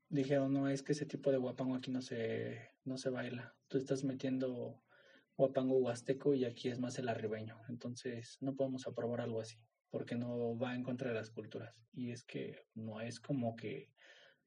dijeron, 0.09 0.53
no, 0.53 0.69
es 0.69 0.83
que 0.83 0.91
ese 0.91 1.07
tipo 1.07 1.31
de 1.31 1.39
guapango 1.39 1.77
aquí 1.77 1.93
no 1.93 2.03
se, 2.03 2.71
no 2.85 2.99
se 2.99 3.09
baila, 3.11 3.55
tú 3.69 3.79
estás 3.79 4.03
metiendo 4.03 4.83
guapango 5.37 5.77
huasteco 5.77 6.35
y 6.35 6.45
aquí 6.45 6.71
es 6.71 6.81
más 6.81 6.99
el 6.99 7.09
arribeño, 7.09 7.57
entonces 7.69 8.39
no 8.41 8.57
podemos 8.57 8.89
aprobar 8.89 9.21
algo 9.21 9.41
así, 9.41 9.59
porque 9.93 10.17
no 10.17 10.59
va 10.59 10.75
en 10.75 10.83
contra 10.83 11.11
de 11.11 11.15
las 11.15 11.31
culturas, 11.31 11.87
y 11.93 12.11
es 12.11 12.25
que 12.25 12.67
no 12.75 13.01
es 13.01 13.21
como 13.21 13.55
que 13.55 13.91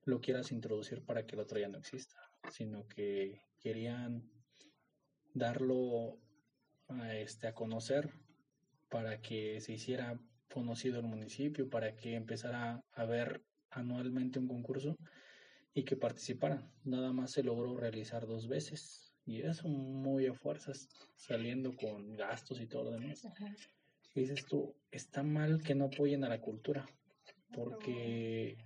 lo 0.03 0.19
quieras 0.19 0.51
introducir 0.51 1.05
para 1.05 1.25
que 1.25 1.35
el 1.35 1.41
otro 1.41 1.59
ya 1.59 1.69
no 1.69 1.77
exista, 1.77 2.17
sino 2.51 2.87
que 2.87 3.41
querían 3.59 4.29
darlo 5.33 6.19
a, 6.87 7.15
este, 7.15 7.47
a 7.47 7.53
conocer 7.53 8.09
para 8.89 9.21
que 9.21 9.61
se 9.61 9.73
hiciera 9.73 10.19
conocido 10.51 10.99
el 10.99 11.05
municipio, 11.05 11.69
para 11.69 11.95
que 11.95 12.15
empezara 12.15 12.83
a 12.93 13.05
ver 13.05 13.43
anualmente 13.69 14.39
un 14.39 14.47
concurso 14.47 14.97
y 15.75 15.83
que 15.83 15.95
participaran. 15.95 16.71
Nada 16.83 17.13
más 17.13 17.31
se 17.31 17.43
logró 17.43 17.77
realizar 17.77 18.25
dos 18.25 18.47
veces 18.47 19.13
y 19.25 19.41
eso 19.41 19.67
muy 19.67 20.25
a 20.25 20.33
fuerzas, 20.33 20.87
saliendo 21.15 21.75
con 21.75 22.15
gastos 22.15 22.61
y 22.61 22.67
todo 22.67 22.85
lo 22.85 22.91
demás. 22.91 23.27
Dices 24.15 24.45
tú, 24.45 24.73
está 24.91 25.23
mal 25.23 25.61
que 25.61 25.75
no 25.75 25.85
apoyen 25.85 26.23
a 26.23 26.29
la 26.29 26.39
cultura, 26.39 26.87
porque 27.53 28.57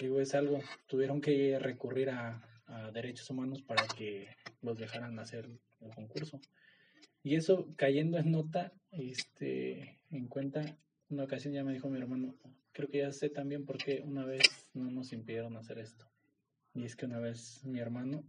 digo, 0.00 0.20
es 0.20 0.34
algo, 0.34 0.60
tuvieron 0.86 1.20
que 1.20 1.58
recurrir 1.58 2.10
a, 2.10 2.42
a 2.66 2.90
derechos 2.92 3.30
humanos 3.30 3.62
para 3.62 3.86
que 3.88 4.28
los 4.60 4.76
dejaran 4.76 5.18
hacer 5.18 5.48
el 5.80 5.94
concurso. 5.94 6.40
Y 7.22 7.36
eso 7.36 7.68
cayendo 7.76 8.18
en 8.18 8.30
nota, 8.30 8.72
este, 8.92 9.98
en 10.10 10.28
cuenta, 10.28 10.76
una 11.08 11.24
ocasión 11.24 11.54
ya 11.54 11.64
me 11.64 11.72
dijo 11.72 11.88
mi 11.88 11.98
hermano, 11.98 12.34
creo 12.72 12.88
que 12.88 12.98
ya 12.98 13.12
sé 13.12 13.30
también 13.30 13.64
por 13.64 13.78
qué 13.78 14.02
una 14.04 14.24
vez 14.24 14.42
no 14.74 14.90
nos 14.90 15.12
impidieron 15.12 15.56
hacer 15.56 15.78
esto. 15.78 16.06
Y 16.74 16.84
es 16.84 16.96
que 16.96 17.06
una 17.06 17.18
vez 17.18 17.64
mi 17.64 17.80
hermano, 17.80 18.24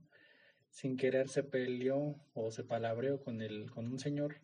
sin 0.70 0.98
querer, 0.98 1.28
se 1.28 1.44
peleó 1.44 2.16
o 2.34 2.52
se 2.52 2.64
palabreó 2.64 3.22
con, 3.22 3.42
el, 3.42 3.70
con 3.70 3.88
un 3.88 4.00
señor 4.00 4.38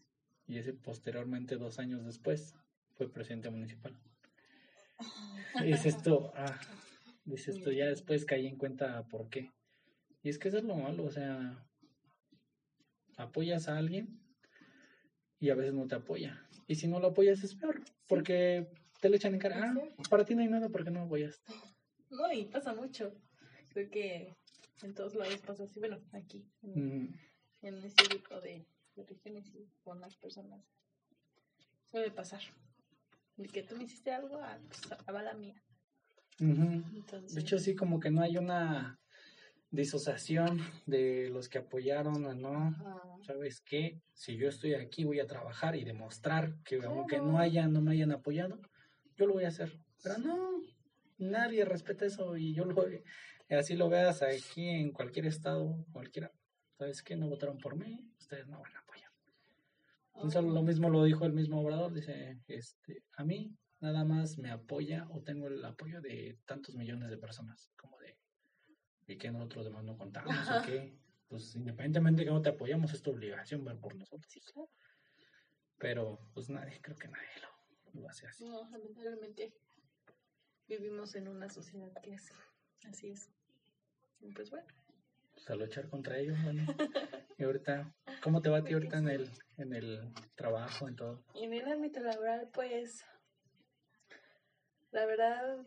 y 0.48 0.58
ese 0.58 0.74
posteriormente, 0.74 1.58
dos 1.58 1.80
años 1.80 2.06
después, 2.06 2.54
fue 2.94 3.12
presidente 3.12 3.50
municipal. 3.50 3.98
Dice 5.64 5.90
esto, 5.90 6.32
ah, 6.36 6.60
dice 7.26 7.52
esto, 7.52 7.72
ya 7.72 7.88
después 7.88 8.26
caí 8.26 8.48
en 8.48 8.58
cuenta 8.58 9.04
por 9.08 9.30
qué. 9.30 9.52
Y 10.22 10.30
es 10.30 10.40
que 10.40 10.48
eso 10.48 10.58
es 10.58 10.64
lo 10.64 10.76
malo, 10.76 11.04
o 11.04 11.12
sea, 11.12 11.66
apoyas 13.18 13.68
a 13.68 13.78
alguien 13.78 14.20
y 15.40 15.50
a 15.50 15.56
veces 15.56 15.74
no 15.74 15.88
te 15.88 15.96
apoya. 15.96 16.48
Y 16.68 16.76
si 16.76 16.88
no 16.88 17.00
lo 17.00 17.08
apoyas 17.08 17.44
es 17.44 17.56
peor, 17.56 17.84
porque 18.08 18.68
te 19.02 19.10
le 19.10 19.18
echan 19.18 19.34
en 19.34 19.40
cara, 19.40 19.64
ah, 19.64 20.04
para 20.10 20.26
ti 20.26 20.36
no 20.36 20.42
hay 20.42 20.48
nada 20.48 20.70
porque 20.70 20.92
no 20.92 21.02
apoyas. 21.02 21.42
No, 22.10 22.32
y 22.32 22.46
pasa 22.46 22.74
mucho. 22.74 23.14
Creo 23.70 23.90
que 23.90 24.36
en 24.82 24.94
todos 24.94 25.16
lados 25.16 25.38
pasa 25.46 25.64
así. 25.64 25.80
Bueno, 25.80 26.02
aquí, 26.14 26.46
en, 26.64 27.14
este 27.62 28.08
tipo 28.08 28.40
de, 28.42 28.66
regiones 29.04 29.48
y 29.54 29.68
con 29.84 30.00
las 30.00 30.16
personas, 30.16 30.64
suele 31.86 32.12
pasar. 32.12 32.42
El 33.38 33.52
que 33.52 33.64
tú 33.64 33.76
me 33.76 33.84
hiciste 33.84 34.12
algo, 34.12 34.40
ah, 34.42 34.58
pues 34.68 34.82
va 35.14 35.22
la 35.22 35.34
mía. 35.34 35.62
de 36.40 37.42
hecho, 37.42 37.60
sí, 37.60 37.76
como 37.76 38.00
que 38.00 38.12
no 38.12 38.22
hay 38.22 38.38
una 38.38 39.00
disociación 39.72 40.62
de 40.86 41.30
los 41.30 41.50
que 41.50 41.60
apoyaron 41.60 42.26
o 42.26 42.34
no. 42.34 43.22
¿Sabes 43.26 43.62
qué? 43.62 44.02
Si 44.14 44.38
yo 44.38 44.48
estoy 44.48 44.74
aquí 44.74 45.04
voy 45.04 45.20
a 45.20 45.28
trabajar 45.28 45.76
y 45.76 45.84
demostrar 45.84 46.56
que 46.64 46.82
aunque 46.84 47.20
no 47.20 47.40
haya, 47.40 47.68
no 47.68 47.82
me 47.82 47.92
hayan 47.92 48.12
apoyado, 48.12 48.60
yo 49.16 49.28
lo 49.28 49.34
voy 49.34 49.44
a 49.44 49.50
hacer. 49.50 49.78
Pero 50.02 50.18
no, 50.20 50.62
nadie 51.18 51.66
respeta 51.66 52.06
eso 52.06 52.38
y 52.38 52.54
yo 52.54 52.66
lo 52.66 52.86
así 53.50 53.76
lo 53.76 53.90
veas 53.90 54.22
aquí 54.22 54.68
en 54.70 54.92
cualquier 54.92 55.28
estado, 55.28 55.86
cualquiera. 55.92 56.32
¿Sabes 56.78 57.04
qué? 57.04 57.16
No 57.16 57.28
votaron 57.28 57.58
por 57.58 57.76
mí, 57.76 58.12
ustedes 58.18 58.48
no 58.48 58.60
van 58.60 58.76
a 58.76 58.85
Entonces 60.16 60.44
lo 60.44 60.64
mismo 60.64 60.90
lo 60.90 61.04
dijo 61.04 61.26
el 61.26 61.34
mismo 61.34 61.62
obrador, 61.62 61.94
dice, 61.94 62.40
este, 62.48 63.04
a 63.18 63.24
mí 63.24 63.56
nada 63.80 64.04
más 64.06 64.38
me 64.38 64.50
apoya 64.50 65.08
o 65.12 65.22
tengo 65.22 65.48
el 65.48 65.64
apoyo 65.64 66.02
de 66.02 66.40
tantos 66.46 66.76
millones 66.76 67.10
de 67.10 67.18
personas, 67.18 67.72
como 67.76 67.98
de 68.00 68.18
y 69.08 69.18
que 69.18 69.32
nosotros 69.32 69.66
demás 69.66 69.84
no 69.84 69.98
contamos 69.98 70.36
o 70.50 70.66
qué. 70.66 70.98
Pues 71.28 71.56
independientemente 71.56 72.22
de 72.22 72.26
que 72.26 72.32
no 72.32 72.42
te 72.42 72.50
apoyamos, 72.50 72.94
es 72.94 73.02
tu 73.02 73.12
obligación 73.12 73.64
ver 73.66 73.80
por 73.80 73.96
nosotros. 73.96 74.32
Pero 75.78 76.20
pues 76.34 76.50
nadie, 76.50 76.80
creo 76.82 76.96
que 76.96 77.08
nadie 77.08 77.28
lo, 77.42 78.02
lo 78.02 78.10
hace 78.10 78.28
así. 78.28 78.46
No, 78.46 78.70
lamentablemente 78.70 79.54
vivimos 80.68 81.16
en 81.16 81.28
una 81.28 81.50
sociedad 81.50 81.92
que 82.02 82.14
es 82.14 82.32
así 82.88 83.10
es. 83.10 83.32
pues 84.36 84.50
bueno. 84.50 84.68
Pues 85.36 85.50
a 85.50 85.56
luchar 85.56 85.90
contra 85.90 86.18
ellos, 86.18 86.38
bueno. 86.44 86.66
y 87.38 87.44
ahorita, 87.44 87.94
¿cómo 88.24 88.42
te 88.42 88.50
va 88.50 88.58
a 88.58 88.64
ti 88.64 88.74
ahorita 88.74 88.98
en 88.98 89.10
el, 89.10 89.32
en 89.58 89.74
el 89.74 90.14
trabajo, 90.36 90.88
en 90.88 90.96
todo? 90.96 91.24
En 91.36 91.54
el 91.54 91.72
ámbito 91.72 92.00
laboral, 92.00 92.50
pues, 92.52 93.06
la 94.92 95.06
verdad, 95.06 95.66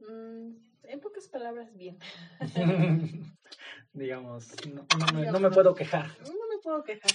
Mm, 0.00 0.54
en 0.84 1.00
pocas 1.00 1.28
palabras, 1.28 1.74
bien. 1.76 1.98
Digamos, 3.92 4.54
no, 4.66 4.86
no, 4.98 5.18
me, 5.18 5.30
no 5.30 5.40
me 5.40 5.50
puedo 5.50 5.74
quejar. 5.74 6.06
No 6.22 6.48
me 6.48 6.58
puedo 6.62 6.84
quejar. 6.84 7.10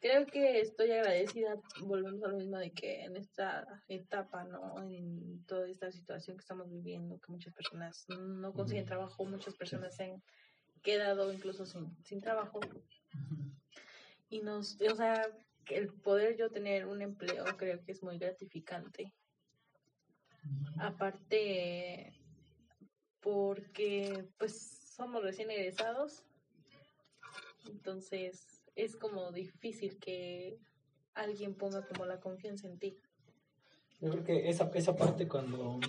Creo 0.00 0.26
que 0.26 0.60
estoy 0.60 0.92
agradecida, 0.92 1.56
volvemos 1.80 2.22
a 2.22 2.28
lo 2.28 2.36
mismo 2.36 2.56
de 2.56 2.70
que 2.70 3.02
en 3.02 3.16
esta 3.16 3.66
etapa, 3.88 4.44
¿no? 4.44 4.80
En 4.80 5.44
toda 5.46 5.68
esta 5.68 5.90
situación 5.90 6.36
que 6.36 6.42
estamos 6.42 6.70
viviendo, 6.70 7.18
que 7.18 7.32
muchas 7.32 7.52
personas 7.52 8.04
no 8.08 8.52
consiguen 8.52 8.86
trabajo, 8.86 9.24
muchas 9.24 9.56
personas 9.56 9.96
se 9.96 10.04
han 10.04 10.22
quedado 10.88 11.30
incluso 11.30 11.66
sin, 11.66 11.94
sin 12.02 12.22
trabajo. 12.22 12.60
Y 14.30 14.40
nos, 14.40 14.80
o 14.80 14.96
sea, 14.96 15.28
el 15.68 15.92
poder 15.92 16.38
yo 16.38 16.50
tener 16.50 16.86
un 16.86 17.02
empleo 17.02 17.44
creo 17.58 17.84
que 17.84 17.92
es 17.92 18.02
muy 18.02 18.18
gratificante. 18.18 19.12
Aparte, 20.78 22.14
porque 23.20 24.24
pues 24.38 24.94
somos 24.96 25.22
recién 25.22 25.50
egresados, 25.50 26.24
entonces 27.66 28.64
es 28.74 28.96
como 28.96 29.30
difícil 29.30 29.98
que 29.98 30.58
alguien 31.12 31.54
ponga 31.54 31.86
como 31.86 32.06
la 32.06 32.18
confianza 32.18 32.66
en 32.66 32.78
ti. 32.78 32.98
Yo 34.00 34.08
creo 34.10 34.24
que 34.24 34.48
esa, 34.48 34.70
esa 34.74 34.96
parte 34.96 35.28
cuando 35.28 35.80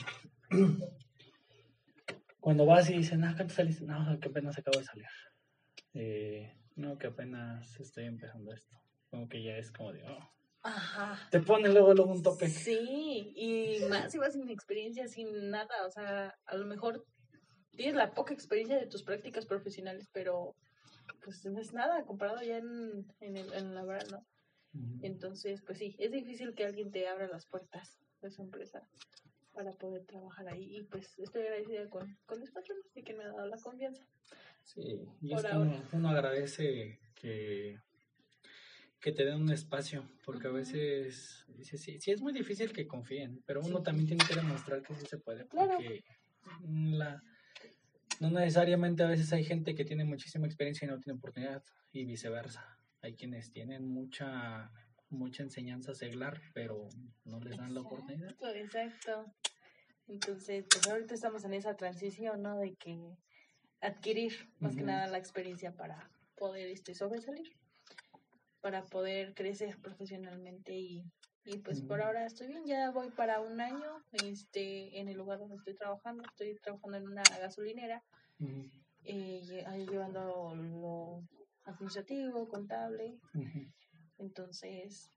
cuando 2.39 2.65
vas 2.65 2.89
y 2.89 2.93
dicen, 2.97 3.23
ah, 3.23 3.33
¿cuánto 3.35 3.53
saliste? 3.53 3.85
No, 3.85 4.19
que 4.19 4.29
apenas 4.29 4.57
acabo 4.57 4.79
de 4.79 4.85
salir. 4.85 5.05
Eh, 5.93 6.53
no, 6.75 6.97
que 6.97 7.07
apenas 7.07 7.79
estoy 7.79 8.05
empezando 8.05 8.53
esto. 8.53 8.77
Como 9.09 9.27
que 9.27 9.43
ya 9.43 9.57
es 9.57 9.71
como 9.71 9.91
de, 9.91 10.03
oh. 10.03 10.31
Ajá. 10.61 11.17
Te 11.31 11.39
ponen 11.39 11.73
luego, 11.73 11.93
luego 11.93 12.11
un 12.11 12.21
tope. 12.21 12.47
Sí, 12.49 13.33
y 13.35 13.85
más 13.89 14.11
si 14.11 14.17
vas 14.17 14.33
sin 14.33 14.49
experiencia, 14.49 15.07
sin 15.07 15.49
nada, 15.49 15.85
o 15.85 15.91
sea, 15.91 16.35
a 16.45 16.57
lo 16.57 16.65
mejor 16.65 17.05
tienes 17.71 17.95
la 17.95 18.13
poca 18.13 18.33
experiencia 18.33 18.77
de 18.77 18.87
tus 18.87 19.03
prácticas 19.03 19.45
profesionales, 19.45 20.09
pero 20.11 20.55
pues 21.23 21.45
no 21.45 21.59
es 21.59 21.73
nada 21.73 22.03
comparado 22.03 22.41
ya 22.41 22.57
en, 22.57 23.05
en 23.21 23.37
el 23.37 23.53
en 23.53 23.73
laboral, 23.73 24.05
¿no? 24.11 24.25
Ujú. 24.73 24.99
Entonces, 25.01 25.61
pues 25.65 25.77
sí, 25.77 25.95
es 25.97 26.11
difícil 26.11 26.53
que 26.53 26.65
alguien 26.65 26.91
te 26.91 27.07
abra 27.07 27.27
las 27.27 27.45
puertas 27.45 27.97
de 28.21 28.29
su 28.29 28.41
empresa 28.41 28.85
para 29.54 29.74
poder 29.74 30.06
trabajar 30.06 30.47
ahí. 30.47 30.78
Y 30.78 30.84
pues 30.84 31.18
estoy 31.20 31.43
agradecida 31.43 31.89
con, 31.89 32.18
con 32.26 32.39
mis 32.39 32.52
patronos 32.52 32.86
y 32.95 33.04
que 33.04 33.14
me 33.14 33.24
ha 33.24 33.28
dado 33.28 33.47
la 33.47 33.58
confianza. 33.58 34.04
Sí, 34.64 34.82
y 35.22 35.30
Por 35.30 35.39
es 35.39 35.45
que 35.45 35.58
uno, 35.58 35.84
uno 35.93 36.10
agradece 36.10 37.00
que, 37.16 37.80
que 39.00 39.12
te 39.12 39.26
den 39.26 39.41
un 39.41 39.52
espacio, 39.52 40.08
porque 40.26 40.47
a 40.47 40.52
veces 40.52 41.45
dice, 41.47 41.78
sí, 41.78 42.00
sí 42.00 42.12
es 42.12 42.22
muy 42.22 42.34
difícil 42.34 42.72
que 42.72 42.88
confíen, 42.88 43.41
pero 43.45 43.62
uno 43.62 43.78
Sí. 43.78 43.84
también 43.84 44.08
tiene 44.08 44.26
que 44.28 44.36
demostrar 44.36 44.84
que 44.84 44.93
sí 44.93 45.06
se 45.06 45.18
puede, 45.18 45.47
Claro. 45.47 45.76
porque 45.78 46.04
la, 46.68 47.24
no 48.20 48.30
necesariamente 48.30 49.04
a 49.04 49.08
veces 49.08 49.32
hay 49.34 49.43
gente 49.43 49.74
que 49.74 49.86
tiene 49.86 50.04
muchísima 50.04 50.45
experiencia 50.45 50.86
y 50.86 50.89
no 50.89 51.00
tiene 51.00 51.18
oportunidad, 51.18 51.64
y 51.91 52.06
viceversa. 52.06 52.78
Hay 53.02 53.16
quienes 53.16 53.52
tienen 53.52 53.88
mucha 53.88 54.70
mucha 55.10 55.43
enseñanza 55.43 55.93
seglar, 55.95 56.41
pero 56.53 56.89
no 57.26 57.39
les 57.39 57.57
dan 57.57 57.74
la 57.74 57.82
oportunidad. 57.82 58.36
Exacto. 58.55 59.26
Entonces, 60.07 60.66
pues 60.70 60.88
ahorita 60.88 61.14
estamos 61.14 61.43
en 61.45 61.53
esa 61.53 61.76
transición, 61.76 62.41
¿no? 62.41 62.57
De 62.57 62.76
que 62.76 62.97
adquirir 63.82 64.34
más 64.60 64.76
que 64.76 64.84
nada 64.84 65.07
la 65.07 65.18
experiencia 65.18 65.76
para 65.76 66.10
poder 66.36 66.68
este, 66.70 66.93
sobresalir, 66.95 67.47
para 68.62 68.86
poder 68.86 69.34
crecer 69.36 69.78
profesionalmente 69.82 70.74
y, 70.74 71.03
y 71.45 71.60
pues 71.60 71.82
por 71.82 72.01
ahora 72.01 72.26
estoy 72.26 72.47
bien, 72.47 72.66
ya 72.66 72.91
voy 72.91 73.10
para 73.12 73.39
un 73.39 73.62
año 73.62 74.03
este, 74.12 74.99
en 74.99 75.07
el 75.07 75.18
lugar 75.18 75.39
donde 75.39 75.55
estoy 75.55 75.76
trabajando, 75.76 76.24
estoy 76.26 76.55
trabajando 76.62 76.97
en 76.97 77.07
una 77.07 77.24
gasolinera, 77.24 78.03
Ujú, 78.39 78.70
eh, 79.03 79.41
lle- 79.43 79.66
ahí 79.68 79.86
llevando 79.86 80.53
lo 80.55 81.24
administrativo, 81.66 82.47
contable. 82.49 83.20
Entonces, 84.20 85.11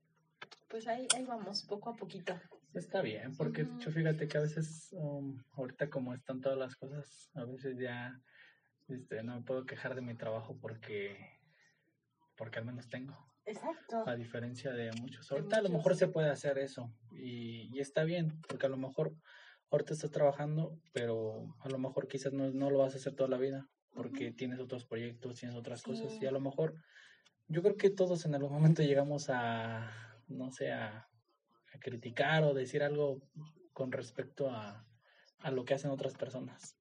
pues 0.69 0.87
ahí, 0.87 1.07
ahí 1.15 1.25
vamos, 1.25 1.63
poco 1.63 1.89
a 1.89 1.95
poquito. 1.95 2.39
Está 2.73 3.01
bien, 3.01 3.35
porque 3.37 3.63
de 3.63 3.75
hecho, 3.75 3.89
Ujú. 3.89 3.99
fíjate 3.99 4.27
que 4.27 4.37
a 4.37 4.41
veces, 4.41 4.89
um, 4.93 5.39
ahorita 5.51 5.89
como 5.89 6.13
están 6.13 6.41
todas 6.41 6.57
las 6.57 6.75
cosas, 6.75 7.29
a 7.35 7.45
veces 7.45 7.77
ya 7.77 8.19
este, 8.87 9.21
no 9.21 9.35
me 9.35 9.43
puedo 9.43 9.65
quejar 9.65 9.93
de 9.93 10.01
mi 10.01 10.15
trabajo 10.15 10.57
porque, 10.59 11.17
porque 12.35 12.59
al 12.59 12.65
menos 12.65 12.89
tengo, 12.89 13.15
Exacto. 13.45 14.03
a 14.07 14.15
diferencia 14.15 14.71
de 14.71 14.91
muchos. 14.93 15.29
De 15.29 15.35
Ahorita 15.35 15.57
a 15.57 15.61
lo 15.61 15.69
mejor 15.69 15.95
se 15.95 16.07
puede 16.07 16.29
hacer 16.29 16.57
eso 16.57 16.91
y, 17.11 17.69
y 17.75 17.79
está 17.79 18.03
bien, 18.03 18.41
porque 18.47 18.65
a 18.65 18.69
lo 18.69 18.77
mejor 18.77 19.13
ahorita 19.69 19.93
estás 19.93 20.11
trabajando, 20.11 20.79
pero 20.93 21.55
a 21.59 21.69
lo 21.69 21.77
mejor 21.77 22.07
quizás 22.07 22.33
no, 22.33 22.51
no 22.51 22.71
lo 22.71 22.79
vas 22.79 22.93
a 22.93 22.97
hacer 22.97 23.15
toda 23.15 23.29
la 23.29 23.37
vida, 23.37 23.67
porque 23.93 24.31
tienes 24.31 24.59
otros 24.59 24.85
proyectos, 24.85 25.39
tienes 25.39 25.57
otras 25.57 25.83
cosas 25.83 26.19
y 26.21 26.25
a 26.25 26.31
lo 26.31 26.39
mejor 26.39 26.75
yo 27.47 27.61
creo 27.61 27.77
que 27.77 27.89
todos 27.89 28.25
en 28.25 28.35
algún 28.35 28.53
momento 28.53 28.81
llegamos 28.81 29.29
a, 29.29 29.91
no 30.27 30.51
sé, 30.51 30.71
a, 30.71 31.07
a 31.73 31.79
criticar 31.79 32.43
o 32.43 32.53
decir 32.53 32.83
algo 32.83 33.21
con 33.73 33.91
respecto 33.91 34.49
a, 34.49 34.85
a 35.39 35.51
lo 35.51 35.65
que 35.65 35.73
hacen 35.73 35.91
otras 35.91 36.15
personas. 36.15 36.77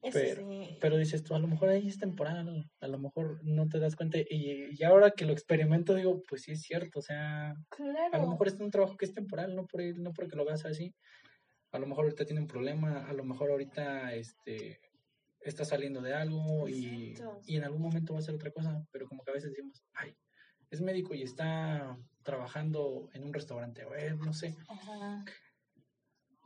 Eso 0.00 0.18
Pero, 0.20 0.48
sí. 0.48 0.78
pero 0.80 0.96
dices 0.96 1.24
tú, 1.24 1.34
a 1.34 1.40
lo 1.40 1.48
mejor 1.48 1.70
ahí 1.70 1.88
es 1.88 1.98
temporal, 1.98 2.70
a 2.80 2.86
lo 2.86 2.98
mejor 2.98 3.40
no 3.42 3.68
te 3.68 3.80
das 3.80 3.96
cuenta. 3.96 4.18
Y, 4.18 4.68
y 4.70 4.84
ahora 4.84 5.10
que 5.10 5.24
lo 5.24 5.32
experimento, 5.32 5.94
digo, 5.94 6.22
pues 6.28 6.42
sí 6.42 6.52
es 6.52 6.62
cierto, 6.62 7.00
o 7.00 7.02
sea, 7.02 7.50
a 7.50 8.18
lo 8.18 8.28
mejor 8.28 8.46
es 8.46 8.54
un 8.60 8.70
trabajo 8.70 8.96
que 8.96 9.06
es 9.06 9.12
temporal, 9.12 9.56
no, 9.56 9.66
por, 9.66 9.82
no 9.98 10.12
porque 10.12 10.36
lo 10.36 10.42
hagas 10.42 10.64
así. 10.66 10.94
A 11.72 11.78
lo 11.78 11.86
mejor 11.86 12.04
ahorita 12.04 12.24
tiene 12.24 12.40
un 12.40 12.46
problema, 12.46 13.08
a 13.08 13.12
lo 13.12 13.24
mejor 13.24 13.50
ahorita 13.50 14.14
este, 14.14 14.80
está 15.40 15.64
saliendo 15.64 16.00
de 16.00 16.14
algo 16.14 16.68
y, 16.68 17.14
y 17.46 17.56
en 17.56 17.64
algún 17.64 17.82
momento 17.82 18.12
va 18.14 18.18
a 18.18 18.22
ser 18.22 18.34
otra 18.34 18.50
cosa, 18.50 18.84
pero 18.90 19.06
como 19.06 19.22
que 19.24 19.30
a 19.30 19.34
veces 19.34 19.50
decimos, 19.50 19.82
ay, 19.94 20.16
es 20.70 20.80
médico 20.80 21.14
y 21.14 21.22
está 21.22 21.96
trabajando 22.22 23.08
en 23.14 23.24
un 23.24 23.32
restaurante, 23.32 23.84
o 23.84 23.94
eh, 23.94 24.14
no 24.14 24.32
sé, 24.32 24.54
Ajá. 24.68 25.24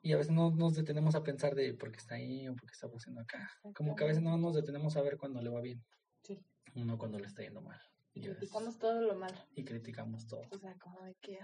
y 0.02 0.12
a 0.12 0.16
veces 0.16 0.32
no 0.32 0.50
nos 0.50 0.74
detenemos 0.74 1.14
a 1.14 1.22
pensar 1.22 1.54
de 1.54 1.74
por 1.74 1.90
qué 1.90 1.98
está 1.98 2.14
ahí 2.16 2.46
o 2.48 2.54
por 2.54 2.66
qué 2.68 2.72
está 2.72 2.86
haciendo 2.86 3.20
acá. 3.20 3.50
Como 3.74 3.94
que 3.96 4.04
a 4.04 4.06
veces 4.06 4.22
no 4.22 4.36
nos 4.36 4.54
detenemos 4.54 4.96
a 4.96 5.02
ver 5.02 5.16
cuando 5.16 5.40
le 5.42 5.50
va 5.50 5.60
bien, 5.60 5.82
Sí. 6.22 6.38
uno 6.74 6.98
cuando 6.98 7.18
le 7.18 7.26
está 7.26 7.42
yendo 7.42 7.60
mal. 7.62 7.80
Y, 8.14 8.28
es- 8.28 8.36
Criticamos 8.36 8.78
todo 8.78 9.00
lo 9.00 9.14
malo. 9.16 9.36
y 9.56 9.64
criticamos 9.64 10.26
todo. 10.26 10.42
O 10.50 10.58
sea, 10.58 10.76
como 10.78 11.00
de 11.02 11.14
que. 11.20 11.38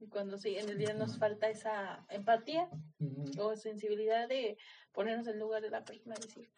Y 0.00 0.06
cuando 0.08 0.38
sí, 0.38 0.56
en 0.56 0.68
el 0.68 0.78
día 0.78 0.94
nos 0.94 1.18
falta 1.18 1.50
esa 1.50 2.06
empatía 2.08 2.70
o 3.38 3.56
sensibilidad 3.56 4.28
de 4.28 4.56
ponernos 4.92 5.26
en 5.26 5.40
lugar 5.40 5.60
de 5.60 5.70
la 5.70 5.84
persona 5.84 6.14
y 6.16 6.22
decir, 6.24 6.48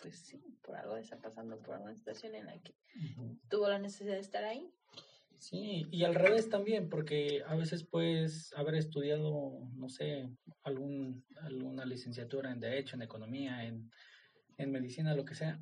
pues 0.00 0.18
sí, 0.18 0.42
por 0.62 0.76
algo 0.76 0.96
está 0.96 1.18
pasando 1.18 1.58
por 1.60 1.78
una 1.78 1.94
situación 1.94 2.34
en 2.34 2.46
la 2.46 2.58
que 2.58 2.74
tuvo 3.48 3.68
la 3.68 3.78
necesidad 3.78 4.14
de 4.14 4.20
estar 4.20 4.44
ahí. 4.44 4.72
Sí, 5.38 5.86
y 5.90 6.04
al 6.04 6.14
revés 6.14 6.50
también, 6.50 6.90
porque 6.90 7.42
a 7.46 7.54
veces 7.54 7.84
puedes 7.84 8.52
haber 8.54 8.74
estudiado, 8.74 9.58
no 9.72 9.88
sé, 9.88 10.28
algún, 10.64 11.24
alguna 11.36 11.86
licenciatura 11.86 12.52
en 12.52 12.60
Derecho, 12.60 12.96
en 12.96 13.02
Economía, 13.02 13.64
en, 13.64 13.90
en 14.58 14.70
Medicina, 14.70 15.14
lo 15.14 15.24
que 15.24 15.34
sea, 15.34 15.58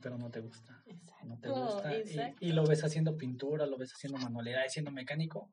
pero 0.00 0.16
no 0.16 0.30
te 0.30 0.40
gusta. 0.40 0.84
No 1.24 1.38
te 1.40 1.48
Exacto, 1.48 1.64
gusta. 1.64 1.96
y- 1.96 2.00
exacto. 2.00 2.38
Y, 2.40 2.52
lo 2.52 2.64
ves 2.66 2.84
haciendo 2.84 3.16
pintura, 3.16 3.66
lo 3.66 3.78
ves 3.78 3.92
haciendo 3.94 4.18
manualidades, 4.18 4.72
siendo 4.72 4.92
mecánico. 4.92 5.52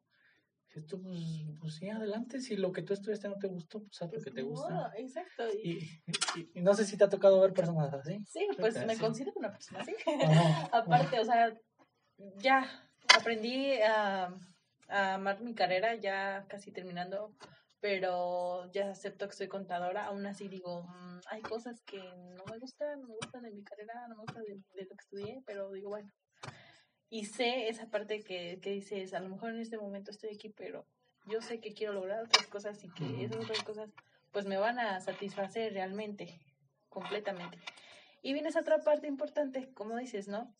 Tú, 0.88 1.02
pues, 1.02 1.20
pues 1.60 1.76
sí, 1.76 1.90
adelante. 1.90 2.40
Si 2.40 2.56
lo 2.56 2.72
que 2.72 2.82
tú 2.82 2.94
estudiaste 2.94 3.28
no 3.28 3.38
te 3.38 3.48
gustó, 3.48 3.80
pues 3.84 4.02
haz 4.02 4.08
lo 4.08 4.12
Pues 4.14 4.24
que 4.24 4.32
te 4.32 4.42
gusta. 4.42 4.92
Exacto. 4.96 5.44
Y, 5.54 5.80
Y, 6.06 6.40
y- 6.40 6.52
y 6.56 6.62
no 6.62 6.74
sé 6.74 6.86
si 6.86 6.98
te 6.98 7.04
ha 7.04 7.10
tocado 7.10 7.42
ver 7.42 7.54
personas 7.54 7.94
así. 7.94 8.24
sí, 8.26 8.48
pues 8.58 8.78
Ah, 8.78 8.86
me 8.86 8.98
considero 8.98 9.34
una 9.36 9.52
persona 9.52 9.82
así. 9.82 9.94
Aparte, 10.74 11.20
o 11.20 11.26
sea, 11.26 11.54
ya 12.38 12.90
aprendí 13.14 13.74
a, 13.82 14.34
a 14.88 15.14
amar 15.16 15.42
mi 15.42 15.54
carrera, 15.54 15.96
ya 15.96 16.46
casi 16.48 16.72
terminando, 16.72 17.36
pero 17.82 18.72
ya 18.72 18.92
acepto 18.92 19.28
que 19.28 19.34
soy 19.36 19.50
contadora. 19.50 20.06
Aún 20.06 20.26
así 20.26 20.48
digo, 20.48 20.84
mm, 20.84 21.20
hay 21.32 21.42
cosas 21.42 21.82
que 21.86 21.98
no 21.98 22.46
me 22.50 22.58
gustan, 22.60 23.02
no 23.02 23.08
me 23.10 23.16
gustan 23.16 23.42
de 23.44 23.52
mi 23.52 23.64
carrera, 23.64 24.08
no 24.08 24.16
me 24.16 24.22
gustan 24.22 24.44
de, 24.44 24.54
de 24.54 24.84
lo 24.90 24.96
que 24.96 25.02
estudié, 25.04 25.44
pero 25.46 25.70
digo, 25.72 25.90
bueno. 25.90 26.10
Y 27.12 27.26
sé 27.26 27.68
esa 27.68 27.88
parte 27.88 28.22
que, 28.22 28.60
que 28.62 28.72
dices, 28.72 29.14
a 29.14 29.20
lo 29.20 29.28
mejor 29.28 29.52
en 29.52 29.60
este 29.60 29.78
momento 29.78 30.12
estoy 30.12 30.34
aquí, 30.34 30.48
pero 30.48 30.88
yo 31.28 31.42
sé 31.42 31.60
que 31.60 31.74
quiero 31.74 31.92
lograr 31.92 32.24
otras 32.24 32.48
cosas 32.48 32.82
y 32.86 32.90
que 32.90 33.26
esas 33.26 33.44
otras 33.44 33.62
cosas 33.64 33.90
pues 34.32 34.46
me 34.46 34.56
van 34.56 34.80
a 34.80 34.98
satisfacer 35.02 35.74
realmente, 35.74 36.40
completamente. 36.88 37.60
Y 38.22 38.32
viene 38.32 38.48
esa 38.48 38.62
otra 38.62 38.80
parte 38.80 39.08
importante, 39.08 39.70
como 39.74 39.98
dices, 39.98 40.30
¿no? 40.30 40.56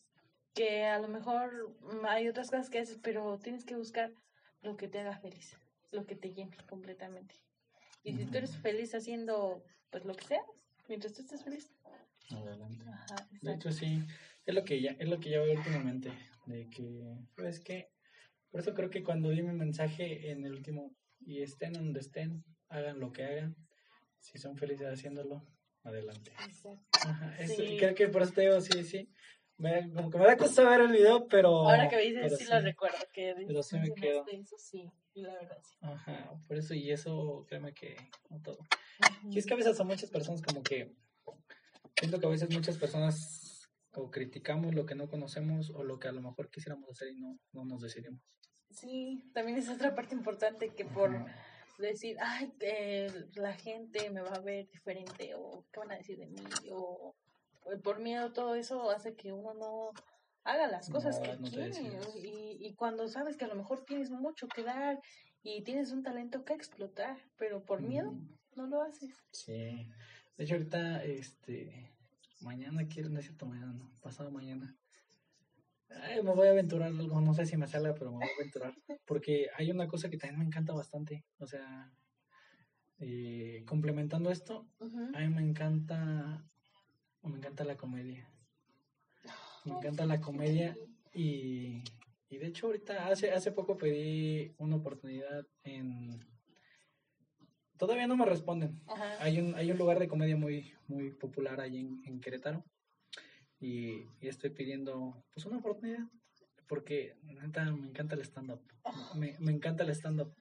Que 0.52 0.84
a 0.84 0.98
lo 0.98 1.08
mejor 1.08 1.74
hay 2.06 2.28
otras 2.28 2.50
cosas 2.50 2.68
que 2.68 2.80
haces, 2.80 2.98
pero 3.02 3.38
tienes 3.38 3.64
que 3.64 3.74
buscar 3.74 4.12
lo 4.60 4.76
que 4.76 4.88
te 4.88 5.00
haga 5.00 5.16
feliz, 5.16 5.56
lo 5.90 6.04
que 6.04 6.16
te 6.16 6.34
llene 6.34 6.54
completamente. 6.68 7.34
Y 8.04 8.14
si 8.14 8.26
tú 8.26 8.36
eres 8.36 8.58
feliz 8.58 8.94
haciendo 8.94 9.64
pues 9.90 10.04
lo 10.04 10.14
que 10.14 10.24
sea, 10.24 10.42
mientras 10.86 11.14
tú 11.14 11.22
estés 11.22 11.42
feliz. 11.42 11.70
Adelante. 12.30 12.84
Ajá, 12.88 13.28
De 13.40 13.54
hecho, 13.54 13.72
sí, 13.72 14.04
es 14.44 14.54
lo 14.54 14.64
que 14.64 14.82
ya, 14.82 14.90
es 14.98 15.08
lo 15.08 15.18
que 15.18 15.30
ya 15.30 15.40
veo 15.40 15.56
últimamente, 15.56 16.12
de 16.46 16.68
que, 16.68 17.16
pues 17.36 17.60
que, 17.60 17.90
por 18.50 18.60
eso 18.60 18.74
creo 18.74 18.90
que 18.90 19.02
cuando 19.02 19.30
di 19.30 19.42
mi 19.42 19.52
mensaje 19.52 20.30
en 20.30 20.44
el 20.44 20.52
último, 20.52 20.94
y 21.20 21.42
estén 21.42 21.72
donde 21.72 22.00
estén, 22.00 22.44
hagan 22.68 23.00
lo 23.00 23.12
que 23.12 23.24
hagan, 23.24 23.56
si 24.18 24.38
son 24.38 24.56
felices 24.56 24.88
haciéndolo, 24.88 25.46
adelante. 25.84 26.32
Ajá, 27.04 27.36
Sí. 27.46 27.76
creo 27.78 27.94
que 27.94 28.08
por 28.08 28.22
eso 28.22 28.32
te 28.32 28.42
digo, 28.42 28.60
sí, 28.60 28.84
sí. 28.84 29.08
Me, 29.58 29.92
como 29.92 30.10
que 30.10 30.18
me 30.18 30.24
da 30.24 30.36
cosa 30.36 30.68
ver 30.68 30.80
el 30.80 30.92
video, 30.92 31.28
pero... 31.28 31.68
Ahora 31.68 31.88
que 31.88 31.96
me 31.96 32.02
dices, 32.02 32.22
pero 32.22 32.36
sí, 32.36 32.44
lo 32.50 32.60
recuerdo. 32.60 32.96
Que 33.12 33.34
Pero 33.46 33.62
sí 33.62 33.78
me 33.78 33.92
quedo. 33.94 34.24
Eso 34.26 34.56
sí, 34.58 34.90
la 35.14 35.34
verdad 35.34 35.58
sí. 35.62 35.76
Ajá, 35.80 36.32
por 36.48 36.56
eso, 36.56 36.74
y 36.74 36.90
eso, 36.90 37.44
créeme 37.48 37.72
que, 37.72 37.96
no 38.30 38.40
todo. 38.40 38.58
Ujú. 38.58 39.32
Y 39.32 39.38
es 39.38 39.46
que 39.46 39.54
a 39.54 39.56
veces 39.56 39.78
a 39.78 39.84
muchas 39.84 40.10
personas 40.10 40.42
como 40.42 40.62
que, 40.62 40.94
siento 41.96 42.18
que 42.18 42.26
a 42.26 42.30
veces 42.30 42.50
muchas 42.50 42.78
personas 42.78 43.41
o 43.94 44.10
criticamos 44.10 44.74
lo 44.74 44.86
que 44.86 44.94
no 44.94 45.08
conocemos 45.08 45.70
o 45.70 45.84
lo 45.84 45.98
que 45.98 46.08
a 46.08 46.12
lo 46.12 46.22
mejor 46.22 46.50
quisiéramos 46.50 46.88
hacer 46.90 47.08
y 47.08 47.20
no, 47.20 47.38
no 47.52 47.64
nos 47.64 47.82
decidimos. 47.82 48.20
Sí, 48.70 49.30
también 49.34 49.58
es 49.58 49.68
otra 49.68 49.94
parte 49.94 50.14
importante 50.14 50.70
que 50.70 50.84
por 50.84 51.26
decir, 51.78 52.16
ay, 52.20 52.52
que 52.58 53.10
la 53.34 53.52
gente 53.54 54.10
me 54.10 54.22
va 54.22 54.34
a 54.34 54.40
ver 54.40 54.68
diferente 54.68 55.34
o 55.34 55.64
qué 55.72 55.80
van 55.80 55.92
a 55.92 55.96
decir 55.96 56.18
de 56.18 56.26
mí 56.26 56.42
o, 56.70 57.14
o 57.64 57.80
por 57.82 58.00
miedo 58.00 58.32
todo 58.32 58.54
eso 58.54 58.90
hace 58.90 59.14
que 59.14 59.32
uno 59.32 59.54
no 59.54 59.90
haga 60.44 60.68
las 60.68 60.88
cosas 60.88 61.18
No, 61.18 61.22
que 61.22 61.36
no 61.36 61.48
quiere 61.48 62.00
y, 62.16 62.56
y 62.60 62.74
cuando 62.74 63.08
sabes 63.08 63.36
que 63.36 63.44
a 63.44 63.48
lo 63.48 63.54
mejor 63.54 63.84
tienes 63.84 64.10
mucho 64.10 64.48
que 64.48 64.62
dar 64.62 65.00
y 65.42 65.62
tienes 65.64 65.92
un 65.92 66.02
talento 66.02 66.44
que 66.44 66.54
explotar, 66.54 67.18
pero 67.36 67.64
por 67.64 67.82
miedo 67.82 68.14
no 68.54 68.66
lo 68.66 68.82
haces. 68.82 69.10
Sí. 69.32 69.88
De 70.36 70.44
hecho, 70.44 70.54
ahorita, 70.54 71.04
este, 71.04 71.91
mañana 72.42 72.86
quiero, 72.88 73.10
no 73.10 73.18
es 73.18 73.26
cierto, 73.26 73.46
mañana, 73.46 73.72
no, 73.72 73.90
pasado 74.00 74.30
mañana. 74.30 74.76
Ay, 75.88 76.22
me 76.22 76.34
voy 76.34 76.48
a 76.48 76.52
aventurar 76.52 76.88
algo, 76.88 77.20
no 77.20 77.34
sé 77.34 77.46
si 77.46 77.56
me 77.56 77.66
salga, 77.66 77.94
pero 77.94 78.10
me 78.10 78.18
voy 78.18 78.28
a 78.28 78.34
aventurar. 78.40 78.74
Porque 79.04 79.48
hay 79.56 79.70
una 79.70 79.88
cosa 79.88 80.08
que 80.08 80.16
también 80.16 80.40
me 80.40 80.46
encanta 80.46 80.72
bastante. 80.72 81.24
O 81.38 81.46
sea, 81.46 81.92
eh, 82.98 83.64
complementando 83.66 84.30
esto, 84.30 84.68
a 85.14 85.20
mí 85.20 85.28
me 85.28 85.42
encanta, 85.42 86.44
me 87.22 87.36
encanta 87.36 87.64
la 87.64 87.76
comedia. 87.76 88.28
Me 89.64 89.74
encanta 89.74 90.06
la 90.06 90.20
comedia 90.20 90.76
y, 91.12 91.82
y 92.28 92.38
de 92.38 92.46
hecho 92.46 92.66
ahorita 92.66 93.08
hace, 93.08 93.30
hace 93.30 93.52
poco 93.52 93.76
pedí 93.76 94.54
una 94.58 94.76
oportunidad 94.76 95.46
en... 95.62 96.31
Todavía 97.82 98.06
no 98.06 98.16
me 98.16 98.24
responden. 98.24 98.80
Ajá. 98.86 99.16
Hay 99.18 99.40
un, 99.40 99.56
hay 99.56 99.72
un 99.72 99.76
lugar 99.76 99.98
de 99.98 100.06
comedia 100.06 100.36
muy, 100.36 100.72
muy 100.86 101.10
popular 101.10 101.60
ahí 101.60 101.80
en, 101.80 102.00
en 102.06 102.20
Querétaro 102.20 102.64
y, 103.58 104.04
y 104.20 104.28
estoy 104.28 104.50
pidiendo 104.50 105.24
pues 105.34 105.46
una 105.46 105.58
oportunidad 105.58 106.06
porque 106.68 107.16
neta 107.24 107.64
me 107.72 107.88
encanta 107.88 108.14
el 108.14 108.20
stand-up. 108.20 108.62
Me, 109.16 109.34
me 109.40 109.50
encanta 109.50 109.82
el 109.82 109.90
stand-up. 109.90 110.32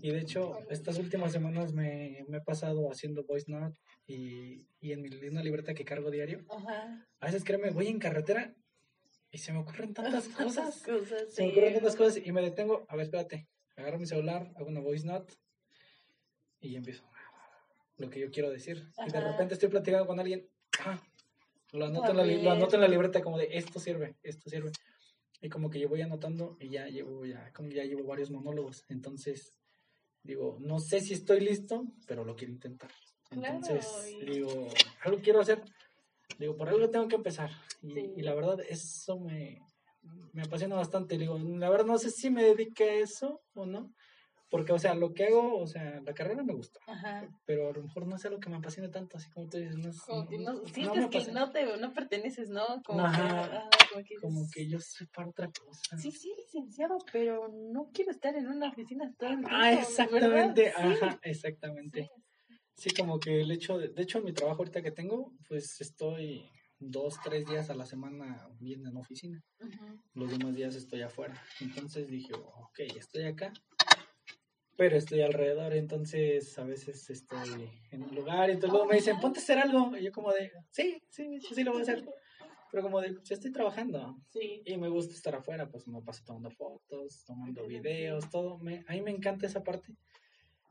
Y 0.00 0.10
de 0.12 0.20
hecho, 0.20 0.60
estas 0.70 1.00
últimas 1.00 1.32
semanas 1.32 1.72
me, 1.72 2.24
me 2.28 2.36
he 2.36 2.40
pasado 2.40 2.88
haciendo 2.88 3.24
voice 3.24 3.50
note 3.50 3.80
y, 4.06 4.68
y 4.78 4.92
en 4.92 5.02
mi, 5.02 5.08
una 5.26 5.42
libreta 5.42 5.74
que 5.74 5.84
cargo 5.84 6.12
diario. 6.12 6.44
Ajá. 6.48 7.04
A 7.18 7.26
veces, 7.26 7.42
créeme, 7.42 7.70
voy 7.70 7.88
en 7.88 7.98
carretera 7.98 8.54
y 9.32 9.38
se 9.38 9.52
me 9.52 9.58
ocurren 9.58 9.92
tantas 9.92 10.28
cosas. 10.28 10.84
cosas, 10.84 11.34
Se 11.34 11.42
me 11.42 11.48
sí. 11.48 11.50
ocurren 11.50 11.74
tantas 11.74 11.96
cosas 11.96 12.24
y 12.24 12.30
me 12.30 12.42
detengo. 12.42 12.86
A 12.88 12.94
ver, 12.94 13.06
espérate. 13.06 13.48
Agarro 13.74 13.98
mi 13.98 14.06
celular, 14.06 14.52
hago 14.54 14.68
una 14.68 14.80
voice 14.80 15.04
note 15.04 15.34
y 16.60 16.72
ya 16.72 16.78
empiezo. 16.78 17.04
Lo 17.98 18.10
que 18.10 18.20
yo 18.20 18.30
quiero 18.30 18.50
decir. 18.50 18.88
Y 19.06 19.10
de 19.10 19.18
Ajá. 19.18 19.30
repente 19.32 19.54
estoy 19.54 19.68
platicando 19.68 20.06
con 20.06 20.20
alguien. 20.20 20.48
ah, 20.84 21.00
lo, 21.72 21.86
anoto 21.86 22.10
en 22.10 22.16
la, 22.16 22.24
lo 22.26 22.50
anoto 22.50 22.74
en 22.76 22.82
la 22.82 22.88
libreta 22.88 23.22
como 23.22 23.38
de 23.38 23.48
esto 23.52 23.80
sirve, 23.80 24.16
esto 24.22 24.48
sirve. 24.50 24.70
Y 25.40 25.48
como 25.48 25.70
que 25.70 25.78
yo 25.80 25.88
voy 25.88 26.02
anotando 26.02 26.56
y 26.60 26.70
ya 26.70 26.88
llevo, 26.88 27.24
ya, 27.24 27.52
como 27.52 27.68
ya 27.70 27.84
llevo 27.84 28.04
varios 28.04 28.30
monólogos. 28.30 28.84
Entonces, 28.88 29.58
digo, 30.22 30.58
no 30.60 30.78
sé 30.80 31.00
si 31.00 31.14
estoy 31.14 31.40
listo, 31.40 31.84
pero 32.06 32.24
lo 32.24 32.36
quiero 32.36 32.52
intentar. 32.52 32.90
Claro, 33.30 33.56
Entonces, 33.56 34.14
y- 34.20 34.24
digo, 34.24 34.68
algo 35.02 35.18
quiero 35.20 35.40
hacer. 35.40 35.62
Digo, 36.38 36.56
por 36.56 36.68
algo 36.68 36.90
tengo 36.90 37.08
que 37.08 37.16
empezar. 37.16 37.50
Y, 37.82 37.92
Sí. 37.94 38.12
y 38.16 38.22
la 38.22 38.34
verdad, 38.34 38.60
eso 38.68 39.18
me, 39.18 39.62
me 40.32 40.42
apasiona 40.42 40.76
bastante. 40.76 41.18
Digo, 41.18 41.38
la 41.38 41.70
verdad, 41.70 41.86
no 41.86 41.98
sé 41.98 42.10
si 42.10 42.30
me 42.30 42.42
dedique 42.42 42.84
a 42.84 42.94
eso 42.94 43.42
o 43.54 43.66
no. 43.66 43.92
Porque, 44.56 44.72
o 44.72 44.78
sea, 44.78 44.94
lo 44.94 45.12
que 45.12 45.26
hago, 45.26 45.58
o 45.58 45.66
sea, 45.66 46.00
la 46.00 46.14
carrera 46.14 46.42
me 46.42 46.54
gusta. 46.54 46.80
Ajá. 46.86 47.28
Pero 47.44 47.68
a 47.68 47.72
lo 47.74 47.82
mejor 47.82 48.06
no 48.06 48.16
es 48.16 48.24
algo 48.24 48.40
que 48.40 48.48
me 48.48 48.56
apasione 48.56 48.88
tanto, 48.88 49.18
así 49.18 49.28
como 49.30 49.50
tú 49.50 49.58
dices. 49.58 49.76
No, 49.76 49.92
Como 50.06 50.28
que 50.28 50.38
no, 50.38 50.66
sientes 50.66 50.92
que 51.10 51.18
apasiona. 51.18 51.40
no 51.40 51.52
te 51.52 51.76
no 51.76 51.92
perteneces, 51.92 52.48
¿no? 52.48 52.82
Como 52.86 53.04
Ajá. 53.04 53.22
que, 53.28 53.34
ajá, 53.34 53.70
como 53.92 54.04
que, 54.04 54.14
Como 54.16 54.40
dices, 54.40 54.54
que 54.54 54.66
yo 54.66 54.80
soy 54.80 55.06
para 55.08 55.28
otra 55.28 55.50
cosa. 55.50 55.98
Sí, 55.98 56.10
sí, 56.10 56.32
licenciado, 56.38 56.96
pero 57.12 57.48
no 57.52 57.90
quiero 57.92 58.12
estar 58.12 58.34
en 58.34 58.46
una 58.48 58.70
oficina 58.70 59.12
todo 59.18 59.28
el 59.28 59.36
tiempo. 59.40 59.50
Ah, 59.52 59.72
exactamente, 59.74 60.28
¿verdad? 60.28 60.54
Sí, 60.56 61.02
ajá, 61.02 61.20
exactamente. 61.22 62.02
sí. 62.02 62.22
Sí, 62.78 62.90
como 62.94 63.18
que 63.20 63.42
el 63.42 63.50
hecho 63.50 63.76
de, 63.76 63.88
de 63.88 64.02
hecho, 64.02 64.22
mi 64.22 64.32
trabajo 64.32 64.60
ahorita 64.62 64.80
que 64.80 64.90
tengo, 64.90 65.32
pues 65.48 65.80
estoy 65.82 66.50
dos, 66.78 67.16
tres 67.22 67.44
días 67.46 67.68
a 67.68 67.74
la 67.74 67.84
semana 67.84 68.48
bien 68.58 68.86
en 68.86 68.96
oficina. 68.96 69.42
Ujú. 69.60 70.00
Los 70.14 70.30
demás 70.30 70.54
días 70.56 70.74
estoy 70.74 71.02
afuera. 71.02 71.34
Entonces 71.60 72.08
dije, 72.08 72.32
ok, 72.34 72.80
estoy 72.96 73.24
acá, 73.24 73.52
pero 74.76 74.96
estoy 74.96 75.22
alrededor. 75.22 75.74
Entonces 75.74 76.58
a 76.58 76.64
veces 76.64 77.08
estoy 77.10 77.70
en 77.90 78.02
un 78.02 78.14
lugar 78.14 78.48
y 78.48 78.52
entonces 78.52 78.72
luego 78.72 78.86
me 78.86 78.96
dicen, 78.96 79.18
ponte 79.20 79.40
a 79.40 79.42
hacer 79.42 79.58
algo. 79.58 79.96
Y 79.96 80.04
yo 80.04 80.12
como 80.12 80.32
de, 80.32 80.52
sí, 80.70 81.02
sí, 81.08 81.40
sí, 81.40 81.54
sí 81.54 81.64
lo 81.64 81.72
voy 81.72 81.80
a 81.80 81.82
hacer. 81.82 82.04
Pero 82.70 82.82
como 82.82 83.00
de, 83.00 83.16
yo 83.22 83.34
estoy 83.34 83.52
trabajando. 83.52 84.16
Sí. 84.30 84.62
Y 84.64 84.76
me 84.76 84.88
gusta 84.88 85.14
estar 85.14 85.34
afuera, 85.34 85.68
pues 85.68 85.86
me 85.86 86.02
paso 86.02 86.22
tomando 86.24 86.50
fotos, 86.50 87.24
tomando 87.24 87.66
videos, 87.66 88.28
todo. 88.30 88.58
Me, 88.58 88.84
a 88.86 88.92
mí 88.92 89.02
me 89.02 89.10
encanta 89.12 89.46
esa 89.46 89.62
parte. 89.62 89.94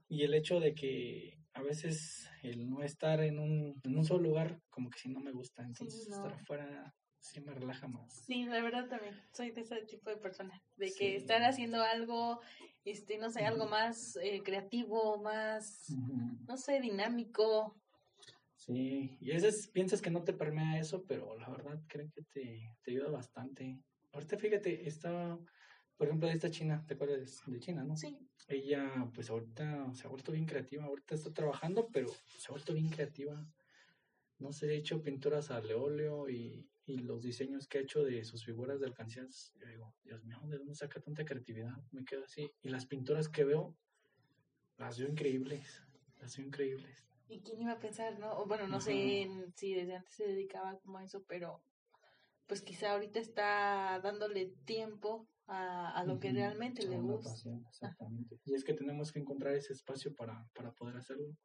Y 0.07 0.23
el 0.23 0.34
hecho 0.34 0.60
de 0.60 0.76
que 0.76 1.40
a 1.53 1.61
veces 1.61 2.30
el 2.44 2.69
no 2.69 2.84
estar 2.84 3.22
en 3.22 3.40
un, 3.40 3.80
en 3.84 3.98
un 3.98 4.06
solo 4.06 4.23
lugar, 4.23 4.60
como 4.69 4.90
que 4.90 4.99
si 4.99 5.10
no 5.10 5.19
me 5.19 5.32
gusta. 5.32 5.64
Entonces 5.64 6.07
no. 6.10 6.15
estar 6.18 6.34
afuera 6.34 6.94
sí 7.19 7.41
me 7.41 7.53
relaja 7.53 7.88
más. 7.88 8.23
Sí, 8.26 8.45
la 8.45 8.61
verdad 8.61 8.88
también. 8.88 9.19
Soy 9.34 9.52
de 9.52 9.61
ese 9.61 9.82
tipo 9.86 10.10
de 10.10 10.18
persona. 10.18 10.61
De 10.76 10.90
Sí. 10.90 10.99
que 10.99 11.15
estar 11.15 11.41
haciendo 11.44 11.82
algo, 11.82 12.40
este, 12.85 13.17
no 13.17 13.29
sé, 13.31 13.43
algo 13.45 13.65
más 13.65 14.17
eh, 14.21 14.41
creativo, 14.43 15.21
más, 15.21 15.89
no 16.47 16.55
sé, 16.55 16.79
dinámico. 16.79 17.75
Sí, 18.55 19.17
y 19.19 19.31
a 19.31 19.35
veces 19.35 19.67
piensas 19.67 20.01
que 20.01 20.11
no 20.11 20.23
te 20.23 20.33
permea 20.33 20.79
eso, 20.79 21.03
pero 21.05 21.35
la 21.37 21.49
verdad 21.49 21.79
creo 21.87 22.09
que 22.11 22.21
te, 22.23 22.71
te 22.83 22.91
ayuda 22.91 23.09
bastante. 23.09 23.79
Ahorita 24.13 24.37
fíjate, 24.37 24.87
está, 24.87 25.37
por 25.97 26.07
ejemplo, 26.07 26.29
esta 26.29 26.49
China, 26.49 26.83
¿te 26.87 26.93
acuerdas 26.93 27.43
de 27.45 27.59
China, 27.59 27.83
no? 27.83 27.97
Sí. 27.97 28.17
Ella, 28.47 29.09
pues 29.13 29.29
ahorita 29.29 29.93
se 29.93 30.05
ha 30.05 30.09
vuelto 30.09 30.31
bien 30.31 30.45
creativa, 30.45 30.85
ahorita 30.85 31.15
está 31.15 31.33
trabajando, 31.33 31.89
pero 31.91 32.07
se 32.07 32.47
ha 32.47 32.51
vuelto 32.51 32.73
bien 32.73 32.89
creativa. 32.89 33.45
No 34.37 34.51
sé, 34.51 34.69
ha 34.69 34.73
hecho 34.73 35.01
pinturas 35.01 35.49
al 35.51 35.71
óleo 35.71 36.29
y, 36.29 36.69
y 36.85 36.97
los 36.97 37.21
diseños 37.23 37.67
que 37.67 37.77
ha 37.77 37.81
hecho 37.81 38.03
de 38.03 38.23
sus 38.25 38.43
figuras 38.43 38.79
de 38.79 38.87
alcancías. 38.87 39.53
Yo 39.59 39.67
digo, 39.67 39.95
Dios 40.03 40.23
mío, 40.25 40.39
¿de 40.47 40.57
dónde 40.57 40.75
saca 40.75 40.99
tanta 40.99 41.23
creatividad? 41.25 41.73
Me 41.91 42.03
quedo 42.03 42.25
así. 42.25 42.51
Y 42.61 42.69
las 42.69 42.85
pinturas 42.85 43.29
que 43.29 43.45
veo, 43.45 43.77
las 44.77 44.99
veo 44.99 45.07
increíbles, 45.09 45.81
las 46.19 46.35
veo 46.37 46.47
increíbles. 46.47 47.07
¿Y 47.27 47.41
quién 47.41 47.61
iba 47.61 47.71
a 47.73 47.79
pensar, 47.79 48.19
no? 48.19 48.37
O 48.37 48.45
bueno, 48.45 48.67
no 48.67 48.75
Ajá. 48.77 48.85
sé 48.85 49.21
en- 49.21 49.53
si 49.55 49.73
desde 49.73 49.95
antes 49.95 50.13
se 50.15 50.27
dedicaba 50.27 50.77
como 50.79 50.97
a 50.99 51.03
eso, 51.03 51.23
pero 51.27 51.63
pues 52.45 52.61
quizá 52.61 52.91
ahorita 52.91 53.19
está 53.19 53.99
dándole 54.03 54.53
tiempo 54.65 55.27
a, 55.47 55.91
a 55.97 56.03
lo 56.03 56.19
que 56.19 56.31
realmente 56.31 56.85
a 56.85 56.89
le 56.89 56.97
gusta. 56.97 57.31
pasión, 57.31 57.65
exactamente. 57.67 58.39
Y 58.45 58.53
es 58.53 58.63
que 58.63 58.73
tenemos 58.73 59.11
que 59.11 59.19
encontrar 59.19 59.55
ese 59.55 59.73
espacio 59.73 60.13
para, 60.13 60.45
para 60.53 60.71
poder 60.73 60.97
hacerlo. 60.97 61.35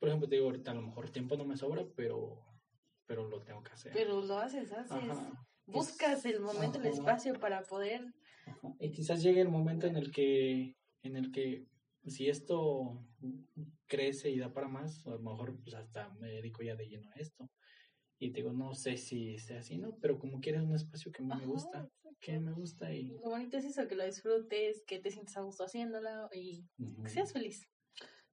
Por 0.00 0.08
ejemplo, 0.08 0.28
te 0.28 0.36
digo, 0.36 0.46
ahorita 0.46 0.72
a 0.72 0.74
lo 0.74 0.82
mejor 0.82 1.10
tiempo 1.10 1.36
no 1.36 1.44
me 1.44 1.56
sobra, 1.56 1.86
pero, 1.94 2.42
pero 3.06 3.28
lo 3.28 3.40
tengo 3.42 3.62
que 3.62 3.72
hacer. 3.72 3.92
Pero 3.92 4.22
lo 4.22 4.38
haces, 4.38 4.72
haces. 4.72 4.90
Ajá, 4.90 5.46
Buscas 5.66 6.24
el 6.24 6.40
momento, 6.40 6.78
el 6.78 6.86
ajá. 6.86 6.94
espacio 6.96 7.38
para 7.38 7.62
poder. 7.62 8.02
ajá. 8.46 8.74
Y 8.80 8.90
quizás 8.90 9.22
llegue 9.22 9.42
el 9.42 9.50
momento 9.50 9.86
en 9.86 9.96
el 9.96 10.10
que, 10.10 10.74
en 11.02 11.16
el 11.16 11.30
que 11.30 11.66
si 12.06 12.28
esto 12.28 13.06
crece 13.86 14.30
y 14.30 14.38
da 14.38 14.52
para 14.52 14.68
más, 14.68 15.06
a 15.06 15.10
lo 15.10 15.18
mejor 15.20 15.60
pues 15.62 15.74
hasta 15.74 16.08
me 16.14 16.28
dedico 16.28 16.62
ya 16.62 16.74
de 16.76 16.88
lleno 16.88 17.10
a 17.10 17.20
esto. 17.20 17.50
Y 18.18 18.30
te 18.32 18.40
digo, 18.40 18.52
no 18.52 18.74
sé 18.74 18.96
si 18.96 19.38
sea 19.38 19.60
así, 19.60 19.78
¿no? 19.78 19.96
Pero 20.00 20.18
como 20.18 20.40
quieres 20.40 20.62
un 20.62 20.74
espacio 20.74 21.12
que 21.12 21.22
me 21.22 21.46
gusta, 21.46 21.88
que 22.20 22.38
me 22.38 22.52
gusta 22.52 22.92
y... 22.92 23.08
Lo 23.08 23.30
bonito 23.30 23.56
es 23.56 23.64
eso, 23.64 23.86
que 23.88 23.96
lo 23.96 24.04
disfrutes, 24.04 24.82
que 24.86 24.98
te 24.98 25.10
sientas 25.10 25.36
a 25.36 25.42
gusto 25.42 25.64
haciéndolo 25.64 26.28
y 26.32 26.66
que 27.02 27.08
seas 27.08 27.32
feliz. 27.32 27.66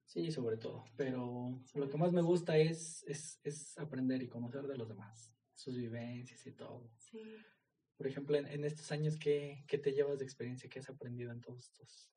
Sí, 0.08 0.32
sobre 0.32 0.56
todo. 0.56 0.84
Pero 0.96 1.60
lo 1.74 1.90
que 1.90 1.98
más 1.98 2.12
me 2.12 2.22
gusta 2.22 2.56
es, 2.56 3.04
es, 3.06 3.38
es 3.44 3.78
aprender 3.78 4.22
y 4.22 4.28
conocer 4.28 4.66
de 4.66 4.78
los 4.78 4.88
demás, 4.88 5.34
sus 5.54 5.76
vivencias 5.76 6.46
y 6.46 6.52
todo. 6.52 6.90
Sí. 6.96 7.36
Por 7.94 8.06
ejemplo, 8.06 8.36
en, 8.38 8.46
en 8.46 8.64
estos 8.64 8.90
años, 8.90 9.18
¿qué, 9.18 9.64
¿qué 9.68 9.76
te 9.76 9.92
llevas 9.92 10.18
de 10.18 10.24
experiencia? 10.24 10.70
¿Qué 10.70 10.78
has 10.78 10.88
aprendido 10.88 11.30
en 11.30 11.42
todos 11.42 11.68
estos 11.68 12.10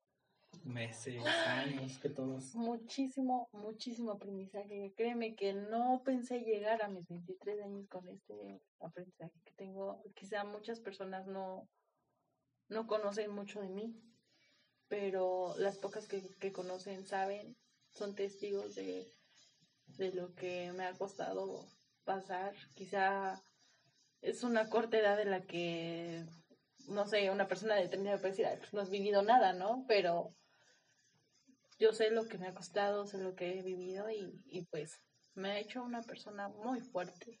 meses, 0.64 1.22
años, 1.46 1.98
que 1.98 2.08
todos? 2.08 2.54
Muchísimo, 2.54 3.50
muchísimo 3.52 4.12
aprendizaje. 4.12 4.94
Créeme 4.96 5.34
que 5.34 5.52
no 5.52 6.00
pensé 6.02 6.40
llegar 6.40 6.82
a 6.82 6.88
mis 6.88 7.06
23 7.08 7.60
años 7.60 7.86
con 7.88 8.08
este 8.08 8.62
aprendizaje 8.80 9.38
que 9.44 9.52
tengo. 9.52 10.02
Quizá 10.14 10.44
muchas 10.44 10.80
personas 10.80 11.26
no, 11.26 11.68
no 12.68 12.86
conocen 12.86 13.30
mucho 13.32 13.60
de 13.60 13.68
mí, 13.68 13.94
pero 14.88 15.54
las 15.58 15.76
pocas 15.76 16.08
que, 16.08 16.22
que 16.38 16.52
conocen 16.52 17.04
saben, 17.04 17.54
son 17.92 18.14
testigos 18.14 18.74
de, 18.74 19.06
de 19.86 20.12
lo 20.12 20.34
que 20.34 20.72
me 20.72 20.84
ha 20.84 20.94
costado 20.94 21.66
pasar. 22.04 22.54
Quizá 22.74 23.42
es 24.20 24.42
una 24.42 24.68
corta 24.68 24.98
edad 24.98 25.20
en 25.20 25.30
la 25.30 25.42
que, 25.42 26.24
no 26.88 27.06
sé, 27.06 27.30
una 27.30 27.48
persona 27.48 27.74
de 27.76 27.88
30 27.88 28.18
puede 28.18 28.30
decir, 28.30 28.46
pues 28.58 28.72
no 28.72 28.80
has 28.80 28.90
vivido 28.90 29.22
nada, 29.22 29.52
¿no? 29.52 29.84
Pero 29.88 30.30
yo 31.78 31.92
sé 31.92 32.10
lo 32.10 32.26
que 32.26 32.38
me 32.38 32.48
ha 32.48 32.54
costado, 32.54 33.06
sé 33.06 33.18
lo 33.18 33.34
que 33.34 33.58
he 33.58 33.62
vivido 33.62 34.10
y, 34.10 34.40
y 34.46 34.64
pues 34.66 35.00
me 35.34 35.50
ha 35.50 35.58
hecho 35.58 35.82
una 35.82 36.02
persona 36.02 36.48
muy 36.48 36.80
fuerte. 36.80 37.40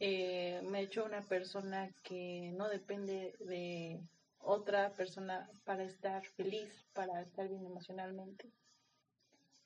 Eh, 0.00 0.60
me 0.64 0.78
ha 0.78 0.80
hecho 0.82 1.04
una 1.04 1.22
persona 1.22 1.90
que 2.02 2.52
no 2.56 2.68
depende 2.68 3.34
de 3.40 4.00
otra 4.38 4.94
persona 4.94 5.50
para 5.64 5.84
estar 5.84 6.24
feliz, 6.24 6.86
para 6.94 7.20
estar 7.22 7.48
bien 7.48 7.64
emocionalmente. 7.64 8.50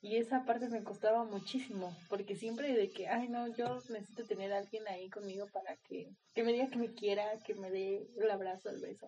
Y 0.01 0.17
esa 0.17 0.45
parte 0.45 0.69
me 0.69 0.83
costaba 0.83 1.23
muchísimo, 1.23 1.95
porque 2.09 2.35
siempre 2.35 2.73
de 2.73 2.91
que, 2.91 3.07
ay 3.07 3.27
no, 3.27 3.47
yo 3.47 3.81
necesito 3.89 4.23
tener 4.25 4.53
a 4.53 4.59
alguien 4.59 4.87
ahí 4.87 5.09
conmigo 5.09 5.47
para 5.51 5.75
que, 5.77 6.11
que 6.33 6.43
me 6.43 6.53
diga 6.53 6.69
que 6.69 6.77
me 6.77 6.93
quiera, 6.93 7.39
que 7.39 7.55
me 7.55 7.71
dé 7.71 8.07
el 8.17 8.29
abrazo, 8.29 8.69
el 8.69 8.81
beso. 8.81 9.07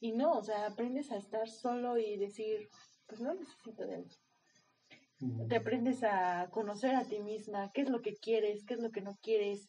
Y 0.00 0.12
no, 0.12 0.32
o 0.38 0.42
sea, 0.42 0.66
aprendes 0.66 1.10
a 1.10 1.16
estar 1.16 1.48
solo 1.48 1.98
y 1.98 2.16
decir, 2.16 2.68
pues 3.06 3.20
no 3.20 3.34
necesito 3.34 3.86
de 3.86 3.96
él. 3.96 4.06
Te 5.48 5.56
aprendes 5.56 6.02
a 6.02 6.48
conocer 6.50 6.94
a 6.94 7.04
ti 7.04 7.20
misma, 7.20 7.70
qué 7.72 7.82
es 7.82 7.88
lo 7.88 8.02
que 8.02 8.14
quieres, 8.16 8.64
qué 8.64 8.74
es 8.74 8.80
lo 8.80 8.90
que 8.90 9.00
no 9.00 9.16
quieres, 9.22 9.68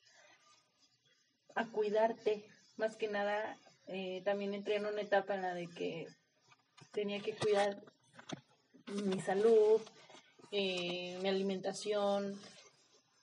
a 1.55 1.69
cuidarte. 1.71 2.45
Más 2.75 2.97
que 2.97 3.07
nada, 3.07 3.57
eh, 3.87 4.21
también 4.25 4.53
entré 4.53 4.75
en 4.75 4.85
una 4.85 5.01
etapa 5.01 5.35
en 5.35 5.41
la 5.41 5.53
de 5.53 5.67
que 5.67 6.07
tenía 6.91 7.21
que 7.21 7.35
cuidar 7.35 7.81
mi 9.05 9.19
salud, 9.21 9.81
eh, 10.51 11.17
mi 11.21 11.29
alimentación 11.29 12.39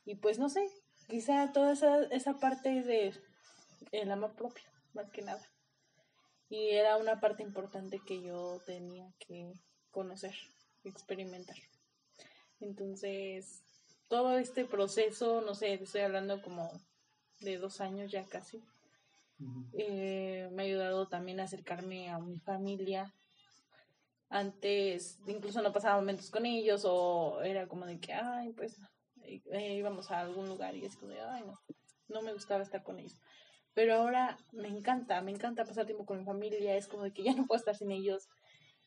y 0.05 0.17
pues 0.17 0.39
no 0.39 0.49
sé, 0.49 0.69
quizá 1.09 1.53
toda 1.53 1.73
esa, 1.73 2.03
esa 2.05 2.35
parte 2.35 2.83
de 2.83 3.15
el 3.93 4.11
amor 4.11 4.35
propio, 4.35 4.65
más 4.93 5.11
que 5.11 5.23
nada. 5.23 5.43
Y 6.49 6.71
era 6.71 6.97
una 6.97 7.21
parte 7.21 7.43
importante 7.43 8.01
que 8.07 8.23
yo 8.23 8.61
tenía 8.67 9.11
que 9.19 9.53
conocer, 9.91 10.35
experimentar. 10.85 11.57
Entonces, 12.61 13.63
todo 14.09 14.39
este 14.39 14.65
proceso, 14.65 15.41
no 15.41 15.55
sé, 15.55 15.75
estoy 15.75 16.03
hablando 16.03 16.43
como 16.43 16.71
de 17.41 17.59
dos 17.59 17.81
años 17.81 18.13
ya 18.13 18.25
casi, 18.25 18.63
eh, 19.73 20.49
me 20.53 20.63
ha 20.63 20.67
ayudado 20.67 21.09
también 21.09 21.41
a 21.41 21.45
acercarme 21.45 22.09
a 22.11 22.19
mi 22.19 22.39
familia. 22.39 23.13
Antes 24.35 25.21
incluso 25.29 25.63
no 25.63 25.73
pasaba 25.73 25.95
momentos 25.95 26.29
con 26.29 26.45
ellos 26.45 26.85
o 26.85 27.41
era 27.43 27.69
como 27.69 27.87
de 27.87 28.01
que, 28.01 28.13
ay, 28.13 28.53
pues 28.53 28.81
eh, 29.23 29.77
íbamos 29.77 30.11
a 30.11 30.19
algún 30.19 30.49
lugar 30.49 30.75
y 30.75 30.85
es 30.85 30.97
como 30.97 31.13
de, 31.13 31.21
ay, 31.21 31.45
no, 31.45 31.61
no 32.09 32.21
me 32.21 32.33
gustaba 32.33 32.65
estar 32.65 32.83
con 32.83 32.99
ellos. 32.99 33.15
Pero 33.75 33.95
ahora 33.95 34.37
me 34.51 34.67
encanta, 34.67 35.23
me 35.23 35.31
encanta 35.31 35.65
pasar 35.65 35.87
tiempo 35.87 36.05
con 36.05 36.19
mi 36.19 36.25
familia, 36.25 36.77
es 36.77 36.89
como 36.89 37.05
de 37.05 37.13
que 37.13 37.23
ya 37.23 37.33
no 37.33 37.47
puedo 37.47 37.61
estar 37.61 37.77
sin 37.77 37.93
ellos. 37.93 38.29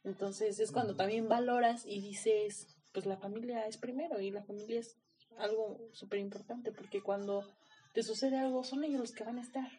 Entonces 0.03 0.59
es 0.59 0.73
cuando 0.73 0.97
también 0.97 1.29
valoras 1.29 1.85
y 1.85 2.01
dices, 2.01 2.67
pues 2.91 3.05
la 3.05 3.15
familia 3.15 3.67
es 3.67 3.77
primero 3.77 4.19
y 4.19 4.31
la 4.31 4.43
familia 4.43 4.81
es 4.81 4.97
algo 5.37 5.79
súper 5.93 6.19
importante 6.19 6.73
porque 6.73 7.01
cuando 7.01 7.45
te 7.93 8.03
sucede 8.03 8.37
algo 8.37 8.65
son 8.65 8.83
ellos 8.83 8.99
los 8.99 9.11
que 9.13 9.23
van 9.23 9.37
a 9.37 9.43
estar. 9.43 9.71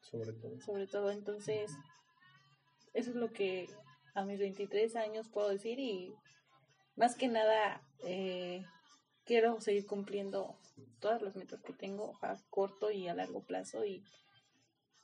Sobre 0.00 0.32
todo. 0.32 0.60
Sobre 0.60 0.86
todo, 0.86 1.10
entonces, 1.10 1.72
eso 2.94 3.10
es 3.10 3.16
lo 3.16 3.32
que 3.32 3.68
a 4.14 4.24
mis 4.24 4.38
23 4.38 4.96
años 4.96 5.28
puedo 5.28 5.48
decir 5.48 5.78
y 5.78 6.14
más 6.96 7.16
que 7.16 7.28
nada 7.28 7.82
eh, 8.04 8.64
quiero 9.24 9.60
seguir 9.60 9.86
cumpliendo 9.86 10.58
todas 11.00 11.22
las 11.22 11.36
metas 11.36 11.62
que 11.62 11.72
tengo 11.72 12.18
a 12.22 12.36
corto 12.50 12.90
y 12.90 13.08
a 13.08 13.14
largo 13.14 13.42
plazo 13.44 13.84
y, 13.84 14.04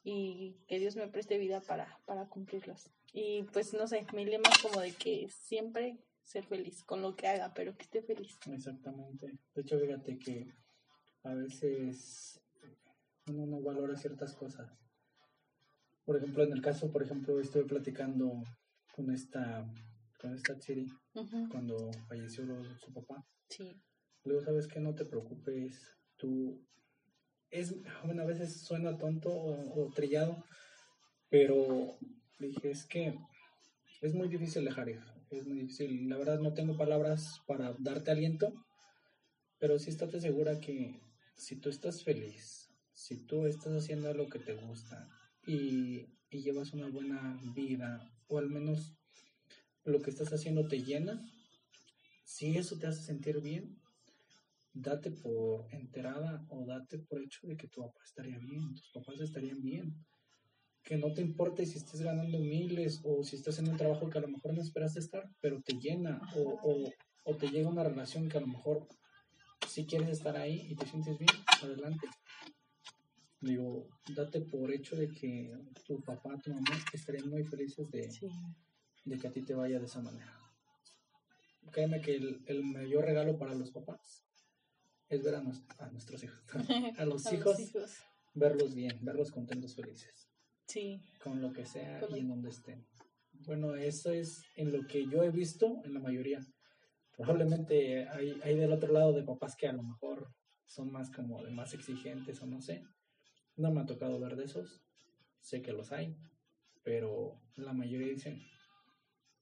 y 0.04 0.56
que 0.66 0.78
Dios 0.78 0.96
me 0.96 1.08
preste 1.08 1.38
vida 1.38 1.60
para, 1.60 1.98
para 2.06 2.28
cumplirlas. 2.28 2.90
Y 3.12 3.44
pues 3.52 3.72
no 3.74 3.86
sé, 3.86 4.06
mi 4.12 4.24
lema 4.24 4.48
es 4.50 4.62
como 4.62 4.80
de 4.80 4.92
que 4.92 5.28
siempre 5.30 5.98
ser 6.24 6.44
feliz 6.44 6.84
con 6.84 7.00
lo 7.00 7.16
que 7.16 7.26
haga, 7.26 7.52
pero 7.54 7.76
que 7.76 7.84
esté 7.84 8.02
feliz. 8.02 8.38
Exactamente. 8.52 9.38
De 9.54 9.62
hecho, 9.62 9.78
fíjate 9.78 10.18
que 10.18 10.52
a 11.22 11.34
veces 11.34 12.40
uno 13.28 13.46
no 13.46 13.60
valora 13.62 13.96
ciertas 13.96 14.34
cosas 14.34 14.70
por 16.08 16.16
ejemplo, 16.16 16.42
en 16.42 16.52
el 16.54 16.62
caso, 16.62 16.90
por 16.90 17.02
ejemplo, 17.02 17.38
estuve 17.38 17.64
platicando 17.64 18.42
con 18.98 19.14
esta, 19.14 19.64
con 20.20 20.34
esta 20.34 20.58
Chiri 20.58 20.88
cuando 21.52 21.92
falleció 22.08 22.44
su 22.80 22.92
papá. 22.92 23.24
Sí. 23.48 23.80
Luego, 24.24 24.42
¿sabes 24.42 24.66
que 24.66 24.80
No 24.80 24.96
te 24.96 25.04
preocupes, 25.04 25.96
tú... 26.16 26.66
Es, 27.50 27.72
bueno, 28.04 28.22
a 28.22 28.26
veces 28.26 28.60
suena 28.60 28.98
tonto 28.98 29.30
o, 29.30 29.90
trillado, 29.94 30.44
pero 31.30 31.96
dije, 32.40 32.72
es 32.72 32.84
que 32.86 33.16
es 34.02 34.14
muy 34.14 34.26
difícil 34.28 34.64
dejar 34.64 34.88
ir, 34.88 35.00
es 35.30 35.46
muy 35.46 35.60
difícil. 35.60 36.08
La 36.08 36.18
verdad 36.18 36.40
no 36.40 36.52
tengo 36.52 36.76
palabras 36.76 37.40
para 37.46 37.74
darte 37.78 38.10
aliento, 38.10 38.52
pero 39.58 39.78
sí 39.78 39.90
estate 39.90 40.20
segura 40.20 40.58
que 40.58 41.00
si 41.36 41.56
tú 41.56 41.70
estás 41.70 42.02
feliz, 42.02 42.70
si 42.92 43.16
tú 43.16 43.46
estás 43.46 43.72
haciendo 43.72 44.12
lo 44.12 44.28
que 44.28 44.40
te 44.40 44.54
gusta, 44.54 45.08
y, 45.46 46.08
llevas 46.30 46.74
una 46.74 46.88
buena 46.88 47.40
vida, 47.54 48.12
o 48.28 48.38
al 48.38 48.48
menos 48.48 48.94
lo 49.84 50.00
que 50.00 50.10
estás 50.10 50.32
haciendo 50.32 50.66
te 50.68 50.82
llena, 50.82 51.20
si 52.24 52.56
eso 52.56 52.78
te 52.78 52.86
hace 52.86 53.02
sentir 53.02 53.40
bien, 53.40 53.80
date 54.72 55.10
por 55.10 55.66
enterada 55.74 56.44
o 56.50 56.64
date 56.66 56.98
por 56.98 57.20
hecho 57.22 57.46
de 57.46 57.56
que 57.56 57.68
tu 57.68 57.80
papá 57.80 58.00
estaría 58.04 58.38
bien, 58.38 58.74
tus 58.74 58.90
papás 58.92 59.20
estarían 59.20 59.62
bien. 59.62 59.94
Que 60.84 60.96
no 60.96 61.12
te 61.12 61.20
importe 61.20 61.66
si 61.66 61.78
estés 61.78 62.00
ganando 62.00 62.38
miles 62.38 63.00
o 63.04 63.22
si 63.22 63.36
estás 63.36 63.58
en 63.58 63.68
un 63.68 63.76
trabajo 63.76 64.08
que 64.08 64.18
a 64.18 64.22
lo 64.22 64.28
mejor 64.28 64.54
no 64.54 64.62
esperaste 64.62 65.00
estar, 65.00 65.28
pero 65.40 65.60
te 65.60 65.74
llena 65.74 66.20
o, 66.34 66.58
o, 66.62 66.92
o 67.24 67.36
te 67.36 67.48
llega 67.48 67.68
una 67.68 67.84
relación 67.84 68.28
que 68.28 68.38
a 68.38 68.40
lo 68.40 68.46
mejor 68.46 68.86
si 69.66 69.84
quieres 69.86 70.08
estar 70.08 70.36
ahí 70.36 70.66
y 70.70 70.76
te 70.76 70.86
sientes 70.86 71.18
bien, 71.18 71.30
adelante. 71.62 72.06
Digo, 73.40 73.88
date 74.14 74.40
por 74.40 74.72
hecho 74.72 74.96
de 74.96 75.08
que 75.08 75.56
tu 75.86 76.00
papá, 76.00 76.36
tu 76.42 76.52
mamá 76.52 76.76
estarían 76.92 77.28
muy 77.28 77.44
felices 77.44 77.88
de, 77.90 78.08
de 79.04 79.18
que 79.18 79.28
a 79.28 79.30
ti 79.30 79.42
te 79.42 79.54
vaya 79.54 79.78
de 79.78 79.86
esa 79.86 80.02
manera. 80.02 80.34
Créeme 81.70 82.00
que 82.00 82.16
el, 82.16 82.64
mayor 82.64 83.04
regalo 83.04 83.38
para 83.38 83.54
los 83.54 83.70
papás 83.70 84.24
es 85.08 85.22
ver 85.22 85.36
a, 85.36 85.42
nuestros 85.42 86.24
hijos, 86.24 86.42
a 86.98 87.04
los, 87.04 87.32
hijos, 87.32 87.56
verlos 88.34 88.74
bien, 88.74 88.98
verlos 89.02 89.30
contentos, 89.30 89.74
felices. 89.74 90.28
Sí. 90.66 91.00
Con 91.22 91.40
lo 91.40 91.52
que 91.52 91.64
sea 91.64 92.00
y 92.10 92.18
en 92.18 92.28
donde 92.28 92.50
estén. 92.50 92.84
Bueno, 93.46 93.76
eso 93.76 94.10
es 94.10 94.42
en 94.56 94.72
lo 94.72 94.86
que 94.86 95.06
yo 95.06 95.22
he 95.22 95.30
visto 95.30 95.80
en 95.84 95.94
la 95.94 96.00
mayoría. 96.00 96.40
Probablemente 97.16 98.08
hay, 98.08 98.38
hay 98.42 98.56
del 98.56 98.72
otro 98.72 98.92
lado 98.92 99.12
de 99.12 99.22
papás 99.22 99.54
que 99.56 99.68
a 99.68 99.72
lo 99.72 99.82
mejor 99.82 100.32
son 100.66 100.90
más 100.90 101.10
como 101.10 101.42
de 101.42 101.50
más 101.50 101.72
exigentes 101.72 102.42
o 102.42 102.46
no 102.46 102.60
sé. 102.60 102.84
No 103.58 103.70
me 103.70 103.82
ha 103.82 103.86
tocado 103.86 104.18
ver 104.18 104.36
de 104.36 104.44
esos. 104.44 104.82
Sé 105.40 105.60
que 105.60 105.72
los 105.72 105.92
hay, 105.92 106.16
pero 106.82 107.38
la 107.56 107.72
mayoría 107.72 108.08
dicen, 108.08 108.40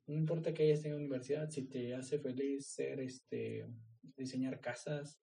no 0.07 0.15
importa 0.15 0.53
que 0.53 0.65
hayas 0.65 0.83
tenido 0.83 0.99
universidad, 0.99 1.51
si 1.51 1.63
te 1.63 1.95
hace 1.95 2.19
feliz 2.19 2.67
ser 2.67 3.01
este 3.01 3.67
diseñar 4.17 4.61
casas 4.61 5.21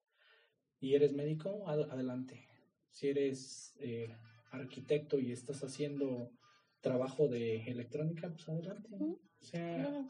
y 0.80 0.94
eres 0.94 1.12
médico, 1.12 1.68
adelante. 1.68 2.48
Si 2.90 3.08
eres 3.08 3.76
eh, 3.80 4.14
arquitecto 4.52 5.18
y 5.18 5.32
estás 5.32 5.64
haciendo 5.64 6.30
trabajo 6.80 7.28
de 7.28 7.62
electrónica, 7.64 8.30
pues 8.30 8.48
adelante. 8.48 8.88
O 9.00 9.18
sea, 9.44 10.06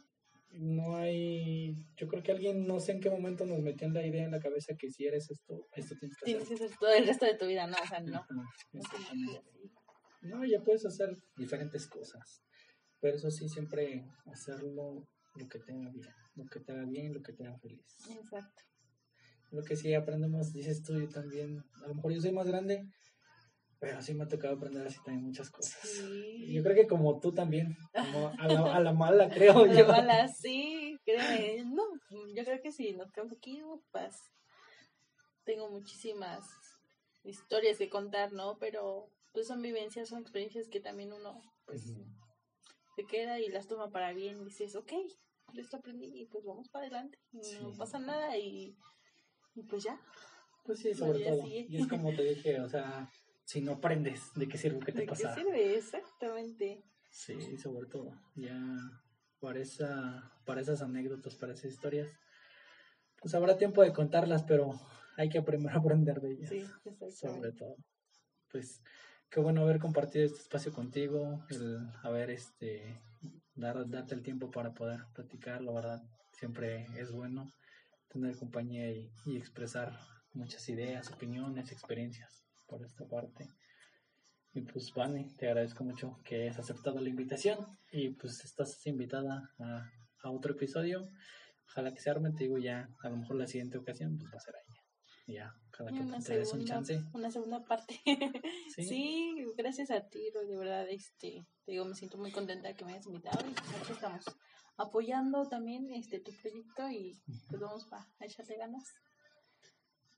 no 0.58 0.96
hay, 0.96 1.76
yo 1.96 2.08
creo 2.08 2.22
que 2.22 2.32
alguien, 2.32 2.66
no 2.66 2.80
sé 2.80 2.92
en 2.92 3.00
qué 3.00 3.10
momento 3.10 3.44
nos 3.44 3.60
metió 3.60 3.88
la 3.88 4.06
idea 4.06 4.24
en 4.24 4.30
la 4.30 4.40
cabeza 4.40 4.74
que 4.78 4.90
si 4.90 5.04
eres 5.06 5.30
esto, 5.30 5.68
esto 5.72 5.96
tienes 5.98 6.16
que 6.18 6.36
hacer. 6.36 6.56
Tienes 6.56 6.78
todo 6.78 6.92
el 6.92 7.06
resto 7.06 7.26
de 7.26 7.36
tu 7.36 7.46
vida, 7.46 7.66
no, 7.66 7.76
o 7.82 7.86
sea, 7.86 8.00
no. 8.00 8.26
No, 10.22 10.44
ya 10.44 10.62
puedes 10.62 10.86
hacer 10.86 11.10
diferentes 11.36 11.86
cosas, 11.86 12.42
pero 13.00 13.16
eso 13.16 13.30
sí, 13.30 13.48
siempre 13.48 14.06
hacerlo 14.26 15.06
lo 15.34 15.48
que 15.48 15.58
te 15.58 15.72
haga 15.72 15.90
bien, 15.90 16.14
lo 16.34 16.44
que 16.46 16.60
te 16.60 16.72
haga 16.72 16.84
bien, 16.86 17.12
lo 17.12 17.22
que 17.22 17.32
te 17.32 17.46
haga 17.46 17.58
feliz. 17.58 17.96
Exacto. 18.08 18.62
Lo 19.50 19.62
que 19.62 19.76
sí 19.76 19.94
aprendemos, 19.94 20.52
dices 20.52 20.82
tú, 20.82 20.98
yo 20.98 21.08
también, 21.08 21.62
a 21.84 21.88
lo 21.88 21.94
mejor 21.94 22.12
yo 22.12 22.20
soy 22.20 22.32
más 22.32 22.46
grande, 22.46 22.82
pero 23.84 24.00
sí 24.00 24.14
me 24.14 24.24
ha 24.24 24.28
tocado 24.28 24.54
aprender 24.54 24.86
así 24.86 24.96
también 25.04 25.26
muchas 25.26 25.50
cosas. 25.50 26.02
Yo 26.48 26.62
creo 26.62 26.74
que 26.74 26.86
como 26.86 27.20
tú 27.20 27.34
también, 27.34 27.76
como 27.92 28.28
a 28.28 28.48
la, 28.48 28.76
a 28.76 28.80
la 28.80 28.92
mala, 28.94 29.28
creo 29.28 29.66
yo. 29.66 29.72
A 29.72 29.74
la 29.74 29.86
mala, 29.86 30.28
sí, 30.28 30.98
créeme. 31.04 31.64
No, 31.66 31.82
yo 32.34 32.44
creo 32.44 32.62
que 32.62 32.72
sí, 32.72 32.94
nos 32.94 33.12
quedamos 33.12 33.34
aquí, 33.34 33.60
pues 33.92 34.16
tengo 35.44 35.68
muchísimas 35.68 36.46
historias 37.24 37.76
que 37.76 37.90
contar, 37.90 38.32
¿no? 38.32 38.56
Pero 38.58 39.10
pues 39.32 39.46
son 39.46 39.60
vivencias, 39.60 40.08
son 40.08 40.22
experiencias 40.22 40.68
que 40.68 40.80
también 40.80 41.12
uno 41.12 41.42
pues 41.66 41.92
se 42.96 43.04
queda 43.04 43.40
y 43.40 43.48
las 43.48 43.66
toma 43.68 43.90
para 43.90 44.14
bien 44.14 44.40
y 44.40 44.44
dices, 44.46 44.76
ok, 44.76 44.92
esto 45.58 45.76
aprendí 45.76 46.22
y 46.22 46.24
pues 46.24 46.42
vamos 46.46 46.70
para 46.70 46.86
adelante, 46.86 47.18
no 47.60 47.76
pasa 47.76 47.98
nada 47.98 48.38
y 48.38 48.74
Y 49.54 49.62
pues 49.64 49.84
ya. 49.84 50.00
Pues 50.64 50.78
sí, 50.78 50.94
sobre 50.94 51.22
todo. 51.22 51.46
Y 51.46 51.76
es 51.76 51.86
como 51.86 52.14
te 52.14 52.22
dije, 52.22 52.58
o 52.60 52.68
sea, 52.68 53.10
si 53.44 53.60
no 53.60 53.72
aprendes, 53.72 54.32
¿de 54.34 54.48
qué 54.48 54.58
sirve 54.58 54.80
que 54.80 54.92
te 54.92 55.06
pasa? 55.06 55.28
¿De 55.28 55.34
qué 55.34 55.40
sirve? 55.42 55.76
Exactamente. 55.76 56.82
Sí, 57.10 57.58
sobre 57.58 57.86
todo. 57.86 58.12
Ya 58.34 58.58
para, 59.38 59.60
esa, 59.60 60.32
para 60.44 60.60
esas 60.60 60.82
anécdotas, 60.82 61.36
para 61.36 61.52
esas 61.52 61.66
historias, 61.66 62.08
pues 63.20 63.34
habrá 63.34 63.56
tiempo 63.56 63.82
de 63.82 63.92
contarlas, 63.92 64.42
pero 64.44 64.80
hay 65.16 65.28
que 65.28 65.42
primero 65.42 65.78
aprender 65.78 66.20
de 66.20 66.32
ellas. 66.32 66.50
Sí, 66.50 66.66
sobre 67.10 67.52
todo. 67.52 67.76
Pues 68.50 68.82
qué 69.30 69.40
bueno 69.40 69.62
haber 69.62 69.78
compartido 69.78 70.24
este 70.24 70.40
espacio 70.40 70.72
contigo, 70.72 71.44
el 71.50 71.78
haber 72.02 72.30
este 72.30 73.00
dar, 73.54 73.88
darte 73.88 74.14
el 74.14 74.22
tiempo 74.22 74.50
para 74.50 74.72
poder 74.72 75.04
platicar, 75.14 75.60
la 75.60 75.72
verdad, 75.72 76.02
siempre 76.32 76.86
es 76.96 77.12
bueno 77.12 77.52
tener 78.08 78.36
compañía 78.36 78.90
y, 78.90 79.12
y 79.26 79.36
expresar 79.36 79.98
muchas 80.32 80.68
ideas, 80.68 81.10
opiniones, 81.10 81.72
experiencias 81.72 82.43
por 82.74 82.84
esta 82.84 83.06
parte. 83.06 83.48
Y 84.52 84.62
pues, 84.62 84.92
Vane, 84.94 85.30
te 85.36 85.46
agradezco 85.46 85.84
mucho 85.84 86.20
que 86.24 86.42
hayas 86.42 86.58
aceptado 86.58 87.00
la 87.00 87.08
invitación 87.08 87.58
y 87.90 88.10
pues 88.10 88.44
estás 88.44 88.84
invitada 88.86 89.52
a, 89.58 89.90
a 90.22 90.30
otro 90.30 90.52
episodio. 90.52 91.08
Ojalá 91.68 91.92
que 91.92 92.00
se 92.00 92.10
arme, 92.10 92.32
te 92.32 92.44
digo 92.44 92.58
ya, 92.58 92.88
a 93.02 93.08
lo 93.08 93.16
mejor 93.16 93.36
la 93.36 93.46
siguiente 93.46 93.78
ocasión 93.78 94.18
pues 94.18 94.32
va 94.32 94.38
a 94.38 94.40
ser 94.40 94.54
ahí. 94.56 95.34
Ya, 95.34 95.54
cada 95.70 95.90
que 95.90 96.22
te 96.22 96.38
des 96.38 96.52
un 96.52 96.64
chance. 96.64 97.00
Una 97.14 97.30
segunda 97.30 97.64
parte. 97.64 98.00
¿Sí? 98.76 99.34
gracias 99.56 99.90
a 99.90 100.06
ti, 100.08 100.30
de 100.30 100.56
verdad, 100.56 100.86
este, 100.90 101.46
te 101.64 101.72
digo, 101.72 101.84
me 101.84 101.94
siento 101.94 102.18
muy 102.18 102.30
contenta 102.30 102.68
de 102.68 102.74
que 102.74 102.84
me 102.84 102.92
hayas 102.92 103.06
invitado 103.06 103.40
y 103.48 103.54
pues 103.54 103.90
estamos 103.90 104.24
apoyando 104.76 105.48
también 105.48 105.90
este 105.92 106.18
tu 106.18 106.32
proyecto 106.32 106.90
y 106.90 107.22
pues 107.48 107.60
vamos 107.60 107.86
a 107.92 108.06
echarle 108.20 108.56
ganas. 108.56 108.92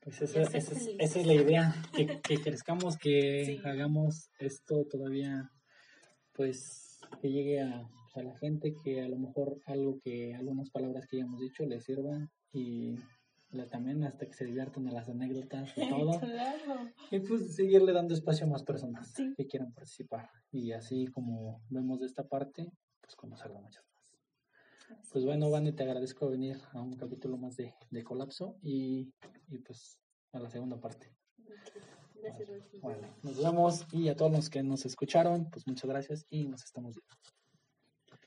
Pues 0.06 0.22
esa, 0.22 0.42
esa, 0.42 0.58
es, 0.58 0.70
esa 1.00 1.18
es, 1.18 1.26
la 1.26 1.34
idea, 1.34 1.74
que, 1.92 2.06
que 2.22 2.38
crezcamos, 2.38 2.96
que 2.96 3.60
hagamos 3.64 4.30
esto 4.38 4.86
todavía, 4.88 5.50
pues 6.32 7.00
que 7.20 7.28
llegue 7.28 7.60
a, 7.60 7.90
a, 8.14 8.22
la 8.22 8.38
gente, 8.38 8.72
que 8.84 9.02
a 9.02 9.08
lo 9.08 9.18
mejor 9.18 9.60
algo 9.66 9.98
que, 9.98 10.32
algunas 10.36 10.70
palabras 10.70 11.08
que 11.08 11.16
ya 11.16 11.24
hemos 11.24 11.40
dicho 11.40 11.66
les 11.66 11.82
sirvan 11.82 12.30
y 12.52 12.94
también 13.64 14.04
hasta 14.04 14.26
que 14.26 14.32
se 14.32 14.44
diviertan 14.44 14.86
a 14.86 14.92
las 14.92 15.08
anécdotas 15.08 15.72
y 15.76 15.88
todo. 15.90 16.20
Y 17.10 17.18
pues 17.18 17.56
seguirle 17.56 17.92
dando 17.92 18.14
espacio 18.14 18.46
a 18.46 18.50
más 18.50 18.62
personas 18.62 19.12
que 19.36 19.46
quieran 19.48 19.72
participar. 19.72 20.30
Y 20.52 20.70
así 20.70 21.08
como 21.08 21.62
vemos 21.68 21.98
de 21.98 22.06
esta 22.06 22.28
parte, 22.28 22.70
pues 23.00 23.16
conocerlo 23.16 23.60
muchas. 23.60 23.84
Pues 25.10 25.24
bueno, 25.24 25.50
Vane, 25.50 25.72
te 25.72 25.82
agradezco 25.82 26.28
venir 26.28 26.58
a 26.72 26.80
un 26.80 26.94
capítulo 26.96 27.36
más 27.36 27.56
de, 27.56 27.74
de 27.90 28.04
Colapso 28.04 28.58
y, 28.62 29.12
y, 29.48 29.58
pues 29.58 30.00
a 30.32 30.40
la 30.40 30.50
segunda 30.50 30.78
parte. 30.80 31.14
Gracias, 32.14 32.48
bueno, 32.80 33.08
nos 33.22 33.42
vemos 33.42 33.86
y 33.92 34.08
a 34.08 34.16
todos 34.16 34.32
los 34.32 34.50
que 34.50 34.62
nos 34.62 34.84
escucharon, 34.84 35.48
pues 35.50 35.66
muchas 35.66 35.88
gracias 35.88 36.26
y 36.28 36.46
nos 36.46 36.64
estamos 36.64 36.94
viendo. 36.96 37.35